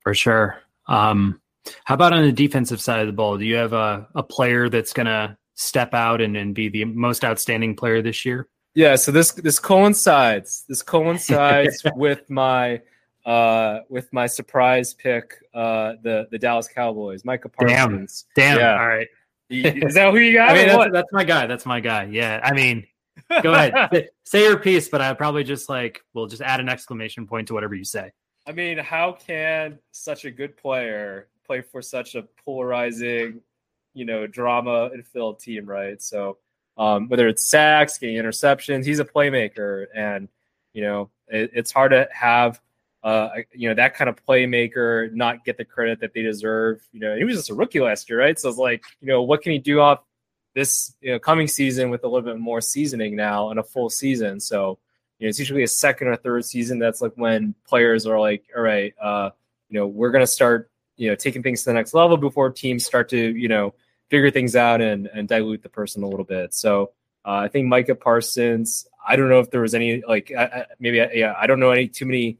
For 0.00 0.14
sure. 0.14 0.60
Um, 0.86 1.40
how 1.84 1.94
about 1.94 2.12
on 2.12 2.22
the 2.22 2.32
defensive 2.32 2.80
side 2.80 3.00
of 3.00 3.06
the 3.08 3.12
ball? 3.12 3.36
Do 3.36 3.44
you 3.44 3.56
have 3.56 3.72
a, 3.72 4.06
a 4.14 4.22
player 4.22 4.68
that's 4.68 4.92
going 4.92 5.06
to 5.06 5.36
step 5.54 5.92
out 5.92 6.20
and, 6.20 6.36
and 6.36 6.54
be 6.54 6.68
the 6.68 6.84
most 6.84 7.24
outstanding 7.24 7.74
player 7.74 8.00
this 8.00 8.24
year? 8.24 8.48
Yeah, 8.74 8.96
so 8.96 9.12
this 9.12 9.32
this 9.32 9.60
coincides. 9.60 10.64
This 10.68 10.82
coincides 10.82 11.82
with 11.94 12.28
my 12.28 12.80
uh, 13.24 13.80
with 13.88 14.12
my 14.12 14.26
surprise 14.26 14.94
pick, 14.94 15.36
uh, 15.54 15.94
the 16.02 16.26
the 16.30 16.38
Dallas 16.38 16.66
Cowboys, 16.66 17.24
Micah 17.24 17.48
Parsons. 17.48 18.24
Damn, 18.34 18.56
damn. 18.56 18.58
Yeah. 18.58 18.80
All 18.80 18.88
right. 18.88 19.06
Is 19.50 19.94
that 19.94 20.12
who 20.12 20.18
you 20.18 20.34
got? 20.34 20.50
I 20.50 20.54
mean, 20.54 20.68
that's, 20.68 20.92
that's, 20.92 21.12
my 21.12 21.24
guy. 21.24 21.46
That's 21.46 21.66
my 21.66 21.80
guy. 21.80 22.04
Yeah. 22.04 22.40
I 22.42 22.52
mean, 22.52 22.86
go 23.42 23.52
ahead. 23.52 24.08
say 24.24 24.44
your 24.44 24.58
piece, 24.58 24.88
but 24.88 25.00
I 25.00 25.12
probably 25.14 25.44
just 25.44 25.68
like, 25.68 26.02
we'll 26.14 26.26
just 26.26 26.42
add 26.42 26.60
an 26.60 26.68
exclamation 26.68 27.26
point 27.26 27.48
to 27.48 27.54
whatever 27.54 27.74
you 27.74 27.84
say. 27.84 28.12
I 28.46 28.52
mean, 28.52 28.78
how 28.78 29.12
can 29.12 29.78
such 29.92 30.24
a 30.24 30.30
good 30.30 30.56
player 30.56 31.28
play 31.46 31.60
for 31.62 31.82
such 31.82 32.14
a 32.14 32.22
polarizing, 32.44 33.40
you 33.94 34.04
know, 34.04 34.26
drama 34.26 34.90
and 34.92 35.06
filled 35.06 35.40
team, 35.40 35.66
right? 35.66 36.00
So, 36.02 36.38
um, 36.76 37.08
whether 37.08 37.28
it's 37.28 37.48
sacks, 37.48 37.98
getting 37.98 38.16
interceptions, 38.16 38.84
he's 38.84 38.98
a 38.98 39.04
playmaker, 39.04 39.86
and 39.94 40.28
you 40.72 40.82
know, 40.82 41.10
it, 41.28 41.52
it's 41.54 41.72
hard 41.72 41.92
to 41.92 42.08
have 42.12 42.60
uh, 43.04 43.28
you 43.52 43.68
know, 43.68 43.74
that 43.74 43.94
kind 43.94 44.08
of 44.08 44.16
playmaker 44.26 45.12
not 45.12 45.44
get 45.44 45.58
the 45.58 45.64
credit 45.64 46.00
that 46.00 46.14
they 46.14 46.22
deserve. 46.22 46.80
You 46.90 47.00
know, 47.00 47.14
he 47.14 47.24
was 47.24 47.36
just 47.36 47.50
a 47.50 47.54
rookie 47.54 47.80
last 47.80 48.08
year, 48.08 48.18
right? 48.18 48.38
So 48.38 48.48
it's 48.48 48.56
like, 48.56 48.82
you 49.02 49.08
know, 49.08 49.22
what 49.22 49.42
can 49.42 49.52
he 49.52 49.58
do 49.58 49.80
off 49.80 50.00
this 50.54 50.96
you 51.02 51.12
know, 51.12 51.18
coming 51.18 51.46
season 51.46 51.90
with 51.90 52.02
a 52.04 52.08
little 52.08 52.22
bit 52.22 52.38
more 52.38 52.62
seasoning 52.62 53.14
now 53.14 53.50
and 53.50 53.60
a 53.60 53.62
full 53.62 53.90
season? 53.90 54.40
So, 54.40 54.78
you 55.18 55.26
know, 55.26 55.28
it's 55.28 55.38
usually 55.38 55.62
a 55.62 55.68
second 55.68 56.08
or 56.08 56.16
third 56.16 56.46
season. 56.46 56.78
That's 56.78 57.02
like 57.02 57.12
when 57.16 57.54
players 57.68 58.06
are 58.06 58.18
like, 58.18 58.46
all 58.56 58.62
right, 58.62 58.94
uh, 58.98 59.30
you 59.68 59.78
know, 59.78 59.86
we're 59.86 60.10
to 60.22 60.26
start, 60.26 60.70
you 60.96 61.10
know, 61.10 61.14
taking 61.14 61.42
things 61.42 61.60
to 61.60 61.66
the 61.66 61.74
next 61.74 61.92
level 61.92 62.16
before 62.16 62.48
teams 62.48 62.86
start 62.86 63.10
to, 63.10 63.18
you 63.18 63.48
know, 63.48 63.74
figure 64.08 64.30
things 64.30 64.56
out 64.56 64.80
and, 64.80 65.08
and 65.08 65.28
dilute 65.28 65.62
the 65.62 65.68
person 65.68 66.02
a 66.02 66.08
little 66.08 66.24
bit. 66.24 66.54
So 66.54 66.92
uh, 67.26 67.32
I 67.32 67.48
think 67.48 67.66
Micah 67.68 67.96
Parsons, 67.96 68.86
I 69.06 69.16
don't 69.16 69.28
know 69.28 69.40
if 69.40 69.50
there 69.50 69.60
was 69.60 69.74
any, 69.74 70.02
like, 70.08 70.32
maybe, 70.78 71.04
yeah, 71.12 71.34
I 71.38 71.46
don't 71.46 71.60
know 71.60 71.70
any 71.70 71.88
too 71.88 72.06
many 72.06 72.38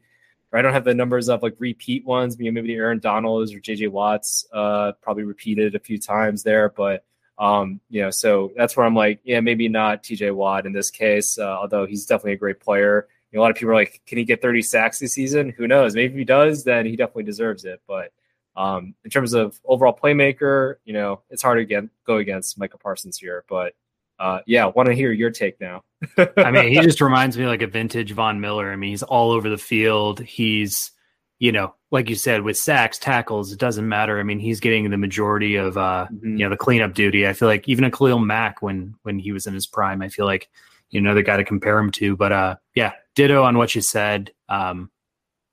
I 0.57 0.61
don't 0.61 0.73
have 0.73 0.83
the 0.83 0.93
numbers 0.93 1.29
of 1.29 1.43
like 1.43 1.55
repeat 1.59 2.05
ones. 2.05 2.37
Maybe 2.37 2.73
Aaron 2.75 2.99
Donalds 2.99 3.53
or 3.53 3.59
JJ 3.59 3.89
Watts 3.89 4.45
uh, 4.53 4.93
probably 5.01 5.23
repeated 5.23 5.75
a 5.75 5.79
few 5.79 5.97
times 5.97 6.43
there, 6.43 6.69
but 6.69 7.03
um, 7.37 7.81
you 7.89 8.01
know, 8.01 8.11
so 8.11 8.51
that's 8.55 8.77
where 8.77 8.85
I'm 8.85 8.95
like, 8.95 9.19
yeah, 9.23 9.41
maybe 9.41 9.67
not 9.67 10.03
TJ 10.03 10.33
Watt 10.33 10.65
in 10.65 10.71
this 10.71 10.89
case, 10.89 11.37
uh, 11.37 11.43
although 11.43 11.85
he's 11.85 12.05
definitely 12.05 12.33
a 12.33 12.37
great 12.37 12.59
player. 12.59 13.07
You 13.31 13.37
know, 13.37 13.41
a 13.41 13.43
lot 13.43 13.51
of 13.51 13.57
people 13.57 13.71
are 13.71 13.75
like, 13.75 14.01
can 14.05 14.17
he 14.17 14.23
get 14.23 14.41
30 14.41 14.61
sacks 14.61 14.99
this 14.99 15.13
season? 15.13 15.49
Who 15.49 15.67
knows? 15.67 15.95
Maybe 15.95 16.13
if 16.13 16.17
he 16.17 16.23
does, 16.23 16.63
then 16.63 16.85
he 16.85 16.95
definitely 16.95 17.23
deserves 17.23 17.65
it. 17.65 17.81
But 17.87 18.13
um, 18.55 18.95
in 19.03 19.11
terms 19.11 19.33
of 19.33 19.59
overall 19.65 19.97
playmaker, 20.01 20.75
you 20.85 20.93
know, 20.93 21.21
it's 21.29 21.41
hard 21.41 21.57
to 21.57 21.65
get, 21.65 21.83
go 22.05 22.17
against 22.17 22.57
Micah 22.57 22.77
Parsons 22.77 23.17
here. 23.17 23.43
But 23.49 23.73
uh, 24.19 24.39
yeah, 24.45 24.65
want 24.65 24.87
to 24.87 24.95
hear 24.95 25.11
your 25.11 25.31
take 25.31 25.59
now. 25.59 25.83
I 26.37 26.51
mean, 26.51 26.69
he 26.69 26.79
just 26.81 27.01
reminds 27.01 27.37
me 27.37 27.47
like 27.47 27.61
a 27.61 27.67
vintage 27.67 28.11
Von 28.11 28.39
Miller. 28.39 28.71
I 28.71 28.75
mean, 28.75 28.91
he's 28.91 29.03
all 29.03 29.31
over 29.31 29.49
the 29.49 29.57
field. 29.57 30.19
He's, 30.19 30.91
you 31.39 31.51
know, 31.51 31.75
like 31.91 32.09
you 32.09 32.15
said, 32.15 32.41
with 32.41 32.57
sacks, 32.57 32.97
tackles, 32.97 33.51
it 33.51 33.59
doesn't 33.59 33.87
matter. 33.87 34.19
I 34.19 34.23
mean, 34.23 34.39
he's 34.39 34.59
getting 34.59 34.89
the 34.89 34.97
majority 34.97 35.55
of, 35.55 35.77
uh, 35.77 36.07
mm-hmm. 36.11 36.37
you 36.37 36.43
know, 36.45 36.49
the 36.49 36.57
cleanup 36.57 36.93
duty. 36.93 37.27
I 37.27 37.33
feel 37.33 37.47
like 37.47 37.67
even 37.67 37.83
a 37.83 37.91
Khalil 37.91 38.19
Mack 38.19 38.61
when 38.61 38.95
when 39.03 39.19
he 39.19 39.31
was 39.31 39.47
in 39.47 39.53
his 39.53 39.67
prime, 39.67 40.01
I 40.01 40.09
feel 40.09 40.25
like 40.25 40.49
you 40.91 41.01
know, 41.01 41.09
another 41.09 41.23
guy 41.23 41.37
to 41.37 41.43
compare 41.43 41.77
him 41.77 41.91
to. 41.91 42.15
But 42.15 42.31
uh, 42.31 42.55
yeah, 42.73 42.93
ditto 43.15 43.43
on 43.43 43.57
what 43.57 43.75
you 43.75 43.81
said. 43.81 44.31
Um, 44.47 44.91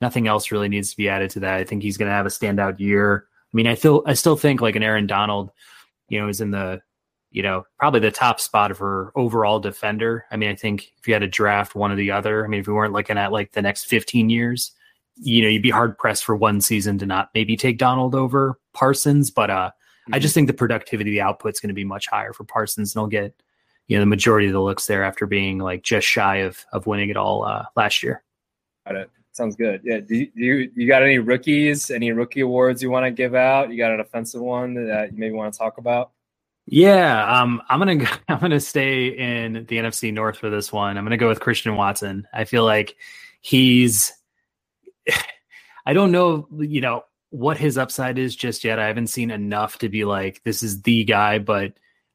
nothing 0.00 0.28
else 0.28 0.50
really 0.50 0.68
needs 0.68 0.90
to 0.90 0.96
be 0.96 1.08
added 1.08 1.30
to 1.30 1.40
that. 1.40 1.54
I 1.54 1.64
think 1.64 1.82
he's 1.82 1.96
going 1.96 2.08
to 2.08 2.14
have 2.14 2.26
a 2.26 2.30
standout 2.30 2.78
year. 2.78 3.26
I 3.52 3.56
mean, 3.56 3.66
I 3.66 3.74
feel 3.74 4.02
I 4.06 4.14
still 4.14 4.36
think 4.36 4.60
like 4.60 4.76
an 4.76 4.82
Aaron 4.82 5.06
Donald, 5.06 5.50
you 6.08 6.20
know, 6.20 6.28
is 6.28 6.40
in 6.40 6.50
the 6.50 6.80
you 7.32 7.42
know, 7.42 7.64
probably 7.78 8.00
the 8.00 8.10
top 8.10 8.40
spot 8.40 8.76
for 8.76 9.10
overall 9.16 9.58
defender. 9.58 10.26
I 10.30 10.36
mean, 10.36 10.50
I 10.50 10.54
think 10.54 10.92
if 10.98 11.08
you 11.08 11.14
had 11.14 11.22
to 11.22 11.28
draft 11.28 11.74
one 11.74 11.90
or 11.90 11.96
the 11.96 12.10
other, 12.10 12.44
I 12.44 12.48
mean, 12.48 12.60
if 12.60 12.66
we 12.66 12.74
weren't 12.74 12.92
looking 12.92 13.18
at 13.18 13.32
like 13.32 13.52
the 13.52 13.62
next 13.62 13.86
15 13.86 14.28
years, 14.28 14.72
you 15.16 15.42
know, 15.42 15.48
you'd 15.48 15.62
be 15.62 15.70
hard 15.70 15.96
pressed 15.98 16.24
for 16.24 16.36
one 16.36 16.60
season 16.60 16.98
to 16.98 17.06
not 17.06 17.30
maybe 17.34 17.56
take 17.56 17.78
Donald 17.78 18.14
over 18.14 18.58
Parsons. 18.74 19.30
But 19.30 19.50
uh, 19.50 19.70
mm-hmm. 19.70 20.14
I 20.14 20.18
just 20.18 20.34
think 20.34 20.46
the 20.46 20.52
productivity, 20.52 21.10
the 21.10 21.22
output's 21.22 21.58
going 21.58 21.68
to 21.68 21.74
be 21.74 21.84
much 21.84 22.06
higher 22.06 22.32
for 22.32 22.44
Parsons, 22.44 22.94
and 22.94 23.00
he'll 23.00 23.08
get, 23.08 23.34
you 23.88 23.96
know, 23.96 24.02
the 24.02 24.06
majority 24.06 24.46
of 24.46 24.52
the 24.52 24.60
looks 24.62 24.86
there 24.86 25.02
after 25.02 25.26
being 25.26 25.58
like 25.58 25.82
just 25.82 26.06
shy 26.06 26.36
of 26.36 26.64
of 26.72 26.86
winning 26.86 27.08
it 27.08 27.16
all 27.16 27.44
uh, 27.44 27.64
last 27.76 28.02
year. 28.02 28.22
Got 28.86 28.96
it. 28.96 29.10
Sounds 29.32 29.56
good. 29.56 29.80
Yeah. 29.82 30.00
Do 30.00 30.14
you, 30.14 30.26
do 30.26 30.42
you, 30.42 30.70
you 30.74 30.86
got 30.86 31.02
any 31.02 31.18
rookies? 31.18 31.90
Any 31.90 32.12
rookie 32.12 32.40
awards 32.40 32.82
you 32.82 32.90
want 32.90 33.06
to 33.06 33.10
give 33.10 33.34
out? 33.34 33.70
You 33.70 33.78
got 33.78 33.92
an 33.92 34.00
offensive 34.00 34.42
one 34.42 34.74
that 34.74 35.12
you 35.12 35.18
maybe 35.18 35.34
want 35.34 35.54
to 35.54 35.58
talk 35.58 35.78
about? 35.78 36.10
Yeah, 36.66 37.40
um, 37.40 37.62
I'm 37.68 37.78
gonna 37.78 37.96
go, 37.96 38.06
I'm 38.28 38.40
gonna 38.40 38.60
stay 38.60 39.08
in 39.08 39.52
the 39.52 39.78
NFC 39.78 40.12
North 40.12 40.38
for 40.38 40.50
this 40.50 40.72
one. 40.72 40.96
I'm 40.96 41.04
gonna 41.04 41.16
go 41.16 41.28
with 41.28 41.40
Christian 41.40 41.76
Watson. 41.76 42.26
I 42.32 42.44
feel 42.44 42.64
like 42.64 42.96
he's. 43.40 44.12
I 45.84 45.94
don't 45.94 46.12
know, 46.12 46.46
you 46.60 46.80
know, 46.80 47.02
what 47.30 47.56
his 47.56 47.76
upside 47.76 48.16
is 48.16 48.36
just 48.36 48.62
yet. 48.62 48.78
I 48.78 48.86
haven't 48.86 49.08
seen 49.08 49.32
enough 49.32 49.78
to 49.78 49.88
be 49.88 50.04
like 50.04 50.40
this 50.44 50.62
is 50.62 50.82
the 50.82 51.02
guy, 51.02 51.40
but 51.40 51.72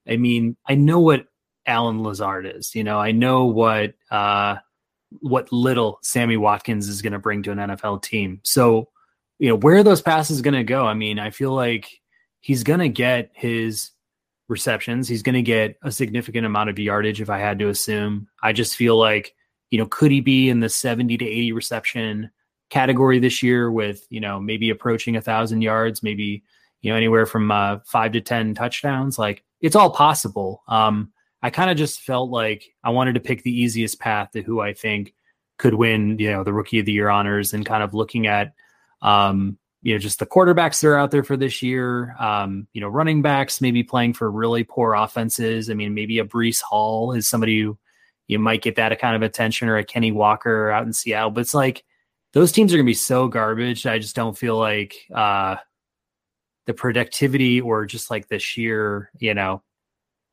I 0.08 0.16
mean, 0.16 0.56
I 0.66 0.76
know 0.76 1.00
what 1.00 1.28
Allen 1.66 2.02
Lazard 2.02 2.46
is. 2.46 2.74
You 2.74 2.84
know, 2.84 2.98
I 2.98 3.12
know 3.12 3.46
what 3.46 3.96
uh, 4.10 4.56
what 5.20 5.52
little 5.52 6.00
Sammy 6.02 6.38
Watkins 6.38 6.88
is 6.88 7.02
going 7.02 7.14
to 7.14 7.20
bring 7.20 7.44
to 7.44 7.52
an 7.52 7.58
NFL 7.58 8.04
team. 8.04 8.40
So, 8.44 8.90
you 9.40 9.50
know, 9.50 9.56
where 9.56 9.76
are 9.76 9.84
those 9.84 10.02
passes 10.02 10.42
going 10.42 10.54
to 10.54 10.64
go? 10.64 10.86
I 10.86 10.94
mean, 10.94 11.20
I 11.20 11.32
feel 11.32 11.54
like 11.54 11.90
he's 12.40 12.64
going 12.64 12.80
to 12.80 12.90
get 12.90 13.32
his 13.34 13.92
receptions. 14.48 15.08
He's 15.08 15.24
going 15.24 15.36
to 15.36 15.42
get 15.42 15.78
a 15.84 15.92
significant 15.92 16.46
amount 16.46 16.70
of 16.70 16.80
yardage 16.80 17.22
if 17.22 17.30
I 17.30 17.40
had 17.40 17.60
to 17.60 17.70
assume. 17.70 18.28
I 18.42 18.54
just 18.54 18.76
feel 18.76 18.98
like, 18.98 19.36
you 19.70 19.78
know, 19.78 19.86
could 19.86 20.12
he 20.12 20.22
be 20.22 20.50
in 20.50 20.60
the 20.60 20.70
70 20.70 21.18
to 21.18 21.26
80 21.26 21.52
reception 21.52 22.32
category 22.70 23.20
this 23.20 23.44
year 23.44 23.72
with, 23.72 24.06
you 24.10 24.20
know, 24.20 24.40
maybe 24.40 24.70
approaching 24.70 25.16
a 25.16 25.22
thousand 25.22 25.62
yards, 25.62 26.04
maybe, 26.04 26.44
you 26.82 26.92
know, 26.92 26.98
anywhere 26.98 27.26
from 27.26 27.52
uh, 27.52 27.78
five 27.86 28.14
to 28.14 28.22
10 28.22 28.56
touchdowns? 28.56 29.20
Like 29.20 29.44
it's 29.62 29.76
all 29.76 29.90
possible. 29.90 30.64
Um, 30.68 31.12
I 31.42 31.50
kind 31.50 31.70
of 31.70 31.78
just 31.78 32.02
felt 32.02 32.30
like 32.30 32.64
I 32.84 32.90
wanted 32.90 33.14
to 33.14 33.20
pick 33.20 33.44
the 33.44 33.62
easiest 33.62 34.00
path 34.00 34.32
to 34.32 34.42
who 34.42 34.60
I 34.60 34.74
think 34.74 35.14
could 35.58 35.74
win, 35.74 36.18
you 36.20 36.32
know, 36.32 36.44
the 36.44 36.54
rookie 36.54 36.80
of 36.80 36.86
the 36.86 36.92
year 36.92 37.10
honors 37.10 37.54
and 37.54 37.66
kind 37.66 37.84
of 37.84 37.94
looking 37.94 38.28
at, 38.28 38.54
um, 39.02 39.58
you 39.88 39.94
know, 39.94 40.00
just 40.00 40.20
the 40.20 40.26
quarterbacks 40.26 40.82
that 40.82 40.90
are 40.90 40.98
out 40.98 41.12
there 41.12 41.24
for 41.24 41.38
this 41.38 41.64
year. 41.64 42.14
Um, 42.20 42.68
you 42.74 42.82
know, 42.82 42.90
running 42.90 43.22
backs 43.22 43.62
maybe 43.62 43.84
playing 43.84 44.16
for 44.16 44.30
really 44.30 44.66
poor 44.66 44.94
offenses. 44.94 45.70
I 45.70 45.76
mean, 45.76 45.94
maybe 45.94 46.20
a 46.20 46.26
Breece 46.26 46.62
Hall 46.62 47.14
is 47.14 47.30
somebody 47.30 47.62
who 47.62 47.78
you 48.28 48.38
might 48.38 48.62
get 48.62 48.76
that 48.76 49.00
kind 49.00 49.16
of 49.16 49.22
attention, 49.22 49.70
or 49.70 49.78
a 49.78 49.86
Kenny 49.86 50.12
Walker 50.12 50.72
out 50.72 50.86
in 50.86 50.92
Seattle. 50.92 51.32
But 51.32 51.40
it's 51.40 51.54
like 51.54 51.86
those 52.34 52.52
teams 52.52 52.74
are 52.74 52.76
going 52.76 52.86
to 52.86 52.90
be 52.90 52.96
so 52.96 53.30
garbage. 53.30 53.86
I 53.86 53.98
just 53.98 54.14
don't 54.14 54.38
feel 54.38 54.58
like 54.58 54.94
uh, 55.16 55.56
the 56.66 56.74
productivity 56.74 57.62
or 57.62 57.86
just 57.86 58.12
like 58.12 58.28
the 58.28 58.40
sheer, 58.40 59.10
you 59.20 59.36
know, 59.36 59.64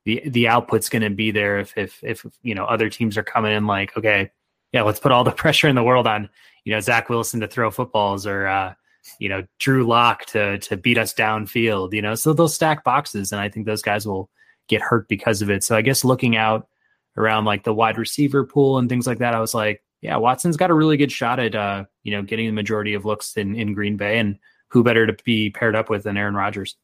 the 0.05 0.21
the 0.27 0.49
output's 0.49 0.89
going 0.89 1.03
to 1.03 1.11
be 1.11 1.31
there 1.31 1.61
if 1.61 1.79
if 1.79 2.03
if 2.03 2.27
you 2.43 2.57
know 2.57 2.65
other 2.65 2.91
teams 2.91 3.17
are 3.17 3.23
coming 3.23 3.53
in 3.53 3.69
like 3.69 3.97
okay, 3.97 4.33
yeah, 4.73 4.83
let's 4.83 4.99
put 4.99 5.13
all 5.13 5.23
the 5.23 5.31
pressure 5.45 5.69
in 5.69 5.77
the 5.77 5.85
world 5.85 6.09
on 6.09 6.29
you 6.65 6.73
know 6.73 6.81
Zach 6.81 7.09
Wilson 7.09 7.39
to 7.39 7.47
throw 7.47 7.71
footballs 7.71 8.27
or. 8.27 8.49
uh 8.49 8.75
you 9.19 9.29
know, 9.29 9.45
Drew 9.59 9.87
Lock 9.87 10.27
to 10.27 10.59
to 10.59 10.77
beat 10.77 10.99
us 10.99 11.15
downfield, 11.15 11.93
you 11.93 12.03
know. 12.03 12.15
So 12.15 12.33
they'll 12.33 12.49
stack 12.49 12.85
boxes 12.85 13.33
and 13.33 13.41
I 13.41 13.49
think 13.49 13.67
those 13.67 13.83
guys 13.83 14.07
will 14.07 14.31
get 14.69 14.83
hurt 14.83 15.09
because 15.09 15.43
of 15.43 15.51
it. 15.51 15.63
So 15.63 15.77
I 15.77 15.83
guess 15.83 16.05
looking 16.05 16.37
out 16.37 16.69
around 17.17 17.45
like 17.45 17.65
the 17.65 17.75
wide 17.75 17.99
receiver 17.99 18.45
pool 18.45 18.79
and 18.79 18.89
things 18.89 19.07
like 19.07 19.19
that, 19.19 19.35
I 19.35 19.41
was 19.41 19.55
like, 19.55 19.83
yeah, 20.01 20.17
Watson's 20.17 20.57
got 20.57 20.71
a 20.71 20.75
really 20.75 20.97
good 20.97 21.13
shot 21.13 21.39
at 21.39 21.55
uh, 21.55 21.85
you 22.03 22.13
know, 22.13 22.23
getting 22.23 22.47
the 22.47 22.53
majority 22.53 22.95
of 22.95 23.05
looks 23.05 23.37
in, 23.37 23.55
in 23.55 23.75
Green 23.75 23.97
Bay 23.97 24.19
and 24.19 24.39
who 24.69 24.83
better 24.83 25.07
to 25.07 25.17
be 25.25 25.51
paired 25.51 25.77
up 25.77 25.89
with 25.89 26.05
than 26.05 26.17
Aaron 26.17 26.35
Rodgers. 26.35 26.77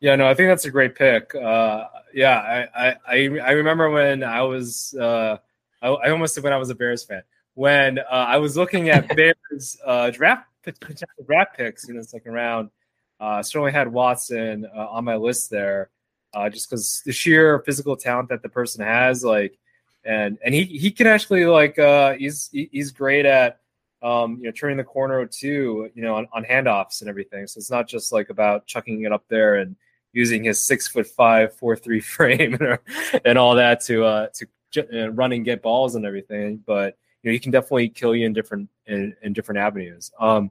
Yeah, 0.00 0.16
no, 0.16 0.26
I 0.26 0.34
think 0.34 0.48
that's 0.48 0.64
a 0.64 0.70
great 0.70 0.94
pick. 0.94 1.34
Uh, 1.34 1.86
yeah, 2.12 2.66
I, 2.74 2.96
I, 3.06 3.24
I 3.38 3.50
remember 3.52 3.90
when 3.90 4.22
I 4.22 4.42
was, 4.42 4.94
uh, 5.00 5.38
I, 5.80 5.88
I 5.88 6.10
almost 6.10 6.34
said 6.34 6.44
when 6.44 6.52
I 6.52 6.58
was 6.58 6.70
a 6.70 6.74
Bears 6.74 7.04
fan, 7.04 7.22
when 7.54 7.98
uh, 7.98 8.02
I 8.10 8.38
was 8.38 8.56
looking 8.56 8.90
at 8.90 9.08
Bears 9.16 9.76
uh, 9.84 10.10
draft 10.10 10.46
potential 10.72 11.08
draft 11.26 11.56
picks 11.56 11.88
in 11.88 11.96
the 11.96 12.04
second 12.04 12.32
round. 12.32 12.70
Uh, 13.20 13.42
certainly 13.42 13.72
had 13.72 13.88
Watson 13.88 14.66
uh, 14.76 14.88
on 14.88 15.04
my 15.04 15.16
list 15.16 15.50
there, 15.50 15.90
uh, 16.34 16.48
just 16.50 16.68
because 16.68 17.02
the 17.06 17.12
sheer 17.12 17.60
physical 17.60 17.96
talent 17.96 18.28
that 18.28 18.42
the 18.42 18.48
person 18.48 18.84
has, 18.84 19.24
like, 19.24 19.56
and 20.04 20.38
and 20.44 20.54
he 20.54 20.64
he 20.64 20.90
can 20.90 21.06
actually 21.06 21.46
like 21.46 21.78
uh, 21.78 22.14
he's 22.14 22.50
he's 22.52 22.90
great 22.90 23.24
at 23.24 23.60
um, 24.02 24.36
you 24.38 24.44
know 24.44 24.50
turning 24.50 24.76
the 24.76 24.84
corner 24.84 25.24
too, 25.26 25.90
you 25.94 26.02
know, 26.02 26.16
on, 26.16 26.28
on 26.32 26.44
handoffs 26.44 27.00
and 27.00 27.08
everything. 27.08 27.46
So 27.46 27.58
it's 27.58 27.70
not 27.70 27.88
just 27.88 28.12
like 28.12 28.30
about 28.30 28.66
chucking 28.66 29.02
it 29.02 29.12
up 29.12 29.24
there 29.28 29.56
and 29.56 29.76
using 30.12 30.44
his 30.44 30.64
six 30.64 30.86
foot 30.88 31.06
five 31.06 31.54
four 31.56 31.76
three 31.76 32.00
frame 32.00 32.58
and, 33.24 33.38
all 33.38 33.54
that 33.56 33.80
to 33.86 34.04
uh, 34.04 34.26
to 34.34 34.46
uh, 34.92 35.08
run 35.10 35.32
and 35.32 35.44
get 35.44 35.62
balls 35.62 35.94
and 35.94 36.04
everything, 36.04 36.62
but 36.66 36.96
you 37.24 37.30
know, 37.30 37.32
he 37.32 37.38
can 37.38 37.50
definitely 37.50 37.88
kill 37.88 38.14
you 38.14 38.26
in 38.26 38.34
different 38.34 38.68
in, 38.86 39.16
in 39.22 39.32
different 39.32 39.58
avenues. 39.58 40.12
Um, 40.20 40.50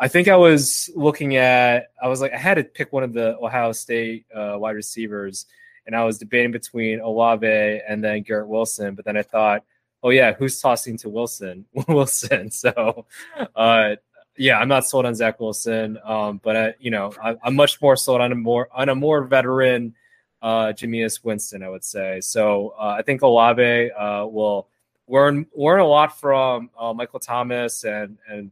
I 0.00 0.08
think 0.08 0.28
I 0.28 0.36
was 0.36 0.90
looking 0.94 1.36
at, 1.36 1.90
I 2.02 2.08
was 2.08 2.20
like, 2.20 2.32
I 2.32 2.36
had 2.36 2.54
to 2.54 2.64
pick 2.64 2.92
one 2.92 3.02
of 3.02 3.12
the 3.12 3.36
Ohio 3.38 3.72
State 3.72 4.26
uh, 4.34 4.56
wide 4.56 4.76
receivers, 4.76 5.46
and 5.86 5.96
I 5.96 6.04
was 6.04 6.18
debating 6.18 6.52
between 6.52 7.00
Olave 7.00 7.46
and 7.46 8.02
then 8.02 8.22
Garrett 8.22 8.48
Wilson. 8.48 8.94
But 8.94 9.04
then 9.04 9.16
I 9.16 9.22
thought, 9.22 9.64
oh 10.02 10.10
yeah, 10.10 10.32
who's 10.34 10.60
tossing 10.60 10.96
to 10.98 11.08
Wilson? 11.08 11.64
Wilson. 11.88 12.50
So, 12.58 13.06
uh, 13.54 13.96
yeah, 14.36 14.58
I'm 14.58 14.68
not 14.68 14.86
sold 14.86 15.06
on 15.06 15.14
Zach 15.14 15.40
Wilson, 15.40 15.98
um, 16.04 16.40
but 16.42 16.56
I, 16.56 16.74
you 16.78 16.90
know, 16.90 17.12
I, 17.22 17.36
am 17.44 17.54
much 17.54 17.80
more 17.80 17.96
sold 17.96 18.20
on 18.20 18.32
a 18.32 18.36
more 18.36 18.68
on 18.72 18.88
a 18.88 18.94
more 18.94 19.24
veteran 19.24 19.94
uh, 20.42 20.66
Jameis 20.66 21.24
Winston, 21.24 21.62
I 21.62 21.68
would 21.68 21.84
say. 21.84 22.20
So 22.20 22.74
uh, 22.78 22.96
I 22.98 23.02
think 23.02 23.22
Olave 23.22 23.90
uh, 23.90 24.26
will 24.26 24.68
learn 25.08 25.46
learn 25.54 25.80
a 25.80 25.86
lot 25.86 26.18
from 26.20 26.70
uh, 26.78 26.92
Michael 26.92 27.20
Thomas 27.20 27.84
and 27.84 28.18
and 28.28 28.50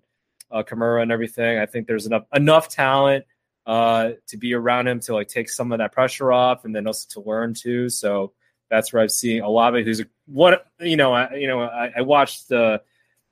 uh, 0.50 0.62
Kamara 0.62 1.02
and 1.02 1.12
everything. 1.12 1.58
I 1.58 1.66
think 1.66 1.86
there's 1.86 2.06
enough 2.06 2.24
enough 2.34 2.68
talent 2.68 3.24
uh, 3.66 4.12
to 4.28 4.36
be 4.36 4.54
around 4.54 4.88
him 4.88 5.00
to 5.00 5.14
like 5.14 5.28
take 5.28 5.48
some 5.50 5.72
of 5.72 5.78
that 5.78 5.92
pressure 5.92 6.32
off, 6.32 6.64
and 6.64 6.74
then 6.74 6.86
also 6.86 7.20
to 7.20 7.28
learn 7.28 7.54
too. 7.54 7.88
So 7.88 8.32
that's 8.70 8.92
where 8.92 9.02
I've 9.02 9.12
seen 9.12 9.42
Olave, 9.42 9.84
who's 9.84 10.02
what 10.26 10.66
you 10.80 10.96
know. 10.96 11.12
I, 11.12 11.34
you 11.34 11.46
know, 11.46 11.62
I, 11.62 11.92
I 11.96 12.00
watched 12.02 12.48
the 12.48 12.82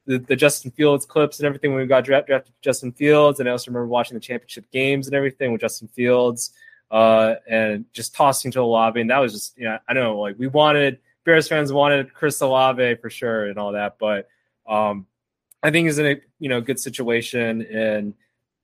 the, 0.06 0.18
the 0.18 0.36
Justin 0.36 0.70
Fields 0.70 1.06
clips 1.06 1.38
and 1.38 1.46
everything 1.46 1.70
when 1.72 1.80
we 1.80 1.86
got 1.86 2.04
drafted 2.04 2.26
draft 2.26 2.50
Justin 2.62 2.92
Fields, 2.92 3.40
and 3.40 3.48
I 3.48 3.52
also 3.52 3.70
remember 3.70 3.86
watching 3.86 4.14
the 4.14 4.20
championship 4.20 4.70
games 4.70 5.06
and 5.06 5.16
everything 5.16 5.52
with 5.52 5.60
Justin 5.60 5.88
Fields, 5.88 6.52
uh, 6.90 7.36
and 7.48 7.86
just 7.92 8.14
tossing 8.14 8.50
to 8.52 8.60
Olave, 8.60 9.00
and 9.00 9.10
that 9.10 9.18
was 9.18 9.32
just 9.32 9.56
you 9.56 9.64
know 9.64 9.78
I 9.88 9.94
don't 9.94 10.04
know 10.04 10.18
like 10.18 10.36
we 10.38 10.46
wanted 10.46 10.98
Bears 11.24 11.48
fans 11.48 11.72
wanted 11.72 12.12
Chris 12.12 12.40
Olave 12.40 12.96
for 12.96 13.10
sure 13.10 13.46
and 13.46 13.58
all 13.58 13.72
that, 13.72 13.96
but 13.98 14.28
um, 14.66 15.06
I 15.62 15.70
think 15.70 15.86
he's 15.86 15.98
in 15.98 16.06
a 16.06 16.16
you 16.38 16.48
know 16.48 16.60
good 16.60 16.78
situation 16.78 17.62
and 17.66 18.14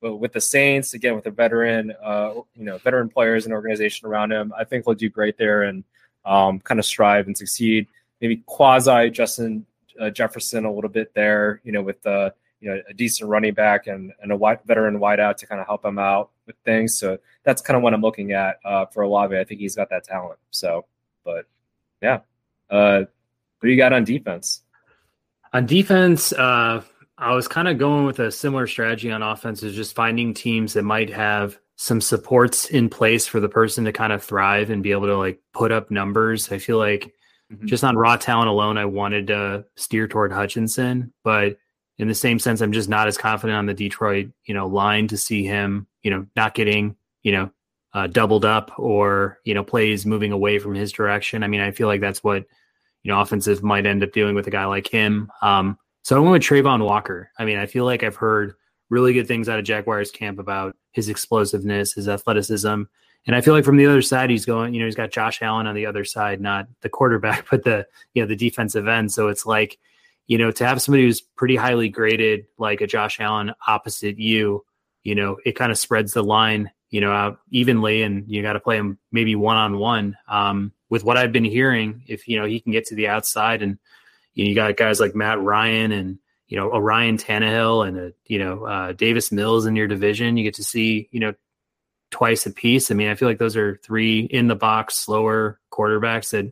with 0.03 0.33
the 0.33 0.41
Saints 0.41 0.95
again 0.95 1.15
with 1.15 1.27
a 1.27 1.31
veteran 1.31 1.93
uh, 2.03 2.33
you 2.55 2.65
know 2.65 2.79
veteran 2.79 3.09
players 3.09 3.45
and 3.45 3.55
organization 3.55 4.07
around 4.07 4.33
him. 4.33 4.53
I 4.57 4.65
think 4.65 4.85
he'll 4.85 4.95
do 4.95 5.09
great 5.09 5.37
there 5.37 5.65
and 5.65 5.85
um, 6.25 6.61
kind 6.61 6.79
of 6.79 6.87
strive 6.87 7.27
and 7.27 7.37
succeed. 7.37 7.87
Maybe 8.21 8.43
quasi 8.47 9.11
Justin 9.11 9.67
uh, 10.01 10.11
Jefferson 10.11 10.65
a 10.65 10.73
little 10.73 10.91
bit 10.91 11.15
there, 11.15 11.61
you 11.65 11.73
know, 11.73 11.83
with 11.83 12.01
the 12.03 12.35
you 12.61 12.71
know 12.71 12.83
a 12.89 12.95
decent 12.95 13.29
running 13.29 13.55
back 13.55 13.87
and, 13.87 14.13
and 14.23 14.33
a 14.33 14.37
white, 14.37 14.65
veteran 14.67 14.99
wideout 14.99 15.37
to 15.39 15.47
kind 15.47 15.61
of 15.61 15.67
help 15.67 15.85
him 15.85 15.99
out 15.99 16.31
with 16.47 16.57
things. 16.65 16.99
So 16.99 17.19
that's 17.45 17.63
kind 17.63 17.77
of 17.77 17.83
what 17.83 17.95
I'm 17.95 18.03
looking 18.03 18.33
at 18.33 18.59
uh, 18.65 18.87
for 18.87 19.03
Olave. 19.03 19.37
I 19.37 19.45
think 19.45 19.61
he's 19.61 19.77
got 19.77 19.91
that 19.91 20.05
talent. 20.05 20.39
So, 20.51 20.85
but 21.25 21.47
yeah, 22.03 22.21
uh, 22.71 22.99
what 22.99 23.67
do 23.67 23.71
you 23.71 23.77
got 23.77 23.93
on 23.93 24.05
defense? 24.05 24.63
On 25.53 25.67
defense, 25.67 26.33
uh, 26.33 26.83
I 27.19 27.35
was 27.35 27.49
kind 27.49 27.69
of 27.69 27.79
going 27.79 28.07
with 28.07 28.19
a 28.19 28.31
similar 28.31 28.67
strategy 28.67 29.11
on 29.11 29.23
offense, 29.23 29.63
is 29.63 29.75
just 29.75 29.95
finding 29.95 30.33
teams 30.33 30.73
that 30.75 30.83
might 30.83 31.11
have 31.11 31.59
some 31.77 32.01
supports 32.01 32.67
in 32.67 32.89
place 32.89 33.27
for 33.27 33.41
the 33.41 33.49
person 33.49 33.85
to 33.85 33.93
kind 33.93 34.13
of 34.13 34.23
thrive 34.23 34.71
and 34.71 34.83
be 34.83 34.93
able 34.93 35.07
to 35.07 35.17
like 35.17 35.41
put 35.53 35.73
up 35.73 35.91
numbers. 35.91 36.53
I 36.53 36.59
feel 36.59 36.79
like 36.79 37.15
mm-hmm. 37.53 37.67
just 37.67 37.85
on 37.85 37.97
raw 37.97 38.17
talent 38.17 38.49
alone, 38.49 38.79
I 38.79 38.85
wanted 38.85 39.27
to 39.29 39.65
steer 39.77 40.07
toward 40.07 40.33
Hutchinson, 40.33 41.13
but 41.25 41.59
in 41.99 42.09
the 42.09 42.15
same 42.15 42.39
sense, 42.39 42.61
I'm 42.61 42.73
just 42.73 42.89
not 42.89 43.09
as 43.09 43.19
confident 43.19 43.59
on 43.59 43.67
the 43.67 43.75
Detroit, 43.75 44.31
you 44.45 44.55
know, 44.55 44.67
line 44.67 45.09
to 45.09 45.19
see 45.19 45.45
him, 45.45 45.87
you 46.03 46.11
know, 46.11 46.27
not 46.37 46.55
getting, 46.55 46.97
you 47.23 47.33
know, 47.33 47.51
uh, 47.93 48.07
doubled 48.07 48.45
up 48.45 48.73
or 48.79 49.39
you 49.45 49.55
know 49.55 49.65
plays 49.65 50.07
moving 50.07 50.33
away 50.33 50.59
from 50.59 50.75
his 50.75 50.93
direction. 50.93 51.43
I 51.43 51.49
mean, 51.49 51.61
I 51.61 51.73
feel 51.73 51.89
like 51.89 52.01
that's 52.01 52.23
what 52.23 52.47
you 53.03 53.13
know 53.13 53.21
offensive 53.21 53.63
might 53.63 53.87
end 53.87 54.03
up 54.03 54.13
doing 54.13 54.35
with 54.35 54.47
a 54.47 54.51
guy 54.51 54.65
like 54.65 54.89
him. 54.89 55.31
Um, 55.43 55.79
so 56.03 56.17
I 56.17 56.19
went 56.21 56.33
with 56.33 56.43
Travon 56.43 56.85
Walker. 56.85 57.31
I 57.39 57.45
mean, 57.45 57.59
I 57.59 57.67
feel 57.67 57.85
like 57.85 58.03
I've 58.03 58.17
heard 58.17 58.55
really 58.89 59.13
good 59.13 59.29
things 59.29 59.49
out 59.49 59.59
of 59.59 59.65
Jaguars 59.65 60.11
camp 60.11 60.39
about 60.39 60.77
his 60.93 61.09
explosiveness, 61.09 61.93
his 61.93 62.09
athleticism. 62.09 62.83
And 63.27 63.37
I 63.37 63.41
feel 63.41 63.55
like 63.55 63.65
from 63.65 63.77
the 63.77 63.87
other 63.87 64.03
side, 64.03 64.31
he's 64.31 64.47
going, 64.47 64.75
you 64.75 64.81
know, 64.81 64.87
he's 64.87 64.97
got 64.97 65.13
Josh 65.13 65.43
Allen 65.43 65.67
on 65.67 65.75
the 65.75 65.87
other 65.87 66.05
side, 66.05 66.41
not 66.41 66.67
the 66.81 66.89
quarterback, 66.89 67.47
but 67.51 67.65
the, 67.65 67.87
you 68.15 68.23
know, 68.23 68.27
the 68.27 68.37
defensive 68.37 68.89
end. 68.89 69.13
So 69.13 69.29
it's 69.29 69.47
like, 69.47 69.79
you 70.27 70.39
know, 70.39 70.51
to 70.53 70.67
have 70.67 70.81
somebody 70.81 71.05
who's 71.05 71.21
pretty 71.21 71.57
highly 71.57 71.89
graded, 71.89 72.47
like 72.59 72.81
a 72.81 72.87
Josh 72.87 73.21
Allen 73.21 73.53
opposite 73.67 74.19
you, 74.19 74.65
you 75.03 75.15
know, 75.15 75.39
it 75.45 75.57
kind 75.57 75.73
of 75.73 75.79
spreads 75.79 76.13
the 76.13 76.23
line, 76.23 76.71
you 76.91 77.01
know, 77.01 77.13
out 77.13 77.39
evenly 77.51 78.03
and 78.03 78.25
you 78.29 78.43
got 78.43 78.53
to 78.55 78.61
play 78.61 78.77
him 78.77 78.99
maybe 79.13 79.35
one 79.35 79.57
on 79.57 79.79
one. 79.79 80.17
With 80.91 81.05
what 81.05 81.17
I've 81.17 81.33
been 81.33 81.45
hearing, 81.45 82.03
if, 82.07 82.29
you 82.29 82.39
know, 82.39 82.45
he 82.45 82.61
can 82.61 82.73
get 82.73 82.87
to 82.87 82.95
the 82.95 83.09
outside 83.09 83.63
and, 83.63 83.79
you, 84.35 84.45
know, 84.45 84.49
you 84.51 84.55
got 84.55 84.77
guys 84.77 85.01
like 85.01 85.15
Matt 85.15 85.41
Ryan 85.41 85.93
and, 85.93 86.19
you 86.49 86.57
know, 86.57 86.69
Ryan 86.79 87.17
Tannehill 87.17 87.87
and 87.87 87.97
a, 87.97 88.13
you 88.27 88.39
know, 88.39 88.65
uh, 88.65 88.93
Davis 88.93 89.33
Mills 89.33 89.67
in 89.67 89.77
your 89.77 89.87
division. 89.87 90.37
You 90.37 90.45
get 90.45 90.55
to 90.55 90.65
see, 90.65 91.09
you 91.13 91.21
know, 91.21 91.35
twice 92.11 92.45
a 92.45 92.51
piece. 92.51 92.91
I 92.91 92.95
mean, 92.95 93.09
I 93.09 93.15
feel 93.15 93.29
like 93.29 93.39
those 93.39 93.57
are 93.57 93.77
three 93.85 94.21
in 94.21 94.49
the 94.49 94.57
box, 94.57 94.97
slower 94.97 95.61
quarterbacks 95.73 96.31
that, 96.31 96.45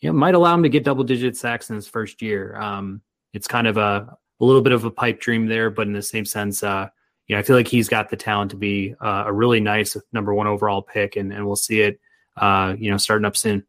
you 0.00 0.08
know, 0.08 0.14
might 0.14 0.34
allow 0.34 0.54
him 0.54 0.62
to 0.62 0.68
get 0.68 0.84
double 0.84 1.04
digit 1.04 1.36
sacks 1.36 1.68
in 1.68 1.76
his 1.76 1.86
first 1.86 2.22
year. 2.22 2.56
Um, 2.56 3.02
it's 3.34 3.46
kind 3.46 3.66
of 3.66 3.76
a, 3.76 4.16
a 4.40 4.44
little 4.44 4.62
bit 4.62 4.72
of 4.72 4.84
a 4.84 4.90
pipe 4.90 5.20
dream 5.20 5.46
there, 5.46 5.70
but 5.70 5.86
in 5.86 5.92
the 5.92 6.02
same 6.02 6.24
sense, 6.24 6.62
uh, 6.62 6.88
you 7.28 7.36
know, 7.36 7.40
I 7.40 7.42
feel 7.42 7.56
like 7.56 7.68
he's 7.68 7.88
got 7.88 8.10
the 8.10 8.16
talent 8.16 8.50
to 8.50 8.56
be 8.56 8.94
uh, 9.00 9.24
a 9.26 9.32
really 9.32 9.60
nice 9.60 9.96
number 10.12 10.34
one 10.34 10.46
overall 10.46 10.82
pick, 10.82 11.16
and, 11.16 11.32
and 11.32 11.46
we'll 11.46 11.56
see 11.56 11.82
it, 11.82 12.00
uh, 12.36 12.74
you 12.76 12.90
know, 12.90 12.96
starting 12.96 13.26
up 13.26 13.36
soon. 13.36 13.64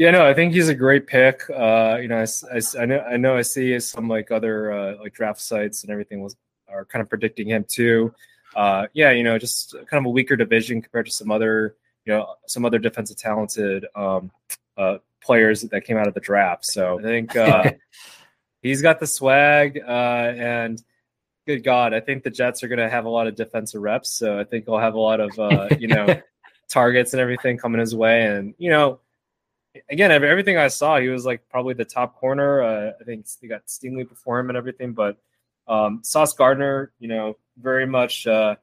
Yeah, 0.00 0.12
no, 0.12 0.26
I 0.26 0.32
think 0.32 0.54
he's 0.54 0.70
a 0.70 0.74
great 0.74 1.06
pick. 1.06 1.42
Uh, 1.50 1.98
you 2.00 2.08
know, 2.08 2.24
I, 2.24 2.56
I, 2.56 2.82
I, 2.82 2.86
know 2.86 3.00
I 3.00 3.16
know 3.18 3.36
I 3.36 3.42
see 3.42 3.78
some 3.80 4.08
like 4.08 4.30
other 4.30 4.72
uh, 4.72 4.94
like 4.98 5.12
draft 5.12 5.42
sites 5.42 5.82
and 5.82 5.92
everything 5.92 6.22
was 6.22 6.36
are 6.70 6.86
kind 6.86 7.02
of 7.02 7.10
predicting 7.10 7.48
him 7.48 7.66
too. 7.68 8.14
Uh, 8.56 8.86
yeah, 8.94 9.10
you 9.10 9.22
know, 9.22 9.36
just 9.36 9.74
kind 9.90 10.02
of 10.02 10.06
a 10.06 10.08
weaker 10.08 10.36
division 10.36 10.80
compared 10.80 11.04
to 11.04 11.12
some 11.12 11.30
other 11.30 11.76
you 12.06 12.14
know 12.14 12.34
some 12.46 12.64
other 12.64 12.78
defensive 12.78 13.18
talented 13.18 13.84
um, 13.94 14.30
uh, 14.78 14.96
players 15.20 15.60
that 15.60 15.82
came 15.82 15.98
out 15.98 16.08
of 16.08 16.14
the 16.14 16.20
draft. 16.20 16.64
So 16.64 16.98
I 16.98 17.02
think 17.02 17.36
uh, 17.36 17.72
he's 18.62 18.80
got 18.80 19.00
the 19.00 19.06
swag 19.06 19.82
uh, 19.86 20.32
and 20.34 20.82
good 21.46 21.62
God, 21.62 21.92
I 21.92 22.00
think 22.00 22.22
the 22.22 22.30
Jets 22.30 22.62
are 22.62 22.68
going 22.68 22.78
to 22.78 22.88
have 22.88 23.04
a 23.04 23.10
lot 23.10 23.26
of 23.26 23.34
defensive 23.34 23.82
reps. 23.82 24.08
So 24.14 24.40
I 24.40 24.44
think 24.44 24.64
he'll 24.64 24.78
have 24.78 24.94
a 24.94 24.98
lot 24.98 25.20
of 25.20 25.38
uh, 25.38 25.68
you 25.78 25.88
know 25.88 26.22
targets 26.70 27.12
and 27.12 27.20
everything 27.20 27.58
coming 27.58 27.80
his 27.80 27.94
way, 27.94 28.24
and 28.24 28.54
you 28.56 28.70
know 28.70 28.98
again, 29.88 30.10
everything 30.10 30.56
I 30.56 30.68
saw, 30.68 30.98
he 30.98 31.08
was 31.08 31.24
like 31.24 31.48
probably 31.48 31.74
the 31.74 31.84
top 31.84 32.16
corner. 32.16 32.62
Uh, 32.62 32.92
I 33.00 33.04
think 33.04 33.26
they 33.40 33.48
got 33.48 33.66
Stingley 33.66 34.08
before 34.08 34.38
him 34.38 34.48
and 34.48 34.56
everything, 34.56 34.92
but 34.92 35.16
um, 35.68 36.00
Sauce 36.02 36.32
Gardner, 36.32 36.92
you 36.98 37.08
know, 37.08 37.36
very 37.58 37.86
much 37.86 38.26
uh, 38.26 38.56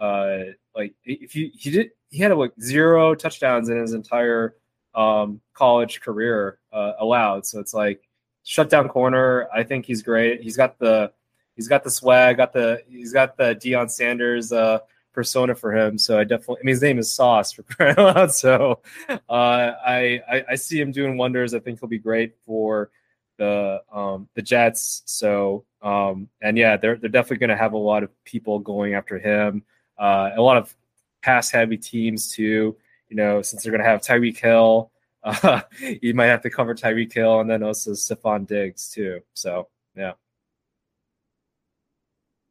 uh, 0.00 0.38
like 0.74 0.94
if 1.04 1.34
you 1.34 1.50
he 1.54 1.70
did 1.70 1.90
he 2.10 2.18
had 2.18 2.32
like 2.32 2.52
zero 2.60 3.14
touchdowns 3.14 3.68
in 3.68 3.76
his 3.76 3.92
entire 3.92 4.56
um, 4.94 5.40
college 5.54 6.00
career 6.00 6.58
uh, 6.72 6.92
allowed. 6.98 7.46
So 7.46 7.60
it's 7.60 7.74
like 7.74 8.08
shutdown 8.44 8.88
corner. 8.88 9.48
I 9.54 9.62
think 9.62 9.84
he's 9.84 10.02
great. 10.02 10.40
He's 10.42 10.56
got 10.56 10.78
the 10.78 11.12
he's 11.54 11.68
got 11.68 11.84
the 11.84 11.90
swag, 11.90 12.38
got 12.38 12.52
the 12.52 12.82
he's 12.88 13.12
got 13.12 13.36
the 13.36 13.54
Deion 13.54 13.90
Sanders 13.90 14.52
uh, 14.52 14.80
persona 15.18 15.52
for 15.52 15.76
him. 15.76 15.98
So 15.98 16.16
I 16.16 16.22
definitely, 16.22 16.58
I 16.62 16.62
mean, 16.62 16.74
his 16.74 16.82
name 16.82 16.96
is 17.00 17.10
Sauce 17.12 17.50
for 17.50 17.62
crying 17.74 17.98
out. 17.98 18.32
So 18.32 18.78
uh, 19.08 19.18
I, 19.28 20.22
I, 20.30 20.44
I 20.50 20.54
see 20.54 20.80
him 20.80 20.92
doing 20.92 21.16
wonders. 21.16 21.54
I 21.54 21.58
think 21.58 21.80
he'll 21.80 21.88
be 21.88 21.98
great 21.98 22.36
for 22.46 22.92
the 23.36 23.82
um, 23.92 24.28
the 24.36 24.42
Jets. 24.42 25.02
So 25.06 25.64
um, 25.82 26.28
and 26.40 26.56
yeah, 26.56 26.76
they're 26.76 26.94
they're 26.98 27.10
definitely 27.10 27.38
going 27.38 27.50
to 27.50 27.56
have 27.56 27.72
a 27.72 27.78
lot 27.78 28.04
of 28.04 28.10
people 28.24 28.60
going 28.60 28.94
after 28.94 29.18
him. 29.18 29.64
Uh, 29.98 30.30
a 30.36 30.40
lot 30.40 30.56
of 30.56 30.72
pass 31.20 31.50
heavy 31.50 31.76
teams 31.76 32.30
too. 32.30 32.76
You 33.08 33.16
know, 33.16 33.42
since 33.42 33.64
they're 33.64 33.72
going 33.72 33.82
to 33.82 33.90
have 33.90 34.00
Tyreek 34.00 34.38
Hill, 34.38 34.92
uh, 35.24 35.62
you 36.00 36.14
might 36.14 36.26
have 36.26 36.42
to 36.42 36.50
cover 36.50 36.76
Tyreek 36.76 37.12
Hill 37.12 37.40
and 37.40 37.50
then 37.50 37.64
also 37.64 37.90
Stefon 37.90 38.46
Diggs 38.46 38.88
too. 38.88 39.18
So 39.34 39.66
yeah. 39.96 40.12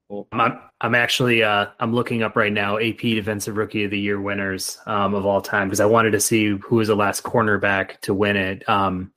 Cool. 0.10 0.28
I'm 0.32 0.60
I'm 0.80 0.96
actually 0.96 1.44
uh, 1.44 1.68
I'm 1.80 1.94
looking 1.94 2.24
up 2.24 2.38
right 2.38 2.52
now 2.52 2.78
AP 2.78 3.00
Defensive 3.00 3.58
Rookie 3.58 3.84
of 3.84 3.92
the 3.92 4.00
Year 4.00 4.22
winners 4.22 4.78
um, 4.86 5.14
of 5.14 5.26
all 5.26 5.42
time 5.42 5.68
because 5.68 5.82
I 5.82 5.86
wanted 5.86 6.12
to 6.12 6.22
see 6.22 6.48
who 6.48 6.78
was 6.78 6.88
the 6.88 6.96
last 6.96 7.24
cornerback 7.24 8.00
to 8.02 8.14
win 8.14 8.38
it. 8.38 8.60
Because 8.60 8.88
um, 8.88 9.12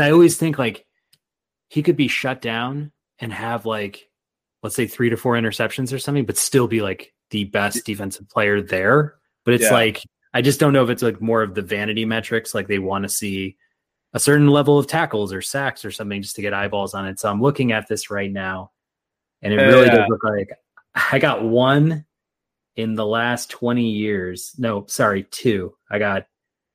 I 0.00 0.10
always 0.10 0.36
think 0.36 0.58
like 0.58 0.84
he 1.68 1.82
could 1.82 1.96
be 1.96 2.08
shut 2.08 2.42
down 2.42 2.92
and 3.18 3.32
have 3.32 3.64
like 3.64 4.10
let's 4.62 4.76
say 4.76 4.86
three 4.86 5.08
to 5.08 5.16
four 5.16 5.34
interceptions 5.34 5.94
or 5.94 5.98
something, 5.98 6.26
but 6.26 6.36
still 6.36 6.68
be 6.68 6.82
like 6.82 7.14
the 7.30 7.44
best 7.44 7.86
defensive 7.86 8.28
player 8.28 8.60
there. 8.60 9.14
But 9.46 9.54
it's 9.54 9.64
yeah. 9.64 9.72
like 9.72 10.02
I 10.34 10.42
just 10.42 10.60
don't 10.60 10.74
know 10.74 10.84
if 10.84 10.90
it's 10.90 11.02
like 11.02 11.22
more 11.22 11.42
of 11.42 11.54
the 11.54 11.62
vanity 11.62 12.04
metrics, 12.04 12.54
like 12.54 12.68
they 12.68 12.78
want 12.78 13.04
to 13.04 13.08
see 13.08 13.56
a 14.12 14.20
certain 14.20 14.48
level 14.48 14.78
of 14.78 14.86
tackles 14.86 15.32
or 15.32 15.40
sacks 15.40 15.86
or 15.86 15.90
something 15.90 16.20
just 16.20 16.36
to 16.36 16.42
get 16.42 16.52
eyeballs 16.52 16.92
on 16.92 17.06
it. 17.06 17.18
So 17.18 17.30
I'm 17.30 17.40
looking 17.40 17.72
at 17.72 17.88
this 17.88 18.10
right 18.10 18.30
now 18.30 18.72
and 19.42 19.52
it 19.52 19.56
really 19.56 19.86
yeah. 19.86 19.96
does 19.96 20.08
look 20.08 20.24
like 20.24 20.50
I 21.10 21.18
got 21.18 21.44
one 21.44 22.04
in 22.76 22.94
the 22.94 23.06
last 23.06 23.50
20 23.50 23.84
years. 23.84 24.54
No, 24.58 24.86
sorry, 24.86 25.24
two. 25.24 25.74
I 25.90 25.98
got 25.98 26.26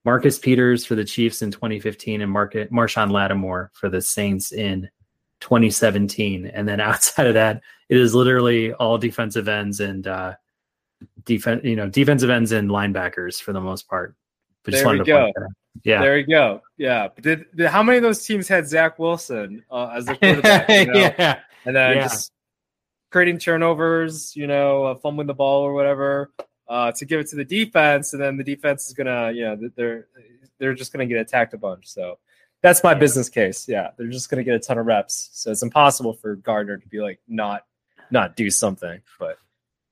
Marcus 0.05 0.37
Peters 0.37 0.85
for 0.85 0.95
the 0.95 1.05
Chiefs 1.05 1.41
in 1.41 1.51
2015 1.51 2.21
and 2.21 2.31
Mark- 2.31 2.53
Marshon 2.53 3.11
Lattimore 3.11 3.71
for 3.73 3.89
the 3.89 4.01
Saints 4.01 4.51
in 4.51 4.89
2017. 5.39 6.47
And 6.47 6.67
then 6.67 6.79
outside 6.81 7.27
of 7.27 7.33
that, 7.35 7.61
it 7.89 7.97
is 7.97 8.13
literally 8.13 8.73
all 8.73 8.97
defensive 8.97 9.47
ends 9.47 9.79
and 9.79 10.07
uh, 10.07 10.33
defense, 11.25 11.63
you 11.63 11.75
know, 11.75 11.89
defensive 11.89 12.29
ends 12.29 12.51
and 12.51 12.69
linebackers 12.69 13.41
for 13.41 13.53
the 13.53 13.61
most 13.61 13.87
part. 13.87 14.15
But 14.63 14.73
there 14.73 14.89
we 14.89 15.03
go. 15.03 15.31
Yeah, 15.83 16.01
there 16.01 16.17
you 16.17 16.27
go. 16.27 16.61
Yeah, 16.77 17.07
but 17.13 17.23
did, 17.23 17.45
did, 17.55 17.67
how 17.67 17.81
many 17.81 17.97
of 17.97 18.03
those 18.03 18.23
teams 18.23 18.47
had 18.47 18.67
Zach 18.67 18.99
Wilson 18.99 19.63
uh, 19.71 19.87
as 19.87 20.05
the 20.05 20.15
quarterback? 20.15 20.69
You 20.69 20.85
know? 20.85 20.99
yeah, 20.99 21.39
and 21.65 21.75
then 21.75 21.97
yeah. 21.97 22.03
just 22.03 22.32
creating 23.13 23.37
turnovers, 23.37 24.35
you 24.35 24.47
know, 24.47 24.85
uh, 24.85 24.95
fumbling 24.95 25.27
the 25.27 25.33
ball 25.35 25.61
or 25.61 25.73
whatever, 25.73 26.31
uh, 26.67 26.91
to 26.91 27.05
give 27.05 27.19
it 27.19 27.27
to 27.27 27.35
the 27.35 27.45
defense, 27.45 28.13
and 28.13 28.21
then 28.21 28.35
the 28.37 28.43
defense 28.43 28.87
is 28.87 28.93
gonna, 28.93 29.31
you 29.31 29.43
know, 29.43 29.69
they're 29.75 30.07
they're 30.57 30.73
just 30.73 30.91
gonna 30.91 31.05
get 31.05 31.19
attacked 31.19 31.53
a 31.53 31.57
bunch. 31.57 31.87
So 31.87 32.17
that's 32.63 32.83
my 32.83 32.95
business 32.95 33.29
case. 33.29 33.67
Yeah, 33.67 33.91
they're 33.95 34.07
just 34.07 34.29
gonna 34.29 34.43
get 34.43 34.55
a 34.55 34.59
ton 34.59 34.79
of 34.79 34.87
reps. 34.87 35.29
So 35.31 35.51
it's 35.51 35.61
impossible 35.61 36.13
for 36.13 36.35
Gardner 36.35 36.77
to 36.77 36.87
be 36.87 36.99
like 37.01 37.19
not 37.27 37.65
not 38.09 38.35
do 38.35 38.49
something. 38.49 38.99
But 39.19 39.37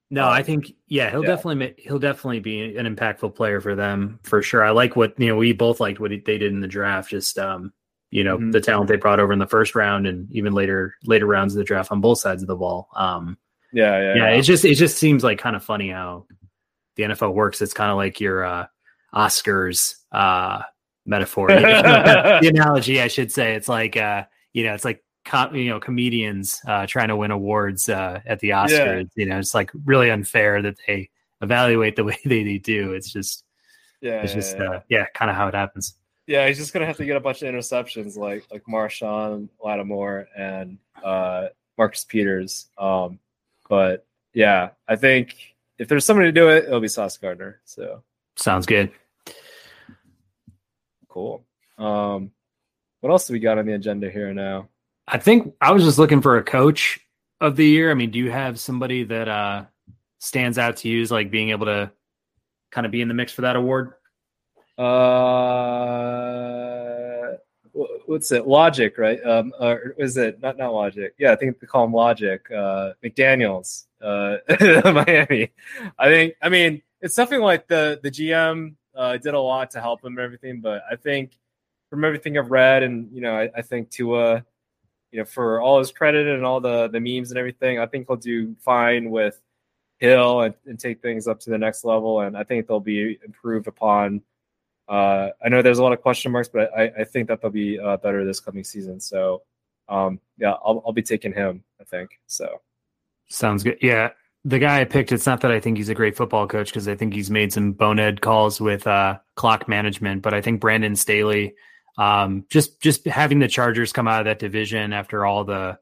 no, 0.09 0.25
um, 0.25 0.33
I 0.33 0.41
think 0.41 0.73
yeah, 0.87 1.11
he'll 1.11 1.23
yeah. 1.23 1.35
definitely 1.35 1.75
he'll 1.77 1.99
definitely 1.99 2.39
be 2.39 2.75
an 2.75 2.95
impactful 2.95 3.35
player 3.35 3.61
for 3.61 3.75
them 3.75 4.19
for 4.23 4.41
sure. 4.41 4.65
I 4.65 4.71
like 4.71 4.95
what 4.95 5.19
you 5.19 5.27
know 5.27 5.35
we 5.35 5.53
both 5.53 5.79
liked 5.79 5.99
what 5.99 6.09
they 6.09 6.17
did 6.17 6.41
in 6.41 6.59
the 6.59 6.67
draft. 6.67 7.11
Just 7.11 7.37
um, 7.37 7.71
you 8.11 8.23
know 8.23 8.37
mm-hmm. 8.37 8.51
the 8.51 8.61
talent 8.61 8.87
they 8.87 8.97
brought 8.97 9.19
over 9.19 9.33
in 9.33 9.39
the 9.39 9.47
first 9.47 9.73
round 9.73 10.05
and 10.05 10.31
even 10.31 10.53
later 10.53 10.95
later 11.05 11.25
rounds 11.25 11.53
of 11.53 11.57
the 11.57 11.63
draft 11.63 11.91
on 11.91 12.01
both 12.01 12.19
sides 12.19 12.43
of 12.43 12.47
the 12.47 12.55
ball. 12.55 12.89
Um, 12.95 13.37
yeah, 13.73 13.99
yeah, 13.99 14.15
yeah. 14.15 14.29
It 14.31 14.41
just 14.43 14.65
it 14.65 14.75
just 14.75 14.97
seems 14.97 15.23
like 15.23 15.39
kind 15.39 15.55
of 15.55 15.63
funny 15.63 15.89
how 15.89 16.27
the 16.95 17.03
NFL 17.03 17.33
works. 17.33 17.61
It's 17.61 17.73
kind 17.73 17.89
of 17.89 17.97
like 17.97 18.19
your 18.19 18.43
uh, 18.43 18.67
Oscars 19.13 19.95
uh, 20.11 20.61
metaphor, 21.05 21.47
the 21.47 22.51
analogy, 22.53 23.01
I 23.01 23.07
should 23.07 23.31
say. 23.31 23.55
It's 23.55 23.69
like 23.69 23.95
uh, 23.97 24.25
you 24.53 24.65
know, 24.65 24.73
it's 24.73 24.85
like 24.85 25.03
com- 25.25 25.55
you 25.55 25.69
know 25.69 25.79
comedians 25.79 26.59
uh, 26.67 26.85
trying 26.87 27.07
to 27.07 27.15
win 27.15 27.31
awards 27.31 27.87
uh, 27.89 28.19
at 28.25 28.39
the 28.39 28.49
Oscars. 28.49 29.09
Yeah. 29.15 29.23
You 29.23 29.25
know, 29.27 29.39
it's 29.39 29.53
like 29.53 29.71
really 29.85 30.11
unfair 30.11 30.61
that 30.61 30.75
they 30.85 31.09
evaluate 31.41 31.95
the 31.95 32.03
way 32.05 32.17
they, 32.25 32.43
they 32.43 32.57
do. 32.57 32.93
It's 32.93 33.11
just 33.11 33.45
yeah, 34.01 34.21
it's 34.21 34.33
just 34.33 34.57
yeah, 34.57 34.63
uh, 34.63 34.79
yeah 34.89 35.05
kind 35.13 35.31
of 35.31 35.37
how 35.37 35.47
it 35.47 35.55
happens. 35.55 35.95
Yeah, 36.31 36.47
he's 36.47 36.59
just 36.59 36.71
gonna 36.71 36.85
have 36.85 36.95
to 36.95 37.03
get 37.05 37.17
a 37.17 37.19
bunch 37.19 37.41
of 37.41 37.53
interceptions 37.53 38.15
like 38.15 38.45
like 38.49 38.63
Marshon 38.63 39.49
Lattimore 39.61 40.29
and 40.33 40.77
uh, 41.03 41.47
Marcus 41.77 42.05
Peters. 42.05 42.69
Um, 42.77 43.19
but 43.67 44.05
yeah, 44.33 44.69
I 44.87 44.95
think 44.95 45.35
if 45.77 45.89
there's 45.89 46.05
somebody 46.05 46.29
to 46.29 46.31
do 46.31 46.47
it, 46.47 46.63
it'll 46.63 46.79
be 46.79 46.87
Sauce 46.87 47.17
Gardner. 47.17 47.59
So 47.65 48.01
sounds 48.37 48.65
good. 48.65 48.93
Cool. 51.09 51.43
Um, 51.77 52.31
what 53.01 53.09
else 53.09 53.27
do 53.27 53.33
we 53.33 53.39
got 53.39 53.57
on 53.57 53.65
the 53.65 53.73
agenda 53.73 54.09
here 54.09 54.33
now? 54.33 54.69
I 55.09 55.17
think 55.17 55.53
I 55.59 55.73
was 55.73 55.83
just 55.83 55.99
looking 55.99 56.21
for 56.21 56.37
a 56.37 56.43
coach 56.43 56.97
of 57.41 57.57
the 57.57 57.65
year. 57.65 57.91
I 57.91 57.93
mean, 57.93 58.09
do 58.09 58.19
you 58.19 58.31
have 58.31 58.57
somebody 58.57 59.03
that 59.03 59.27
uh, 59.27 59.65
stands 60.19 60.57
out 60.57 60.77
to 60.77 60.87
you 60.87 61.01
as 61.01 61.11
like 61.11 61.29
being 61.29 61.49
able 61.49 61.65
to 61.65 61.91
kind 62.71 62.85
of 62.85 62.91
be 62.93 63.01
in 63.01 63.09
the 63.09 63.13
mix 63.13 63.33
for 63.33 63.41
that 63.41 63.57
award? 63.57 63.95
Uh, 64.77 66.21
what's 68.05 68.31
it? 68.31 68.47
Logic, 68.47 68.97
right? 68.97 69.23
Um, 69.25 69.53
or 69.59 69.95
is 69.97 70.17
it 70.17 70.41
not 70.41 70.57
not 70.57 70.73
Logic? 70.73 71.13
Yeah, 71.17 71.31
I 71.31 71.35
think 71.35 71.59
they 71.59 71.67
call 71.67 71.85
him 71.85 71.93
Logic. 71.93 72.41
Uh, 72.51 72.93
McDaniel's, 73.03 73.87
uh, 74.01 74.37
Miami. 74.91 75.51
I 75.97 76.07
think. 76.07 76.35
I 76.41 76.49
mean, 76.49 76.81
it's 77.01 77.15
something 77.15 77.41
like 77.41 77.67
the 77.67 77.99
the 78.03 78.11
GM 78.11 78.75
uh, 78.95 79.17
did 79.17 79.33
a 79.33 79.39
lot 79.39 79.71
to 79.71 79.81
help 79.81 80.03
him 80.03 80.17
and 80.17 80.19
everything, 80.19 80.61
but 80.61 80.83
I 80.89 80.95
think 80.95 81.31
from 81.89 82.05
everything 82.05 82.37
I've 82.37 82.51
read, 82.51 82.83
and 82.83 83.09
you 83.11 83.21
know, 83.21 83.35
I, 83.35 83.49
I 83.55 83.61
think 83.61 83.89
Tua, 83.89 84.45
you 85.11 85.19
know, 85.19 85.25
for 85.25 85.61
all 85.61 85.79
his 85.79 85.91
credit 85.91 86.27
and 86.27 86.45
all 86.45 86.59
the 86.59 86.87
the 86.87 86.99
memes 86.99 87.31
and 87.31 87.37
everything, 87.37 87.79
I 87.79 87.85
think 87.85 88.07
he'll 88.07 88.17
do 88.17 88.55
fine 88.59 89.09
with 89.11 89.39
Hill 89.99 90.41
and, 90.41 90.55
and 90.65 90.79
take 90.79 91.01
things 91.01 91.27
up 91.27 91.39
to 91.41 91.49
the 91.49 91.57
next 91.57 91.83
level. 91.83 92.21
And 92.21 92.35
I 92.35 92.43
think 92.43 92.67
they'll 92.67 92.79
be 92.79 93.19
improved 93.23 93.67
upon. 93.67 94.21
Uh, 94.91 95.29
I 95.43 95.47
know 95.47 95.61
there's 95.61 95.79
a 95.79 95.83
lot 95.83 95.93
of 95.93 96.01
question 96.01 96.33
marks, 96.33 96.49
but 96.49 96.69
I, 96.77 96.91
I 96.99 97.03
think 97.05 97.29
that 97.29 97.41
they'll 97.41 97.49
be 97.49 97.79
uh, 97.79 97.95
better 97.97 98.25
this 98.25 98.41
coming 98.41 98.65
season. 98.65 98.99
So, 98.99 99.41
um, 99.87 100.19
yeah, 100.37 100.51
I'll, 100.65 100.83
I'll 100.85 100.91
be 100.91 101.01
taking 101.01 101.31
him. 101.31 101.63
I 101.79 101.85
think 101.85 102.09
so. 102.27 102.59
Sounds 103.29 103.63
good. 103.63 103.77
Yeah, 103.81 104.09
the 104.43 104.59
guy 104.59 104.81
I 104.81 104.83
picked. 104.83 105.13
It's 105.13 105.25
not 105.25 105.39
that 105.41 105.51
I 105.51 105.61
think 105.61 105.77
he's 105.77 105.87
a 105.87 105.95
great 105.95 106.17
football 106.17 106.45
coach 106.45 106.67
because 106.67 106.89
I 106.89 106.95
think 106.95 107.13
he's 107.13 107.31
made 107.31 107.53
some 107.53 107.71
bonehead 107.71 108.19
calls 108.19 108.59
with 108.59 108.85
uh, 108.85 109.19
clock 109.35 109.69
management, 109.69 110.23
but 110.23 110.33
I 110.33 110.41
think 110.41 110.59
Brandon 110.59 110.97
Staley, 110.97 111.55
um, 111.97 112.45
just 112.49 112.81
just 112.81 113.05
having 113.05 113.39
the 113.39 113.47
Chargers 113.47 113.93
come 113.93 114.09
out 114.09 114.19
of 114.19 114.25
that 114.25 114.39
division 114.39 114.91
after 114.91 115.25
all 115.25 115.45
the 115.45 115.79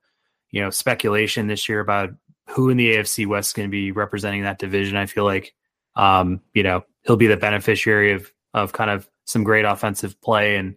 you 0.52 0.62
know 0.62 0.70
speculation 0.70 1.48
this 1.48 1.68
year 1.68 1.80
about 1.80 2.12
who 2.50 2.70
in 2.70 2.78
the 2.78 2.96
AFC 2.96 3.26
West 3.26 3.50
is 3.50 3.54
going 3.54 3.68
to 3.68 3.72
be 3.72 3.92
representing 3.92 4.44
that 4.44 4.60
division. 4.60 4.98
I 4.98 5.08
feel 5.08 5.24
like, 5.24 5.54
um, 5.96 6.42
you 6.54 6.64
know, 6.64 6.84
he'll 7.06 7.16
be 7.16 7.28
the 7.28 7.38
beneficiary 7.38 8.14
of 8.14 8.32
of 8.54 8.74
kind 8.74 8.90
of 8.90 9.08
some 9.26 9.44
great 9.44 9.66
offensive 9.66 10.20
play 10.22 10.56
and 10.58 10.76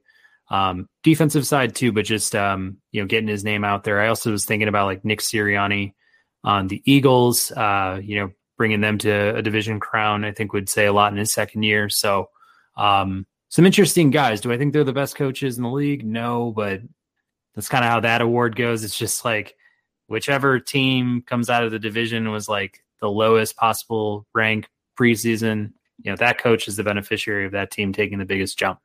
um, 0.51 0.89
defensive 1.03 1.47
side 1.47 1.75
too, 1.75 1.93
but 1.93 2.05
just 2.05 2.35
um, 2.35 2.77
you 2.91 3.01
know, 3.01 3.07
getting 3.07 3.29
his 3.29 3.45
name 3.45 3.65
out 3.65 3.85
there. 3.85 4.01
I 4.01 4.09
also 4.09 4.31
was 4.31 4.45
thinking 4.45 4.69
about 4.69 4.87
like 4.87 5.05
Nick 5.05 5.21
Sirianni 5.21 5.95
on 6.45 6.69
the 6.69 6.83
Eagles. 6.85 7.51
Uh, 7.51 8.01
you 8.03 8.17
know, 8.17 8.31
bringing 8.59 8.81
them 8.81 8.99
to 8.99 9.37
a 9.37 9.43
division 9.43 9.81
crown, 9.81 10.25
I 10.25 10.33
think 10.33 10.53
would 10.53 10.69
say 10.69 10.87
a 10.87 10.93
lot 10.93 11.13
in 11.13 11.19
his 11.19 11.33
second 11.33 11.63
year. 11.63 11.89
So, 11.89 12.29
um, 12.77 13.27
some 13.49 13.67
interesting 13.67 14.11
guys. 14.11 14.41
Do 14.41 14.53
I 14.53 14.59
think 14.59 14.73
they're 14.73 14.85
the 14.85 14.93
best 14.93 15.17
coaches 15.17 15.57
in 15.57 15.63
the 15.63 15.71
league? 15.71 16.05
No, 16.05 16.53
but 16.53 16.81
that's 17.55 17.69
kind 17.69 17.85
of 17.85 17.91
how 17.91 18.01
that 18.01 18.21
award 18.21 18.57
goes. 18.57 18.85
It's 18.85 18.97
just 18.97 19.25
like 19.25 19.57
whichever 20.07 20.61
team 20.61 21.23
comes 21.27 21.51
out 21.51 21.65
of 21.65 21.71
the 21.71 21.79
division 21.79 22.31
was 22.31 22.49
like 22.49 22.85
the 23.01 23.11
lowest 23.11 23.57
possible 23.57 24.27
rank 24.35 24.69
preseason, 24.99 25.73
you 26.03 26.11
know, 26.11 26.17
that 26.17 26.39
coach 26.39 26.69
is 26.69 26.77
the 26.77 26.85
beneficiary 26.85 27.47
of 27.47 27.53
that 27.53 27.71
team 27.71 27.93
taking 27.93 28.19
the 28.19 28.25
biggest 28.25 28.59
jump. 28.59 28.81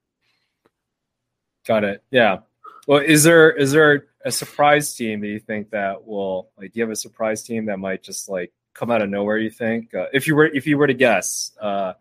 Got 1.65 1.84
it. 1.84 2.03
Yeah. 2.11 2.39
Well, 2.88 2.99
is 2.99 3.23
there 3.23 3.52
is 3.52 3.72
there 3.72 4.07
a 4.23 4.31
surprise 4.31 4.95
team 4.95 5.19
that 5.22 5.27
you 5.27 5.39
think 5.39 5.72
that 5.72 6.07
will 6.07 6.49
like? 6.57 6.72
Do 6.72 6.80
you 6.80 6.84
have 6.84 6.91
a 6.91 6.95
surprise 6.95 7.44
team 7.44 7.65
that 7.65 7.77
might 7.77 8.03
just 8.03 8.30
like 8.30 8.53
come 8.73 8.89
out 8.89 9.02
of 9.02 9.10
nowhere? 9.10 9.38
You 9.38 9.49
think 9.49 9.94
uh, 9.94 10.06
if 10.14 10.27
you 10.27 10.35
were 10.35 10.45
if 10.45 10.65
you 10.65 10.77
were 10.77 10.88
to 10.88 10.94
guess, 10.94 11.52
uh, 11.60 11.94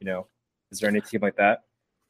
you 0.00 0.06
know, 0.06 0.26
is 0.72 0.80
there 0.80 0.90
any 0.90 1.00
team 1.00 1.20
like 1.20 1.36
that? 1.36 1.62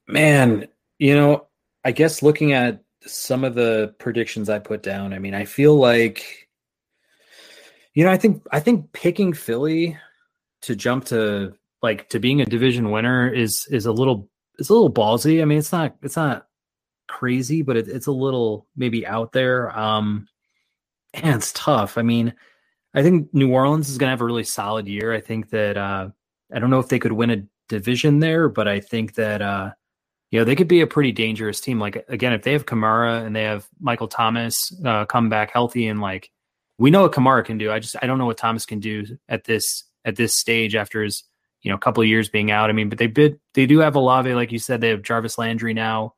Man, 0.08 0.66
you 0.98 1.14
know, 1.14 1.46
I 1.84 1.92
guess 1.92 2.22
looking 2.22 2.52
at 2.52 2.82
some 3.02 3.44
of 3.44 3.54
the 3.54 3.94
predictions 3.98 4.48
I 4.48 4.58
put 4.58 4.82
down, 4.82 5.12
I 5.12 5.18
mean, 5.18 5.34
I 5.34 5.44
feel 5.44 5.76
like 5.76 6.48
you 7.92 8.04
know, 8.04 8.10
I 8.10 8.16
think 8.16 8.42
I 8.50 8.60
think 8.60 8.92
picking 8.92 9.34
Philly 9.34 9.98
to 10.62 10.74
jump 10.74 11.04
to 11.06 11.54
like 11.82 12.08
to 12.10 12.20
being 12.20 12.40
a 12.40 12.46
division 12.46 12.90
winner 12.90 13.28
is 13.28 13.66
is 13.70 13.86
a 13.86 13.92
little 13.92 14.28
it's 14.58 14.68
a 14.68 14.74
little 14.74 14.92
ballsy. 14.92 15.42
I 15.42 15.44
mean, 15.44 15.58
it's 15.58 15.72
not 15.72 15.96
it's 16.02 16.16
not 16.16 16.46
crazy, 17.08 17.62
but 17.62 17.76
it, 17.76 17.88
it's 17.88 18.06
a 18.06 18.12
little 18.12 18.66
maybe 18.76 19.06
out 19.06 19.32
there. 19.32 19.76
Um, 19.76 20.28
and 21.14 21.36
it's 21.36 21.52
tough. 21.52 21.98
I 21.98 22.02
mean, 22.02 22.34
I 22.94 23.02
think 23.02 23.32
New 23.34 23.52
Orleans 23.52 23.88
is 23.88 23.98
going 23.98 24.08
to 24.08 24.12
have 24.12 24.20
a 24.20 24.24
really 24.24 24.44
solid 24.44 24.86
year. 24.86 25.12
I 25.12 25.20
think 25.20 25.50
that 25.50 25.76
uh, 25.76 26.08
I 26.52 26.58
don't 26.58 26.70
know 26.70 26.78
if 26.78 26.88
they 26.88 26.98
could 26.98 27.12
win 27.12 27.30
a 27.30 27.44
division 27.68 28.18
there, 28.18 28.48
but 28.48 28.68
I 28.68 28.80
think 28.80 29.14
that 29.14 29.42
uh, 29.42 29.70
you 30.30 30.38
know 30.38 30.44
they 30.44 30.56
could 30.56 30.68
be 30.68 30.80
a 30.80 30.86
pretty 30.86 31.12
dangerous 31.12 31.60
team. 31.60 31.78
Like 31.78 32.04
again, 32.08 32.32
if 32.32 32.42
they 32.42 32.52
have 32.52 32.66
Kamara 32.66 33.24
and 33.24 33.34
they 33.34 33.44
have 33.44 33.66
Michael 33.80 34.08
Thomas 34.08 34.72
uh, 34.84 35.04
come 35.06 35.28
back 35.28 35.50
healthy 35.52 35.88
and 35.88 36.00
like 36.00 36.30
we 36.78 36.90
know 36.90 37.02
what 37.02 37.12
Kamara 37.12 37.44
can 37.44 37.58
do. 37.58 37.70
I 37.70 37.78
just 37.78 37.96
I 38.02 38.06
don't 38.06 38.18
know 38.18 38.26
what 38.26 38.38
Thomas 38.38 38.66
can 38.66 38.80
do 38.80 39.04
at 39.28 39.44
this 39.44 39.84
at 40.04 40.16
this 40.16 40.34
stage 40.34 40.74
after 40.74 41.02
his 41.02 41.24
you 41.62 41.70
know 41.70 41.76
a 41.76 41.80
couple 41.80 42.02
of 42.02 42.08
years 42.08 42.28
being 42.28 42.50
out. 42.50 42.70
I 42.70 42.72
mean, 42.72 42.88
but 42.88 42.98
they 42.98 43.06
bid 43.06 43.40
they 43.54 43.66
do 43.66 43.78
have 43.78 43.96
Olave, 43.96 44.34
like 44.34 44.52
you 44.52 44.58
said. 44.58 44.80
They 44.80 44.88
have 44.90 45.02
Jarvis 45.02 45.38
Landry 45.38 45.74
now. 45.74 46.14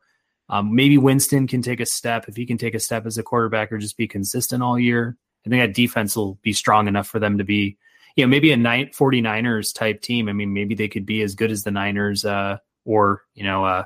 Um, 0.49 0.75
maybe 0.75 0.99
Winston 0.99 1.47
can 1.47 1.63
take 1.63 1.81
a 1.81 1.87
step 1.87 2.27
if 2.29 2.37
he 2.37 2.45
can 2.47 2.59
take 2.59 2.75
a 2.75 2.81
step 2.81 3.07
as 3.07 3.17
a 3.17 3.23
quarterback 3.23 3.73
or 3.73 3.79
just 3.79 3.97
be 3.97 4.09
consistent 4.09 4.63
all 4.63 4.79
year. 4.79 5.17
I 5.47 5.51
think 5.51 5.63
that 5.63 5.75
defense 5.75 6.17
will 6.17 6.35
be 6.43 6.53
strong 6.53 6.89
enough 6.89 7.07
for 7.07 7.19
them 7.19 7.39
to 7.39 7.45
be, 7.45 7.77
you 8.17 8.25
know, 8.25 8.29
maybe 8.29 8.53
a 8.53 8.57
49ers 8.57 9.75
type 9.75 10.01
team. 10.01 10.29
I 10.29 10.33
mean, 10.33 10.53
maybe 10.53 10.75
they 10.75 10.89
could 10.89 11.07
be 11.07 11.23
as 11.23 11.35
good 11.35 11.51
as 11.51 11.65
the 11.65 11.71
Niners, 11.71 12.25
uh, 12.25 12.59
or 12.85 13.23
you 13.35 13.45
know, 13.45 13.65
uh, 13.65 13.85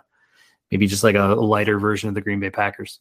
maybe 0.71 0.87
just 0.87 1.05
like 1.05 1.17
a, 1.17 1.35
a 1.35 1.35
lighter 1.35 1.79
version 1.79 2.09
of 2.09 2.15
the 2.15 2.21
Green 2.21 2.41
Bay 2.41 2.51
Packers. 2.51 3.01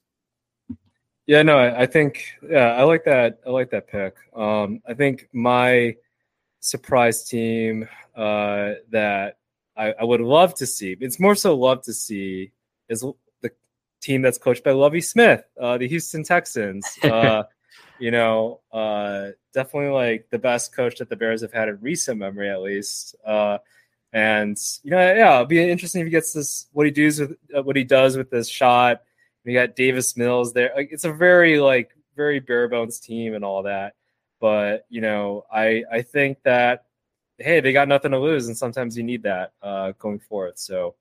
Yeah, 1.26 1.42
no, 1.42 1.58
I, 1.58 1.82
I, 1.82 1.86
think 1.88 2.24
yeah, 2.42 2.74
I 2.74 2.84
like 2.84 3.04
that. 3.04 3.40
I 3.46 3.50
like 3.50 3.70
that 3.72 3.88
pick. 3.88 4.16
Um, 4.34 4.82
I 4.88 4.94
think 4.94 5.28
my 5.34 5.96
surprise 6.68 7.24
team 7.24 7.88
uh, 8.16 8.74
that 8.90 9.38
I, 9.76 9.94
I, 9.94 10.04
would 10.04 10.22
love 10.22 10.54
to 10.56 10.66
see. 10.66 10.96
It's 11.00 11.20
more 11.20 11.36
so 11.36 11.56
love 11.56 11.84
to 11.84 11.94
see 11.94 12.52
is 12.90 13.06
the 13.42 13.52
team 14.02 14.22
that's 14.22 14.38
coached 14.38 14.64
by 14.64 14.72
Lovie 14.72 15.02
Smith, 15.02 15.44
uh, 15.60 15.78
the 15.78 15.88
Houston 15.88 16.24
Texans. 16.24 16.86
Uh, 17.04 17.44
you 18.00 18.12
know, 18.12 18.62
uh, 18.72 19.30
definitely 19.54 19.90
like 19.90 20.28
the 20.30 20.38
best 20.38 20.76
coach 20.76 20.98
that 20.98 21.10
the 21.10 21.16
Bears 21.16 21.42
have 21.42 21.52
had 21.52 21.68
in 21.68 21.80
recent 21.82 22.20
memory, 22.20 22.50
at 22.50 22.62
least. 22.62 23.16
Uh, 23.26 23.58
and 24.14 24.58
you 24.84 24.92
know, 24.92 25.00
yeah, 25.00 25.36
it'll 25.36 25.46
be 25.46 25.68
interesting 25.68 26.02
if 26.02 26.06
he 26.06 26.12
gets 26.12 26.34
this 26.34 26.68
what 26.74 26.86
he 26.86 26.92
does 26.92 27.20
with 27.20 27.36
uh, 27.56 27.64
what 27.64 27.76
he 27.76 27.84
does 27.84 28.16
with 28.18 28.30
this 28.30 28.48
shot 28.48 29.02
we 29.48 29.54
got 29.54 29.78
Davis 29.78 30.18
Mills 30.18 30.52
there. 30.52 30.74
Like 30.76 30.90
it's 30.92 31.06
a 31.06 31.14
very 31.14 31.60
like 31.60 31.92
very 32.18 32.40
bare 32.42 32.68
bones 32.68 33.00
team 33.00 33.34
and 33.34 33.46
all 33.46 33.64
that. 33.64 33.94
But 34.40 34.86
you 34.90 35.02
know, 35.02 35.46
I 35.52 35.84
I 35.92 36.02
think 36.02 36.42
that 36.44 36.86
hey, 37.40 37.60
they 37.60 37.74
got 37.74 37.88
nothing 37.88 38.12
to 38.12 38.20
lose, 38.20 38.48
and 38.48 38.58
sometimes 38.58 38.98
you 38.98 39.04
need 39.04 39.24
that 39.24 39.54
uh, 39.62 39.94
going 40.00 40.20
forward. 40.20 40.58
So 40.58 40.96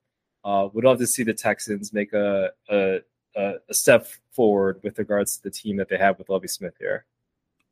uh, 0.44 0.68
would 0.72 0.84
love 0.84 0.98
to 0.98 1.06
see 1.06 1.22
the 1.22 1.34
Texans 1.34 1.92
make 1.92 2.12
a, 2.12 2.50
a 2.68 2.98
a 3.36 3.74
step 3.74 4.08
forward 4.30 4.80
with 4.82 4.98
regards 4.98 5.36
to 5.36 5.42
the 5.42 5.50
team 5.50 5.76
that 5.76 5.88
they 5.88 5.98
have 5.98 6.18
with 6.18 6.30
Lovie 6.30 6.48
Smith 6.48 6.74
here. 6.78 7.04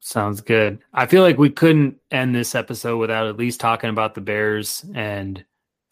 Sounds 0.00 0.42
good. 0.42 0.78
I 0.92 1.06
feel 1.06 1.22
like 1.22 1.38
we 1.38 1.48
couldn't 1.48 1.96
end 2.10 2.34
this 2.34 2.54
episode 2.54 2.98
without 2.98 3.26
at 3.26 3.38
least 3.38 3.60
talking 3.60 3.88
about 3.88 4.14
the 4.14 4.20
Bears 4.20 4.84
and 4.94 5.42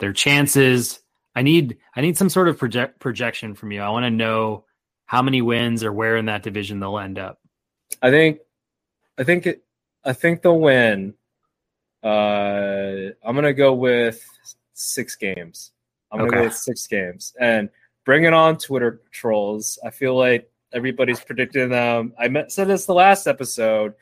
their 0.00 0.12
chances. 0.12 1.00
I 1.34 1.40
need 1.40 1.78
I 1.96 2.02
need 2.02 2.18
some 2.18 2.28
sort 2.28 2.48
of 2.48 2.58
project 2.58 3.00
projection 3.00 3.54
from 3.54 3.72
you. 3.72 3.80
I 3.80 3.88
want 3.88 4.04
to 4.04 4.10
know 4.10 4.66
how 5.06 5.22
many 5.22 5.40
wins 5.40 5.82
or 5.82 5.92
where 5.92 6.16
in 6.16 6.26
that 6.26 6.42
division 6.42 6.80
they'll 6.80 6.98
end 6.98 7.18
up? 7.18 7.38
I 8.02 8.10
think, 8.10 8.40
I 9.18 9.24
think, 9.24 9.46
it, 9.46 9.64
I 10.04 10.12
think 10.12 10.42
they'll 10.42 10.60
win. 10.60 11.14
Uh, 12.02 13.12
I'm 13.24 13.34
gonna 13.34 13.52
go 13.52 13.74
with 13.74 14.24
six 14.72 15.14
games. 15.16 15.72
I'm 16.10 16.18
gonna 16.18 16.30
okay. 16.30 16.38
go 16.38 16.44
with 16.44 16.56
six 16.56 16.86
games, 16.88 17.32
and 17.38 17.70
bring 18.04 18.24
it 18.24 18.32
on, 18.32 18.58
Twitter 18.58 19.02
trolls. 19.12 19.78
I 19.84 19.90
feel 19.90 20.16
like 20.16 20.50
everybody's 20.72 21.20
predicting 21.20 21.68
them. 21.68 22.12
I 22.18 22.28
met, 22.28 22.50
said 22.50 22.68
this 22.68 22.86
the 22.86 22.94
last 22.94 23.26
episode. 23.26 23.94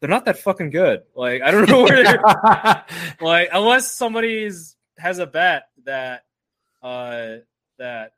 They're 0.00 0.10
not 0.10 0.26
that 0.26 0.38
fucking 0.38 0.70
good. 0.70 1.02
Like 1.16 1.42
I 1.42 1.50
don't 1.50 1.68
know 1.68 1.82
where 1.82 2.04
they're 2.04 2.84
like 3.20 3.48
unless 3.52 3.92
somebody's 3.92 4.76
has 4.96 5.18
a 5.18 5.26
bet 5.26 5.64
that 5.84 6.24
uh 6.82 7.36
that 7.78 8.12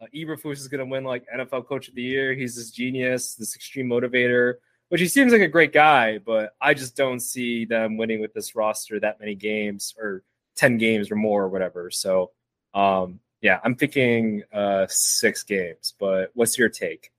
uh, 0.00 0.06
Eberflus 0.14 0.58
is 0.58 0.68
going 0.68 0.80
to 0.80 0.86
win 0.86 1.04
like 1.04 1.24
NFL 1.34 1.66
Coach 1.66 1.88
of 1.88 1.94
the 1.94 2.02
Year. 2.02 2.34
He's 2.34 2.56
this 2.56 2.70
genius, 2.70 3.34
this 3.34 3.56
extreme 3.56 3.88
motivator, 3.88 4.54
which 4.88 5.00
he 5.00 5.08
seems 5.08 5.32
like 5.32 5.40
a 5.40 5.48
great 5.48 5.72
guy, 5.72 6.18
but 6.18 6.54
I 6.60 6.74
just 6.74 6.96
don't 6.96 7.20
see 7.20 7.64
them 7.64 7.96
winning 7.96 8.20
with 8.20 8.34
this 8.34 8.54
roster 8.54 9.00
that 9.00 9.20
many 9.20 9.34
games 9.34 9.94
or 9.98 10.22
10 10.56 10.78
games 10.78 11.10
or 11.10 11.16
more 11.16 11.44
or 11.44 11.48
whatever. 11.48 11.90
So, 11.90 12.30
um, 12.74 13.20
yeah, 13.40 13.60
I'm 13.64 13.74
thinking 13.74 14.42
uh, 14.52 14.86
six 14.88 15.42
games, 15.42 15.94
but 15.98 16.30
what's 16.34 16.58
your 16.58 16.68
take? 16.68 17.12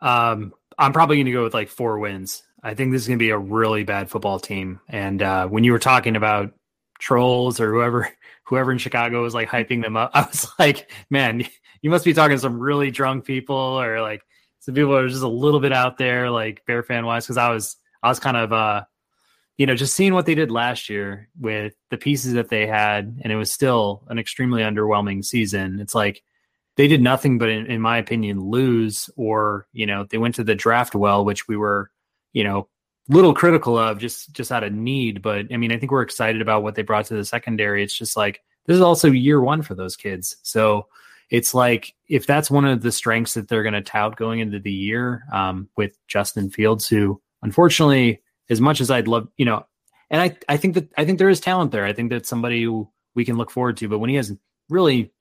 Um, 0.00 0.54
I'm 0.78 0.92
probably 0.92 1.16
going 1.16 1.26
to 1.26 1.32
go 1.32 1.44
with 1.44 1.54
like 1.54 1.68
four 1.68 1.98
wins. 1.98 2.42
I 2.62 2.74
think 2.74 2.92
this 2.92 3.02
is 3.02 3.08
going 3.08 3.18
to 3.18 3.24
be 3.24 3.30
a 3.30 3.38
really 3.38 3.84
bad 3.84 4.10
football 4.10 4.40
team. 4.40 4.80
And 4.88 5.22
uh, 5.22 5.46
when 5.48 5.64
you 5.64 5.72
were 5.72 5.78
talking 5.78 6.16
about 6.16 6.52
trolls 6.98 7.60
or 7.60 7.72
whoever 7.72 8.08
whoever 8.44 8.72
in 8.72 8.78
Chicago 8.78 9.22
was 9.22 9.34
like 9.34 9.48
hyping 9.48 9.82
them 9.82 9.96
up, 9.96 10.10
I 10.14 10.22
was 10.22 10.48
like, 10.58 10.90
man, 11.10 11.44
you 11.82 11.90
must 11.90 12.04
be 12.04 12.14
talking 12.14 12.36
to 12.36 12.40
some 12.40 12.58
really 12.58 12.90
drunk 12.90 13.24
people 13.24 13.56
or 13.56 14.00
like 14.00 14.22
some 14.68 14.74
people 14.74 14.94
are 14.94 15.08
just 15.08 15.22
a 15.22 15.28
little 15.28 15.60
bit 15.60 15.72
out 15.72 15.96
there, 15.96 16.30
like 16.30 16.62
Bear 16.66 16.82
fan 16.82 17.06
wise. 17.06 17.24
Because 17.24 17.38
I 17.38 17.48
was 17.48 17.76
I 18.02 18.10
was 18.10 18.20
kind 18.20 18.36
of 18.36 18.52
uh, 18.52 18.84
you 19.56 19.64
know, 19.64 19.74
just 19.74 19.96
seeing 19.96 20.12
what 20.12 20.26
they 20.26 20.34
did 20.34 20.50
last 20.50 20.90
year 20.90 21.30
with 21.40 21.72
the 21.88 21.96
pieces 21.96 22.34
that 22.34 22.50
they 22.50 22.66
had, 22.66 23.18
and 23.22 23.32
it 23.32 23.36
was 23.36 23.50
still 23.50 24.02
an 24.08 24.18
extremely 24.18 24.60
underwhelming 24.60 25.24
season. 25.24 25.80
It's 25.80 25.94
like 25.94 26.22
they 26.76 26.86
did 26.86 27.00
nothing 27.00 27.38
but, 27.38 27.48
in, 27.48 27.64
in 27.64 27.80
my 27.80 27.96
opinion, 27.96 28.40
lose, 28.40 29.08
or 29.16 29.66
you 29.72 29.86
know, 29.86 30.04
they 30.04 30.18
went 30.18 30.34
to 30.34 30.44
the 30.44 30.54
draft 30.54 30.94
well, 30.94 31.24
which 31.24 31.48
we 31.48 31.56
were, 31.56 31.90
you 32.34 32.44
know, 32.44 32.68
little 33.08 33.32
critical 33.32 33.78
of 33.78 33.98
just 33.98 34.34
just 34.34 34.52
out 34.52 34.64
of 34.64 34.74
need. 34.74 35.22
But 35.22 35.46
I 35.50 35.56
mean, 35.56 35.72
I 35.72 35.78
think 35.78 35.92
we're 35.92 36.02
excited 36.02 36.42
about 36.42 36.62
what 36.62 36.74
they 36.74 36.82
brought 36.82 37.06
to 37.06 37.14
the 37.14 37.24
secondary. 37.24 37.82
It's 37.82 37.96
just 37.96 38.18
like 38.18 38.42
this 38.66 38.74
is 38.74 38.82
also 38.82 39.10
year 39.10 39.40
one 39.40 39.62
for 39.62 39.74
those 39.74 39.96
kids, 39.96 40.36
so 40.42 40.88
it's 41.30 41.54
like 41.54 41.94
if 42.08 42.26
that's 42.26 42.50
one 42.50 42.64
of 42.64 42.82
the 42.82 42.92
strengths 42.92 43.34
that 43.34 43.48
they're 43.48 43.62
going 43.62 43.74
to 43.74 43.82
tout 43.82 44.16
going 44.16 44.40
into 44.40 44.58
the 44.58 44.72
year 44.72 45.24
um, 45.32 45.68
with 45.76 45.96
Justin 46.06 46.50
Fields, 46.50 46.88
who 46.88 47.20
unfortunately 47.42 48.22
as 48.50 48.60
much 48.60 48.80
as 48.80 48.90
I'd 48.90 49.08
love, 49.08 49.28
you 49.36 49.44
know, 49.44 49.66
and 50.10 50.22
I, 50.22 50.36
I 50.48 50.56
think 50.56 50.74
that 50.74 50.88
I 50.96 51.04
think 51.04 51.18
there 51.18 51.28
is 51.28 51.40
talent 51.40 51.70
there. 51.70 51.84
I 51.84 51.92
think 51.92 52.10
that's 52.10 52.28
somebody 52.28 52.62
who 52.62 52.88
we 53.14 53.24
can 53.24 53.36
look 53.36 53.50
forward 53.50 53.76
to. 53.78 53.88
But 53.88 53.98
when 53.98 54.10
he 54.10 54.16
has 54.16 54.34
really 54.70 55.12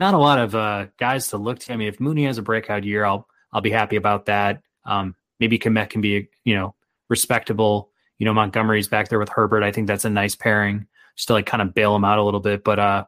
not 0.00 0.14
a 0.14 0.18
lot 0.18 0.38
of 0.38 0.54
uh, 0.54 0.86
guys 0.98 1.28
to 1.28 1.38
look 1.38 1.60
to, 1.60 1.72
I 1.72 1.76
mean, 1.76 1.88
if 1.88 2.00
Mooney 2.00 2.26
has 2.26 2.36
a 2.36 2.42
breakout 2.42 2.84
year, 2.84 3.04
I'll 3.04 3.26
I'll 3.52 3.62
be 3.62 3.70
happy 3.70 3.96
about 3.96 4.26
that. 4.26 4.60
Um, 4.84 5.14
maybe 5.40 5.58
Kmet 5.58 5.90
can 5.90 6.00
be, 6.00 6.28
you 6.44 6.54
know, 6.54 6.74
respectable. 7.08 7.90
You 8.18 8.26
know, 8.26 8.34
Montgomery's 8.34 8.88
back 8.88 9.08
there 9.08 9.18
with 9.18 9.28
Herbert. 9.30 9.62
I 9.62 9.72
think 9.72 9.86
that's 9.86 10.04
a 10.04 10.10
nice 10.10 10.34
pairing, 10.34 10.86
just 11.16 11.28
to 11.28 11.34
like 11.34 11.46
kind 11.46 11.62
of 11.62 11.72
bail 11.72 11.96
him 11.96 12.04
out 12.04 12.18
a 12.18 12.22
little 12.22 12.40
bit. 12.40 12.64
But 12.64 12.78
uh, 12.78 13.04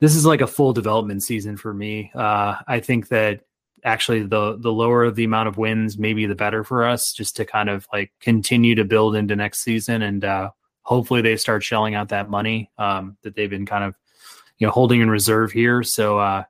this 0.00 0.14
is 0.14 0.26
like 0.26 0.40
a 0.40 0.46
full 0.46 0.72
development 0.72 1.22
season 1.22 1.56
for 1.56 1.72
me. 1.72 2.10
Uh, 2.14 2.56
I 2.66 2.80
think 2.80 3.08
that 3.08 3.40
actually 3.84 4.22
the 4.22 4.56
the 4.58 4.72
lower 4.72 5.10
the 5.10 5.24
amount 5.24 5.48
of 5.48 5.56
wins, 5.56 5.98
maybe 5.98 6.26
the 6.26 6.34
better 6.34 6.64
for 6.64 6.84
us, 6.84 7.12
just 7.12 7.36
to 7.36 7.44
kind 7.44 7.68
of 7.70 7.86
like 7.92 8.12
continue 8.20 8.74
to 8.74 8.84
build 8.84 9.16
into 9.16 9.36
next 9.36 9.62
season, 9.62 10.02
and 10.02 10.24
uh, 10.24 10.50
hopefully 10.82 11.22
they 11.22 11.36
start 11.36 11.62
shelling 11.62 11.94
out 11.94 12.10
that 12.10 12.28
money 12.28 12.70
um, 12.78 13.16
that 13.22 13.34
they've 13.34 13.50
been 13.50 13.66
kind 13.66 13.84
of 13.84 13.94
you 14.58 14.66
know 14.66 14.72
holding 14.72 15.00
in 15.00 15.10
reserve 15.10 15.52
here. 15.52 15.82
So 15.82 16.18
uh, 16.18 16.44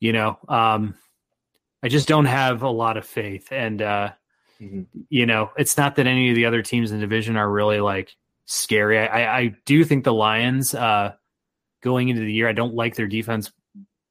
you 0.00 0.12
know, 0.12 0.38
um, 0.48 0.94
I 1.82 1.88
just 1.88 2.08
don't 2.08 2.26
have 2.26 2.62
a 2.62 2.68
lot 2.70 2.96
of 2.96 3.06
faith, 3.06 3.52
and 3.52 3.80
uh, 3.80 4.10
mm-hmm. 4.60 4.82
you 5.08 5.24
know, 5.24 5.50
it's 5.56 5.78
not 5.78 5.96
that 5.96 6.06
any 6.06 6.30
of 6.30 6.36
the 6.36 6.44
other 6.44 6.62
teams 6.62 6.90
in 6.90 6.98
the 6.98 7.06
division 7.06 7.36
are 7.36 7.50
really 7.50 7.80
like 7.80 8.14
scary. 8.44 8.98
I, 8.98 9.06
I, 9.06 9.38
I 9.38 9.54
do 9.64 9.84
think 9.84 10.04
the 10.04 10.12
Lions 10.12 10.74
uh, 10.74 11.14
going 11.86 12.08
into 12.08 12.22
the 12.22 12.32
year, 12.32 12.48
I 12.48 12.52
don't 12.52 12.74
like 12.74 12.96
their 12.96 13.06
defense 13.06 13.52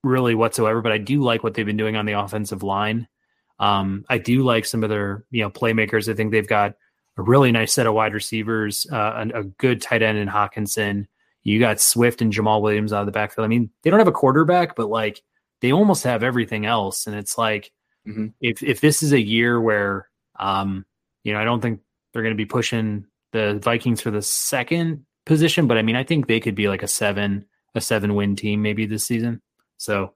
really 0.01 0.33
whatsoever, 0.33 0.81
but 0.81 0.93
I 0.93 0.97
do 0.97 1.21
like 1.21 1.43
what 1.43 1.55
they've 1.55 1.65
been 1.65 1.75
doing 1.75 1.97
on 1.97 2.05
the 2.05 2.13
offensive 2.13 2.63
line. 2.63 3.05
Um, 3.59 4.05
I 4.07 4.17
do 4.17 4.43
like 4.43 4.63
some 4.63 4.81
of 4.81 4.89
their 4.89 5.25
you 5.29 5.43
know 5.43 5.49
playmakers. 5.49 6.09
I 6.09 6.15
think 6.15 6.31
they've 6.31 6.47
got 6.47 6.75
a 7.17 7.21
really 7.21 7.51
nice 7.51 7.73
set 7.73 7.85
of 7.85 7.93
wide 7.93 8.13
receivers, 8.13 8.87
uh, 8.89 9.25
a, 9.33 9.39
a, 9.41 9.43
good 9.43 9.81
tight 9.81 10.01
end 10.01 10.17
in 10.17 10.29
Hockenson. 10.29 11.07
You 11.43 11.59
got 11.59 11.81
Swift 11.81 12.21
and 12.21 12.31
Jamaal 12.31 12.61
Williams 12.61 12.93
out 12.93 13.01
of 13.01 13.07
the 13.07 13.11
backfield. 13.11 13.43
I 13.43 13.49
mean, 13.49 13.69
they 13.83 13.89
don't 13.89 13.99
have 13.99 14.07
a 14.07 14.13
quarterback, 14.13 14.77
but 14.77 14.89
like 14.89 15.21
they 15.59 15.73
almost 15.73 16.05
have 16.05 16.23
everything 16.23 16.65
else. 16.65 17.07
And 17.07 17.15
it's 17.15 17.37
like 17.37 17.73
mm-hmm. 18.07 18.27
if 18.39 18.63
if 18.63 18.79
this 18.79 19.03
is 19.03 19.11
a 19.11 19.21
year 19.21 19.59
where 19.59 20.09
um, 20.39 20.85
you 21.25 21.33
know, 21.33 21.39
I 21.39 21.43
don't 21.43 21.59
think 21.59 21.81
they're 22.13 22.23
going 22.23 22.35
to 22.35 22.37
be 22.37 22.45
pushing 22.45 23.05
the 23.33 23.59
Vikings 23.61 23.99
for 23.99 24.11
the 24.11 24.21
second 24.21 25.05
position, 25.25 25.67
but 25.67 25.77
I 25.77 25.81
mean, 25.81 25.97
I 25.97 26.05
think 26.05 26.27
they 26.27 26.39
could 26.39 26.55
be 26.55 26.69
like 26.69 26.83
a 26.83 26.87
seven 26.87 27.45
a 27.75 27.81
seven 27.81 28.15
win 28.15 28.35
team 28.35 28.61
maybe 28.61 28.85
this 28.85 29.05
season. 29.05 29.41
So 29.77 30.13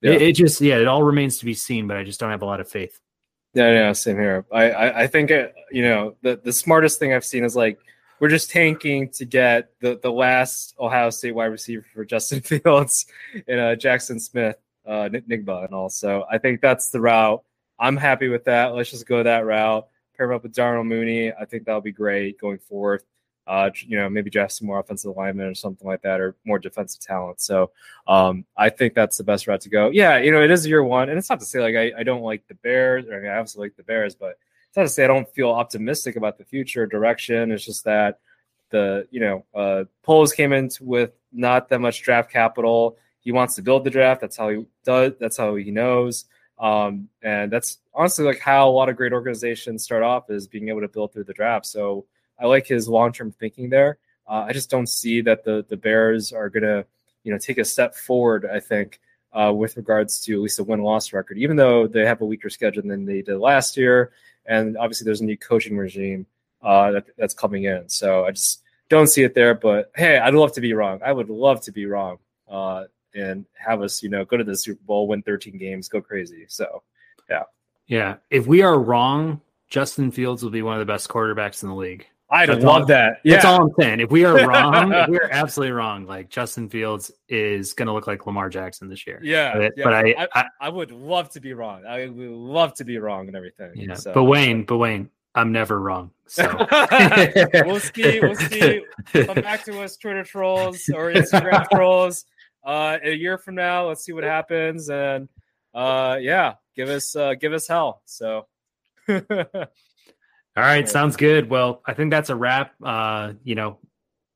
yeah. 0.00 0.12
it, 0.12 0.22
it, 0.22 0.32
just 0.32 0.60
yeah, 0.60 0.78
it 0.78 0.86
all 0.86 1.02
remains 1.02 1.38
to 1.38 1.44
be 1.44 1.54
seen, 1.54 1.86
but 1.86 1.96
I 1.96 2.04
just 2.04 2.18
don't 2.18 2.30
have 2.30 2.42
a 2.42 2.46
lot 2.46 2.60
of 2.60 2.68
faith. 2.68 2.98
Yeah, 3.52 3.70
yeah, 3.70 3.92
same 3.92 4.16
here. 4.16 4.44
I 4.52 4.70
I, 4.70 5.02
I 5.02 5.06
think 5.06 5.30
it, 5.30 5.54
you 5.70 5.82
know 5.82 6.16
the 6.22 6.40
the 6.42 6.52
smartest 6.52 6.98
thing 6.98 7.12
I've 7.12 7.24
seen 7.24 7.44
is 7.44 7.54
like 7.54 7.78
we're 8.18 8.28
just 8.28 8.50
tanking 8.50 9.10
to 9.10 9.24
get 9.24 9.70
the 9.80 9.98
the 10.02 10.10
last 10.10 10.74
Ohio 10.80 11.10
State 11.10 11.34
wide 11.34 11.46
receiver 11.46 11.84
for 11.94 12.04
Justin 12.04 12.40
Fields 12.40 13.06
and 13.46 13.60
uh, 13.60 13.76
Jaxon 13.76 14.20
Smith, 14.20 14.56
uh, 14.86 15.08
Njigba, 15.08 15.66
and 15.66 15.74
all. 15.74 15.88
So 15.88 16.24
I 16.30 16.38
think 16.38 16.60
that's 16.60 16.90
the 16.90 17.00
route. 17.00 17.42
I'm 17.78 17.96
happy 17.96 18.28
with 18.28 18.44
that. 18.44 18.74
Let's 18.74 18.90
just 18.90 19.06
go 19.06 19.22
that 19.22 19.44
route. 19.44 19.86
Pair 20.16 20.26
him 20.26 20.36
up 20.36 20.44
with 20.44 20.54
Darnell 20.54 20.84
Mooney. 20.84 21.32
I 21.32 21.44
think 21.44 21.64
that'll 21.64 21.80
be 21.80 21.92
great 21.92 22.40
going 22.40 22.58
forward 22.58 23.02
uh, 23.46 23.70
you 23.74 23.96
know, 23.96 24.08
maybe 24.08 24.30
draft 24.30 24.52
some 24.52 24.66
more 24.66 24.78
offensive 24.78 25.14
linemen 25.16 25.46
or 25.46 25.54
something 25.54 25.86
like 25.86 26.02
that, 26.02 26.20
or 26.20 26.34
more 26.44 26.58
defensive 26.58 27.00
talent. 27.02 27.40
So 27.40 27.70
um, 28.06 28.44
I 28.56 28.70
think 28.70 28.94
that's 28.94 29.16
the 29.16 29.24
best 29.24 29.46
route 29.46 29.60
to 29.62 29.68
go. 29.68 29.90
Yeah, 29.90 30.18
you 30.18 30.30
know, 30.30 30.42
it 30.42 30.50
is 30.50 30.66
year 30.66 30.82
one, 30.82 31.08
and 31.08 31.18
it's 31.18 31.28
not 31.28 31.40
to 31.40 31.46
say 31.46 31.60
like 31.60 31.74
I, 31.74 32.00
I 32.00 32.02
don't 32.02 32.22
like 32.22 32.46
the 32.48 32.54
Bears, 32.54 33.06
or 33.06 33.16
I, 33.16 33.20
mean, 33.20 33.30
I 33.30 33.36
obviously 33.36 33.66
like 33.66 33.76
the 33.76 33.82
Bears, 33.82 34.14
but 34.14 34.38
it's 34.68 34.76
not 34.76 34.84
to 34.84 34.88
say 34.88 35.04
I 35.04 35.08
don't 35.08 35.28
feel 35.34 35.50
optimistic 35.50 36.16
about 36.16 36.38
the 36.38 36.44
future 36.44 36.86
direction. 36.86 37.52
It's 37.52 37.64
just 37.64 37.84
that 37.84 38.18
the 38.70 39.06
you 39.10 39.20
know 39.20 39.44
uh, 39.54 39.84
Poles 40.02 40.32
came 40.32 40.52
in 40.52 40.70
with 40.80 41.12
not 41.32 41.68
that 41.68 41.80
much 41.80 42.02
draft 42.02 42.30
capital. 42.30 42.96
He 43.20 43.32
wants 43.32 43.54
to 43.56 43.62
build 43.62 43.84
the 43.84 43.90
draft. 43.90 44.20
That's 44.20 44.36
how 44.36 44.48
he 44.48 44.66
does. 44.84 45.12
That's 45.20 45.36
how 45.36 45.54
he 45.54 45.70
knows. 45.70 46.24
Um, 46.58 47.08
and 47.22 47.50
that's 47.50 47.78
honestly 47.92 48.24
like 48.24 48.38
how 48.38 48.68
a 48.68 48.70
lot 48.70 48.88
of 48.88 48.96
great 48.96 49.12
organizations 49.12 49.82
start 49.82 50.02
off 50.02 50.30
is 50.30 50.46
being 50.46 50.68
able 50.68 50.82
to 50.82 50.88
build 50.88 51.12
through 51.12 51.24
the 51.24 51.32
draft. 51.32 51.66
So 51.66 52.06
I 52.38 52.46
like 52.46 52.66
his 52.66 52.88
long 52.88 53.12
term 53.12 53.32
thinking 53.32 53.70
there. 53.70 53.98
Uh, 54.26 54.46
I 54.48 54.52
just 54.52 54.70
don't 54.70 54.88
see 54.88 55.20
that 55.22 55.44
the 55.44 55.64
the 55.68 55.76
Bears 55.76 56.32
are 56.32 56.48
gonna 56.48 56.84
you 57.22 57.32
know 57.32 57.38
take 57.38 57.58
a 57.58 57.64
step 57.64 57.94
forward. 57.94 58.48
I 58.50 58.60
think 58.60 59.00
uh, 59.32 59.52
with 59.54 59.76
regards 59.76 60.20
to 60.20 60.34
at 60.34 60.40
least 60.40 60.58
a 60.58 60.64
win 60.64 60.82
loss 60.82 61.12
record, 61.12 61.38
even 61.38 61.56
though 61.56 61.86
they 61.86 62.06
have 62.06 62.20
a 62.20 62.24
weaker 62.24 62.50
schedule 62.50 62.82
than 62.82 63.04
they 63.04 63.22
did 63.22 63.38
last 63.38 63.76
year, 63.76 64.12
and 64.46 64.76
obviously 64.76 65.04
there's 65.04 65.20
a 65.20 65.24
new 65.24 65.36
coaching 65.36 65.76
regime 65.76 66.26
uh, 66.62 66.92
that, 66.92 67.06
that's 67.18 67.34
coming 67.34 67.64
in. 67.64 67.88
So 67.88 68.24
I 68.24 68.30
just 68.30 68.62
don't 68.88 69.08
see 69.08 69.22
it 69.22 69.34
there. 69.34 69.54
But 69.54 69.90
hey, 69.96 70.18
I'd 70.18 70.34
love 70.34 70.52
to 70.52 70.60
be 70.60 70.72
wrong. 70.72 71.00
I 71.04 71.12
would 71.12 71.28
love 71.28 71.60
to 71.62 71.72
be 71.72 71.86
wrong 71.86 72.18
uh, 72.48 72.84
and 73.14 73.44
have 73.54 73.82
us 73.82 74.02
you 74.02 74.08
know 74.08 74.24
go 74.24 74.36
to 74.36 74.44
the 74.44 74.56
Super 74.56 74.82
Bowl, 74.84 75.08
win 75.08 75.22
13 75.22 75.58
games, 75.58 75.88
go 75.88 76.00
crazy. 76.00 76.46
So 76.48 76.82
yeah, 77.28 77.42
yeah. 77.86 78.16
If 78.30 78.46
we 78.46 78.62
are 78.62 78.78
wrong, 78.78 79.40
Justin 79.68 80.10
Fields 80.10 80.42
will 80.42 80.50
be 80.50 80.62
one 80.62 80.74
of 80.74 80.80
the 80.80 80.92
best 80.92 81.08
quarterbacks 81.08 81.62
in 81.62 81.68
the 81.68 81.74
league. 81.74 82.06
I'd 82.34 82.48
that's 82.48 82.64
love 82.64 82.82
all, 82.82 82.86
that. 82.86 83.20
Yeah. 83.22 83.34
That's 83.34 83.44
all 83.44 83.62
I'm 83.62 83.72
saying. 83.78 84.00
If 84.00 84.10
we 84.10 84.24
are 84.24 84.46
wrong, 84.48 84.90
we 85.08 85.18
are 85.18 85.28
absolutely 85.30 85.72
wrong, 85.72 86.04
like 86.04 86.28
Justin 86.28 86.68
Fields 86.68 87.12
is 87.28 87.72
going 87.74 87.86
to 87.86 87.92
look 87.92 88.08
like 88.08 88.26
Lamar 88.26 88.50
Jackson 88.50 88.88
this 88.88 89.06
year. 89.06 89.20
Yeah. 89.22 89.56
But, 89.56 89.72
yeah. 89.76 89.84
but 89.84 89.94
I, 89.94 90.14
I, 90.18 90.28
I, 90.34 90.44
I, 90.62 90.68
would 90.68 90.90
love 90.90 91.30
to 91.30 91.40
be 91.40 91.52
wrong. 91.52 91.86
I 91.86 92.08
would 92.08 92.16
love 92.16 92.74
to 92.74 92.84
be 92.84 92.98
wrong 92.98 93.28
and 93.28 93.36
everything. 93.36 93.72
Yeah. 93.76 93.94
So. 93.94 94.12
But 94.12 94.24
Wayne, 94.24 94.64
but 94.64 94.78
Wayne, 94.78 95.10
I'm 95.36 95.52
never 95.52 95.80
wrong. 95.80 96.10
So 96.26 96.42
we'll 97.64 97.78
see. 97.78 98.18
We'll 98.20 98.34
see. 98.34 98.84
Come 99.12 99.36
back 99.36 99.64
to 99.66 99.80
us, 99.82 99.96
Twitter 99.96 100.24
trolls 100.24 100.88
or 100.88 101.12
Instagram 101.12 101.68
trolls. 101.72 102.24
Uh, 102.64 102.98
a 103.02 103.12
year 103.12 103.38
from 103.38 103.54
now, 103.54 103.86
let's 103.86 104.04
see 104.04 104.12
what 104.12 104.24
happens, 104.24 104.88
and 104.88 105.28
uh, 105.74 106.16
yeah, 106.18 106.54
give 106.74 106.88
us 106.88 107.14
uh, 107.14 107.34
give 107.34 107.52
us 107.52 107.68
hell. 107.68 108.00
So. 108.06 108.46
All 110.56 110.62
right, 110.62 110.88
sounds 110.88 111.16
good. 111.16 111.50
Well, 111.50 111.82
I 111.84 111.94
think 111.94 112.10
that's 112.10 112.30
a 112.30 112.36
wrap. 112.36 112.74
Uh, 112.82 113.32
you 113.42 113.56
know, 113.56 113.78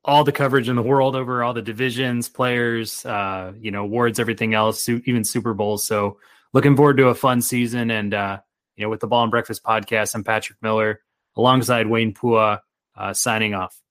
all 0.03 0.25
the 0.25 0.33
coverage 0.33 0.67
in 0.67 0.75
the 0.75 0.81
world 0.81 1.15
over 1.15 1.43
all 1.43 1.53
the 1.53 1.61
divisions, 1.61 2.27
players, 2.27 3.05
uh, 3.05 3.53
you 3.59 3.71
know, 3.71 3.83
awards, 3.83 4.19
everything 4.19 4.53
else, 4.53 4.89
even 4.89 5.23
Super 5.23 5.53
Bowls. 5.53 5.87
So, 5.87 6.17
looking 6.51 6.75
forward 6.75 6.97
to 6.97 7.07
a 7.07 7.15
fun 7.15 7.41
season. 7.41 7.89
And 7.89 8.13
uh, 8.13 8.39
you 8.75 8.83
know, 8.83 8.89
with 8.89 8.99
the 8.99 9.07
Ball 9.07 9.23
and 9.23 9.31
Breakfast 9.31 9.63
podcast, 9.63 10.13
I'm 10.13 10.23
Patrick 10.23 10.57
Miller 10.61 11.01
alongside 11.37 11.87
Wayne 11.87 12.13
Pua, 12.13 12.59
uh, 12.97 13.13
signing 13.13 13.53
off. 13.53 13.81